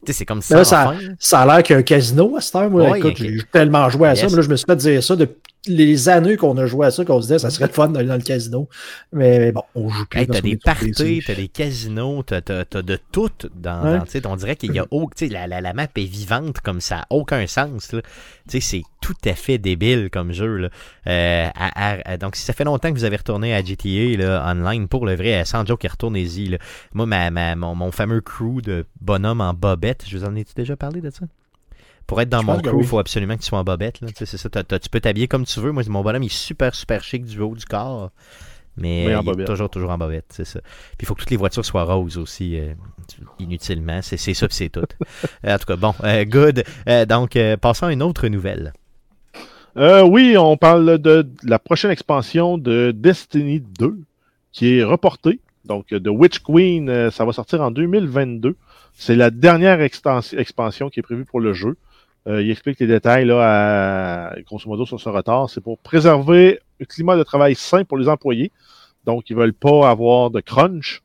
C'est 0.07 0.25
comme 0.25 0.41
ça. 0.41 0.57
Là, 0.57 0.65
ça, 0.65 0.95
ça, 1.19 1.41
a 1.41 1.47
l'air 1.47 1.63
qu'il 1.63 1.75
y 1.75 1.77
a 1.77 1.81
un 1.81 1.83
casino 1.83 2.37
à 2.37 2.41
cette 2.41 2.57
heure. 2.57 2.71
Moi, 2.71 2.99
écoute, 2.99 3.17
j'ai 3.17 3.39
tellement 3.53 3.89
joué 3.91 4.09
à 4.09 4.17
ça. 4.17 4.27
Mais 4.31 4.37
là, 4.37 4.43
je 4.43 4.49
me 4.49 4.57
suis 4.57 4.65
fait 4.65 4.77
dire 4.77 5.03
ça 5.03 5.15
depuis 5.15 5.50
les 5.67 6.09
années 6.09 6.37
qu'on 6.37 6.57
a 6.57 6.67
joué 6.67 6.87
à 6.87 6.91
ça, 6.91 7.05
qu'on 7.05 7.21
se 7.21 7.27
disait 7.27 7.39
ça 7.39 7.51
serait 7.51 7.67
le 7.67 7.73
fun 7.73 7.89
d'aller 7.89 8.09
dans 8.09 8.17
le 8.17 8.23
casino. 8.23 8.69
Mais, 9.13 9.53
bon, 9.53 9.63
on 9.75 9.89
joue 9.89 10.07
plus. 10.07 10.21
Hey, 10.21 10.27
t'as 10.27 10.41
des 10.41 10.57
parties, 10.57 11.23
t'as 11.27 11.35
des 11.35 11.49
casinos, 11.49 12.23
t'as 12.23 12.41
as, 12.49 12.83
de 12.83 12.99
tout 13.13 13.31
dans, 13.55 13.83
dans 13.83 14.31
on 14.31 14.37
dirait 14.37 14.57
qu'il 14.57 14.75
y 14.75 14.79
a 14.79 14.87
la, 15.31 15.47
la, 15.47 15.61
la, 15.61 15.73
map 15.75 15.89
est 15.97 16.05
vivante 16.05 16.61
comme 16.61 16.81
ça, 16.81 17.05
aucun 17.11 17.47
sens. 17.47 17.95
C'est 18.49 18.83
tout 19.03 19.15
à 19.25 19.35
fait 19.35 19.59
débile 19.59 20.09
comme 20.11 20.33
jeu. 20.33 20.57
Là. 20.57 20.69
Euh, 21.07 21.49
à, 21.55 22.11
à, 22.11 22.17
donc, 22.17 22.37
si 22.37 22.43
ça 22.43 22.53
fait 22.53 22.65
longtemps 22.65 22.91
que 22.91 22.99
vous 22.99 23.05
avez 23.05 23.17
retourné 23.17 23.55
à 23.55 23.63
GTA 23.63 24.17
là, 24.17 24.51
online, 24.51 24.89
pour 24.89 25.05
le 25.05 25.15
vrai, 25.15 25.45
sans 25.45 25.67
joke, 25.67 25.87
retournez-y. 25.91 26.59
Moi, 26.95 27.07
ma, 27.07 27.31
ma, 27.31 27.55
mon, 27.55 27.75
mon 27.75 27.91
fameux 27.91 28.21
crew 28.21 28.63
de 28.63 28.87
bonhomme 29.01 29.41
en 29.41 29.55
bobette, 29.55 30.05
je 30.09 30.17
vous 30.17 30.25
en 30.25 30.35
ai 30.37 30.45
déjà 30.57 30.77
parlé 30.77 31.01
de 31.01 31.11
ça? 31.11 31.27
Pour 32.11 32.21
être 32.21 32.29
dans 32.29 32.43
mon 32.43 32.59
crew, 32.59 32.81
il 32.81 32.85
faut 32.85 32.99
absolument 32.99 33.37
que 33.37 33.43
tu 33.43 33.47
sois 33.47 33.61
en 33.61 33.63
bobette. 33.63 34.01
Là. 34.01 34.09
C'est 34.13 34.27
ça, 34.27 34.49
tu 34.49 34.89
peux 34.91 34.99
t'habiller 34.99 35.29
comme 35.29 35.45
tu 35.45 35.61
veux. 35.61 35.71
Moi, 35.71 35.85
mon 35.87 36.03
bonhomme, 36.03 36.25
il 36.25 36.27
est 36.27 36.35
super, 36.35 36.75
super 36.75 37.05
chic 37.05 37.25
du 37.25 37.39
haut 37.39 37.55
du 37.55 37.65
corps. 37.65 38.11
Mais 38.77 39.05
il 39.05 39.41
est 39.41 39.45
toujours, 39.45 39.71
toujours 39.71 39.91
en 39.91 39.99
bobette, 39.99 40.25
c'est 40.31 40.45
ça. 40.45 40.59
Puis 40.61 41.03
il 41.03 41.07
faut 41.07 41.15
que 41.15 41.21
toutes 41.21 41.31
les 41.31 41.37
voitures 41.37 41.65
soient 41.65 41.85
roses 41.85 42.19
aussi, 42.19 42.59
euh, 42.59 42.75
inutilement. 43.39 44.01
C'est 44.03 44.17
ça, 44.17 44.49
puis 44.49 44.57
c'est 44.57 44.71
tout. 44.71 44.81
en 45.47 45.57
tout 45.57 45.67
cas, 45.67 45.77
bon, 45.77 45.95
euh, 46.03 46.25
good. 46.25 46.65
Euh, 46.89 47.07
donc, 47.07 47.39
passons 47.61 47.87
à 47.87 47.93
une 47.93 48.03
autre 48.03 48.27
nouvelle. 48.27 48.73
oui, 49.77 50.37
on 50.37 50.57
parle 50.57 50.99
de, 50.99 51.29
la 51.45 51.61
prochaine 51.61 51.93
expansion 51.93 52.59
de 52.59 52.91
Destiny 52.91 53.61
2 53.79 54.01
qui 54.51 54.79
est 54.79 54.83
reportée. 54.83 55.39
Donc, 55.65 55.87
The 55.91 56.09
Witch 56.09 56.41
Queen, 56.41 57.13
ça 57.13 57.25
va 57.25 57.33
sortir 57.33 57.61
en 57.61 57.71
2022. 57.71 58.57
C'est 58.95 59.15
la 59.15 59.31
dernière 59.31 59.81
expansion 59.81 60.91
qui 60.91 60.99
est 60.99 61.05
prévue 61.05 61.25
pour 61.25 61.39
le 61.39 61.53
jeu. 61.53 61.77
Euh, 62.27 62.43
il 62.43 62.51
explique 62.51 62.79
les 62.81 62.87
détails 62.87 63.25
là, 63.25 64.29
à, 64.31 64.41
grosso 64.43 64.69
modo 64.69 64.85
sur 64.87 65.01
ce 65.01 65.09
retard. 65.09 65.49
C'est 65.49 65.61
pour 65.61 65.79
préserver 65.79 66.61
un 66.81 66.85
climat 66.85 67.17
de 67.17 67.23
travail 67.23 67.55
sain 67.55 67.85
pour 67.85 67.99
les 67.99 68.09
employés. 68.09 68.53
Donc, 69.05 69.31
ils 69.31 69.37
veulent 69.37 69.55
pas 69.55 69.89
avoir 69.89 70.31
de 70.31 70.41
crunch. 70.41 71.03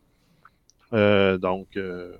Euh, 0.93 1.37
donc, 1.37 1.77
euh, 1.77 2.13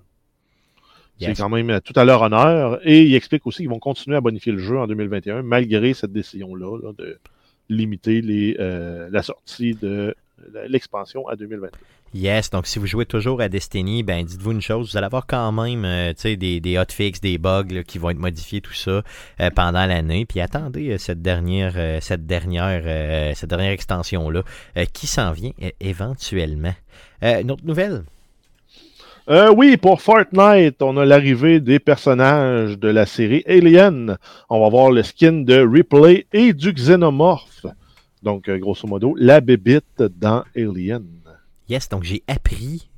c'est 1.20 1.36
quand 1.36 1.50
même 1.50 1.82
tout 1.82 1.94
à 1.96 2.06
leur 2.06 2.22
honneur. 2.22 2.80
Et 2.84 3.04
il 3.04 3.16
explique 3.16 3.46
aussi 3.46 3.60
qu'ils 3.60 3.70
vont 3.70 3.80
continuer 3.80 4.18
à 4.18 4.22
bonifier 4.22 4.52
le 4.52 4.60
jeu 4.60 4.78
en 4.78 4.88
2021, 4.88 5.44
malgré 5.44 5.94
cette 5.94 6.12
décision-là 6.14 6.80
là, 6.82 6.94
de 6.98 7.20
limiter 7.70 8.22
les, 8.22 8.54
la 8.58 9.24
sortie 9.24 9.74
de 9.74 10.16
l'expansion 10.68 11.28
à 11.28 11.36
2022. 11.36 11.72
Yes, 12.14 12.50
donc 12.50 12.66
si 12.66 12.80
vous 12.80 12.88
jouez 12.88 13.06
toujours 13.06 13.42
à 13.42 13.50
Destiny, 13.50 14.02
ben 14.02 14.24
dites-vous 14.24 14.54
une 14.54 14.62
chose, 14.62 14.92
vous 14.92 14.98
allez 14.98 15.08
avoir 15.08 15.28
quand 15.28 15.52
même 15.52 15.84
euh, 15.84 16.14
des, 16.24 16.62
des 16.62 16.78
hotfix, 16.78 17.20
des 17.20 17.38
bugs 17.38 17.84
qui 17.86 17.98
vont 17.98 18.10
être 18.10 18.20
modifiés, 18.20 18.62
tout 18.62 18.74
ça, 18.74 19.02
euh, 19.42 19.50
pendant 19.54 19.86
l'année. 19.86 20.26
Puis 20.26 20.40
attendez 20.40 20.92
euh, 20.92 20.98
cette 20.98 21.22
dernière 21.22 21.74
cette 22.02 22.26
dernière 22.26 23.36
cette 23.36 23.50
dernière 23.50 23.72
extension-là 23.72 24.44
qui 24.94 25.08
s'en 25.08 25.34
vient 25.34 25.52
éventuellement. 25.82 26.74
une 27.22 27.52
autre 27.52 27.66
nouvelle? 27.66 28.04
oui, 29.28 29.76
pour 29.76 30.02
Fortnite, 30.02 30.82
on 30.82 30.96
a 30.98 31.06
l'arrivée 31.06 31.60
des 31.60 31.80
personnages 31.80 32.78
de 32.78 32.88
la 32.88 33.06
série 33.06 33.44
Alien. 33.48 34.18
On 34.50 34.62
va 34.62 34.70
voir 34.70 34.92
le 34.92 35.04
skin 35.04 35.42
de 35.42 35.58
Ripley 35.60 36.28
et 36.32 36.54
du 36.54 36.72
Xenomorph. 36.72 37.55
Donc, 38.26 38.50
grosso 38.50 38.88
modo, 38.88 39.16
la 39.18 39.40
bébite 39.40 40.02
dans 40.02 40.44
Alien. 40.56 41.06
Yes, 41.70 41.88
donc 41.90 42.04
j'ai 42.04 42.24
appris 42.28 42.90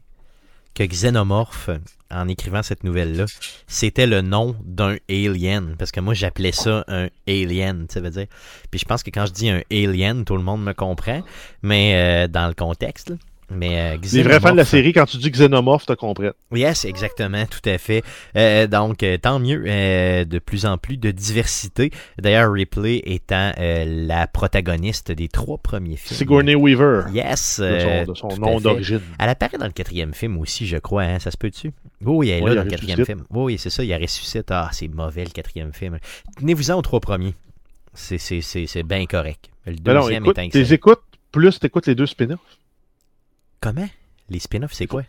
que 0.74 0.84
Xenomorph, 0.84 1.70
en 2.12 2.28
écrivant 2.28 2.64
cette 2.64 2.84
nouvelle-là, 2.84 3.26
c'était 3.66 4.08
le 4.08 4.22
nom 4.22 4.56
d'un 4.64 4.98
alien. 5.10 5.76
Parce 5.78 5.92
que 5.92 6.00
moi, 6.00 6.14
j'appelais 6.14 6.52
ça 6.52 6.86
un 6.88 7.10
alien, 7.28 7.88
ça 7.90 8.00
veut 8.00 8.10
dire. 8.10 8.28
Puis 8.72 8.80
je 8.80 8.86
pense 8.86 9.04
que 9.04 9.10
quand 9.10 9.26
je 9.26 9.34
dis 9.34 9.50
un 9.50 9.62
alien, 9.72 10.24
tout 10.24 10.38
le 10.38 10.44
monde 10.44 10.64
me 10.64 10.74
comprend. 10.74 11.24
Mais 11.62 11.96
euh, 11.96 12.28
dans 12.28 12.48
le 12.48 12.54
contexte, 12.54 13.14
mais 13.50 13.96
euh, 13.96 13.98
Les 14.14 14.24
vrais 14.24 14.40
fans 14.40 14.52
de 14.52 14.58
la 14.58 14.66
série, 14.66 14.92
quand 14.92 15.06
tu 15.06 15.18
dis 15.18 15.32
Xenomorph, 15.32 15.86
tu 15.86 15.96
comprends. 15.96 16.32
Yes, 16.54 16.84
exactement, 16.84 17.46
tout 17.46 17.68
à 17.70 17.78
fait. 17.78 18.04
Euh, 18.36 18.68
donc, 18.68 19.04
euh, 19.04 19.18
tant 19.18 19.40
mieux, 19.40 19.64
euh, 19.66 20.26
de 20.26 20.40
plus 20.40 20.66
en 20.66 20.78
plus 20.78 20.98
de 20.98 21.12
diversité. 21.12 21.92
D'ailleurs, 22.20 22.52
Ripley 22.52 23.02
étant 23.06 23.54
la 23.58 24.28
protagoniste 24.28 25.12
des 25.12 25.30
trois 25.30 25.58
premiers 25.58 25.96
films. 25.96 26.18
Sigourney 26.18 26.56
Weaver. 26.56 27.04
Yes. 27.14 27.60
de 27.60 28.14
son, 28.14 28.28
nom 28.38 28.60
d'origine. 28.60 29.02
Elle 29.20 29.30
apparaît 29.30 29.58
dans 29.58 29.66
le 29.66 29.72
quatrième 29.72 30.14
film 30.14 30.38
aussi, 30.38 30.68
je 30.68 30.78
crois. 30.78 31.04
Hein, 31.04 31.20
ça 31.20 31.32
se 31.32 31.38
peut-tu? 31.38 31.72
Oui, 32.04 32.30
elle 32.30 32.44
est 32.44 32.48
là 32.48 32.56
dans 32.56 32.64
le 32.64 32.70
quatrième 32.70 33.06
film. 33.06 33.24
Oui, 33.30 33.58
c'est 33.58 33.70
ça, 33.70 33.84
il 33.84 33.88
y 33.88 33.94
a 33.94 33.98
ressuscite. 33.98 34.52
Ah, 34.52 34.70
c'est 34.74 34.88
mauvais 34.90 35.24
le 35.24 35.32
quatrième 35.32 35.74
film. 35.74 36.00
Tenez-vous-en 36.38 36.78
aux 36.78 36.82
trois 36.82 37.00
premiers. 37.00 37.34
C'est 37.94 38.84
bien 38.84 39.06
correct. 39.06 39.50
Le 39.66 39.76
deuxième 39.76 40.24
écoute, 40.24 40.38
est 40.38 40.50
Tu 40.50 40.74
écoutes, 40.74 41.02
plus 41.32 41.60
tu 41.60 41.66
écoutes 41.66 41.88
les 41.88 41.96
deux 41.96 42.06
spin-offs. 42.06 42.40
Comment? 43.60 43.88
Les 44.30 44.40
spin-offs, 44.40 44.74
c'est 44.74 44.88
quoi? 44.88 45.04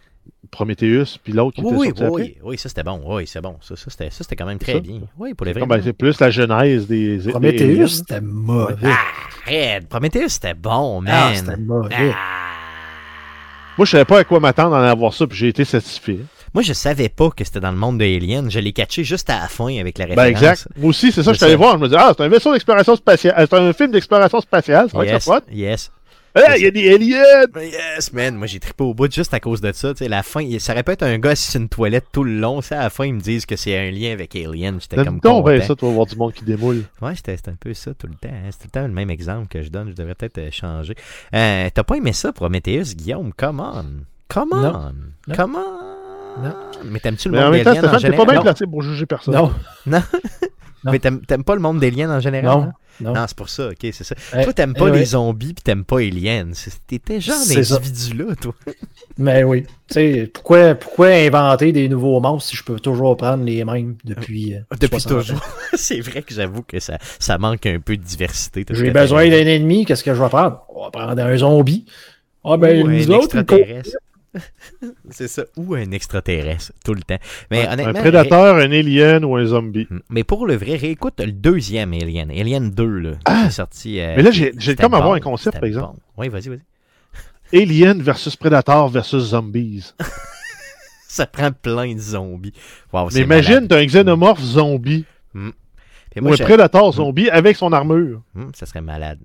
Prometheus, 0.51 1.19
puis 1.23 1.33
l'autre 1.33 1.57
qui 1.57 1.63
oui, 1.63 1.89
était 1.89 2.05
oui, 2.05 2.11
oui, 2.11 2.37
oui, 2.43 2.59
ça 2.59 2.69
c'était 2.69 2.83
bon. 2.83 3.01
Oui, 3.05 3.27
c'est 3.27 3.41
bon. 3.41 3.57
Ça, 3.61 3.77
ça 3.77 3.91
c'était 4.11 4.37
quand 4.37 4.47
même 4.47 4.59
très 4.59 4.81
bien. 4.81 5.01
Oui, 5.19 5.35
pour 5.35 5.47
les 5.47 5.53
vrais. 5.53 5.67
Ben, 5.67 5.81
c'est 5.83 5.93
plus 5.93 6.21
la 6.21 6.31
genèse 6.31 6.87
des. 6.87 7.19
Prometheus, 7.29 7.89
c'était 7.89 8.21
mauvais. 8.21 8.77
Ah, 8.85 8.99
arrête. 9.47 9.89
Prometheus, 9.89 10.29
c'était 10.29 10.55
bon, 10.55 10.99
ah, 10.99 11.03
man. 11.03 11.15
Ah, 11.15 11.35
c'était 11.35 11.57
mauvais. 11.57 12.15
Moi, 13.79 13.85
je 13.85 13.93
savais 13.93 14.05
pas 14.05 14.19
à 14.19 14.25
quoi 14.25 14.41
m'attendre 14.41 14.75
en 14.75 14.83
avoir 14.83 15.15
ça, 15.15 15.27
puis 15.27 15.39
j'ai 15.39 15.49
été 15.49 15.65
satisfait. 15.65 16.19
Moi, 16.53 16.63
je 16.63 16.73
savais 16.73 17.09
pas 17.09 17.31
que 17.31 17.45
c'était 17.45 17.61
dans 17.61 17.71
le 17.71 17.77
monde 17.77 17.99
de 17.99 18.05
Alien. 18.05 18.51
Je 18.51 18.59
l'ai 18.59 18.73
catché 18.73 19.05
juste 19.05 19.31
à 19.31 19.41
la 19.41 19.49
fin 19.49 19.79
avec 19.79 19.99
la 19.99 20.07
référence. 20.07 20.25
Ben, 20.25 20.31
exact. 20.31 20.69
Moi 20.77 20.91
aussi, 20.91 21.13
c'est 21.13 21.23
ça 21.23 21.31
que 21.31 21.35
je 21.35 21.39
suis 21.39 21.47
allé 21.47 21.57
voir. 21.57 21.75
Je 21.75 21.83
me 21.83 21.89
disais, 21.89 22.01
ah, 22.01 22.13
c'est 22.17 22.25
un 22.25 22.29
vaisseau 22.29 22.53
d'exploration 22.53 22.97
spatiale. 22.97 23.35
C'est 23.39 23.57
un 23.57 23.73
film 23.73 23.93
d'exploration 23.93 24.41
spatiale. 24.41 24.91
Ça 24.91 24.99
va 24.99 25.05
yes, 25.05 25.29
être 25.29 25.45
Yes. 25.53 25.91
Hey, 26.35 26.61
il 26.61 26.65
y 26.65 26.67
a 26.67 26.71
des 26.71 26.95
aliens! 26.95 27.47
Yes, 27.61 28.13
man. 28.13 28.37
Moi, 28.37 28.47
j'ai 28.47 28.61
trippé 28.61 28.85
au 28.85 28.95
bout 28.95 29.11
juste 29.11 29.33
à 29.35 29.41
cause 29.41 29.61
de 29.61 29.73
ça. 29.73 29.93
Tu 29.95 30.05
sais, 30.05 30.09
la 30.09 30.23
fin, 30.23 30.47
ça 30.59 30.73
aurait 30.73 30.83
pu 30.83 30.93
être 30.93 31.03
un 31.03 31.19
gars 31.19 31.35
sur 31.35 31.61
une 31.61 31.69
toilette 31.69 32.07
tout 32.13 32.23
le 32.23 32.39
long. 32.39 32.61
Ça, 32.61 32.81
à 32.81 32.83
la 32.85 32.91
fin, 32.91 33.07
ils 33.07 33.15
me 33.15 33.21
disent 33.21 33.47
que 33.47 33.57
c'est 33.57 33.77
un 33.77 33.91
lien 33.91 34.13
avec 34.13 34.37
Alien. 34.37 34.79
J'étais 34.81 35.03
comme 35.05 35.21
content. 35.21 35.43
Ben, 35.43 35.63
ça, 35.63 35.75
tu 35.75 35.85
vas 35.87 35.93
voir 35.93 36.07
du 36.07 36.17
monde 36.17 36.33
qui 36.33 36.45
démoule. 36.45 36.85
Ouais, 37.01 37.15
c'était 37.17 37.37
un 37.49 37.55
peu 37.59 37.73
ça 37.75 37.93
tout 37.95 38.07
le 38.07 38.15
temps. 38.15 38.29
Hein. 38.33 38.51
C'est 38.51 38.59
tout 38.59 38.67
le 38.67 38.71
temps 38.71 38.87
le 38.87 38.93
même 38.93 39.11
exemple 39.11 39.49
que 39.49 39.63
je 39.63 39.71
donne. 39.71 39.91
Je 39.91 39.95
devrais 39.95 40.15
peut-être 40.15 40.39
euh, 40.39 40.51
changer. 40.53 40.95
Euh, 41.35 41.69
T'as 41.73 41.83
pas 41.83 41.97
aimé 41.97 42.13
ça, 42.13 42.33
Prometheus, 42.33 42.95
Guillaume? 42.95 43.33
Come 43.37 43.61
on. 43.61 44.05
Come 44.29 44.51
on. 44.53 44.61
Non. 44.61 44.93
Come 45.35 45.57
on. 45.57 46.43
Non. 46.43 46.55
Mais 46.85 47.01
t'aimes-tu 47.01 47.31
le 47.31 47.41
monde 47.41 47.53
des 47.53 47.67
aliens 47.67 47.81
en 47.83 47.99
général? 47.99 48.01
T'es 48.03 48.17
pas 48.17 48.33
bien 48.33 48.43
placé 48.43 48.67
pour 48.67 48.83
juger 48.83 49.07
personne. 49.07 49.35
Non. 49.35 49.53
Non. 49.87 50.03
Mais 50.85 50.99
t'aimes 51.01 51.45
pas 51.45 51.55
le 51.55 51.61
monde 51.61 51.81
des 51.81 51.91
liens 51.91 52.11
en 52.11 52.21
général? 52.21 52.59
Non. 52.59 52.73
Non, 53.01 53.15
c'est 53.27 53.37
pour 53.37 53.49
ça, 53.49 53.69
ok, 53.69 53.79
c'est 53.93 54.05
ça. 54.05 54.15
toi, 54.43 54.53
t'aimes 54.53 54.75
pas 54.75 54.91
les 54.91 55.05
zombies 55.05 55.55
pis 55.55 55.63
t'aimes 55.63 55.85
pas 55.85 55.99
Aliens. 55.99 56.51
T'étais 56.87 57.21
genre 57.21 57.37
d'individu-là, 57.47 58.35
toi. 58.37 58.55
Mais 59.17 59.45
oui. 59.45 59.65
Tu 59.89 59.95
sais, 59.95 60.31
pourquoi, 60.33 60.75
pourquoi 60.75 61.09
inventer 61.09 61.73
des 61.73 61.89
nouveaux 61.89 62.21
monstres 62.21 62.51
si 62.51 62.57
je 62.57 62.65
peux 62.65 62.79
toujours 62.79 63.17
prendre 63.17 63.45
les 63.45 63.65
mêmes 63.65 63.97
depuis. 64.05 64.55
Euh, 64.55 64.61
depuis 64.81 65.03
toujours. 65.03 65.41
c'est 65.75 66.01
vrai 66.01 66.23
que 66.23 66.35
j'avoue 66.35 66.63
que 66.63 66.79
ça, 66.79 66.99
ça 67.19 67.39
manque 67.39 67.65
un 67.67 67.81
peu 67.81 67.97
de 67.97 68.03
diversité. 68.03 68.65
J'ai 68.71 68.91
besoin 68.91 69.29
d'un 69.29 69.47
ennemi, 69.47 69.85
qu'est-ce 69.85 70.05
que 70.05 70.15
je 70.15 70.23
vais 70.23 70.29
prendre? 70.29 70.63
On 70.69 70.85
va 70.85 70.91
prendre 70.91 71.23
un 71.23 71.37
zombie. 71.37 71.87
Ah 72.45 72.57
ben, 72.57 72.87
nous 72.87 73.11
autres, 73.11 73.43
c'est 75.11 75.29
ça. 75.29 75.45
Ou 75.57 75.75
un 75.75 75.91
extraterrestre, 75.91 76.73
tout 76.85 76.95
le 76.95 77.03
temps. 77.03 77.19
Mais 77.51 77.67
un 77.67 77.73
honnêtement, 77.73 78.01
prédateur, 78.01 78.57
un 78.57 78.71
alien 78.73 79.25
ou 79.25 79.37
un 79.37 79.45
zombie. 79.47 79.87
ré- 79.91 79.97
Mais 80.11 80.25
pour 80.25 80.47
le 80.47 80.55
vrai, 80.57 80.77
réécoute 80.77 81.21
le 81.21 81.33
deuxième 81.33 81.93
Alien. 81.93 82.31
Alien 82.31 82.71
2, 82.71 82.99
là. 82.99 83.11
qui 83.27 83.47
est 83.47 83.51
sorti. 83.51 84.01
euh, 84.01 84.11
Ah! 84.13 84.17
Mais 84.17 84.23
là, 84.23 84.31
j'ai- 84.31 84.77
comme 84.77 84.95
avoir 84.95 85.15
un 85.15 85.21
concept, 85.21 85.55
par 85.59 85.65
exemple. 85.65 85.99
Oui, 86.17 86.29
vas-y, 86.29 86.49
vas-y. 86.49 86.61
Alien 87.63 88.03
versus 88.03 88.37
Predator 88.37 88.89
versus 88.89 89.23
Zombies. 89.31 89.93
Ça 91.09 91.27
prend 91.27 91.51
plein 91.51 91.95
de 91.95 91.99
zombies. 92.01 92.53
Wow, 92.93 93.09
Mais 93.15 93.23
imagine, 93.23 93.67
t'as 93.67 93.79
un 93.79 93.87
xénomorphe 93.87 94.43
zombie 94.43 95.05
Puis 95.33 96.21
ou 96.21 96.33
un 96.33 96.37
Predator 96.37 96.93
zombie 96.93 97.31
avec 97.31 97.57
son 97.57 97.73
armure. 97.73 98.23
Ça 98.55 98.67
serait 98.67 98.83
malade. 98.83 99.19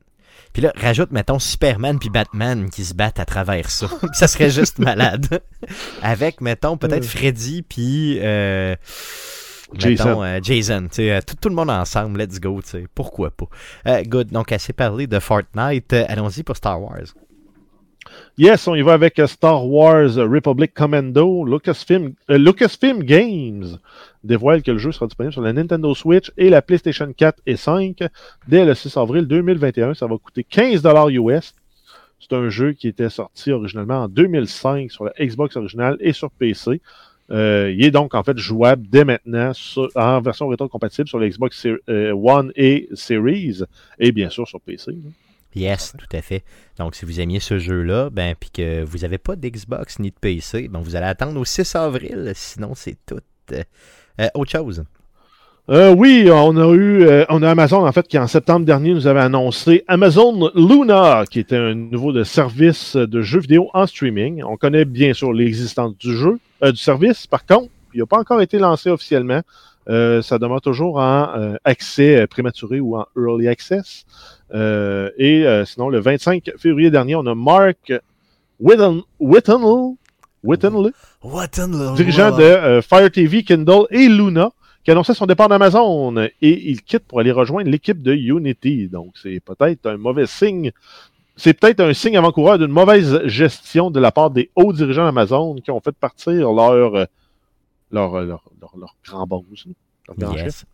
Puis 0.53 0.61
là, 0.61 0.71
rajoute, 0.75 1.11
mettons, 1.11 1.39
Superman 1.39 1.99
puis 1.99 2.09
Batman 2.09 2.69
qui 2.69 2.85
se 2.85 2.93
battent 2.93 3.19
à 3.19 3.25
travers 3.25 3.69
ça. 3.69 3.87
ça 4.13 4.27
serait 4.27 4.49
juste 4.51 4.77
malade. 4.79 5.41
Avec, 6.01 6.41
mettons, 6.41 6.77
peut-être 6.77 7.05
Freddy 7.05 7.63
puis... 7.63 8.19
euh, 8.21 8.75
Jason. 9.75 10.05
mettons, 10.05 10.23
euh, 10.23 10.39
Jason, 10.41 10.81
tu 10.83 10.95
sais, 10.97 11.11
euh, 11.11 11.19
tout, 11.25 11.35
tout 11.35 11.49
le 11.49 11.55
monde 11.55 11.71
ensemble, 11.71 12.21
let's 12.21 12.39
go, 12.39 12.61
tu 12.61 12.69
sais, 12.69 12.85
pourquoi 12.93 13.31
pas. 13.31 13.47
Euh, 13.87 14.03
good, 14.03 14.27
donc 14.29 14.51
assez 14.51 14.71
parlé 14.73 15.07
de 15.07 15.17
Fortnite, 15.19 15.93
Euh, 15.93 16.05
allons-y 16.07 16.43
pour 16.43 16.55
Star 16.55 16.79
Wars. 16.79 16.99
Yes, 18.37 18.67
on 18.67 18.75
y 18.75 18.81
va 18.81 18.93
avec 18.93 19.21
Star 19.27 19.65
Wars 19.65 20.15
Republic 20.17 20.73
Commando. 20.73 21.45
Lucasfilm, 21.45 22.13
euh, 22.29 22.37
Lucasfilm 22.37 23.03
Games 23.03 23.77
dévoile 24.23 24.63
que 24.63 24.71
le 24.71 24.77
jeu 24.77 24.91
sera 24.91 25.05
disponible 25.05 25.33
sur 25.33 25.41
la 25.41 25.53
Nintendo 25.53 25.93
Switch 25.93 26.31
et 26.37 26.49
la 26.49 26.61
PlayStation 26.61 27.11
4 27.11 27.41
et 27.45 27.55
5 27.55 28.03
dès 28.47 28.65
le 28.65 28.73
6 28.73 28.97
avril 28.97 29.27
2021. 29.27 29.93
Ça 29.93 30.07
va 30.07 30.17
coûter 30.17 30.43
15 30.43 30.83
US. 31.11 31.53
C'est 32.19 32.35
un 32.35 32.49
jeu 32.49 32.71
qui 32.73 32.87
était 32.87 33.09
sorti 33.09 33.51
originalement 33.51 34.03
en 34.03 34.07
2005 34.07 34.91
sur 34.91 35.05
la 35.05 35.13
Xbox 35.19 35.57
originale 35.57 35.97
et 35.99 36.13
sur 36.13 36.31
PC. 36.31 36.81
Euh, 37.31 37.73
il 37.75 37.85
est 37.85 37.91
donc 37.91 38.15
en 38.15 38.23
fait 38.23 38.37
jouable 38.37 38.85
dès 38.89 39.05
maintenant 39.05 39.51
en 39.95 40.21
version 40.21 40.47
rétro-compatible 40.47 41.07
sur 41.07 41.19
la 41.19 41.29
Xbox 41.29 41.65
euh, 41.89 42.11
One 42.11 42.51
et 42.55 42.89
Series 42.93 43.61
et 43.99 44.11
bien 44.11 44.29
sûr 44.29 44.47
sur 44.47 44.59
PC. 44.61 44.93
Yes, 45.55 45.93
tout 45.97 46.17
à 46.17 46.21
fait. 46.21 46.43
Donc, 46.79 46.95
si 46.95 47.05
vous 47.05 47.19
aimiez 47.19 47.39
ce 47.39 47.59
jeu-là, 47.59 48.09
ben, 48.09 48.35
puis 48.39 48.49
que 48.49 48.83
vous 48.83 48.99
n'avez 48.99 49.17
pas 49.17 49.35
d'Xbox 49.35 49.99
ni 49.99 50.09
de 50.09 50.15
PC, 50.19 50.67
ben, 50.67 50.79
vous 50.79 50.95
allez 50.95 51.05
attendre 51.05 51.39
au 51.39 51.45
6 51.45 51.75
avril, 51.75 52.31
sinon 52.35 52.73
c'est 52.75 52.97
tout. 53.05 53.19
Euh, 53.51 54.27
autre 54.33 54.51
chose? 54.51 54.83
Euh, 55.69 55.93
oui, 55.93 56.29
on 56.31 56.57
a 56.57 56.73
eu, 56.73 57.03
euh, 57.03 57.23
on 57.29 57.41
a 57.41 57.49
Amazon 57.49 57.87
en 57.87 57.91
fait 57.93 58.05
qui 58.07 58.17
en 58.17 58.27
septembre 58.27 58.65
dernier 58.65 58.93
nous 58.93 59.07
avait 59.07 59.21
annoncé 59.21 59.85
Amazon 59.87 60.51
Luna, 60.55 61.23
qui 61.29 61.39
était 61.39 61.55
un 61.55 61.73
nouveau 61.73 62.11
de 62.11 62.23
service 62.23 62.97
de 62.97 63.21
jeux 63.21 63.39
vidéo 63.39 63.69
en 63.73 63.87
streaming. 63.87 64.43
On 64.43 64.57
connaît 64.57 64.83
bien 64.83 65.13
sûr 65.13 65.31
l'existence 65.31 65.97
du 65.97 66.17
jeu, 66.17 66.37
du 66.61 66.75
service. 66.75 67.27
Par 67.27 67.45
contre, 67.45 67.69
il 67.93 67.99
n'a 67.99 68.05
pas 68.05 68.19
encore 68.19 68.41
été 68.41 68.59
lancé 68.59 68.89
officiellement. 68.89 69.41
Euh, 69.89 70.21
ça 70.21 70.39
demeure 70.39 70.61
toujours 70.61 70.97
en 70.97 71.35
euh, 71.35 71.55
accès 71.65 72.21
euh, 72.21 72.27
prématuré 72.27 72.79
ou 72.79 72.95
en 72.95 73.05
early 73.17 73.47
access. 73.47 74.05
Euh, 74.53 75.09
et 75.17 75.45
euh, 75.45 75.65
sinon, 75.65 75.89
le 75.89 75.99
25 75.99 76.51
février 76.57 76.91
dernier, 76.91 77.15
on 77.15 77.25
a 77.25 77.35
Mark 77.35 77.91
Whittenell, 78.59 79.93
What 80.43 80.65
in 80.65 80.91
dirigeant 81.95 82.35
de 82.35 82.43
euh, 82.43 82.81
Fire 82.81 83.09
TV, 83.09 83.43
Kindle 83.43 83.87
et 83.89 84.09
Luna, 84.09 84.51
qui 84.83 84.91
annonçait 84.91 85.13
son 85.13 85.25
départ 85.25 85.47
d'Amazon 85.47 86.17
et 86.17 86.69
il 86.69 86.81
quitte 86.81 87.05
pour 87.07 87.21
aller 87.21 87.31
rejoindre 87.31 87.69
l'équipe 87.69 88.01
de 88.01 88.13
Unity. 88.13 88.89
Donc, 88.89 89.13
c'est 89.21 89.39
peut-être 89.39 89.85
un 89.85 89.97
mauvais 89.97 90.27
signe. 90.27 90.71
C'est 91.37 91.53
peut-être 91.53 91.79
un 91.79 91.93
signe 91.93 92.17
avant-coureur 92.17 92.59
d'une 92.59 92.71
mauvaise 92.71 93.25
gestion 93.25 93.89
de 93.89 93.99
la 93.99 94.11
part 94.11 94.31
des 94.31 94.51
hauts 94.55 94.73
dirigeants 94.73 95.05
d'Amazon 95.05 95.55
qui 95.55 95.71
ont 95.71 95.79
fait 95.79 95.95
partir 95.95 96.51
leur, 96.51 96.95
euh, 96.95 97.05
leur, 97.91 98.15
euh, 98.15 98.25
leur, 98.25 98.43
leur, 98.59 98.77
leur 98.77 98.95
grand 99.05 99.25
boss, 99.25 99.43
chef. 99.55 100.43
Yes. 100.43 100.65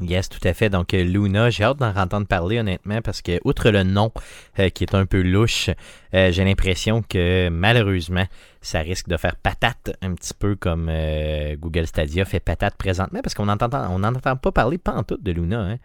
Yes, 0.00 0.28
tout 0.28 0.40
à 0.42 0.52
fait. 0.54 0.70
Donc, 0.70 0.92
euh, 0.92 1.04
Luna, 1.04 1.50
j'ai 1.50 1.62
hâte 1.62 1.78
d'en 1.78 1.94
entendre 1.94 2.26
parler, 2.26 2.58
honnêtement, 2.58 3.00
parce 3.00 3.22
que, 3.22 3.38
outre 3.44 3.70
le 3.70 3.84
nom 3.84 4.10
euh, 4.58 4.68
qui 4.68 4.82
est 4.82 4.94
un 4.94 5.06
peu 5.06 5.22
louche, 5.22 5.70
euh, 6.14 6.32
j'ai 6.32 6.44
l'impression 6.44 7.02
que, 7.02 7.48
malheureusement, 7.48 8.24
ça 8.60 8.80
risque 8.80 9.06
de 9.08 9.16
faire 9.16 9.36
patate 9.36 9.96
un 10.02 10.14
petit 10.14 10.34
peu 10.36 10.56
comme 10.56 10.88
euh, 10.90 11.54
Google 11.56 11.86
Stadia 11.86 12.24
fait 12.24 12.40
patate 12.40 12.74
présentement, 12.76 13.20
parce 13.22 13.34
qu'on 13.34 13.46
n'entend 13.46 13.70
on 13.90 14.00
n'en 14.00 14.08
entend 14.08 14.36
pas 14.36 14.50
parler 14.50 14.78
pantoute 14.78 15.22
de 15.22 15.30
Luna. 15.30 15.60
Hein. 15.60 15.78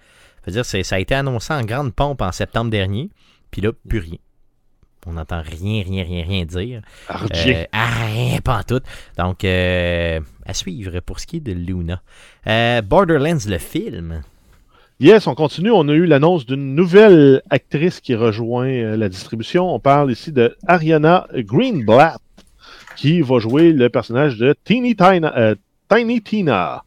Dire, 0.47 0.66
ça 0.66 0.95
a 0.95 0.99
été 0.99 1.14
annoncé 1.14 1.53
en 1.53 1.62
grande 1.64 1.93
pompe 1.93 2.24
en 2.24 2.32
septembre 2.32 2.72
dernier, 2.72 3.12
puis 3.51 3.62
là, 3.62 3.72
plus 3.88 3.99
rien. 3.99 4.18
On 5.10 5.14
n'entend 5.14 5.41
rien, 5.41 5.84
rien, 5.84 6.03
rien, 6.03 6.24
rien 6.28 6.45
dire. 6.45 6.82
Euh, 7.10 7.66
ah, 7.72 7.88
rien, 8.05 8.39
pas 8.41 8.60
en 8.60 8.64
tout. 8.64 8.82
Donc, 9.18 9.43
euh, 9.43 10.20
à 10.45 10.53
suivre 10.53 10.99
pour 10.99 11.20
ce 11.20 11.26
qui 11.26 11.38
est 11.38 11.39
de 11.39 11.51
Luna. 11.53 12.01
Euh, 12.47 12.82
Borderlands, 12.82 13.38
le 13.47 13.57
film. 13.57 14.22
Yes, 14.99 15.26
on 15.28 15.34
continue. 15.36 15.72
On 15.72 15.88
a 15.88 15.93
eu 15.93 16.05
l'annonce 16.05 16.45
d'une 16.45 16.76
nouvelle 16.76 17.41
actrice 17.49 18.01
qui 18.01 18.14
rejoint 18.16 18.68
euh, 18.68 18.97
la 18.97 19.10
distribution. 19.10 19.74
On 19.74 19.80
parle 19.80 20.12
ici 20.12 20.32
de 20.32 20.55
Ariana 20.68 21.28
Greenblatt, 21.34 22.20
qui 22.95 23.22
va 23.22 23.39
jouer 23.39 23.72
le 23.74 23.89
personnage 23.89 24.38
de 24.38 24.53
Teeny 24.64 24.95
Tina. 24.95 25.55
Tiny 25.89 26.22
Tina. 26.22 26.84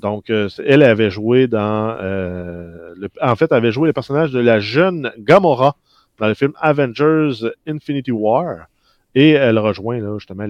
Donc, 0.00 0.28
elle 0.30 0.82
avait 0.82 1.08
joué 1.10 1.46
dans. 1.46 1.96
euh, 1.98 2.92
le- 2.96 3.08
en 3.22 3.36
fait, 3.36 3.46
elle 3.52 3.56
avait 3.56 3.72
joué 3.72 3.86
le 3.86 3.94
personnage 3.94 4.32
de 4.32 4.38
la 4.40 4.60
jeune 4.60 5.12
Gamora 5.18 5.76
dans 6.18 6.28
le 6.28 6.34
film 6.34 6.52
Avengers 6.60 7.50
Infinity 7.66 8.12
War. 8.12 8.66
Et 9.14 9.30
elle 9.30 9.58
rejoint 9.58 10.00
là, 10.00 10.12
justement 10.18 10.46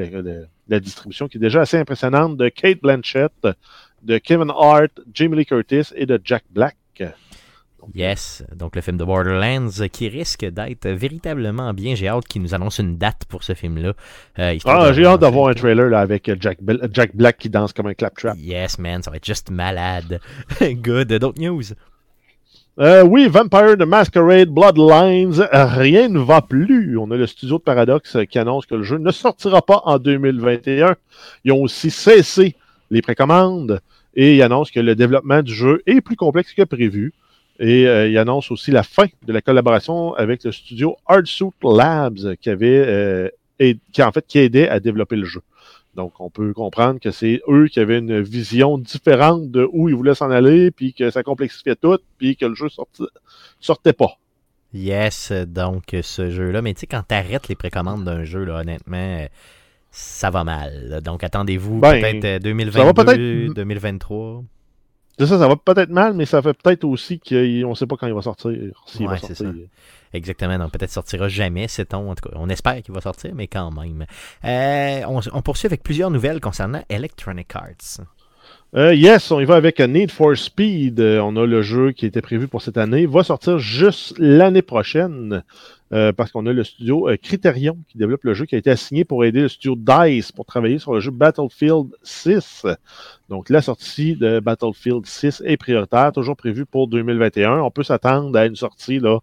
la 0.68 0.80
distribution 0.80 1.28
qui 1.28 1.36
est 1.36 1.40
déjà 1.40 1.60
assez 1.62 1.76
impressionnante 1.76 2.38
de 2.38 2.48
Kate 2.48 2.80
Blanchett, 2.80 3.32
de 4.02 4.18
Kevin 4.18 4.50
Hart, 4.50 5.00
Jamie 5.12 5.36
Lee 5.36 5.46
Curtis 5.46 5.92
et 5.94 6.06
de 6.06 6.18
Jack 6.24 6.44
Black. 6.50 6.76
Yes, 7.94 8.42
donc 8.54 8.76
le 8.76 8.82
film 8.82 8.96
de 8.96 9.04
Borderlands 9.04 9.68
qui 9.92 10.08
risque 10.08 10.44
d'être 10.46 10.88
véritablement 10.88 11.74
bien. 11.74 11.94
J'ai 11.94 12.08
hâte 12.08 12.26
qu'il 12.26 12.40
nous 12.40 12.54
annonce 12.54 12.78
une 12.78 12.96
date 12.96 13.24
pour 13.28 13.44
ce 13.44 13.52
film-là. 13.52 13.92
Euh, 14.38 14.56
Ah, 14.64 14.92
j'ai 14.92 15.04
hâte 15.04 15.20
d'avoir 15.20 15.48
un 15.48 15.54
trailer 15.54 15.90
là, 15.90 16.00
avec 16.00 16.30
Jack, 16.40 16.58
Jack 16.92 17.14
Black 17.14 17.36
qui 17.36 17.50
danse 17.50 17.72
comme 17.72 17.86
un 17.88 17.94
claptrap. 17.94 18.36
Yes, 18.38 18.78
man, 18.78 19.02
ça 19.02 19.10
va 19.10 19.18
être 19.18 19.26
juste 19.26 19.50
malade. 19.50 20.20
Good. 20.62 21.08
D'autres 21.08 21.40
news? 21.40 21.62
Euh, 22.80 23.04
oui, 23.04 23.28
Vampire 23.28 23.76
the 23.78 23.86
Masquerade 23.86 24.48
Bloodlines, 24.48 25.46
rien 25.52 26.08
ne 26.08 26.18
va 26.18 26.42
plus. 26.42 26.98
On 26.98 27.08
a 27.12 27.16
le 27.16 27.28
studio 27.28 27.58
de 27.58 27.62
Paradox 27.62 28.16
qui 28.28 28.36
annonce 28.36 28.66
que 28.66 28.74
le 28.74 28.82
jeu 28.82 28.98
ne 28.98 29.12
sortira 29.12 29.62
pas 29.62 29.82
en 29.84 29.98
2021. 29.98 30.96
Ils 31.44 31.52
ont 31.52 31.62
aussi 31.62 31.90
cessé 31.90 32.56
les 32.90 33.00
précommandes 33.00 33.80
et 34.16 34.34
ils 34.34 34.42
annoncent 34.42 34.72
que 34.74 34.80
le 34.80 34.96
développement 34.96 35.40
du 35.40 35.54
jeu 35.54 35.82
est 35.86 36.00
plus 36.00 36.16
complexe 36.16 36.52
que 36.52 36.62
prévu. 36.62 37.12
Et 37.60 37.86
euh, 37.86 38.08
ils 38.08 38.18
annoncent 38.18 38.52
aussi 38.52 38.72
la 38.72 38.82
fin 38.82 39.06
de 39.24 39.32
la 39.32 39.40
collaboration 39.40 40.12
avec 40.14 40.42
le 40.42 40.50
studio 40.50 40.96
Hardsuit 41.06 41.52
Labs 41.62 42.34
qui 42.40 42.50
avait 42.50 42.84
euh, 42.84 43.28
qui 43.92 44.02
en 44.02 44.10
fait 44.10 44.26
qui 44.26 44.40
aidait 44.40 44.68
à 44.68 44.80
développer 44.80 45.14
le 45.14 45.26
jeu. 45.26 45.42
Donc, 45.96 46.12
on 46.20 46.30
peut 46.30 46.52
comprendre 46.52 46.98
que 47.00 47.10
c'est 47.10 47.40
eux 47.48 47.68
qui 47.68 47.78
avaient 47.80 47.98
une 47.98 48.20
vision 48.20 48.78
différente 48.78 49.50
de 49.50 49.68
où 49.72 49.88
ils 49.88 49.94
voulaient 49.94 50.14
s'en 50.14 50.30
aller, 50.30 50.70
puis 50.70 50.92
que 50.92 51.10
ça 51.10 51.22
complexifiait 51.22 51.76
tout, 51.76 51.98
puis 52.18 52.36
que 52.36 52.46
le 52.46 52.54
jeu 52.54 52.68
sorti- 52.68 53.04
sortait 53.60 53.92
pas. 53.92 54.18
Yes, 54.72 55.30
donc 55.46 55.94
ce 56.02 56.30
jeu-là. 56.30 56.60
Mais 56.62 56.74
tu 56.74 56.80
sais, 56.80 56.86
quand 56.86 57.02
t'arrêtes 57.06 57.48
les 57.48 57.54
précommandes 57.54 58.04
d'un 58.04 58.24
jeu, 58.24 58.42
là, 58.44 58.56
honnêtement, 58.60 58.96
euh, 58.96 59.26
ça 59.92 60.30
va 60.30 60.42
mal. 60.42 61.00
Donc 61.04 61.22
attendez-vous 61.22 61.78
Ben, 61.78 61.92
peut-être 62.00 62.24
euh, 62.24 62.32
ça 62.34 62.38
2022, 62.40 62.82
va 62.82 62.92
peut-être- 62.94 63.54
2023. 63.54 64.42
Ça, 65.18 65.26
ça 65.26 65.48
va 65.48 65.56
peut-être 65.56 65.90
mal, 65.90 66.14
mais 66.14 66.26
ça 66.26 66.42
fait 66.42 66.54
peut-être 66.54 66.84
aussi 66.84 67.20
qu'on 67.20 67.70
ne 67.70 67.74
sait 67.74 67.86
pas 67.86 67.96
quand 67.96 68.06
il 68.08 68.14
va 68.14 68.22
sortir. 68.22 68.52
S'il 68.86 69.06
Ouais, 69.06 69.14
va 69.14 69.18
c'est 69.18 69.34
sortir. 69.34 69.54
Exactement, 70.12 70.58
donc 70.58 70.72
peut-être 70.72 70.90
sortira 70.90 71.28
jamais, 71.28 71.68
sait-on. 71.68 72.10
En 72.10 72.14
tout 72.14 72.28
cas, 72.28 72.36
on 72.38 72.48
espère 72.48 72.82
qu'il 72.82 72.94
va 72.94 73.00
sortir, 73.00 73.32
mais 73.34 73.46
quand 73.48 73.70
même. 73.72 74.06
Euh, 74.44 75.02
on, 75.08 75.20
on 75.32 75.42
poursuit 75.42 75.66
avec 75.66 75.82
plusieurs 75.82 76.10
nouvelles 76.10 76.40
concernant 76.40 76.82
Electronic 76.88 77.54
Arts. 77.54 78.00
Euh, 78.76 78.92
yes, 78.92 79.30
on 79.30 79.38
y 79.38 79.44
va 79.44 79.54
avec 79.54 79.78
Need 79.78 80.10
for 80.10 80.36
Speed. 80.36 80.98
Euh, 80.98 81.20
on 81.20 81.36
a 81.36 81.46
le 81.46 81.62
jeu 81.62 81.92
qui 81.92 82.06
était 82.06 82.20
prévu 82.20 82.48
pour 82.48 82.60
cette 82.60 82.76
année. 82.76 83.06
va 83.06 83.22
sortir 83.22 83.56
juste 83.56 84.18
l'année 84.18 84.62
prochaine 84.62 85.44
euh, 85.92 86.12
parce 86.12 86.32
qu'on 86.32 86.44
a 86.46 86.52
le 86.52 86.64
studio 86.64 87.08
Criterion 87.22 87.78
qui 87.86 87.98
développe 87.98 88.24
le 88.24 88.34
jeu 88.34 88.46
qui 88.46 88.56
a 88.56 88.58
été 88.58 88.70
assigné 88.70 89.04
pour 89.04 89.24
aider 89.24 89.42
le 89.42 89.48
studio 89.48 89.76
DICE 89.76 90.32
pour 90.32 90.44
travailler 90.44 90.80
sur 90.80 90.92
le 90.92 90.98
jeu 90.98 91.12
Battlefield 91.12 91.90
6. 92.02 92.66
Donc 93.28 93.48
la 93.48 93.62
sortie 93.62 94.16
de 94.16 94.40
Battlefield 94.40 95.06
6 95.06 95.44
est 95.46 95.56
prioritaire, 95.56 96.10
toujours 96.10 96.36
prévue 96.36 96.66
pour 96.66 96.88
2021. 96.88 97.60
On 97.60 97.70
peut 97.70 97.84
s'attendre 97.84 98.36
à 98.36 98.44
une 98.44 98.56
sortie 98.56 98.98
là, 98.98 99.20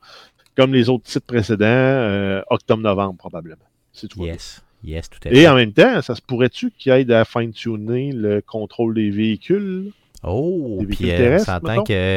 comme 0.55 0.73
les 0.73 0.87
autres 0.87 1.03
titres 1.03 1.27
précédents, 1.27 2.41
octobre-novembre 2.49 3.17
probablement. 3.17 3.65
Si 3.91 4.07
tout 4.07 4.21
bien. 4.21 4.37
Yes, 4.83 5.09
tout 5.09 5.19
à 5.25 5.29
fait. 5.29 5.37
Et 5.37 5.47
en 5.47 5.55
même 5.55 5.73
temps, 5.73 6.01
ça 6.01 6.15
se 6.15 6.21
pourrait-tu 6.21 6.71
qu'il 6.71 6.91
aide 6.91 7.11
à 7.11 7.25
fine-tuner 7.25 8.11
le 8.13 8.41
contrôle 8.41 8.95
des 8.95 9.09
véhicules? 9.11 9.91
Oh, 10.23 10.77
puis 10.87 11.05
véhicules 11.07 11.25
euh, 11.25 11.35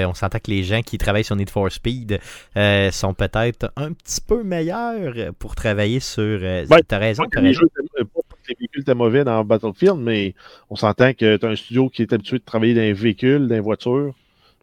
on 0.09 0.13
s'entend 0.15 0.39
que, 0.39 0.51
les 0.51 0.63
gens 0.63 0.83
qui 0.83 0.99
travaillent 0.99 1.25
sur 1.25 1.37
Need 1.37 1.49
for 1.49 1.73
Speed 1.73 2.21
euh, 2.57 2.91
sont 2.91 3.15
peut-être 3.15 3.73
un 3.77 3.93
petit 3.93 4.21
peu 4.21 4.43
meilleurs 4.43 5.33
pour 5.39 5.55
travailler 5.55 6.01
sur. 6.01 6.23
Euh, 6.23 6.67
Ben, 6.69 6.81
t'as 6.87 6.99
raison, 6.99 7.23
Pas 7.23 7.29
que 7.31 7.35
t'as 7.37 7.41
les 7.41 7.49
raison. 7.49 7.61
jeux 7.63 7.69
étaient- 7.83 8.05
pas 8.05 8.21
que 8.47 8.81
était 8.81 8.95
mauvais 8.95 9.25
dans 9.25 9.43
Battlefield, 9.43 9.97
mais 9.97 10.35
on 10.69 10.77
s'entend 10.77 11.15
que 11.15 11.37
tu 11.39 11.47
as 11.47 11.49
un 11.49 11.57
studio 11.57 11.89
qui 11.89 12.03
est 12.03 12.13
habitué 12.13 12.39
de 12.39 12.45
travailler 12.45 12.75
dans 12.75 12.83
les 12.83 12.93
véhicules, 12.93 13.47
dans 13.49 13.55
les 13.55 13.61
voitures. 13.61 14.13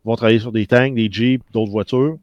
Ils 0.04 0.08
vont 0.08 0.16
travailler 0.16 0.39
sur 0.39 0.52
des 0.52 0.68
tanks, 0.68 0.93
des 0.93 1.12
jeeps, 1.12 1.43
d'autres 1.52 1.72
voitures. 1.72 2.18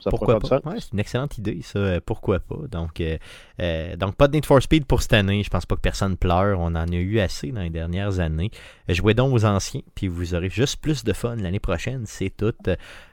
Ça 0.00 0.10
pourquoi 0.10 0.38
pas? 0.38 0.60
Ouais, 0.64 0.76
c'est 0.78 0.92
une 0.92 1.00
excellente 1.00 1.38
idée, 1.38 1.60
ça. 1.62 1.78
Euh, 1.78 2.00
pourquoi 2.04 2.40
pas? 2.40 2.58
Donc, 2.70 3.00
euh, 3.00 3.18
euh, 3.60 3.96
donc, 3.96 4.16
pas 4.16 4.28
de 4.28 4.34
Need 4.34 4.46
for 4.46 4.62
Speed 4.62 4.86
pour 4.86 5.02
cette 5.02 5.12
année. 5.12 5.42
Je 5.42 5.50
pense 5.50 5.66
pas 5.66 5.76
que 5.76 5.80
personne 5.80 6.16
pleure. 6.16 6.60
On 6.60 6.66
en 6.66 6.88
a 6.88 6.94
eu 6.94 7.18
assez 7.18 7.50
dans 7.52 7.62
les 7.62 7.70
dernières 7.70 8.20
années. 8.20 8.50
Jouez 8.88 9.14
donc 9.14 9.32
aux 9.34 9.44
anciens, 9.44 9.82
puis 9.94 10.08
vous 10.08 10.34
aurez 10.34 10.50
juste 10.50 10.80
plus 10.80 11.04
de 11.04 11.12
fun 11.12 11.36
l'année 11.36 11.60
prochaine. 11.60 12.04
C'est 12.06 12.30
tout. 12.30 12.54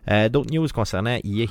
D'autres 0.08 0.54
news 0.54 0.68
concernant 0.74 1.18
EA. 1.24 1.48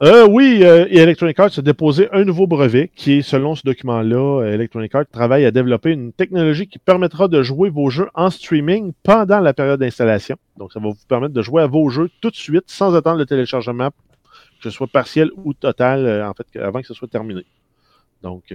Euh, 0.00 0.28
oui, 0.28 0.60
euh, 0.62 0.86
Electronic 0.90 1.40
Arts 1.40 1.58
a 1.58 1.60
déposé 1.60 2.08
un 2.12 2.22
nouveau 2.22 2.46
brevet 2.46 2.88
qui 2.94 3.14
est, 3.14 3.22
selon 3.22 3.56
ce 3.56 3.62
document-là, 3.64 4.44
Electronic 4.44 4.94
Arts 4.94 5.06
travaille 5.10 5.44
à 5.44 5.50
développer 5.50 5.90
une 5.90 6.12
technologie 6.12 6.68
qui 6.68 6.78
permettra 6.78 7.26
de 7.26 7.42
jouer 7.42 7.68
vos 7.68 7.90
jeux 7.90 8.08
en 8.14 8.30
streaming 8.30 8.92
pendant 9.02 9.40
la 9.40 9.52
période 9.52 9.80
d'installation. 9.80 10.36
Donc, 10.56 10.72
ça 10.72 10.78
va 10.78 10.90
vous 10.90 10.94
permettre 11.08 11.34
de 11.34 11.42
jouer 11.42 11.62
à 11.62 11.66
vos 11.66 11.88
jeux 11.88 12.10
tout 12.20 12.30
de 12.30 12.36
suite 12.36 12.64
sans 12.68 12.94
attendre 12.94 13.18
le 13.18 13.26
téléchargement, 13.26 13.90
que 14.58 14.64
ce 14.64 14.70
soit 14.70 14.86
partiel 14.86 15.30
ou 15.36 15.54
total, 15.54 16.06
euh, 16.06 16.28
en 16.28 16.34
fait, 16.34 16.46
avant 16.60 16.80
que 16.80 16.86
ce 16.86 16.94
soit 16.94 17.08
terminé. 17.08 17.44
Donc, 18.22 18.52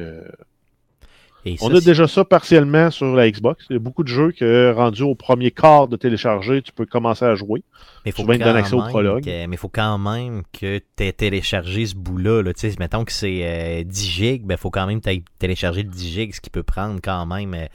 on 1.61 1.75
a 1.75 1.81
déjà 1.81 2.07
ça 2.07 2.23
partiellement 2.23 2.89
sur 2.89 3.13
la 3.15 3.29
Xbox. 3.29 3.65
Il 3.69 3.73
y 3.73 3.75
a 3.75 3.79
beaucoup 3.79 4.03
de 4.03 4.07
jeux 4.07 4.31
que, 4.31 4.71
rendus 4.73 5.03
au 5.03 5.15
premier 5.15 5.51
quart 5.51 5.87
de 5.87 5.97
télécharger, 5.97 6.61
tu 6.61 6.71
peux 6.71 6.85
commencer 6.85 7.25
à 7.25 7.35
jouer. 7.35 7.63
Mais 8.05 8.11
il 8.11 8.13
faut, 8.13 8.23
quand 8.23 8.37
même 8.37 8.55
accès 8.55 8.75
au 8.75 8.81
prologue. 8.81 9.25
mais 9.25 9.57
faut 9.57 9.69
quand 9.69 9.97
même 9.97 10.43
que 10.53 10.79
tu 10.95 11.03
aies 11.03 11.11
téléchargé 11.11 11.85
ce 11.85 11.95
bout-là. 11.95 12.41
Là. 12.41 12.51
Mettons 12.79 13.03
que 13.03 13.11
c'est 13.11 13.83
10 13.85 14.07
euh, 14.07 14.09
gigs, 14.09 14.45
ben 14.45 14.57
faut 14.57 14.69
quand 14.69 14.87
même 14.87 15.01
télécharger 15.39 15.83
le 15.83 15.89
10 15.89 16.13
gigs, 16.13 16.33
ce 16.33 16.41
qui 16.41 16.49
peut 16.49 16.63
prendre 16.63 16.99
quand 17.03 17.25
même 17.25 17.53
euh, 17.53 17.65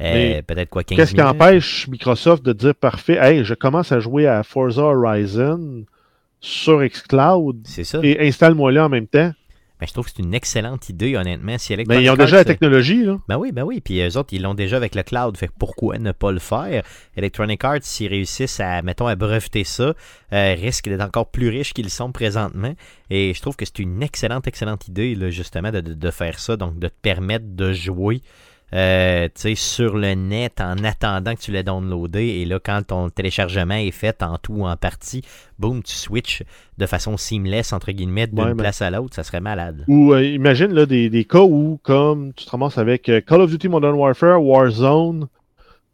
euh, 0.00 0.42
peut-être 0.42 0.70
quoi 0.70 0.82
15 0.82 0.96
Qu'est-ce 0.96 1.14
qui 1.14 1.22
empêche 1.22 1.88
Microsoft 1.88 2.42
de 2.42 2.52
dire 2.52 2.74
parfait, 2.74 3.18
hey, 3.20 3.44
je 3.44 3.54
commence 3.54 3.92
à 3.92 4.00
jouer 4.00 4.26
à 4.26 4.42
Forza 4.42 4.82
Horizon 4.82 5.84
sur 6.44 6.84
Xcloud 6.84 7.66
et 8.02 8.28
installe-moi 8.28 8.70
là 8.70 8.84
en 8.84 8.88
même 8.90 9.06
temps. 9.06 9.32
Ben, 9.80 9.86
je 9.88 9.92
trouve 9.92 10.04
que 10.04 10.12
c'est 10.14 10.22
une 10.22 10.34
excellente 10.34 10.88
idée, 10.88 11.16
honnêtement. 11.16 11.58
Si 11.58 11.74
ben, 11.74 12.00
ils 12.00 12.08
ont 12.08 12.16
déjà 12.16 12.36
la 12.36 12.44
technologie, 12.44 13.02
là. 13.02 13.18
Ben 13.28 13.38
oui, 13.38 13.50
ben 13.50 13.64
oui. 13.64 13.80
Puis 13.80 14.00
eux 14.00 14.16
autres, 14.16 14.32
ils 14.32 14.42
l'ont 14.42 14.54
déjà 14.54 14.76
avec 14.76 14.94
le 14.94 15.02
cloud. 15.02 15.36
Fait 15.36 15.50
pourquoi 15.58 15.98
ne 15.98 16.12
pas 16.12 16.30
le 16.30 16.38
faire? 16.38 16.84
Electronic 17.16 17.64
Arts, 17.64 17.82
s'ils 17.82 18.08
réussissent 18.08 18.60
à, 18.60 18.82
mettons, 18.82 19.08
à 19.08 19.16
breveter 19.16 19.64
ça, 19.64 19.94
euh, 20.32 20.54
risquent 20.54 20.88
d'être 20.88 21.00
encore 21.00 21.30
plus 21.30 21.48
riches 21.48 21.72
qu'ils 21.72 21.90
sont 21.90 22.12
présentement. 22.12 22.74
Et 23.10 23.34
je 23.34 23.40
trouve 23.40 23.56
que 23.56 23.64
c'est 23.64 23.80
une 23.80 24.02
excellente, 24.02 24.46
excellente 24.46 24.86
idée, 24.86 25.16
là, 25.16 25.30
justement, 25.30 25.72
de, 25.72 25.80
de, 25.80 26.10
faire 26.10 26.38
ça. 26.38 26.56
Donc, 26.56 26.78
de 26.78 26.86
te 26.86 26.94
permettre 27.02 27.46
de 27.48 27.72
jouer 27.72 28.20
euh, 28.74 29.28
sur 29.54 29.96
le 29.96 30.14
net 30.14 30.60
en 30.60 30.82
attendant 30.82 31.34
que 31.34 31.40
tu 31.40 31.52
l'aies 31.52 31.62
downloadé. 31.62 32.24
Et 32.24 32.44
là, 32.44 32.58
quand 32.58 32.82
ton 32.88 33.08
téléchargement 33.08 33.74
est 33.74 33.92
fait 33.92 34.22
en 34.22 34.36
tout 34.38 34.54
ou 34.54 34.66
en 34.66 34.76
partie, 34.76 35.22
boum, 35.58 35.82
tu 35.82 35.94
switches 35.94 36.42
de 36.76 36.86
façon 36.86 37.16
seamless, 37.16 37.72
entre 37.72 37.92
guillemets, 37.92 38.26
d'une 38.26 38.56
place 38.56 38.82
à 38.82 38.90
l'autre. 38.90 39.14
Ça 39.14 39.22
serait 39.22 39.40
malade. 39.40 39.84
Ou 39.86 40.12
euh, 40.12 40.24
imagine 40.24 40.72
là, 40.72 40.86
des, 40.86 41.08
des, 41.08 41.24
cas 41.24 41.42
où, 41.42 41.78
comme 41.82 42.32
tu 42.34 42.44
te 42.44 42.50
ramasses 42.50 42.78
avec 42.78 43.08
euh, 43.08 43.20
Call 43.20 43.42
of 43.42 43.50
Duty 43.50 43.68
Modern 43.68 43.94
Warfare, 43.94 44.42
Warzone, 44.42 45.28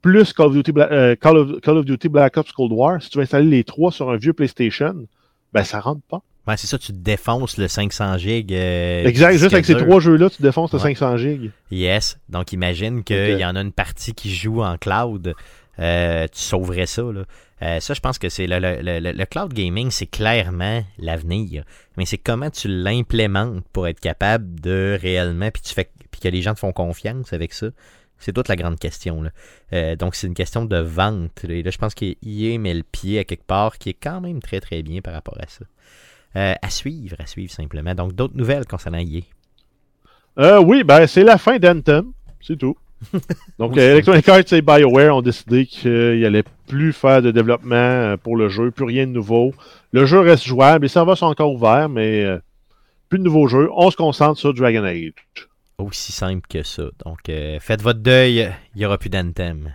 plus 0.00 0.32
Call 0.32 0.46
of 0.46 0.54
Duty, 0.54 0.72
Call 1.20 1.36
of, 1.36 1.60
Call 1.60 1.76
of 1.76 1.84
Duty 1.84 2.08
Black 2.08 2.38
Ops 2.38 2.52
Cold 2.52 2.72
War, 2.72 3.02
si 3.02 3.10
tu 3.10 3.18
veux 3.18 3.24
installer 3.24 3.50
les 3.50 3.64
trois 3.64 3.92
sur 3.92 4.10
un 4.10 4.16
vieux 4.16 4.32
PlayStation, 4.32 5.06
ben 5.52 5.64
ça 5.64 5.80
rentre 5.80 6.00
pas. 6.08 6.22
Ouais, 6.46 6.56
c'est 6.56 6.66
ça, 6.66 6.78
tu 6.78 6.92
défonces 6.92 7.58
le 7.58 7.68
500 7.68 8.18
GB. 8.18 8.46
Euh, 8.52 9.04
exact, 9.04 9.36
juste 9.36 9.52
avec 9.52 9.66
ces 9.66 9.76
trois 9.76 10.00
jeux-là, 10.00 10.30
tu 10.30 10.42
défonces 10.42 10.72
le 10.72 10.78
500 10.78 11.16
GB. 11.18 11.50
Yes, 11.70 12.18
donc 12.28 12.52
imagine 12.52 13.04
qu'il 13.04 13.38
y 13.38 13.44
en 13.44 13.56
a 13.56 13.60
une 13.60 13.72
partie 13.72 14.14
qui 14.14 14.34
joue 14.34 14.62
en 14.62 14.78
cloud. 14.78 15.34
Euh, 15.78 16.26
tu 16.28 16.40
sauverais 16.40 16.86
ça. 16.86 17.02
Là. 17.02 17.24
Euh, 17.62 17.80
ça, 17.80 17.94
je 17.94 18.00
pense 18.00 18.18
que 18.18 18.28
c'est 18.28 18.46
le, 18.46 18.58
le, 18.58 19.12
le, 19.12 19.24
cloud 19.26 19.52
gaming, 19.52 19.90
c'est 19.90 20.06
clairement 20.06 20.82
l'avenir. 20.98 21.64
Mais 21.96 22.06
c'est 22.06 22.18
comment 22.18 22.50
tu 22.50 22.68
l'implémentes 22.68 23.64
pour 23.72 23.86
être 23.86 24.00
capable 24.00 24.60
de 24.60 24.98
réellement, 25.00 25.50
puis 25.50 25.62
tu 25.62 25.74
fais, 25.74 25.90
puis 26.10 26.20
que 26.22 26.28
les 26.28 26.42
gens 26.42 26.54
te 26.54 26.60
font 26.60 26.72
confiance 26.72 27.32
avec 27.32 27.52
ça. 27.52 27.68
C'est 28.18 28.32
toute 28.32 28.48
la 28.48 28.56
grande 28.56 28.78
question. 28.78 29.22
Là. 29.22 29.96
donc, 29.96 30.14
c'est 30.14 30.26
une 30.26 30.34
question 30.34 30.66
de 30.66 30.76
vente. 30.76 31.44
Et 31.48 31.62
là, 31.62 31.70
je 31.70 31.78
pense 31.78 31.94
qu'il 31.94 32.60
met 32.60 32.74
le 32.74 32.82
pied 32.82 33.18
à 33.18 33.24
quelque 33.24 33.46
part 33.46 33.78
qui 33.78 33.90
est 33.90 33.96
quand 33.98 34.20
même 34.20 34.40
très, 34.40 34.60
très 34.60 34.82
bien 34.82 35.00
par 35.00 35.14
rapport 35.14 35.38
à 35.40 35.46
ça. 35.46 35.64
Euh, 36.36 36.54
à 36.62 36.70
suivre, 36.70 37.16
à 37.18 37.26
suivre 37.26 37.50
simplement. 37.50 37.94
Donc, 37.94 38.14
d'autres 38.14 38.36
nouvelles 38.36 38.66
concernant 38.66 38.98
EA? 38.98 39.22
Euh, 40.38 40.60
oui, 40.60 40.84
ben, 40.84 41.06
c'est 41.06 41.24
la 41.24 41.38
fin 41.38 41.58
d'Anthem. 41.58 42.12
C'est 42.40 42.56
tout. 42.56 42.76
Donc, 43.58 43.76
euh, 43.76 43.92
Electronic 43.92 44.28
Arts 44.28 44.52
et 44.52 44.62
BioWare 44.62 45.16
ont 45.16 45.22
décidé 45.22 45.66
qu'ils 45.66 46.20
n'allaient 46.20 46.44
plus 46.68 46.92
faire 46.92 47.20
de 47.20 47.32
développement 47.32 47.74
euh, 47.74 48.16
pour 48.16 48.36
le 48.36 48.48
jeu, 48.48 48.70
plus 48.70 48.84
rien 48.84 49.06
de 49.06 49.12
nouveau. 49.12 49.52
Le 49.92 50.06
jeu 50.06 50.20
reste 50.20 50.44
jouable, 50.44 50.84
les 50.84 50.88
serveurs 50.88 51.18
sont 51.18 51.26
encore 51.26 51.52
ouverts, 51.52 51.88
mais 51.88 52.24
plus 53.08 53.18
de 53.18 53.24
nouveaux 53.24 53.48
jeux. 53.48 53.68
On 53.74 53.90
se 53.90 53.96
concentre 53.96 54.38
sur 54.38 54.54
Dragon 54.54 54.84
Age. 54.84 55.12
Aussi 55.78 56.12
simple 56.12 56.46
que 56.48 56.62
ça. 56.62 56.84
Donc, 57.04 57.18
faites 57.58 57.82
votre 57.82 57.98
deuil, 57.98 58.48
il 58.74 58.78
n'y 58.78 58.86
aura 58.86 58.98
plus 58.98 59.10
d'Anthem. 59.10 59.74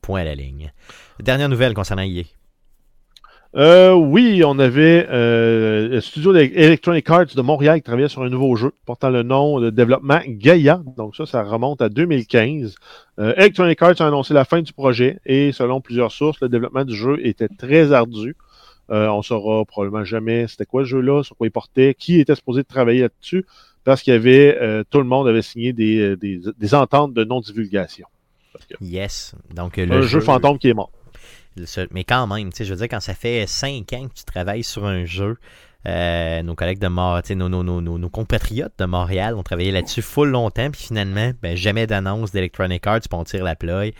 Point 0.00 0.20
à 0.20 0.24
la 0.24 0.34
ligne. 0.36 0.72
Dernière 1.18 1.48
nouvelle 1.48 1.74
concernant 1.74 2.02
EA. 2.02 2.22
Euh, 3.54 3.92
oui, 3.92 4.42
on 4.46 4.58
avait 4.58 5.06
euh, 5.10 5.88
le 5.88 6.00
studio 6.00 6.32
d'Electronic 6.32 7.08
Arts 7.10 7.34
de 7.34 7.42
Montréal 7.42 7.78
qui 7.78 7.82
travaillait 7.82 8.08
sur 8.08 8.22
un 8.22 8.30
nouveau 8.30 8.56
jeu 8.56 8.72
portant 8.86 9.10
le 9.10 9.22
nom 9.22 9.60
de 9.60 9.68
développement 9.68 10.20
Gaia. 10.26 10.80
Donc 10.96 11.14
ça, 11.16 11.26
ça 11.26 11.42
remonte 11.42 11.82
à 11.82 11.90
2015. 11.90 12.74
Euh, 13.18 13.34
Electronic 13.36 13.80
Arts 13.82 14.00
a 14.00 14.06
annoncé 14.06 14.32
la 14.32 14.46
fin 14.46 14.62
du 14.62 14.72
projet 14.72 15.18
et 15.26 15.52
selon 15.52 15.82
plusieurs 15.82 16.12
sources, 16.12 16.40
le 16.40 16.48
développement 16.48 16.86
du 16.86 16.94
jeu 16.94 17.18
était 17.26 17.48
très 17.48 17.92
ardu. 17.92 18.36
Euh, 18.90 19.08
on 19.08 19.20
saura 19.20 19.64
probablement 19.66 20.04
jamais 20.04 20.48
c'était 20.48 20.64
quoi 20.64 20.82
le 20.82 20.86
jeu-là, 20.86 21.22
sur 21.22 21.36
quoi 21.36 21.46
il 21.46 21.50
portait, 21.50 21.94
qui 21.94 22.20
était 22.20 22.34
supposé 22.34 22.64
travailler 22.64 23.02
là-dessus, 23.02 23.44
parce 23.84 24.02
qu'il 24.02 24.14
y 24.14 24.16
avait 24.16 24.58
euh, 24.60 24.82
tout 24.88 24.98
le 24.98 25.04
monde 25.04 25.28
avait 25.28 25.42
signé 25.42 25.74
des, 25.74 26.16
des, 26.16 26.40
des 26.58 26.74
ententes 26.74 27.12
de 27.12 27.22
non-divulgation. 27.22 28.06
Yes. 28.80 29.34
Donc 29.54 29.76
le 29.76 29.92
un 29.92 30.02
jeu 30.02 30.20
fantôme 30.20 30.58
qui 30.58 30.68
est 30.68 30.74
mort. 30.74 30.90
Mais 31.90 32.04
quand 32.04 32.26
même, 32.26 32.50
je 32.58 32.64
veux 32.64 32.76
dire, 32.76 32.88
quand 32.88 33.00
ça 33.00 33.14
fait 33.14 33.46
5 33.46 33.92
ans 33.92 34.08
que 34.08 34.14
tu 34.14 34.24
travailles 34.24 34.64
sur 34.64 34.86
un 34.86 35.04
jeu, 35.04 35.36
euh, 35.84 36.42
nos 36.42 36.54
collègues 36.54 36.78
de 36.78 36.86
Montréal, 36.86 37.36
nos, 37.36 37.48
nos, 37.98 38.08
compatriotes 38.08 38.74
de 38.78 38.84
Montréal 38.84 39.34
ont 39.34 39.42
travaillé 39.42 39.72
là-dessus 39.72 40.02
full 40.02 40.28
longtemps, 40.28 40.70
puis 40.70 40.80
finalement, 40.80 41.32
ben, 41.42 41.56
jamais 41.56 41.88
d'annonce 41.88 42.30
d'Electronic 42.30 42.86
Arts, 42.86 43.00
pour 43.10 43.18
on 43.18 43.24
tire 43.24 43.42
la 43.42 43.56
ploie. 43.56 43.90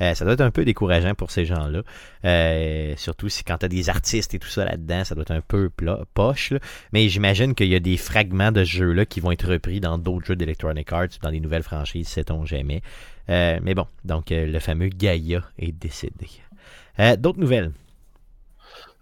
Euh, 0.00 0.14
ça 0.14 0.24
doit 0.24 0.34
être 0.34 0.40
un 0.40 0.52
peu 0.52 0.64
décourageant 0.64 1.14
pour 1.14 1.32
ces 1.32 1.44
gens-là. 1.44 1.82
Euh, 2.24 2.94
surtout 2.96 3.28
si 3.28 3.42
quand 3.42 3.58
tu 3.58 3.66
as 3.66 3.68
des 3.68 3.88
artistes 3.88 4.34
et 4.34 4.38
tout 4.38 4.48
ça 4.48 4.64
là-dedans, 4.64 5.04
ça 5.04 5.14
doit 5.14 5.22
être 5.22 5.32
un 5.32 5.40
peu 5.40 5.68
poche. 6.14 6.52
Mais 6.92 7.08
j'imagine 7.08 7.54
qu'il 7.54 7.68
y 7.68 7.74
a 7.74 7.80
des 7.80 7.96
fragments 7.96 8.52
de 8.52 8.64
ce 8.64 8.70
jeu-là 8.70 9.04
qui 9.04 9.20
vont 9.20 9.32
être 9.32 9.48
repris 9.48 9.80
dans 9.80 9.98
d'autres 9.98 10.26
jeux 10.26 10.36
d'Electronic 10.36 10.92
Arts, 10.92 11.18
dans 11.22 11.30
des 11.30 11.40
nouvelles 11.40 11.64
franchises, 11.64 12.08
sait-on 12.08 12.46
jamais. 12.46 12.82
mais 13.28 13.74
bon, 13.74 13.86
donc 14.04 14.26
le 14.30 14.58
fameux 14.60 14.88
Gaia 14.88 15.42
est 15.58 15.72
décédé. 15.72 16.28
Euh, 16.98 17.16
d'autres 17.16 17.38
nouvelles? 17.38 17.72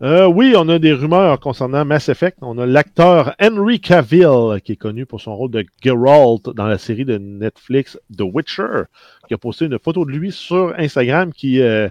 Euh, 0.02 0.26
oui, 0.26 0.54
on 0.56 0.68
a 0.68 0.78
des 0.78 0.94
rumeurs 0.94 1.38
concernant 1.40 1.84
Mass 1.84 2.08
Effect. 2.08 2.38
On 2.40 2.56
a 2.58 2.64
l'acteur 2.64 3.34
Henry 3.40 3.80
Cavill, 3.80 4.60
qui 4.64 4.72
est 4.72 4.76
connu 4.76 5.04
pour 5.04 5.20
son 5.20 5.36
rôle 5.36 5.50
de 5.50 5.64
Geralt 5.82 6.54
dans 6.54 6.66
la 6.66 6.78
série 6.78 7.04
de 7.04 7.18
Netflix 7.18 7.98
The 8.16 8.22
Witcher, 8.22 8.84
qui 9.28 9.34
a 9.34 9.38
posté 9.38 9.66
une 9.66 9.78
photo 9.78 10.06
de 10.06 10.10
lui 10.10 10.32
sur 10.32 10.74
Instagram 10.78 11.34
qui 11.34 11.60
euh, 11.60 11.88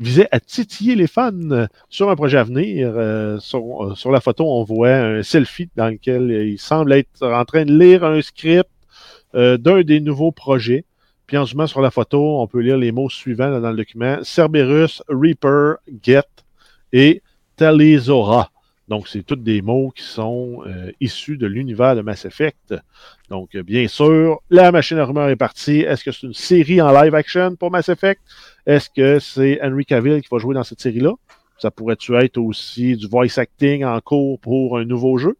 visait 0.00 0.26
à 0.32 0.40
titiller 0.40 0.96
les 0.96 1.06
fans 1.06 1.66
sur 1.88 2.10
un 2.10 2.16
projet 2.16 2.38
à 2.38 2.44
venir. 2.44 3.40
sur, 3.40 3.96
sur, 3.96 4.10
la 4.10 4.20
photo, 4.20 4.44
on 4.44 4.64
voit 4.64 4.96
un 4.96 5.22
selfie 5.22 5.70
dans 5.76 5.88
lequel 5.88 6.30
il 6.30 6.58
semble 6.58 6.94
être 6.94 7.22
en 7.22 7.44
train 7.44 7.64
de 7.64 7.78
lire 7.78 8.04
un 8.04 8.20
script 8.22 8.68
d'un 9.34 9.82
des 9.82 10.00
nouveaux 10.00 10.32
projets. 10.32 10.84
Puis 11.26 11.36
en 11.36 11.44
zoomant 11.44 11.66
sur 11.66 11.80
la 11.80 11.90
photo, 11.90 12.40
on 12.40 12.46
peut 12.46 12.60
lire 12.60 12.76
les 12.76 12.92
mots 12.92 13.10
suivants 13.10 13.60
dans 13.60 13.70
le 13.70 13.76
document. 13.76 14.22
Cerberus, 14.22 15.02
Reaper, 15.08 15.76
Get 16.02 16.22
et 16.92 17.22
Talizora. 17.56 18.50
Donc, 18.88 19.08
c'est 19.08 19.24
tous 19.24 19.34
des 19.34 19.62
mots 19.62 19.90
qui 19.90 20.04
sont 20.04 20.62
euh, 20.64 20.92
issus 21.00 21.36
de 21.36 21.46
l'univers 21.48 21.96
de 21.96 22.02
Mass 22.02 22.24
Effect. 22.24 22.74
Donc, 23.30 23.56
bien 23.56 23.88
sûr, 23.88 24.40
la 24.48 24.70
machine 24.70 24.98
à 24.98 25.04
rumeurs 25.04 25.28
est 25.28 25.36
partie. 25.36 25.80
Est-ce 25.80 26.04
que 26.04 26.12
c'est 26.12 26.26
une 26.26 26.34
série 26.34 26.80
en 26.80 26.92
live 26.92 27.14
action 27.14 27.56
pour 27.56 27.72
Mass 27.72 27.88
Effect? 27.88 28.20
Est-ce 28.64 28.88
que 28.88 29.18
c'est 29.18 29.58
Henry 29.60 29.84
Cavill 29.84 30.22
qui 30.22 30.28
va 30.30 30.38
jouer 30.38 30.54
dans 30.54 30.62
cette 30.62 30.80
série-là? 30.80 31.12
Ça 31.58 31.72
pourrait-tu 31.72 32.14
être 32.14 32.38
aussi 32.38 32.96
du 32.96 33.08
voice 33.08 33.38
acting 33.38 33.84
en 33.84 34.00
cours 34.00 34.38
pour 34.38 34.78
un 34.78 34.84
nouveau 34.84 35.18
jeu? 35.18 35.36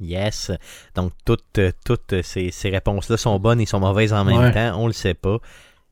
Yes. 0.00 0.52
Donc, 0.94 1.12
toutes, 1.24 1.60
toutes 1.84 2.22
ces, 2.22 2.50
ces 2.50 2.70
réponses-là 2.70 3.16
sont 3.16 3.38
bonnes 3.38 3.60
et 3.60 3.66
sont 3.66 3.80
mauvaises 3.80 4.12
en 4.12 4.24
même 4.24 4.52
temps. 4.52 4.80
On 4.80 4.86
le 4.86 4.92
sait 4.92 5.14
pas. 5.14 5.38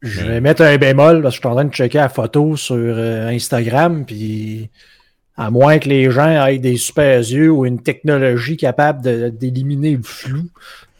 Je 0.02 0.24
vais 0.24 0.40
mettre 0.40 0.62
un 0.62 0.76
bémol 0.76 1.22
parce 1.22 1.34
que 1.34 1.36
je 1.36 1.40
suis 1.40 1.48
en 1.48 1.54
train 1.54 1.64
de 1.64 1.72
checker 1.72 1.98
la 1.98 2.08
photo 2.08 2.56
sur 2.56 2.76
euh, 2.76 3.28
Instagram. 3.28 4.04
Puis 4.04 4.70
À 5.36 5.50
moins 5.50 5.78
que 5.78 5.88
les 5.88 6.10
gens 6.10 6.46
aient 6.46 6.58
des 6.58 6.76
super 6.76 7.18
yeux 7.18 7.50
ou 7.50 7.66
une 7.66 7.82
technologie 7.82 8.56
capable 8.56 9.02
d'éliminer 9.36 9.96
le 9.96 10.02
flou. 10.02 10.48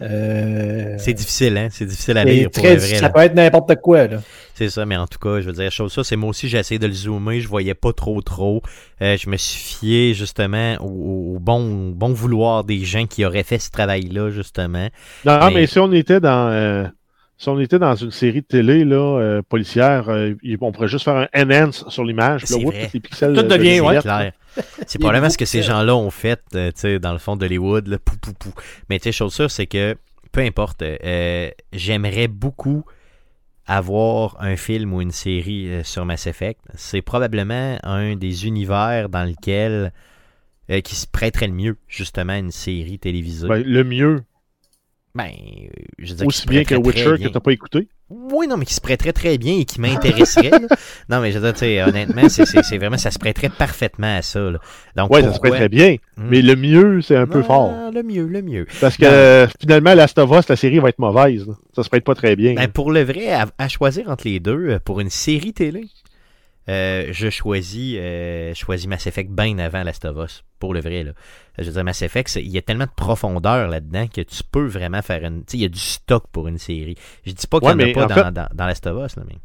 Euh, 0.03 0.95
c'est 0.99 1.15
difficile, 1.15 1.57
hein? 1.57 1.69
C'est 1.71 1.87
difficile 1.87 2.19
à 2.19 2.25
lire. 2.25 2.51
Pour 2.51 2.63
vrai, 2.63 2.79
ça 2.79 3.09
peut 3.09 3.21
être 3.21 3.35
n'importe 3.35 3.77
quoi, 3.77 4.07
là. 4.07 4.19
C'est 4.55 4.69
ça, 4.71 4.87
mais 4.87 4.97
en 4.97 5.07
tout 5.07 5.19
cas, 5.19 5.41
je 5.41 5.47
veux 5.47 5.53
dire, 5.53 5.71
chose 5.71 5.93
ça, 5.93 6.05
c'est 6.05 6.17
moi 6.17 6.31
aussi, 6.31 6.49
j'ai 6.49 6.59
essayé 6.59 6.79
de 6.79 6.87
le 6.87 6.93
zoomer, 6.93 7.41
je 7.41 7.49
voyais 7.49 7.75
pas 7.75 7.93
trop 7.93 8.21
trop. 8.23 8.63
Euh, 9.03 9.17
je 9.19 9.29
me 9.29 9.37
suis 9.37 9.59
fié 9.59 10.15
justement 10.15 10.77
au, 10.81 11.39
bon, 11.39 11.91
bon 11.91 12.13
vouloir 12.13 12.65
des 12.65 12.85
gens 12.85 13.07
qui 13.07 13.25
auraient 13.25 13.43
fait 13.43 13.59
ce 13.59 13.71
travail-là, 13.71 14.31
justement. 14.31 14.89
Non, 15.25 15.51
mais, 15.51 15.67
si 15.67 15.79
on 15.79 15.93
était 15.93 16.21
dans 16.21 16.49
euh, 16.51 16.85
si 17.39 17.49
on 17.49 17.61
était 17.61 17.79
dans 17.79 17.95
une 17.95 18.11
série 18.11 18.41
de 18.41 18.47
télé 18.47 18.85
là, 18.85 19.19
euh, 19.19 19.43
policière, 19.43 20.09
on 20.61 20.73
pourrait 20.73 20.89
juste 20.89 21.05
faire 21.05 21.29
un 21.33 21.43
enhance 21.43 21.89
sur 21.89 22.05
l'image. 22.05 22.45
Tout 22.45 22.59
devient 23.43 23.81
ouais. 23.81 24.01
clair. 24.01 24.33
C'est 24.87 24.99
probablement 24.99 25.29
ce 25.29 25.37
que 25.37 25.45
ces 25.45 25.63
gens-là 25.63 25.95
ont 25.95 26.11
fait, 26.11 26.41
tu 26.51 26.59
sais, 26.75 26.99
dans 26.99 27.13
le 27.13 27.19
fond 27.19 27.37
d'Hollywood, 27.37 27.89
là, 27.89 27.99
pou, 27.99 28.17
pou, 28.17 28.33
pou. 28.33 28.51
Mais 28.89 28.99
tu 28.99 29.05
sais, 29.05 29.13
chose 29.13 29.35
sûre, 29.35 29.51
c'est 29.51 29.67
que 29.67 29.97
peu 30.33 30.41
importe, 30.41 30.83
j'aimerais 31.73 32.29
beaucoup 32.29 32.85
avoir 33.67 34.37
un 34.41 34.57
film 34.57 34.95
ou 34.95 35.01
une 35.01 35.11
série 35.11 35.69
euh, 35.69 35.83
sur 35.83 36.05
Mass 36.05 36.27
Effect, 36.27 36.61
c'est 36.75 37.03
probablement 37.03 37.79
un 37.83 38.15
des 38.15 38.47
univers 38.47 39.09
dans 39.09 39.25
lequel 39.25 39.93
euh, 40.71 40.81
qui 40.81 40.95
se 40.95 41.07
prêterait 41.07 41.49
le 41.49 41.53
mieux, 41.53 41.77
justement, 41.89 42.35
à 42.35 42.39
une 42.39 42.53
série 42.53 42.99
télévisée. 42.99 43.49
Ben, 43.49 43.63
le 43.65 43.85
mieux. 43.85 44.23
Ben, 45.17 45.33
je 45.99 46.15
veux 46.15 46.27
Aussi 46.27 46.47
bien 46.47 46.63
que 46.65 46.75
Witcher 46.75 47.15
que 47.19 47.29
t'as 47.29 47.41
pas 47.41 47.53
écouté. 47.53 47.89
Oui, 48.11 48.47
non, 48.47 48.59
mais 48.59 48.67
qui 48.67 48.75
se 48.75 48.83
prêterait 48.83 49.15
très 49.15 49.39
bien 49.39 49.59
et 49.59 49.65
qui 49.65 49.81
m'intéresserait. 49.81 50.51
non, 51.09 51.21
mais 51.21 51.33
je 51.33 51.39
veux 51.39 51.53
dire, 51.53 51.89
honnêtement, 51.89 52.29
c'est 52.29 52.77
vraiment, 52.77 52.99
ça 52.99 53.11
se 53.11 53.19
prêterait 53.19 53.49
parfaitement 53.49 54.19
à 54.19 54.21
ça. 54.21 54.39
Là. 54.39 54.59
Donc, 54.95 55.11
ouais, 55.11 55.23
ça 55.23 55.33
se 55.33 55.39
prêterait 55.39 55.71
bien. 55.71 55.97
Hmm. 56.19 56.29
Mais 56.29 56.43
le 56.43 56.55
mieux, 56.55 57.01
c'est 57.01 57.17
un 57.17 57.27
peu 57.27 57.43
fort. 57.43 57.73
Le 57.95 58.03
mieux, 58.03 58.27
le 58.27 58.43
mieux. 58.43 58.67
Parce 58.79 58.99
que 58.99 59.49
finalement, 59.59 59.95
Last 59.95 60.19
of 60.19 60.31
Us, 60.39 60.47
la 60.49 60.57
série 60.57 60.81
va 60.81 60.91
être 60.91 60.99
mauvaise. 60.99 61.47
Ça 61.75 61.83
se 61.83 61.89
prête 61.89 62.05
pas 62.05 62.15
très 62.15 62.37
bien. 62.37 62.53
Ben, 62.53 62.69
pour 62.69 62.93
le 62.93 63.03
vrai, 63.03 63.29
à, 63.33 63.69
choisir 63.69 64.11
entre 64.11 64.29
les 64.29 64.39
deux, 64.39 64.69
euh, 64.69 64.79
pour 64.79 65.01
une 65.01 65.11
série 65.11 65.55
télé, 65.55 65.87
euh, 66.69 67.09
je 67.13 67.31
choisis, 67.31 67.97
euh, 67.99 68.53
choisis 68.55 68.89
Mass 68.89 69.07
Effect 69.07 69.31
bien 69.31 69.59
avant 69.59 69.85
Last 69.85 70.05
of 70.05 70.17
Us, 70.25 70.45
pour 70.59 70.75
le 70.75 70.81
vrai. 70.81 71.05
Là. 71.05 71.13
Je 71.59 71.65
veux 71.65 71.73
dire, 71.73 71.85
Mass 71.85 72.03
Effect, 72.03 72.37
il 72.37 72.49
y 72.49 72.59
a 72.59 72.63
tellement 72.63 72.87
de 72.87 72.95
profondeur 72.97 73.69
là-dedans 73.69 74.07
que 74.09 74.21
tu 74.21 74.43
peux 74.51 74.67
vraiment 74.67 75.03
faire 75.03 75.25
une. 75.25 75.45
Tu 75.45 75.53
sais, 75.53 75.59
il 75.59 75.63
y 75.63 75.67
a 75.67 75.69
du 75.69 75.79
stock 75.79 76.25
pour 76.33 76.49
une 76.49 76.59
série. 76.59 76.97
Je 77.25 77.33
dis 77.33 77.47
pas 77.47 77.61
qu'il 77.61 77.77
n'y 77.77 77.85
en 77.85 77.89
a 77.89 78.07
pas 78.07 78.07
dans, 78.07 78.33
dans, 78.33 78.49
dans, 78.53 78.67
Last 78.67 78.87
of 78.87 79.05
Us, 79.05 79.17
là, 79.17 79.23
mais. 79.29 79.37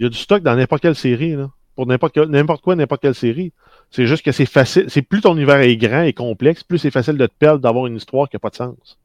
Il 0.00 0.04
y 0.04 0.06
a 0.06 0.08
du 0.08 0.18
stock 0.18 0.42
dans 0.42 0.56
n'importe 0.56 0.82
quelle 0.82 0.96
série, 0.96 1.36
là. 1.36 1.50
Pour 1.74 1.86
n'importe 1.86 2.16
n'importe 2.16 2.62
quoi, 2.62 2.74
n'importe 2.74 3.02
quelle 3.02 3.14
série. 3.14 3.52
C'est 3.90 4.06
juste 4.06 4.24
que 4.24 4.32
c'est 4.32 4.46
facile. 4.46 4.86
C'est 4.88 5.02
plus 5.02 5.20
ton 5.20 5.34
univers 5.34 5.60
est 5.60 5.76
grand 5.76 6.02
et 6.02 6.14
complexe, 6.14 6.64
plus 6.64 6.78
c'est 6.78 6.90
facile 6.90 7.18
de 7.18 7.26
te 7.26 7.34
perdre 7.38 7.60
d'avoir 7.60 7.86
une 7.86 7.96
histoire 7.96 8.30
qui 8.30 8.36
n'a 8.36 8.40
pas 8.40 8.48
de 8.48 8.56
sens. 8.56 8.98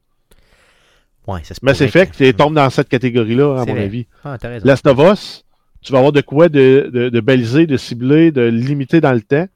Ouais, 1.26 1.40
ça 1.44 1.54
se 1.54 1.60
Mass 1.62 1.80
Effect, 1.82 2.16
que... 2.16 2.30
tombe 2.32 2.54
dans 2.54 2.68
cette 2.70 2.88
catégorie-là, 2.88 3.60
à 3.60 3.66
mon 3.66 3.76
avis. 3.76 4.06
Ah, 4.24 4.38
Last 4.64 4.86
of 4.86 4.98
Us, 4.98 5.44
tu 5.82 5.92
vas 5.92 5.98
avoir 5.98 6.12
de 6.12 6.20
quoi 6.20 6.48
de, 6.48 6.90
de, 6.92 7.08
de, 7.08 7.20
baliser, 7.20 7.66
de 7.66 7.76
cibler, 7.76 8.30
de 8.30 8.42
limiter 8.42 9.00
dans 9.00 9.12
le 9.12 9.20
temps. 9.20 9.46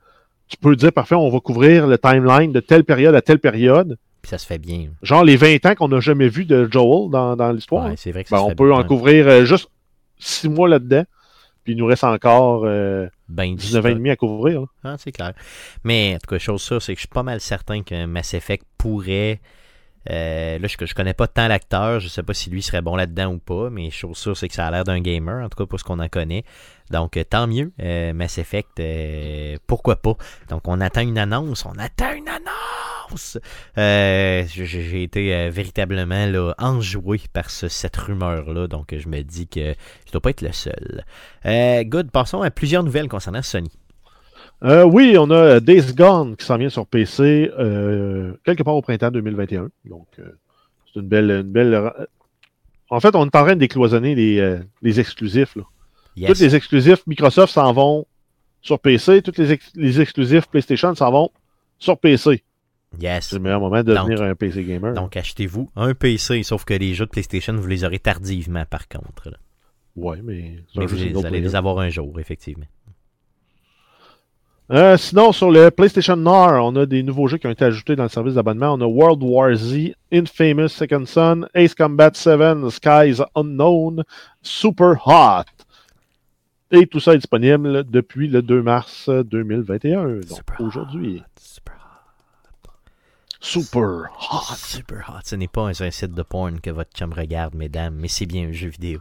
Tu 0.48 0.56
peux 0.56 0.76
dire, 0.76 0.92
parfait, 0.92 1.14
on 1.14 1.28
va 1.30 1.40
couvrir 1.40 1.86
le 1.86 1.98
timeline 1.98 2.52
de 2.52 2.60
telle 2.60 2.84
période 2.84 3.14
à 3.14 3.22
telle 3.22 3.38
période. 3.38 3.96
Puis 4.22 4.30
ça 4.30 4.38
se 4.38 4.46
fait 4.46 4.58
bien. 4.58 4.88
Genre 5.02 5.24
les 5.24 5.36
20 5.36 5.64
ans 5.66 5.74
qu'on 5.74 5.88
n'a 5.88 6.00
jamais 6.00 6.28
vu 6.28 6.44
de 6.44 6.68
Joel 6.70 7.10
dans, 7.10 7.36
dans 7.36 7.52
l'histoire. 7.52 7.86
Ouais, 7.86 7.94
c'est 7.96 8.10
vrai 8.12 8.24
que 8.24 8.30
ben, 8.30 8.38
ça 8.38 8.44
On 8.44 8.54
peut 8.54 8.72
en 8.72 8.84
couvrir 8.84 9.28
euh, 9.28 9.44
juste 9.44 9.68
6 10.18 10.48
mois 10.48 10.68
là-dedans. 10.68 11.04
Puis 11.64 11.72
il 11.72 11.78
nous 11.78 11.86
reste 11.86 12.04
encore 12.04 12.62
euh, 12.64 13.08
ben, 13.28 13.54
19 13.54 13.84
ans 13.84 13.88
et 13.88 13.94
demi 13.94 14.10
à 14.10 14.16
couvrir. 14.16 14.64
Ah, 14.84 14.96
c'est 14.98 15.12
clair. 15.12 15.32
Mais 15.82 16.14
en 16.14 16.18
tout 16.18 16.28
cas, 16.28 16.38
chose 16.38 16.62
ça, 16.62 16.78
c'est 16.78 16.94
que 16.94 16.98
je 16.98 17.06
suis 17.06 17.08
pas 17.08 17.24
mal 17.24 17.40
certain 17.40 17.82
que 17.82 18.06
Mass 18.06 18.34
Effect 18.34 18.64
pourrait 18.78 19.40
euh, 20.10 20.58
là, 20.58 20.68
je, 20.68 20.76
je 20.84 20.94
connais 20.94 21.14
pas 21.14 21.26
tant 21.26 21.48
l'acteur, 21.48 22.00
je 22.00 22.08
sais 22.08 22.22
pas 22.22 22.34
si 22.34 22.50
lui 22.50 22.62
serait 22.62 22.82
bon 22.82 22.96
là-dedans 22.96 23.32
ou 23.32 23.38
pas, 23.38 23.70
mais 23.70 23.90
chose 23.90 24.16
sûre, 24.16 24.36
c'est 24.36 24.48
que 24.48 24.54
ça 24.54 24.66
a 24.66 24.70
l'air 24.70 24.84
d'un 24.84 25.00
gamer, 25.00 25.44
en 25.44 25.48
tout 25.48 25.56
cas 25.56 25.66
pour 25.66 25.78
ce 25.78 25.84
qu'on 25.84 25.98
en 25.98 26.08
connaît. 26.08 26.44
Donc, 26.90 27.16
euh, 27.16 27.24
tant 27.24 27.46
mieux, 27.46 27.72
euh, 27.80 28.12
Mass 28.12 28.38
Effect, 28.38 28.80
pourquoi 29.66 29.96
pas? 29.96 30.16
Donc, 30.48 30.68
on 30.68 30.80
attend 30.80 31.00
une 31.00 31.18
annonce, 31.18 31.66
on 31.66 31.78
attend 31.78 32.12
une 32.12 32.28
annonce! 32.28 33.38
J'ai 33.76 35.02
été 35.02 35.50
véritablement 35.50 36.26
là, 36.26 36.54
enjoué 36.58 37.20
par 37.32 37.50
cette 37.50 37.96
rumeur-là, 37.96 38.66
donc 38.66 38.94
je 38.96 39.08
me 39.08 39.22
dis 39.22 39.46
que 39.46 39.74
je 40.06 40.12
dois 40.12 40.20
pas 40.20 40.30
être 40.30 40.42
le 40.42 40.52
seul. 40.52 41.04
good, 41.84 42.10
passons 42.10 42.42
à 42.42 42.50
plusieurs 42.50 42.82
nouvelles 42.82 43.08
concernant 43.08 43.42
Sony. 43.42 43.70
Euh, 44.64 44.84
oui, 44.84 45.16
on 45.18 45.30
a 45.30 45.34
euh, 45.34 45.60
Days 45.60 45.92
Gone 45.94 46.36
qui 46.36 46.44
s'en 46.44 46.56
vient 46.56 46.70
sur 46.70 46.86
PC 46.86 47.50
euh, 47.58 48.32
quelque 48.44 48.62
part 48.62 48.74
au 48.74 48.82
printemps 48.82 49.10
2021. 49.10 49.68
Donc, 49.84 50.06
c'est 50.16 51.00
une 51.00 51.08
belle, 51.08 51.30
une 51.30 51.42
belle. 51.42 51.92
En 52.88 53.00
fait, 53.00 53.14
on 53.14 53.24
est 53.24 53.36
en 53.36 53.44
train 53.44 53.54
de 53.54 53.60
décloisonner 53.60 54.14
les, 54.14 54.60
les 54.82 55.00
exclusifs. 55.00 55.56
Là. 55.56 55.64
Tous 56.26 56.40
les 56.40 56.54
exclusifs 56.54 57.06
Microsoft 57.06 57.52
s'en 57.52 57.72
vont 57.72 58.06
sur 58.62 58.78
PC. 58.78 59.22
Tous 59.22 59.36
les, 59.36 59.58
les 59.74 60.00
exclusifs 60.00 60.46
PlayStation 60.48 60.94
s'en 60.94 61.10
vont 61.10 61.30
sur 61.78 61.98
PC. 61.98 62.42
Yes. 62.98 63.26
C'est 63.26 63.36
le 63.36 63.42
meilleur 63.42 63.60
moment 63.60 63.82
de 63.82 63.94
devenir 63.94 64.22
un 64.22 64.34
PC 64.34 64.64
gamer. 64.64 64.94
Donc, 64.94 65.16
achetez-vous 65.16 65.68
un 65.76 65.94
PC, 65.94 66.42
sauf 66.42 66.64
que 66.64 66.72
les 66.72 66.94
jeux 66.94 67.04
de 67.04 67.10
PlayStation, 67.10 67.54
vous 67.54 67.66
les 67.66 67.84
aurez 67.84 67.98
tardivement, 67.98 68.64
par 68.64 68.88
contre. 68.88 69.30
Oui, 69.96 70.18
mais... 70.22 70.62
mais 70.76 70.86
vous 70.86 71.26
allez 71.26 71.40
les 71.40 71.56
avoir 71.56 71.78
un 71.78 71.90
jour, 71.90 72.18
effectivement. 72.20 72.66
Euh, 74.72 74.96
sinon, 74.96 75.30
sur 75.30 75.52
le 75.52 75.70
PlayStation 75.70 76.16
Nord, 76.16 76.64
on 76.64 76.74
a 76.74 76.86
des 76.86 77.04
nouveaux 77.04 77.28
jeux 77.28 77.38
qui 77.38 77.46
ont 77.46 77.50
été 77.50 77.64
ajoutés 77.64 77.94
dans 77.94 78.02
le 78.02 78.08
service 78.08 78.34
d'abonnement. 78.34 78.72
On 78.72 78.80
a 78.80 78.86
World 78.86 79.22
War 79.22 79.54
Z, 79.54 79.92
Infamous 80.12 80.68
Second 80.68 81.04
Son, 81.06 81.46
Ace 81.54 81.74
Combat 81.74 82.10
7, 82.12 82.68
Skies 82.70 83.22
Unknown, 83.36 84.02
Super 84.42 85.06
Hot. 85.06 85.44
Et 86.72 86.88
tout 86.88 86.98
ça 86.98 87.14
est 87.14 87.18
disponible 87.18 87.84
depuis 87.88 88.26
le 88.26 88.42
2 88.42 88.60
mars 88.60 89.08
2021, 89.08 90.20
donc 90.22 90.40
aujourd'hui. 90.58 91.22
Super 91.40 91.74
hot. 91.74 92.66
Super 93.40 94.10
hot. 94.18 94.56
Super 94.56 95.14
hot. 95.14 95.20
Ce 95.24 95.36
n'est 95.36 95.46
pas 95.46 95.68
un, 95.68 95.72
site 95.72 96.12
de 96.12 96.22
porn 96.22 96.60
que 96.60 96.70
votre 96.70 96.90
chum 96.92 97.12
regarde, 97.12 97.54
mesdames, 97.54 97.94
mais 97.94 98.08
c'est 98.08 98.26
bien 98.26 98.48
un 98.48 98.52
jeu 98.52 98.68
vidéo. 98.68 98.98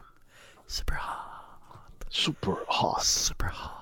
Super 0.68 0.96
hot. 0.96 2.06
Super 2.12 2.58
hot. 2.70 3.00
Super 3.02 3.50
hot. 3.50 3.75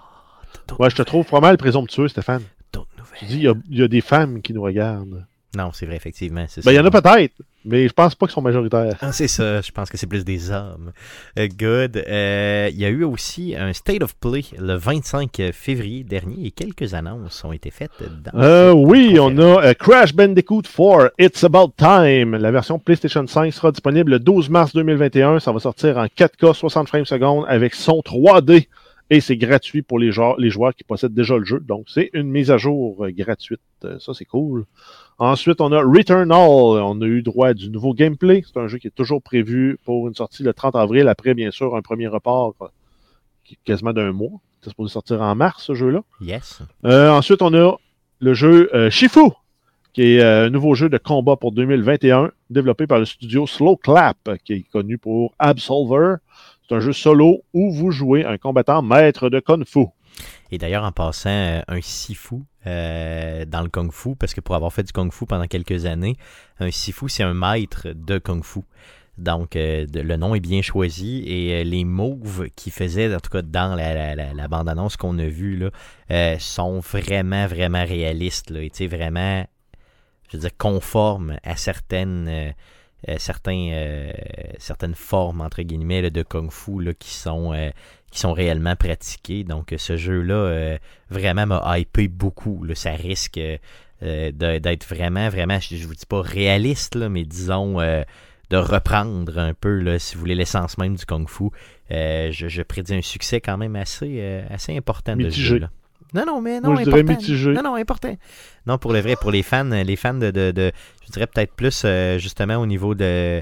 Ouais, 0.79 0.89
je 0.89 0.95
te 0.95 1.01
trouve 1.01 1.25
pas 1.25 1.39
mal 1.39 1.57
présomptueux, 1.57 2.07
Stéphane. 2.07 2.43
D'autres 2.71 2.89
nouvelles. 2.97 3.19
Tu 3.19 3.25
dis, 3.25 3.47
il 3.69 3.79
y, 3.79 3.83
a 3.83 3.87
des 3.87 4.01
femmes 4.01 4.41
qui 4.41 4.53
nous 4.53 4.61
regardent. 4.61 5.25
Non, 5.55 5.69
c'est 5.71 5.85
vrai, 5.85 5.95
effectivement. 5.95 6.45
Ben, 6.65 6.71
il 6.71 6.75
y 6.75 6.79
en 6.79 6.85
a 6.85 6.89
peut-être, 6.89 7.35
mais 7.63 7.87
je 7.87 7.93
pense 7.93 8.15
pas 8.15 8.25
qu'ils 8.25 8.33
sont 8.33 8.41
majoritaires. 8.41 8.97
Ah, 9.01 9.11
c'est 9.11 9.27
ça, 9.27 9.61
je 9.61 9.71
pense 9.71 9.87
que 9.87 9.97
c'est 9.97 10.07
plus 10.07 10.25
des 10.25 10.49
hommes. 10.49 10.91
Euh, 11.37 11.47
good. 11.47 12.03
Euh, 12.07 12.69
il 12.71 12.79
y 12.79 12.85
a 12.85 12.89
eu 12.89 13.03
aussi 13.03 13.55
un 13.55 13.71
State 13.71 14.01
of 14.01 14.15
Play 14.15 14.45
le 14.57 14.73
25 14.73 15.51
février 15.53 16.03
dernier 16.03 16.47
et 16.47 16.51
quelques 16.51 16.95
annonces 16.95 17.43
ont 17.43 17.51
été 17.51 17.69
faites 17.69 17.91
dans. 18.01 18.39
Euh, 18.39 18.71
oui, 18.71 19.19
on 19.19 19.37
a 19.37 19.75
Crash 19.75 20.15
Bandicoot 20.15 20.63
4, 20.63 21.11
It's 21.19 21.43
About 21.43 21.73
Time. 21.77 22.35
La 22.35 22.49
version 22.49 22.79
PlayStation 22.79 23.27
5 23.27 23.53
sera 23.53 23.71
disponible 23.71 24.13
le 24.13 24.19
12 24.19 24.49
mars 24.49 24.73
2021. 24.73 25.39
Ça 25.39 25.51
va 25.51 25.59
sortir 25.59 25.99
en 25.99 26.05
4K 26.05 26.55
60 26.55 26.87
frames 26.87 27.05
secondes 27.05 27.45
avec 27.47 27.75
son 27.75 27.99
3D 27.99 28.67
et 29.09 29.19
c'est 29.19 29.37
gratuit 29.37 29.81
pour 29.81 29.99
les 29.99 30.11
joueurs, 30.11 30.39
les 30.39 30.49
joueurs 30.49 30.73
qui 30.73 30.83
possèdent 30.83 31.13
déjà 31.13 31.37
le 31.37 31.45
jeu. 31.45 31.59
Donc, 31.59 31.85
c'est 31.87 32.09
une 32.13 32.29
mise 32.29 32.51
à 32.51 32.57
jour 32.57 33.05
euh, 33.05 33.11
gratuite. 33.11 33.61
Euh, 33.83 33.99
ça, 33.99 34.13
c'est 34.13 34.25
cool. 34.25 34.65
Ensuite, 35.19 35.61
on 35.61 35.71
a 35.71 35.81
Returnal. 35.81 36.37
On 36.37 37.01
a 37.01 37.05
eu 37.05 37.21
droit 37.21 37.49
à 37.49 37.53
du 37.53 37.69
nouveau 37.69 37.93
gameplay. 37.93 38.43
C'est 38.45 38.59
un 38.59 38.67
jeu 38.67 38.77
qui 38.77 38.87
est 38.87 38.95
toujours 38.95 39.21
prévu 39.21 39.77
pour 39.83 40.07
une 40.07 40.15
sortie 40.15 40.43
le 40.43 40.53
30 40.53 40.75
avril. 40.75 41.07
Après, 41.07 41.33
bien 41.33 41.51
sûr, 41.51 41.75
un 41.75 41.81
premier 41.81 42.07
report 42.07 42.55
euh, 42.61 42.67
quasiment 43.65 43.93
d'un 43.93 44.11
mois. 44.11 44.39
C'est 44.61 44.69
supposé 44.69 44.93
sortir 44.93 45.21
en 45.21 45.35
mars, 45.35 45.63
ce 45.65 45.73
jeu-là. 45.73 46.01
Yes. 46.21 46.61
ensuite, 46.83 47.41
on 47.41 47.53
a 47.53 47.75
le 48.19 48.33
jeu 48.33 48.69
Shifu, 48.89 49.31
qui 49.91 50.13
est 50.13 50.23
un 50.23 50.49
nouveau 50.49 50.73
jeu 50.73 50.87
de 50.87 50.97
combat 50.97 51.35
pour 51.35 51.51
2021, 51.51 52.31
développé 52.49 52.87
par 52.87 52.99
le 52.99 53.03
studio 53.03 53.45
Slow 53.45 53.75
Clap, 53.75 54.37
qui 54.45 54.53
est 54.53 54.69
connu 54.71 54.97
pour 54.97 55.33
Absolver. 55.37 56.15
C'est 56.67 56.75
un 56.75 56.79
jeu 56.79 56.93
solo 56.93 57.43
où 57.53 57.71
vous 57.71 57.91
jouez 57.91 58.23
un 58.25 58.37
combattant 58.37 58.81
maître 58.81 59.29
de 59.29 59.39
Kung 59.39 59.65
Fu. 59.65 59.85
Et 60.51 60.57
d'ailleurs, 60.57 60.83
en 60.83 60.91
passant, 60.91 61.29
euh, 61.29 61.61
un 61.67 61.81
Sifu 61.81 62.35
euh, 62.67 63.45
dans 63.45 63.61
le 63.61 63.69
Kung 63.69 63.91
Fu, 63.91 64.15
parce 64.15 64.33
que 64.33 64.41
pour 64.41 64.55
avoir 64.55 64.71
fait 64.71 64.83
du 64.83 64.93
Kung 64.93 65.11
Fu 65.11 65.25
pendant 65.25 65.47
quelques 65.47 65.85
années, 65.85 66.15
un 66.59 66.71
Sifu, 66.71 67.09
c'est 67.09 67.23
un 67.23 67.33
maître 67.33 67.87
de 67.93 68.17
Kung 68.19 68.43
Fu. 68.43 68.61
Donc, 69.17 69.55
euh, 69.55 69.85
le 69.93 70.15
nom 70.15 70.35
est 70.35 70.39
bien 70.39 70.61
choisi 70.61 71.23
et 71.27 71.63
les 71.63 71.83
moves 71.83 72.47
qu'il 72.55 72.71
faisait, 72.71 73.13
en 73.13 73.19
tout 73.19 73.29
cas 73.29 73.41
dans 73.41 73.75
la, 73.75 74.47
bande-annonce 74.47 74.97
qu'on 74.97 75.19
a 75.19 75.27
vue, 75.27 75.57
là, 76.09 76.39
sont 76.39 76.79
vraiment, 76.79 77.45
vraiment 77.45 77.83
réalistes. 77.85 78.49
Là, 78.49 78.61
et 78.61 78.87
vraiment, 78.87 79.45
je 80.29 80.37
veux 80.37 80.41
dire, 80.41 80.57
conformes 80.57 81.37
à 81.43 81.55
certaines 81.57 82.53
certains, 83.17 83.69
euh, 83.71 84.11
certaines 84.59 84.95
formes, 84.95 85.41
entre 85.41 85.61
guillemets, 85.61 86.09
de 86.09 86.23
kung 86.23 86.51
fu 86.51 86.81
là, 86.81 86.93
qui, 86.93 87.11
sont, 87.11 87.53
euh, 87.53 87.69
qui 88.11 88.19
sont 88.19 88.33
réellement 88.33 88.75
pratiqués. 88.75 89.43
Donc, 89.43 89.73
ce 89.77 89.97
jeu-là, 89.97 90.77
vraiment 91.09 91.45
m'a 91.45 91.79
hypé 91.79 92.07
beaucoup. 92.07 92.65
Ça 92.75 92.91
risque 92.91 93.39
d'être 94.01 94.87
vraiment, 94.87 95.29
vraiment, 95.29 95.59
je, 95.59 95.75
ne 95.75 95.85
vous 95.85 95.95
dis 95.95 96.05
pas 96.05 96.21
réaliste, 96.21 96.95
là, 96.95 97.09
mais 97.09 97.23
disons 97.23 97.79
de 98.49 98.57
reprendre 98.57 99.39
un 99.39 99.53
peu, 99.53 99.79
là, 99.79 99.99
si 99.99 100.15
vous 100.15 100.21
voulez, 100.21 100.35
l'essence 100.35 100.77
même 100.77 100.95
du 100.95 101.05
Kung 101.05 101.27
Fu. 101.27 101.45
je, 101.89 102.31
je, 102.31 102.61
prédis 102.61 102.93
un 102.93 103.01
succès 103.01 103.41
quand 103.41 103.57
même 103.57 103.75
assez, 103.75 104.21
assez 104.49 104.75
important 104.77 105.15
de 105.15 105.29
ce 105.29 105.39
jeu-là. 105.39 105.69
Non, 106.13 106.25
non, 106.25 106.41
mais 106.41 106.61
non, 106.61 106.73
Moi, 106.73 106.83
je 106.83 106.89
important. 106.89 107.13
mitigé. 107.13 107.51
Non, 107.51 107.63
non, 107.63 107.75
important. 107.75 108.15
Non, 108.67 108.77
pour 108.77 108.93
le 108.93 108.99
vrai, 108.99 109.15
pour 109.19 109.31
les 109.31 109.43
fans, 109.43 109.63
les 109.63 109.95
fans 109.95 110.13
de, 110.13 110.31
de, 110.31 110.51
de 110.51 110.71
je 111.05 111.11
dirais 111.11 111.27
peut-être 111.27 111.53
plus 111.53 111.83
euh, 111.85 112.17
justement 112.17 112.57
au 112.57 112.65
niveau 112.65 112.95
de 112.95 113.41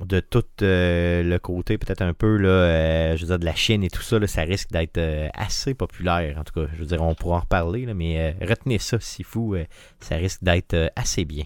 de 0.00 0.20
tout 0.20 0.44
euh, 0.62 1.24
le 1.24 1.38
côté 1.40 1.76
peut-être 1.76 2.02
un 2.02 2.14
peu 2.14 2.36
là, 2.36 2.48
euh, 2.48 3.16
je 3.16 3.22
veux 3.22 3.26
dire 3.28 3.38
de 3.40 3.44
la 3.44 3.54
Chine 3.56 3.82
et 3.82 3.90
tout 3.90 4.00
ça, 4.02 4.18
là, 4.20 4.28
ça 4.28 4.42
risque 4.42 4.70
d'être 4.70 5.00
assez 5.34 5.74
populaire. 5.74 6.38
En 6.38 6.44
tout 6.44 6.54
cas, 6.54 6.70
je 6.72 6.78
veux 6.78 6.86
dire, 6.86 7.02
on 7.02 7.14
pourra 7.16 7.38
en 7.38 7.40
reparler, 7.40 7.84
là, 7.84 7.94
mais 7.94 8.36
retenez 8.40 8.78
ça, 8.78 9.00
si 9.00 9.24
fou, 9.24 9.56
ça 9.98 10.14
risque 10.14 10.44
d'être 10.44 10.92
assez 10.94 11.24
bien. 11.24 11.44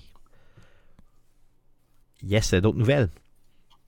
Yes, 2.23 2.53
d'autres 2.55 2.79
nouvelles? 2.79 3.09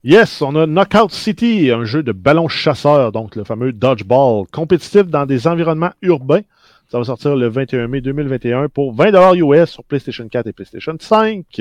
Yes, 0.07 0.43
on 0.43 0.55
a 0.55 0.67
Knockout 0.67 1.09
City, 1.09 1.71
un 1.71 1.83
jeu 1.83 2.03
de 2.03 2.11
ballon 2.11 2.47
chasseur, 2.47 3.11
donc 3.11 3.35
le 3.35 3.43
fameux 3.43 3.73
dodgeball, 3.73 4.45
compétitif 4.51 5.07
dans 5.07 5.25
des 5.25 5.47
environnements 5.47 5.93
urbains. 6.03 6.43
Ça 6.89 6.99
va 6.99 7.05
sortir 7.05 7.35
le 7.35 7.47
21 7.47 7.87
mai 7.87 8.01
2021 8.01 8.69
pour 8.69 8.95
20$ 8.95 9.35
US 9.39 9.71
sur 9.71 9.83
PlayStation 9.83 10.29
4 10.29 10.45
et 10.45 10.53
PlayStation 10.53 10.95
5. 10.99 11.59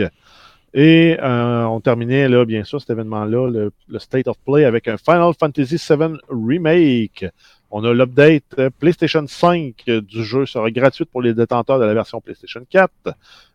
Et 0.74 1.16
euh, 1.22 1.64
on 1.64 1.80
terminait 1.80 2.28
là, 2.28 2.44
bien 2.44 2.64
sûr, 2.64 2.82
cet 2.82 2.90
événement-là, 2.90 3.48
le, 3.48 3.98
State 3.98 4.28
of 4.28 4.36
Play 4.44 4.66
avec 4.66 4.88
un 4.88 4.98
Final 4.98 5.32
Fantasy 5.40 5.76
VII 5.76 6.18
Remake. 6.28 7.24
On 7.70 7.82
a 7.82 7.94
l'update 7.94 8.60
PlayStation 8.78 9.24
5 9.26 9.84
du 9.86 10.22
jeu 10.22 10.44
sera 10.44 10.70
gratuite 10.70 11.08
pour 11.10 11.22
les 11.22 11.32
détenteurs 11.32 11.78
de 11.78 11.86
la 11.86 11.94
version 11.94 12.20
PlayStation 12.20 12.60
4. 12.68 12.92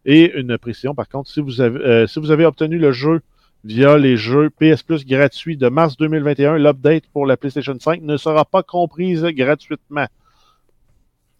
Et 0.07 0.35
une 0.35 0.57
précision, 0.57 0.95
par 0.95 1.07
contre, 1.07 1.29
si 1.29 1.41
vous 1.41 1.61
avez, 1.61 1.79
euh, 1.79 2.07
si 2.07 2.19
vous 2.19 2.31
avez 2.31 2.47
obtenu 2.47 2.79
le 2.79 2.91
jeu 2.91 3.21
via 3.63 3.97
les 3.97 4.17
jeux 4.17 4.49
PS 4.49 4.83
Plus 4.83 5.05
gratuits 5.05 5.57
de 5.57 5.69
mars 5.69 5.97
2021. 5.97 6.57
L'update 6.57 7.03
pour 7.13 7.25
la 7.25 7.37
PlayStation 7.37 7.75
5 7.79 8.01
ne 8.01 8.17
sera 8.17 8.45
pas 8.45 8.63
comprise 8.63 9.23
gratuitement. 9.23 10.07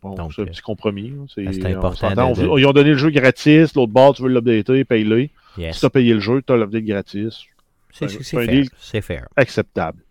Bon, 0.01 0.29
c'est 0.31 0.43
un 0.43 0.45
petit 0.45 0.61
compromis. 0.61 1.13
C'est 1.33 1.65
important. 1.65 2.33
Ils 2.57 2.65
ont 2.65 2.71
donné 2.71 2.91
le 2.91 2.97
jeu 2.97 3.09
gratis, 3.09 3.75
l'autre 3.75 3.91
bord, 3.91 4.15
tu 4.15 4.23
veux 4.23 4.29
l'updater, 4.29 4.85
paye-le. 4.85 5.27
Si 5.57 5.79
tu 5.79 5.85
as 5.85 5.89
payé 5.89 6.13
le 6.13 6.19
jeu, 6.19 6.41
tu 6.45 6.53
as 6.53 6.57
l'update 6.57 6.85
gratis. 6.85 7.45
C'est 7.91 8.37
un 8.37 8.45
deal 8.45 8.69
fair. 9.01 9.27
acceptable. 9.35 10.03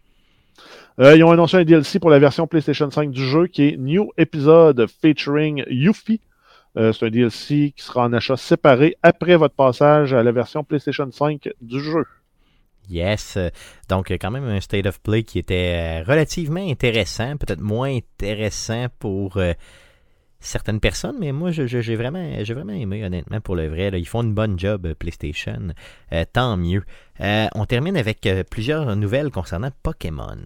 Euh, 1.00 1.16
ils 1.16 1.22
ont 1.22 1.30
annoncé 1.30 1.56
un 1.56 1.64
DLC 1.64 2.00
pour 2.00 2.10
la 2.10 2.18
version 2.18 2.48
PlayStation 2.48 2.90
5 2.90 3.10
du 3.10 3.24
jeu 3.24 3.46
qui 3.46 3.68
est 3.68 3.76
New 3.76 4.10
Episode 4.16 4.86
featuring 5.00 5.64
Yuffie, 5.70 6.20
euh, 6.78 6.92
c'est 6.92 7.06
un 7.06 7.10
DLC 7.10 7.72
qui 7.76 7.82
sera 7.82 8.04
en 8.04 8.12
achat 8.12 8.36
séparé 8.36 8.96
après 9.02 9.36
votre 9.36 9.54
passage 9.54 10.14
à 10.14 10.22
la 10.22 10.30
version 10.30 10.62
PlayStation 10.62 11.10
5 11.10 11.48
du 11.60 11.80
jeu. 11.80 12.04
Yes. 12.88 13.36
Donc, 13.88 14.10
quand 14.12 14.30
même 14.30 14.44
un 14.44 14.60
state 14.60 14.86
of 14.86 15.00
play 15.00 15.24
qui 15.24 15.38
était 15.38 16.02
euh, 16.02 16.04
relativement 16.04 16.66
intéressant, 16.66 17.36
peut-être 17.36 17.60
moins 17.60 17.94
intéressant 17.94 18.86
pour 18.98 19.36
euh, 19.36 19.52
certaines 20.40 20.80
personnes, 20.80 21.16
mais 21.18 21.32
moi, 21.32 21.50
j'ai 21.50 21.96
vraiment, 21.96 22.24
vraiment 22.44 22.72
aimé, 22.72 23.04
honnêtement, 23.04 23.40
pour 23.40 23.56
le 23.56 23.66
vrai. 23.68 23.90
ils 23.94 24.06
font 24.06 24.22
une 24.22 24.32
bonne 24.32 24.58
job, 24.58 24.94
PlayStation. 24.94 25.74
tant 26.32 26.56
mieux. 26.56 26.84
on 27.20 27.66
termine 27.66 27.96
avec 27.96 28.26
plusieurs 28.48 28.94
nouvelles 28.94 29.30
concernant 29.30 29.70
Pokémon. 29.82 30.38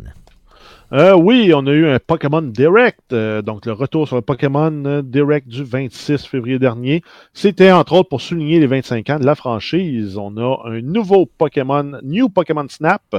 Euh, 0.92 1.14
oui, 1.14 1.52
on 1.54 1.66
a 1.66 1.70
eu 1.72 1.86
un 1.86 1.98
Pokémon 1.98 2.42
Direct, 2.42 3.14
euh, 3.14 3.40
donc 3.40 3.64
le 3.64 3.72
retour 3.72 4.06
sur 4.06 4.16
le 4.16 4.22
Pokémon 4.22 4.84
euh, 4.84 5.00
Direct 5.00 5.48
du 5.48 5.64
26 5.64 6.26
février 6.26 6.58
dernier. 6.58 7.02
C'était 7.32 7.72
entre 7.72 7.94
autres 7.94 8.10
pour 8.10 8.20
souligner 8.20 8.60
les 8.60 8.66
25 8.66 9.08
ans 9.08 9.18
de 9.18 9.24
la 9.24 9.34
franchise. 9.34 10.18
On 10.18 10.36
a 10.36 10.68
un 10.68 10.82
nouveau 10.82 11.24
Pokémon, 11.24 11.98
New 12.02 12.28
Pokémon 12.28 12.66
Snap. 12.68 13.16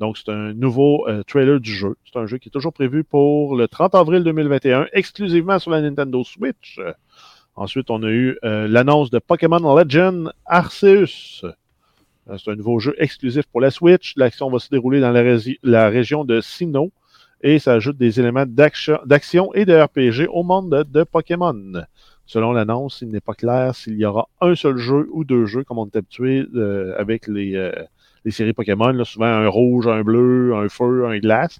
Donc 0.00 0.18
c'est 0.18 0.32
un 0.32 0.52
nouveau 0.52 1.06
trailer 1.28 1.60
du 1.60 1.72
jeu. 1.72 1.94
C'est 2.04 2.18
un 2.18 2.26
jeu 2.26 2.38
qui 2.38 2.48
est 2.48 2.52
toujours 2.52 2.72
prévu 2.72 3.04
pour 3.04 3.54
le 3.54 3.68
30 3.68 3.94
avril 3.94 4.24
2021, 4.24 4.86
exclusivement 4.92 5.60
sur 5.60 5.70
la 5.70 5.80
Nintendo 5.80 6.24
Switch. 6.24 6.80
Ensuite, 7.54 7.88
on 7.90 8.02
a 8.02 8.10
eu 8.10 8.36
l'annonce 8.42 9.10
de 9.10 9.20
Pokémon 9.20 9.76
Legend 9.76 10.32
Arceus. 10.44 11.44
C'est 12.38 12.50
un 12.50 12.56
nouveau 12.56 12.78
jeu 12.78 12.94
exclusif 12.98 13.44
pour 13.46 13.60
la 13.60 13.70
Switch. 13.70 14.14
L'action 14.16 14.50
va 14.50 14.58
se 14.58 14.68
dérouler 14.68 15.00
dans 15.00 15.10
la, 15.10 15.88
région 15.88 16.24
de 16.24 16.40
Sinnoh 16.40 16.90
et 17.42 17.58
ça 17.58 17.74
ajoute 17.74 17.96
des 17.96 18.20
éléments 18.20 18.46
d'action 18.46 19.54
et 19.54 19.64
de 19.64 19.74
RPG 19.74 20.28
au 20.30 20.42
monde 20.42 20.86
de, 20.88 21.04
Pokémon. 21.04 21.82
Selon 22.26 22.52
l'annonce, 22.52 23.00
il 23.02 23.08
n'est 23.08 23.20
pas 23.20 23.34
clair 23.34 23.74
s'il 23.74 23.96
y 23.96 24.04
aura 24.04 24.28
un 24.40 24.54
seul 24.54 24.76
jeu 24.76 25.08
ou 25.12 25.24
deux 25.24 25.44
jeux, 25.46 25.64
comme 25.64 25.78
on 25.78 25.86
est 25.86 25.96
habitué 25.96 26.46
euh, 26.54 26.94
avec 26.98 27.26
les, 27.26 27.56
euh, 27.56 27.72
les, 28.24 28.30
séries 28.30 28.52
Pokémon. 28.52 29.04
souvent 29.04 29.26
un 29.26 29.48
rouge, 29.48 29.88
un 29.88 30.02
bleu, 30.02 30.54
un 30.54 30.68
feu, 30.68 31.06
un 31.06 31.18
glace. 31.18 31.58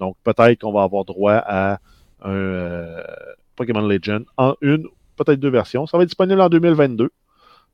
Donc 0.00 0.16
peut-être 0.24 0.60
qu'on 0.60 0.72
va 0.72 0.82
avoir 0.82 1.04
droit 1.04 1.34
à 1.34 1.78
un 2.24 2.30
euh, 2.30 3.02
Pokémon 3.54 3.86
Legend 3.86 4.24
en 4.36 4.54
une, 4.60 4.88
peut-être 5.16 5.38
deux 5.38 5.50
versions. 5.50 5.86
Ça 5.86 5.96
va 5.96 6.02
être 6.02 6.08
disponible 6.08 6.40
en 6.40 6.48
2022. 6.48 7.10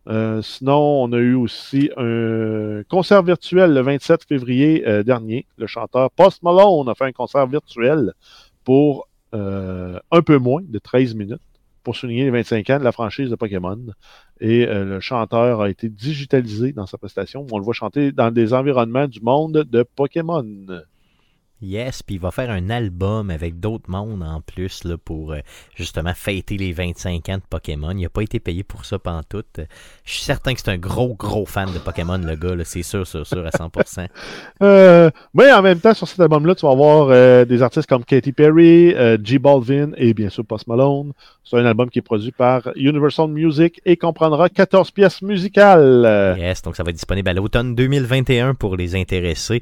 Euh, 0.09 0.41
sinon, 0.41 1.03
on 1.03 1.13
a 1.13 1.19
eu 1.19 1.35
aussi 1.35 1.91
un 1.97 2.83
concert 2.89 3.23
virtuel 3.23 3.75
le 3.75 3.81
27 3.81 4.25
février 4.25 4.87
euh, 4.87 5.03
dernier. 5.03 5.47
Le 5.59 5.67
chanteur 5.67 6.11
Post 6.11 6.43
Malone 6.43 6.89
a 6.89 6.95
fait 6.95 7.05
un 7.05 7.13
concert 7.13 7.47
virtuel 7.47 8.15
pour 8.65 9.09
euh, 9.35 9.99
un 10.11 10.23
peu 10.23 10.39
moins 10.39 10.63
de 10.67 10.79
13 10.79 11.15
minutes 11.15 11.43
pour 11.83 11.95
souligner 11.97 12.25
les 12.25 12.31
25 12.31 12.71
ans 12.71 12.79
de 12.79 12.85
la 12.85 12.93
franchise 12.93 13.31
de 13.31 13.37
Pokémon. 13.37 13.79
Et 14.41 14.67
le 14.67 15.01
chanteur 15.01 15.63
a 15.63 15.71
été 15.71 15.89
digitalisé 15.89 16.73
dans 16.73 16.87
sa 16.87 16.99
prestation. 16.99 17.47
On 17.51 17.59
le 17.59 17.65
voit 17.65 17.73
chanter 17.73 18.13
dans 18.13 18.31
des 18.31 18.53
environnements 18.53 19.09
du 19.09 19.21
monde 19.21 19.65
de 19.65 19.83
Pokémon. 19.83 20.45
Yes, 21.61 22.05
puis 22.05 22.17
il 22.17 22.21
va 22.21 22.31
faire 22.31 22.51
un 22.51 22.71
album 22.71 23.31
avec 23.31 23.59
d'autres 23.59 23.91
mondes 23.91 24.23
en 24.23 24.41
plus 24.41 24.85
là, 24.85 24.97
pour 24.97 25.33
euh, 25.33 25.41
justement 25.75 26.15
fêter 26.15 26.57
les 26.57 26.73
25 26.73 27.29
ans 27.31 27.37
de 27.39 27.43
Pokémon. 27.51 27.91
Il 27.91 28.03
n'a 28.03 28.09
pas 28.09 28.23
été 28.23 28.39
payé 28.39 28.63
pour 28.63 28.85
ça 28.85 29.01
pendant 29.01 29.25
tout. 29.25 29.43
Je 29.57 30.13
suis 30.13 30.23
certain 30.23 30.55
que 30.55 30.61
c'est 30.61 30.71
un 30.71 30.79
gros, 30.79 31.17
gros 31.17 31.47
fan 31.47 31.73
de 31.73 31.81
Pokémon, 31.81 32.19
le 32.19 32.37
gars. 32.37 32.55
C'est 32.65 32.85
sûr, 32.85 33.05
sûr, 33.05 33.27
sûr, 33.27 33.45
à 33.45 33.51
100%. 33.51 34.07
euh, 34.63 35.11
mais 35.35 35.53
en 35.53 35.63
même 35.63 35.81
temps, 35.81 35.95
sur 35.95 36.07
cet 36.07 36.21
album-là, 36.21 36.55
tu 36.55 36.65
vas 36.65 36.71
avoir 36.71 37.09
euh, 37.11 37.45
des 37.45 37.61
artistes 37.61 37.89
comme 37.89 38.05
Katy 38.05 38.31
Perry, 38.31 38.95
G. 39.25 39.41
Balvin 39.41 39.91
et 39.97 40.15
bien 40.15 40.29
sûr 40.29 40.45
Post 40.45 40.69
Malone. 40.69 41.13
C'est 41.43 41.57
un 41.57 41.67
album 41.67 41.91
qui 41.91 41.99
est 41.99 42.03
produit 42.03 42.31
par 42.31 42.71
Universal 42.77 43.29
Music 43.29 43.81
et 43.85 43.97
comprendra 43.97 44.49
14 44.49 44.93
pièces 44.93 45.23
musicales. 45.23 46.37
Yes, 46.39 46.63
donc 46.63 46.77
ça 46.77 46.85
va 46.85 46.91
être 46.91 46.97
disponible 46.97 47.29
à 47.31 47.33
l'automne 47.33 47.75
2021 47.75 48.55
pour 48.55 48.77
les 48.77 48.95
intéressés. 48.95 49.61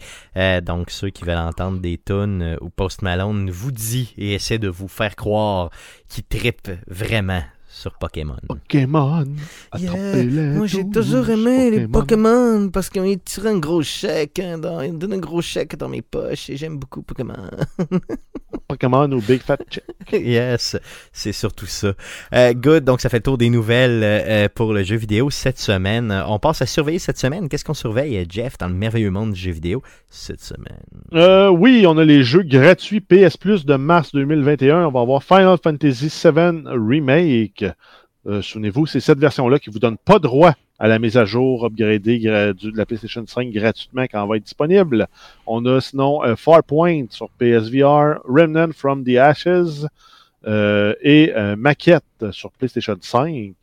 donc 0.63 0.91
ceux 0.91 1.09
qui 1.09 1.25
veulent 1.25 1.39
entendre 1.39 1.81
des 1.87 1.99
tunes 1.99 2.43
euh, 2.43 2.57
où 2.61 2.69
Post 2.69 3.03
Malone 3.03 3.49
vous 3.51 3.71
dit 3.71 4.13
et 4.19 4.35
essaie 4.35 4.59
de 4.59 4.69
vous 4.69 4.89
faire 4.89 5.15
croire 5.15 5.71
qu'il 6.09 6.25
trippe 6.25 6.69
vraiment 6.89 7.43
sur 7.69 7.93
Pokémon. 7.99 8.37
Pokémon. 8.49 9.25
moi 10.55 10.67
j'ai 10.67 10.89
toujours 10.89 11.29
aimé 11.31 11.71
les 11.71 11.89
Pokémon 11.89 12.71
parce 12.71 12.91
qu'ils 12.91 13.19
tirent 13.21 13.47
un 13.47 13.59
gros 13.59 13.83
chèque, 13.83 14.39
hein, 14.39 14.59
dans, 14.59 14.81
ils 14.81 14.97
donnent 14.97 15.15
un 15.15 15.19
gros 15.19 15.43
chèque 15.43 15.77
dans 15.77 15.89
mes 15.89 16.03
poches 16.03 16.51
et 16.51 16.57
j'aime 16.57 16.79
beaucoup 16.79 17.03
Pokémon. 17.03 17.35
Pokémon 18.69 19.11
ou 19.13 19.21
Big 19.21 19.41
Fat 19.41 19.59
Check. 19.71 19.85
yes, 20.13 20.77
c'est 21.13 21.33
surtout 21.33 21.67
ça. 21.67 21.95
Euh, 22.35 22.53
good, 22.53 22.85
donc 22.85 23.01
ça 23.01 23.09
fait 23.09 23.19
le 23.19 23.23
tour 23.23 23.39
des 23.39 23.51
nouvelles 23.51 24.03
euh, 24.03 24.49
pour 24.53 24.73
le 24.73 24.83
jeu 24.83 24.97
vidéo 24.97 25.31
cette 25.31 25.59
semaine. 25.59 26.13
On 26.27 26.39
passe 26.39 26.63
à 26.63 26.67
surveiller 26.67 26.99
cette 26.99 27.19
semaine. 27.19 27.49
Qu'est-ce 27.49 27.65
qu'on 27.65 27.75
surveille, 27.75 28.27
Jeff, 28.29 28.59
dans 28.59 28.69
le 28.69 28.75
merveilleux 28.75 29.11
monde 29.11 29.33
du 29.33 29.41
jeu 29.41 29.53
vidéo 29.53 29.83
cette 30.09 30.41
semaine? 30.41 30.81
Euh, 31.13 31.49
oui, 31.49 31.85
on 31.87 31.97
a 31.99 32.05
les 32.05 32.23
jeux 32.23 32.43
gratuits 32.43 33.01
PS 33.01 33.37
Plus 33.37 33.65
de 33.67 33.77
mars 33.77 34.13
2021. 34.13 34.87
On 34.87 34.91
va 34.91 35.01
avoir 35.01 35.23
Final 35.23 35.59
Fantasy 35.63 36.13
VII 36.25 36.63
Remake. 36.67 37.56
Souvenez-vous, 38.43 38.87
c'est 38.87 39.01
cette 39.01 39.19
version-là 39.19 39.59
qui 39.59 39.71
vous 39.71 39.79
donne 39.79 39.99
pas 39.99 40.19
droit 40.19 40.55
à 40.79 40.89
la 40.89 40.99
mise 40.99 41.17
à 41.17 41.25
jour 41.25 41.65
upgradée 41.65 42.19
de 42.19 42.77
la 42.77 42.87
PlayStation 42.87 43.25
5 43.27 43.51
gratuitement 43.51 44.03
quand 44.03 44.23
elle 44.23 44.29
va 44.29 44.37
être 44.37 44.45
disponible. 44.45 45.09
On 45.47 45.65
a 45.67 45.81
sinon 45.81 46.23
euh, 46.25 46.37
Farpoint 46.37 47.07
sur 47.11 47.31
PSVR, 47.31 48.21
Remnant 48.25 48.73
from 48.73 49.05
the 49.05 49.17
Ashes 49.17 49.87
euh, 50.47 50.95
et 51.01 51.33
euh, 51.35 51.57
Maquette 51.57 52.31
sur 52.31 52.51
PlayStation 52.53 52.97
5. 53.01 53.55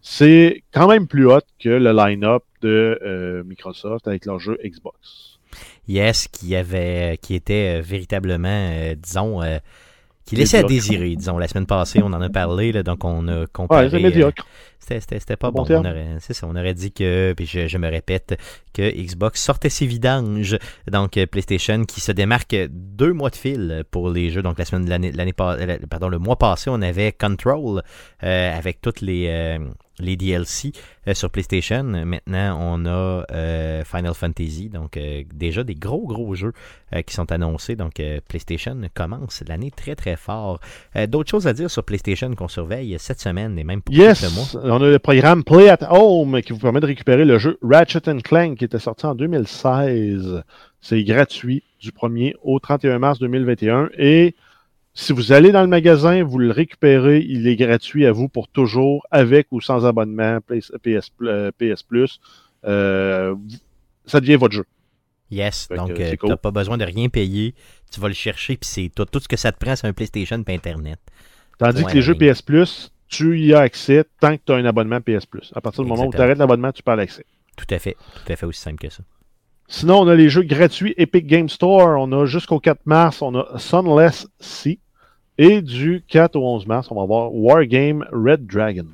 C'est 0.00 0.62
quand 0.72 0.88
même 0.88 1.06
plus 1.06 1.26
haut 1.26 1.40
que 1.58 1.70
le 1.70 1.92
line-up 1.92 2.44
de 2.60 3.42
Microsoft 3.46 4.06
avec 4.06 4.26
leur 4.26 4.38
jeu 4.38 4.58
Xbox. 4.62 5.38
Yes, 5.88 6.28
qui 6.28 6.54
avait, 6.56 7.18
qui 7.20 7.34
était 7.34 7.80
véritablement, 7.80 8.94
disons, 8.96 9.40
qui 10.24 10.36
laissait 10.36 10.58
à 10.58 10.62
désirer, 10.62 11.16
disons. 11.16 11.38
La 11.38 11.48
semaine 11.48 11.66
passée, 11.66 12.00
on 12.02 12.12
en 12.12 12.20
a 12.20 12.30
parlé, 12.30 12.72
là, 12.72 12.82
donc 12.82 13.04
on 13.04 13.28
a 13.28 13.46
comparé. 13.46 13.84
Ouais, 13.84 13.90
c'est 13.90 14.00
médiocre. 14.00 14.46
C'était 14.86 15.36
pas 15.36 15.50
bon. 15.50 15.64
On 15.68 15.80
aurait, 15.80 16.16
ça, 16.20 16.46
on 16.46 16.56
aurait 16.56 16.74
dit 16.74 16.92
que, 16.92 17.32
puis 17.34 17.46
je, 17.46 17.78
me 17.78 17.88
répète, 17.88 18.38
que 18.72 18.82
Xbox 18.90 19.42
sortait 19.42 19.70
ses 19.70 19.86
vidanges. 19.86 20.58
Donc, 20.90 21.16
euh, 21.16 21.26
PlayStation 21.26 21.84
qui 21.84 22.00
se 22.00 22.12
démarque 22.12 22.54
deux 22.68 23.12
mois 23.12 23.30
de 23.30 23.36
fil 23.36 23.84
pour 23.90 24.10
les 24.10 24.30
jeux. 24.30 24.42
Donc, 24.42 24.58
la 24.58 24.64
semaine 24.64 24.84
de 24.84 24.90
l'année, 24.90 25.34
euh, 25.40 25.78
pardon, 25.88 26.08
le 26.08 26.18
mois 26.18 26.36
passé, 26.36 26.68
on 26.70 26.82
avait 26.82 27.12
Control 27.12 27.82
euh, 28.22 28.58
avec 28.58 28.80
toutes 28.80 29.00
les, 29.00 29.58
les 29.98 30.16
DLC 30.16 30.72
euh, 31.06 31.14
sur 31.14 31.30
PlayStation. 31.30 31.84
Maintenant, 31.84 32.58
on 32.60 32.86
a 32.86 33.24
euh, 33.30 33.84
Final 33.84 34.14
Fantasy, 34.14 34.68
donc 34.68 34.96
euh, 34.96 35.22
déjà 35.32 35.64
des 35.64 35.74
gros, 35.74 36.06
gros 36.06 36.34
jeux 36.34 36.52
qui 37.06 37.12
sont 37.12 37.32
annoncés. 37.32 37.74
Donc, 37.74 38.00
PlayStation 38.28 38.80
commence 38.94 39.42
l'année 39.48 39.72
très, 39.72 39.96
très 39.96 40.14
fort. 40.14 40.60
D'autres 41.08 41.28
choses 41.28 41.48
à 41.48 41.52
dire 41.52 41.68
sur 41.68 41.82
PlayStation 41.82 42.32
qu'on 42.36 42.46
surveille 42.46 42.94
cette 43.00 43.20
semaine 43.20 43.58
et 43.58 43.64
même 43.64 43.82
pour 43.82 43.92
yes, 43.92 44.32
mois? 44.32 44.62
On 44.62 44.80
a 44.80 44.88
le 44.88 45.00
programme 45.00 45.42
Play 45.42 45.68
at 45.68 45.90
Home 45.90 46.40
qui 46.40 46.52
vous 46.52 46.60
permet 46.60 46.78
de 46.78 46.86
récupérer 46.86 47.24
le 47.24 47.38
jeu 47.38 47.58
Ratchet 47.62 48.00
Clank 48.22 48.58
qui 48.58 48.64
était 48.64 48.78
sorti 48.78 49.06
en 49.06 49.16
2016. 49.16 50.44
C'est 50.80 51.02
gratuit 51.02 51.64
du 51.80 51.90
1er 51.90 52.34
au 52.44 52.60
31 52.60 53.00
mars 53.00 53.18
2021 53.18 53.90
et 53.98 54.36
si 54.94 55.12
vous 55.12 55.32
allez 55.32 55.50
dans 55.50 55.62
le 55.62 55.68
magasin, 55.68 56.22
vous 56.22 56.38
le 56.38 56.52
récupérez, 56.52 57.24
il 57.28 57.48
est 57.48 57.56
gratuit 57.56 58.06
à 58.06 58.12
vous 58.12 58.28
pour 58.28 58.46
toujours, 58.46 59.04
avec 59.10 59.48
ou 59.50 59.60
sans 59.60 59.84
abonnement 59.84 60.38
PS, 60.40 60.72
PS, 61.58 61.82
Plus. 61.82 62.20
Euh, 62.64 63.34
ça 64.06 64.20
devient 64.20 64.36
votre 64.36 64.54
jeu. 64.54 64.64
Yes, 65.30 65.68
donc 65.68 65.90
euh, 65.90 66.14
tu 66.18 66.26
n'as 66.26 66.36
pas 66.36 66.52
besoin 66.52 66.78
de 66.78 66.84
rien 66.84 67.08
payer. 67.08 67.54
Tu 67.90 67.98
vas 67.98 68.08
le 68.08 68.14
chercher, 68.14 68.56
puis 68.56 68.68
c'est 68.68 68.90
tout, 68.94 69.04
tout, 69.04 69.18
ce 69.18 69.26
que 69.26 69.36
ça 69.36 69.50
te 69.50 69.58
prend, 69.58 69.74
c'est 69.74 69.86
un 69.86 69.92
PlayStation 69.92 70.42
et 70.46 70.54
Internet. 70.54 71.00
Tandis 71.58 71.84
que 71.84 71.94
les 71.94 72.02
jeux 72.02 72.14
PS 72.14 72.40
Plus, 72.42 72.92
tu 73.08 73.40
y 73.40 73.52
as 73.52 73.60
accès 73.60 74.04
tant 74.20 74.36
que 74.36 74.42
tu 74.46 74.52
as 74.52 74.56
un 74.56 74.64
abonnement 74.64 75.00
PS 75.00 75.26
Plus. 75.26 75.52
À 75.56 75.60
partir 75.60 75.82
du 75.82 75.88
moment 75.88 76.06
où 76.06 76.12
tu 76.12 76.20
arrêtes 76.20 76.38
l'abonnement, 76.38 76.70
tu 76.70 76.84
pas 76.84 76.94
l'accès. 76.94 77.24
Tout 77.56 77.66
à 77.70 77.78
fait. 77.80 77.96
Tout 78.24 78.32
à 78.32 78.36
fait 78.36 78.46
aussi 78.46 78.60
simple 78.60 78.78
que 78.78 78.90
ça. 78.90 79.02
Sinon, 79.66 80.00
on 80.00 80.08
a 80.08 80.14
les 80.14 80.28
jeux 80.28 80.42
gratuits 80.42 80.94
Epic 80.98 81.26
Game 81.26 81.48
Store. 81.48 82.00
On 82.00 82.12
a 82.12 82.26
jusqu'au 82.26 82.60
4 82.60 82.80
mars, 82.84 83.22
on 83.22 83.34
a 83.34 83.58
Sunless 83.58 84.28
Sea. 84.38 84.78
Et 85.36 85.62
du 85.62 86.04
4 86.08 86.36
au 86.36 86.46
11 86.54 86.66
mars, 86.66 86.88
on 86.90 86.94
va 86.94 87.06
voir 87.06 87.34
Wargame 87.34 88.04
Red 88.12 88.46
Dragon. 88.46 88.86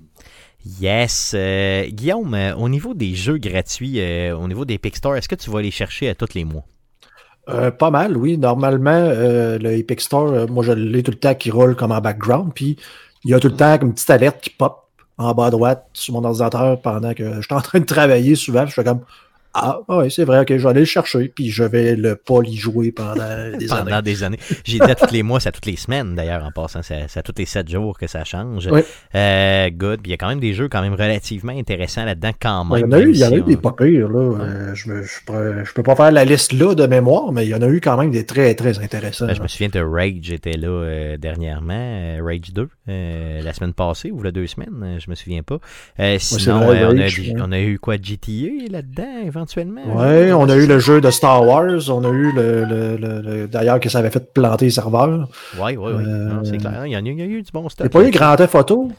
Yes. 0.80 1.32
Euh, 1.34 1.86
Guillaume, 1.86 2.34
euh, 2.34 2.54
au 2.54 2.68
niveau 2.68 2.94
des 2.94 3.14
jeux 3.14 3.38
gratuits, 3.38 4.00
euh, 4.00 4.36
au 4.36 4.48
niveau 4.48 4.64
des 4.64 4.74
Epic 4.74 4.96
Store, 4.96 5.16
est-ce 5.16 5.28
que 5.28 5.34
tu 5.34 5.50
vas 5.50 5.60
les 5.60 5.70
chercher 5.70 6.08
à 6.08 6.14
tous 6.14 6.34
les 6.34 6.44
mois? 6.44 6.64
pas 7.78 7.90
mal, 7.90 8.16
oui. 8.16 8.38
Normalement, 8.38 9.08
le 9.10 9.72
Epic 9.72 10.00
Store, 10.00 10.48
moi, 10.48 10.62
je 10.62 10.70
l'ai 10.70 11.02
tout 11.02 11.10
le 11.10 11.16
temps 11.16 11.34
qui 11.34 11.50
roule 11.50 11.74
comme 11.74 11.90
en 11.90 12.00
background. 12.00 12.52
Puis, 12.54 12.76
il 13.24 13.30
y 13.32 13.34
a 13.34 13.40
tout 13.40 13.48
le 13.48 13.56
temps 13.56 13.76
une 13.82 13.92
petite 13.92 14.10
alerte 14.10 14.40
qui 14.40 14.50
pop 14.50 14.86
en 15.18 15.34
bas 15.34 15.46
à 15.46 15.50
droite 15.50 15.88
sur 15.92 16.14
mon 16.14 16.22
ordinateur 16.24 16.80
pendant 16.80 17.12
que 17.12 17.34
je 17.34 17.40
suis 17.40 17.54
en 17.54 17.60
train 17.60 17.80
de 17.80 17.84
travailler 17.84 18.36
souvent. 18.36 18.66
Je 18.66 18.72
fais 18.72 18.84
comme 18.84 19.00
ah, 19.52 19.80
oui, 19.88 20.10
c'est 20.12 20.24
vrai, 20.24 20.40
ok, 20.40 20.56
je 20.56 20.62
vais 20.62 20.68
aller 20.68 20.80
le 20.80 20.86
chercher, 20.86 21.28
puis 21.28 21.50
je 21.50 21.64
vais 21.64 21.96
le 21.96 22.14
pas 22.14 22.38
y 22.44 22.56
jouer 22.56 22.92
pendant 22.92 23.50
des 23.58 23.66
pendant 23.66 23.92
années. 23.92 24.02
des 24.02 24.22
années. 24.22 24.38
J'ai 24.64 24.78
dit 24.78 24.90
à 24.90 24.94
tous 24.94 25.12
les 25.12 25.24
mois, 25.24 25.40
c'est 25.40 25.48
à 25.48 25.52
toutes 25.52 25.66
les 25.66 25.76
semaines, 25.76 26.14
d'ailleurs, 26.14 26.44
en 26.44 26.52
passant. 26.52 26.82
C'est 26.82 27.16
à 27.16 27.22
tous 27.22 27.34
les 27.36 27.46
sept 27.46 27.68
jours 27.68 27.98
que 27.98 28.06
ça 28.06 28.22
change. 28.24 28.68
Euh, 29.14 29.70
good. 29.70 30.02
Puis 30.02 30.10
il 30.10 30.10
y 30.10 30.14
a 30.14 30.16
quand 30.16 30.28
même 30.28 30.38
des 30.38 30.54
jeux 30.54 30.68
quand 30.68 30.82
même 30.82 30.92
relativement 30.92 31.52
intéressants 31.52 32.04
là-dedans, 32.04 32.30
quand 32.40 32.64
même. 32.64 32.86
il 32.86 32.92
y 32.92 32.94
en 32.94 32.98
a 32.98 33.00
eu, 33.00 33.10
il 33.10 33.18
y 33.18 33.24
en 33.24 33.32
a 33.32 33.36
eu 33.36 33.42
des 33.42 33.56
pas 33.56 33.72
pires, 33.72 34.08
là. 34.08 34.38
Euh, 34.40 34.74
je, 34.74 35.74
peux 35.74 35.82
pas 35.82 35.96
faire 35.96 36.12
la 36.12 36.24
liste 36.24 36.52
là 36.52 36.74
de 36.76 36.86
mémoire, 36.86 37.32
mais 37.32 37.44
il 37.44 37.48
y 37.48 37.54
en 37.54 37.62
a 37.62 37.68
eu 37.68 37.80
quand 37.80 37.96
même 37.96 38.12
des 38.12 38.24
très, 38.24 38.54
très 38.54 38.78
intéressants. 38.78 39.26
Ben, 39.26 39.34
je 39.34 39.42
me 39.42 39.48
souviens 39.48 39.68
de 39.68 39.80
Rage 39.80 40.30
était 40.30 40.56
là 40.56 40.68
euh, 40.68 41.16
dernièrement, 41.16 42.18
Rage 42.22 42.52
2, 42.52 42.68
la 42.86 43.52
semaine 43.52 43.72
passée, 43.72 44.12
ou 44.12 44.22
la 44.22 44.30
deux 44.30 44.46
semaines, 44.46 44.98
je 45.04 45.10
me 45.10 45.16
souviens 45.16 45.42
pas. 45.42 45.58
sinon, 46.18 46.60
on, 46.62 46.70
a, 46.70 47.44
on, 47.44 47.52
a, 47.52 47.60
eu 47.60 47.80
quoi, 47.80 47.96
GTA 47.96 48.70
là-dedans, 48.70 49.30
éventuellement. 49.40 49.82
Oui, 49.86 50.32
on 50.32 50.48
a 50.48 50.56
eu 50.56 50.66
le 50.66 50.78
jeu 50.78 51.00
de 51.00 51.10
Star 51.10 51.46
Wars, 51.46 51.88
on 51.88 52.04
a 52.04 52.10
eu 52.10 52.32
le, 52.32 52.64
le, 52.64 53.48
d'ailleurs 53.48 53.80
que 53.80 53.88
ça 53.88 53.98
avait 53.98 54.10
fait 54.10 54.32
planter 54.32 54.66
les 54.66 54.70
serveurs. 54.70 55.28
Oui, 55.58 55.76
oui, 55.76 55.92
oui. 55.96 56.04
C'est 56.44 56.58
clair. 56.58 56.86
Il 56.86 56.92
y, 56.92 56.96
a, 56.96 57.00
il 57.00 57.18
y, 57.18 57.22
a, 57.22 57.24
eu 57.24 57.42
du 57.42 57.52
bon 57.52 57.68
stuff. 57.68 57.86
Il 57.86 57.98
n'y 57.98 57.98
a 57.98 58.00
pas 58.00 58.08
eu 58.08 58.10
Grand 58.10 58.36
Theft 58.36 58.54
Auto? 58.54 58.90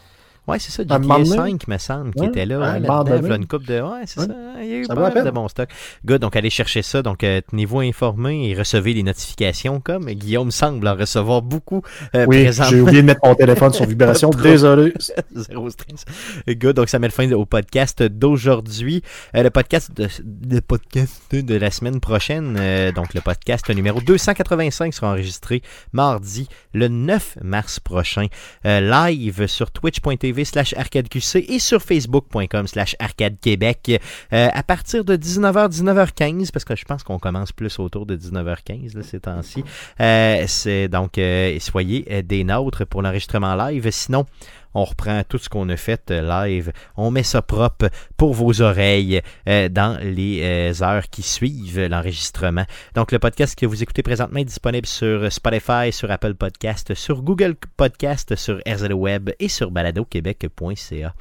Ouais, 0.47 0.57
c'est 0.57 0.72
ça, 0.72 0.81
GTA 0.81 1.23
5, 1.23 1.68
me 1.68 1.77
semble, 1.77 2.13
qui 2.15 2.26
était 2.26 2.47
là. 2.47 2.59
Ouais, 2.59 2.80
là 2.80 3.35
une 3.35 3.45
coupe 3.45 3.63
de. 3.68 3.80
Ouais, 3.80 4.01
c'est 4.07 4.22
ça. 4.22 4.27
Il 4.59 4.68
y 4.68 4.73
a 4.73 4.77
eu 4.77 4.88
pas 4.88 4.95
mal 4.95 5.23
de 5.23 5.30
bon 5.30 5.47
stock. 5.47 5.69
Good, 6.03 6.19
donc 6.19 6.35
allez 6.35 6.49
chercher 6.49 6.81
ça. 6.81 7.03
Donc, 7.03 7.23
euh, 7.23 7.41
tenez-vous 7.47 7.81
informé 7.81 8.49
et 8.49 8.55
recevez 8.55 8.95
les 8.95 9.03
notifications 9.03 9.80
comme 9.80 10.05
Guillaume 10.05 10.49
semble 10.49 10.88
en 10.88 10.95
recevoir 10.95 11.43
beaucoup 11.43 11.84
euh, 12.15 12.26
oui, 12.27 12.49
J'ai 12.51 12.81
oublié 12.81 13.03
de 13.03 13.07
mettre 13.07 13.22
mon 13.23 13.35
téléphone 13.35 13.72
sur 13.72 13.85
vibration. 13.88 14.31
Désolé. 14.31 14.95
Zéro 15.35 15.69
stress. 15.69 16.05
Good, 16.47 16.76
donc 16.76 16.89
ça 16.89 16.97
met 16.97 17.07
le 17.07 17.13
fin 17.13 17.31
au 17.34 17.45
podcast 17.45 18.01
d'aujourd'hui. 18.01 19.03
Euh, 19.35 19.43
le 19.43 19.51
podcast 19.51 19.91
de, 19.95 20.59
podcast 20.59 21.35
de 21.35 21.55
la 21.55 21.69
semaine 21.69 21.99
prochaine, 21.99 22.55
donc 22.95 23.13
le 23.13 23.22
podcast 23.22 23.69
numéro 23.69 24.01
285 24.01 24.91
sera 24.91 25.11
enregistré 25.11 25.61
mardi 25.93 26.47
le 26.73 26.88
9 26.88 27.38
mars 27.43 27.80
prochain. 27.80 28.26
live 28.65 29.45
sur 29.45 29.69
twitch.tv 29.69 30.30
slash 30.45 30.73
arcadeqc 30.73 31.35
et 31.47 31.59
sur 31.59 31.81
facebook.com 31.81 32.67
slash 32.67 32.95
arcadequebec 32.99 34.01
euh, 34.33 34.49
à 34.51 34.63
partir 34.63 35.03
de 35.03 35.15
19h, 35.15 35.69
19h15, 35.69 36.51
parce 36.51 36.65
que 36.65 36.75
je 36.75 36.85
pense 36.85 37.03
qu'on 37.03 37.19
commence 37.19 37.51
plus 37.51 37.79
autour 37.79 38.05
de 38.05 38.15
19h15 38.15 39.01
ces 39.01 39.19
temps-ci. 39.19 39.63
Euh, 39.99 40.45
c'est 40.47 40.87
donc, 40.87 41.17
euh, 41.17 41.57
soyez 41.59 42.23
des 42.23 42.43
nôtres 42.43 42.85
pour 42.85 43.01
l'enregistrement 43.01 43.55
live. 43.55 43.89
Sinon, 43.91 44.25
on 44.73 44.84
reprend 44.84 45.23
tout 45.27 45.38
ce 45.38 45.49
qu'on 45.49 45.69
a 45.69 45.77
fait 45.77 46.11
euh, 46.11 46.22
live, 46.22 46.72
on 46.98 47.11
met 47.11 47.23
ça 47.23 47.41
propre 47.41 47.89
pour 48.18 48.34
vos 48.34 48.61
oreilles 48.61 49.22
euh, 49.48 49.69
dans 49.69 49.99
les 50.02 50.41
euh, 50.43 50.84
heures 50.84 51.10
qui 51.10 51.23
suivent 51.23 51.85
l'enregistrement. 51.88 52.65
Donc 52.95 53.11
le 53.11 53.19
podcast 53.19 53.57
que 53.57 53.65
vous 53.65 53.84
écoutez 53.84 54.03
présentement 54.03 54.39
est 54.39 54.45
disponible 54.45 54.88
sur 54.88 55.31
Spotify, 55.31 55.91
sur 55.91 56.11
Apple 56.11 56.35
Podcast, 56.35 56.93
sur 56.93 57.22
Google 57.22 57.56
Podcast, 57.77 58.35
sur 58.35 58.61
RZO 58.68 58.93
Web 58.93 59.31
et 59.39 59.49
sur 59.49 59.72
baladoquebec.ca. 59.72 61.14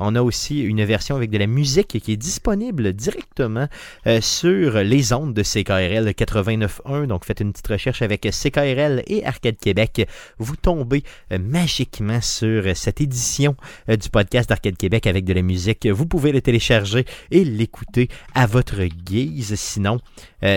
On 0.00 0.14
a 0.14 0.22
aussi 0.22 0.60
une 0.60 0.84
version 0.84 1.16
avec 1.16 1.30
de 1.30 1.38
la 1.38 1.46
musique 1.46 1.98
qui 2.00 2.12
est 2.12 2.16
disponible 2.16 2.92
directement 2.92 3.68
euh, 4.06 4.20
sur 4.20 4.78
les 4.78 5.12
ondes 5.12 5.34
de 5.34 5.42
CKRL 5.42 6.08
89.1. 6.10 7.06
Donc 7.06 7.24
faites 7.24 7.40
une 7.40 7.52
petite 7.52 7.66
recherche 7.68 8.02
avec 8.02 8.22
CKRL 8.22 9.02
et 9.06 9.24
Arcade 9.24 9.56
Québec. 9.56 10.08
Vous 10.38 10.56
tombez 10.56 11.02
euh, 11.32 11.38
magiquement 11.38 12.20
sur 12.20 12.64
cette 12.76 13.00
édition 13.00 13.56
euh, 13.88 13.96
du 13.96 14.08
podcast 14.08 14.48
d'Arcade 14.48 14.76
Québec 14.76 15.06
avec 15.06 15.24
de 15.24 15.32
la 15.32 15.42
musique. 15.42 15.86
Vous 15.86 16.06
pouvez 16.06 16.32
le 16.32 16.40
télécharger 16.40 17.04
et 17.30 17.44
l'écouter 17.44 18.08
à 18.34 18.46
votre 18.46 18.82
guise. 18.84 19.54
Sinon, 19.56 19.98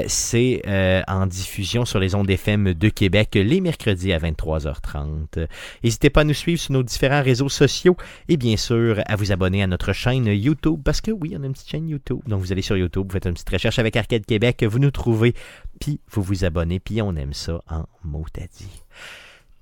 c'est 0.08 0.62
en 1.08 1.26
diffusion 1.26 1.86
sur 1.86 2.00
les 2.00 2.16
ondes 2.16 2.30
FM 2.30 2.74
de 2.74 2.90
Québec 2.90 3.30
les 3.34 3.62
mercredis 3.62 4.14
à 4.14 4.20
23h30. 4.20 5.48
N'hésitez 5.84 6.10
pas 6.10 6.22
à 6.22 6.24
nous 6.24 6.34
suivre 6.34 6.60
sur 6.60 6.74
nos 6.74 6.84
différents 6.84 7.24
réseaux 7.24 7.50
sociaux 7.50 7.98
et 8.30 8.38
bien 8.38 8.58
sûr 8.58 9.02
à 9.06 9.16
vous 9.16 9.31
abonner 9.32 9.64
à 9.64 9.68
notre 9.68 9.94
chaîne 9.94 10.26
YouTube 10.26 10.82
parce 10.84 11.02
que 11.02 11.12
oui, 11.12 11.36
on 11.38 11.44
a 11.44 11.46
une 11.46 11.54
petite 11.54 11.70
chaîne 11.70 11.88
YouTube. 11.88 12.20
Donc 12.28 12.42
vous 12.42 12.52
allez 12.52 12.62
sur 12.62 12.78
YouTube, 12.78 13.08
vous 13.08 13.14
faites 13.14 13.26
une 13.26 13.34
petite 13.34 13.50
recherche 13.50 13.80
avec 13.80 13.96
Arcade 13.96 14.26
Québec, 14.26 14.64
vous 14.64 14.80
nous 14.80 14.92
trouvez, 14.92 15.34
puis 15.80 16.00
vous 16.12 16.22
vous 16.22 16.46
abonnez, 16.46 16.80
puis 16.80 17.02
on 17.02 17.16
aime 17.16 17.34
ça 17.34 17.62
en 17.70 17.86
mot 18.04 18.26
à 18.38 18.48
dit. 18.48 18.84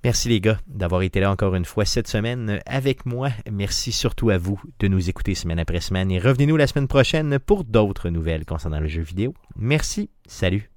Merci 0.03 0.29
les 0.29 0.39
gars 0.39 0.59
d'avoir 0.67 1.01
été 1.01 1.19
là 1.19 1.29
encore 1.29 1.55
une 1.55 1.65
fois 1.65 1.83
cette 1.83 2.07
semaine 2.07 2.61
avec 2.65 3.05
moi. 3.05 3.31
Merci 3.51 3.91
surtout 3.91 4.29
à 4.29 4.37
vous 4.37 4.61
de 4.79 4.87
nous 4.87 5.09
écouter 5.09 5.35
semaine 5.35 5.59
après 5.59 5.81
semaine 5.81 6.09
et 6.09 6.19
revenez-nous 6.19 6.55
la 6.55 6.67
semaine 6.67 6.87
prochaine 6.87 7.37
pour 7.37 7.65
d'autres 7.65 8.09
nouvelles 8.09 8.45
concernant 8.45 8.79
le 8.79 8.87
jeu 8.87 9.01
vidéo. 9.01 9.33
Merci, 9.57 10.09
salut. 10.25 10.68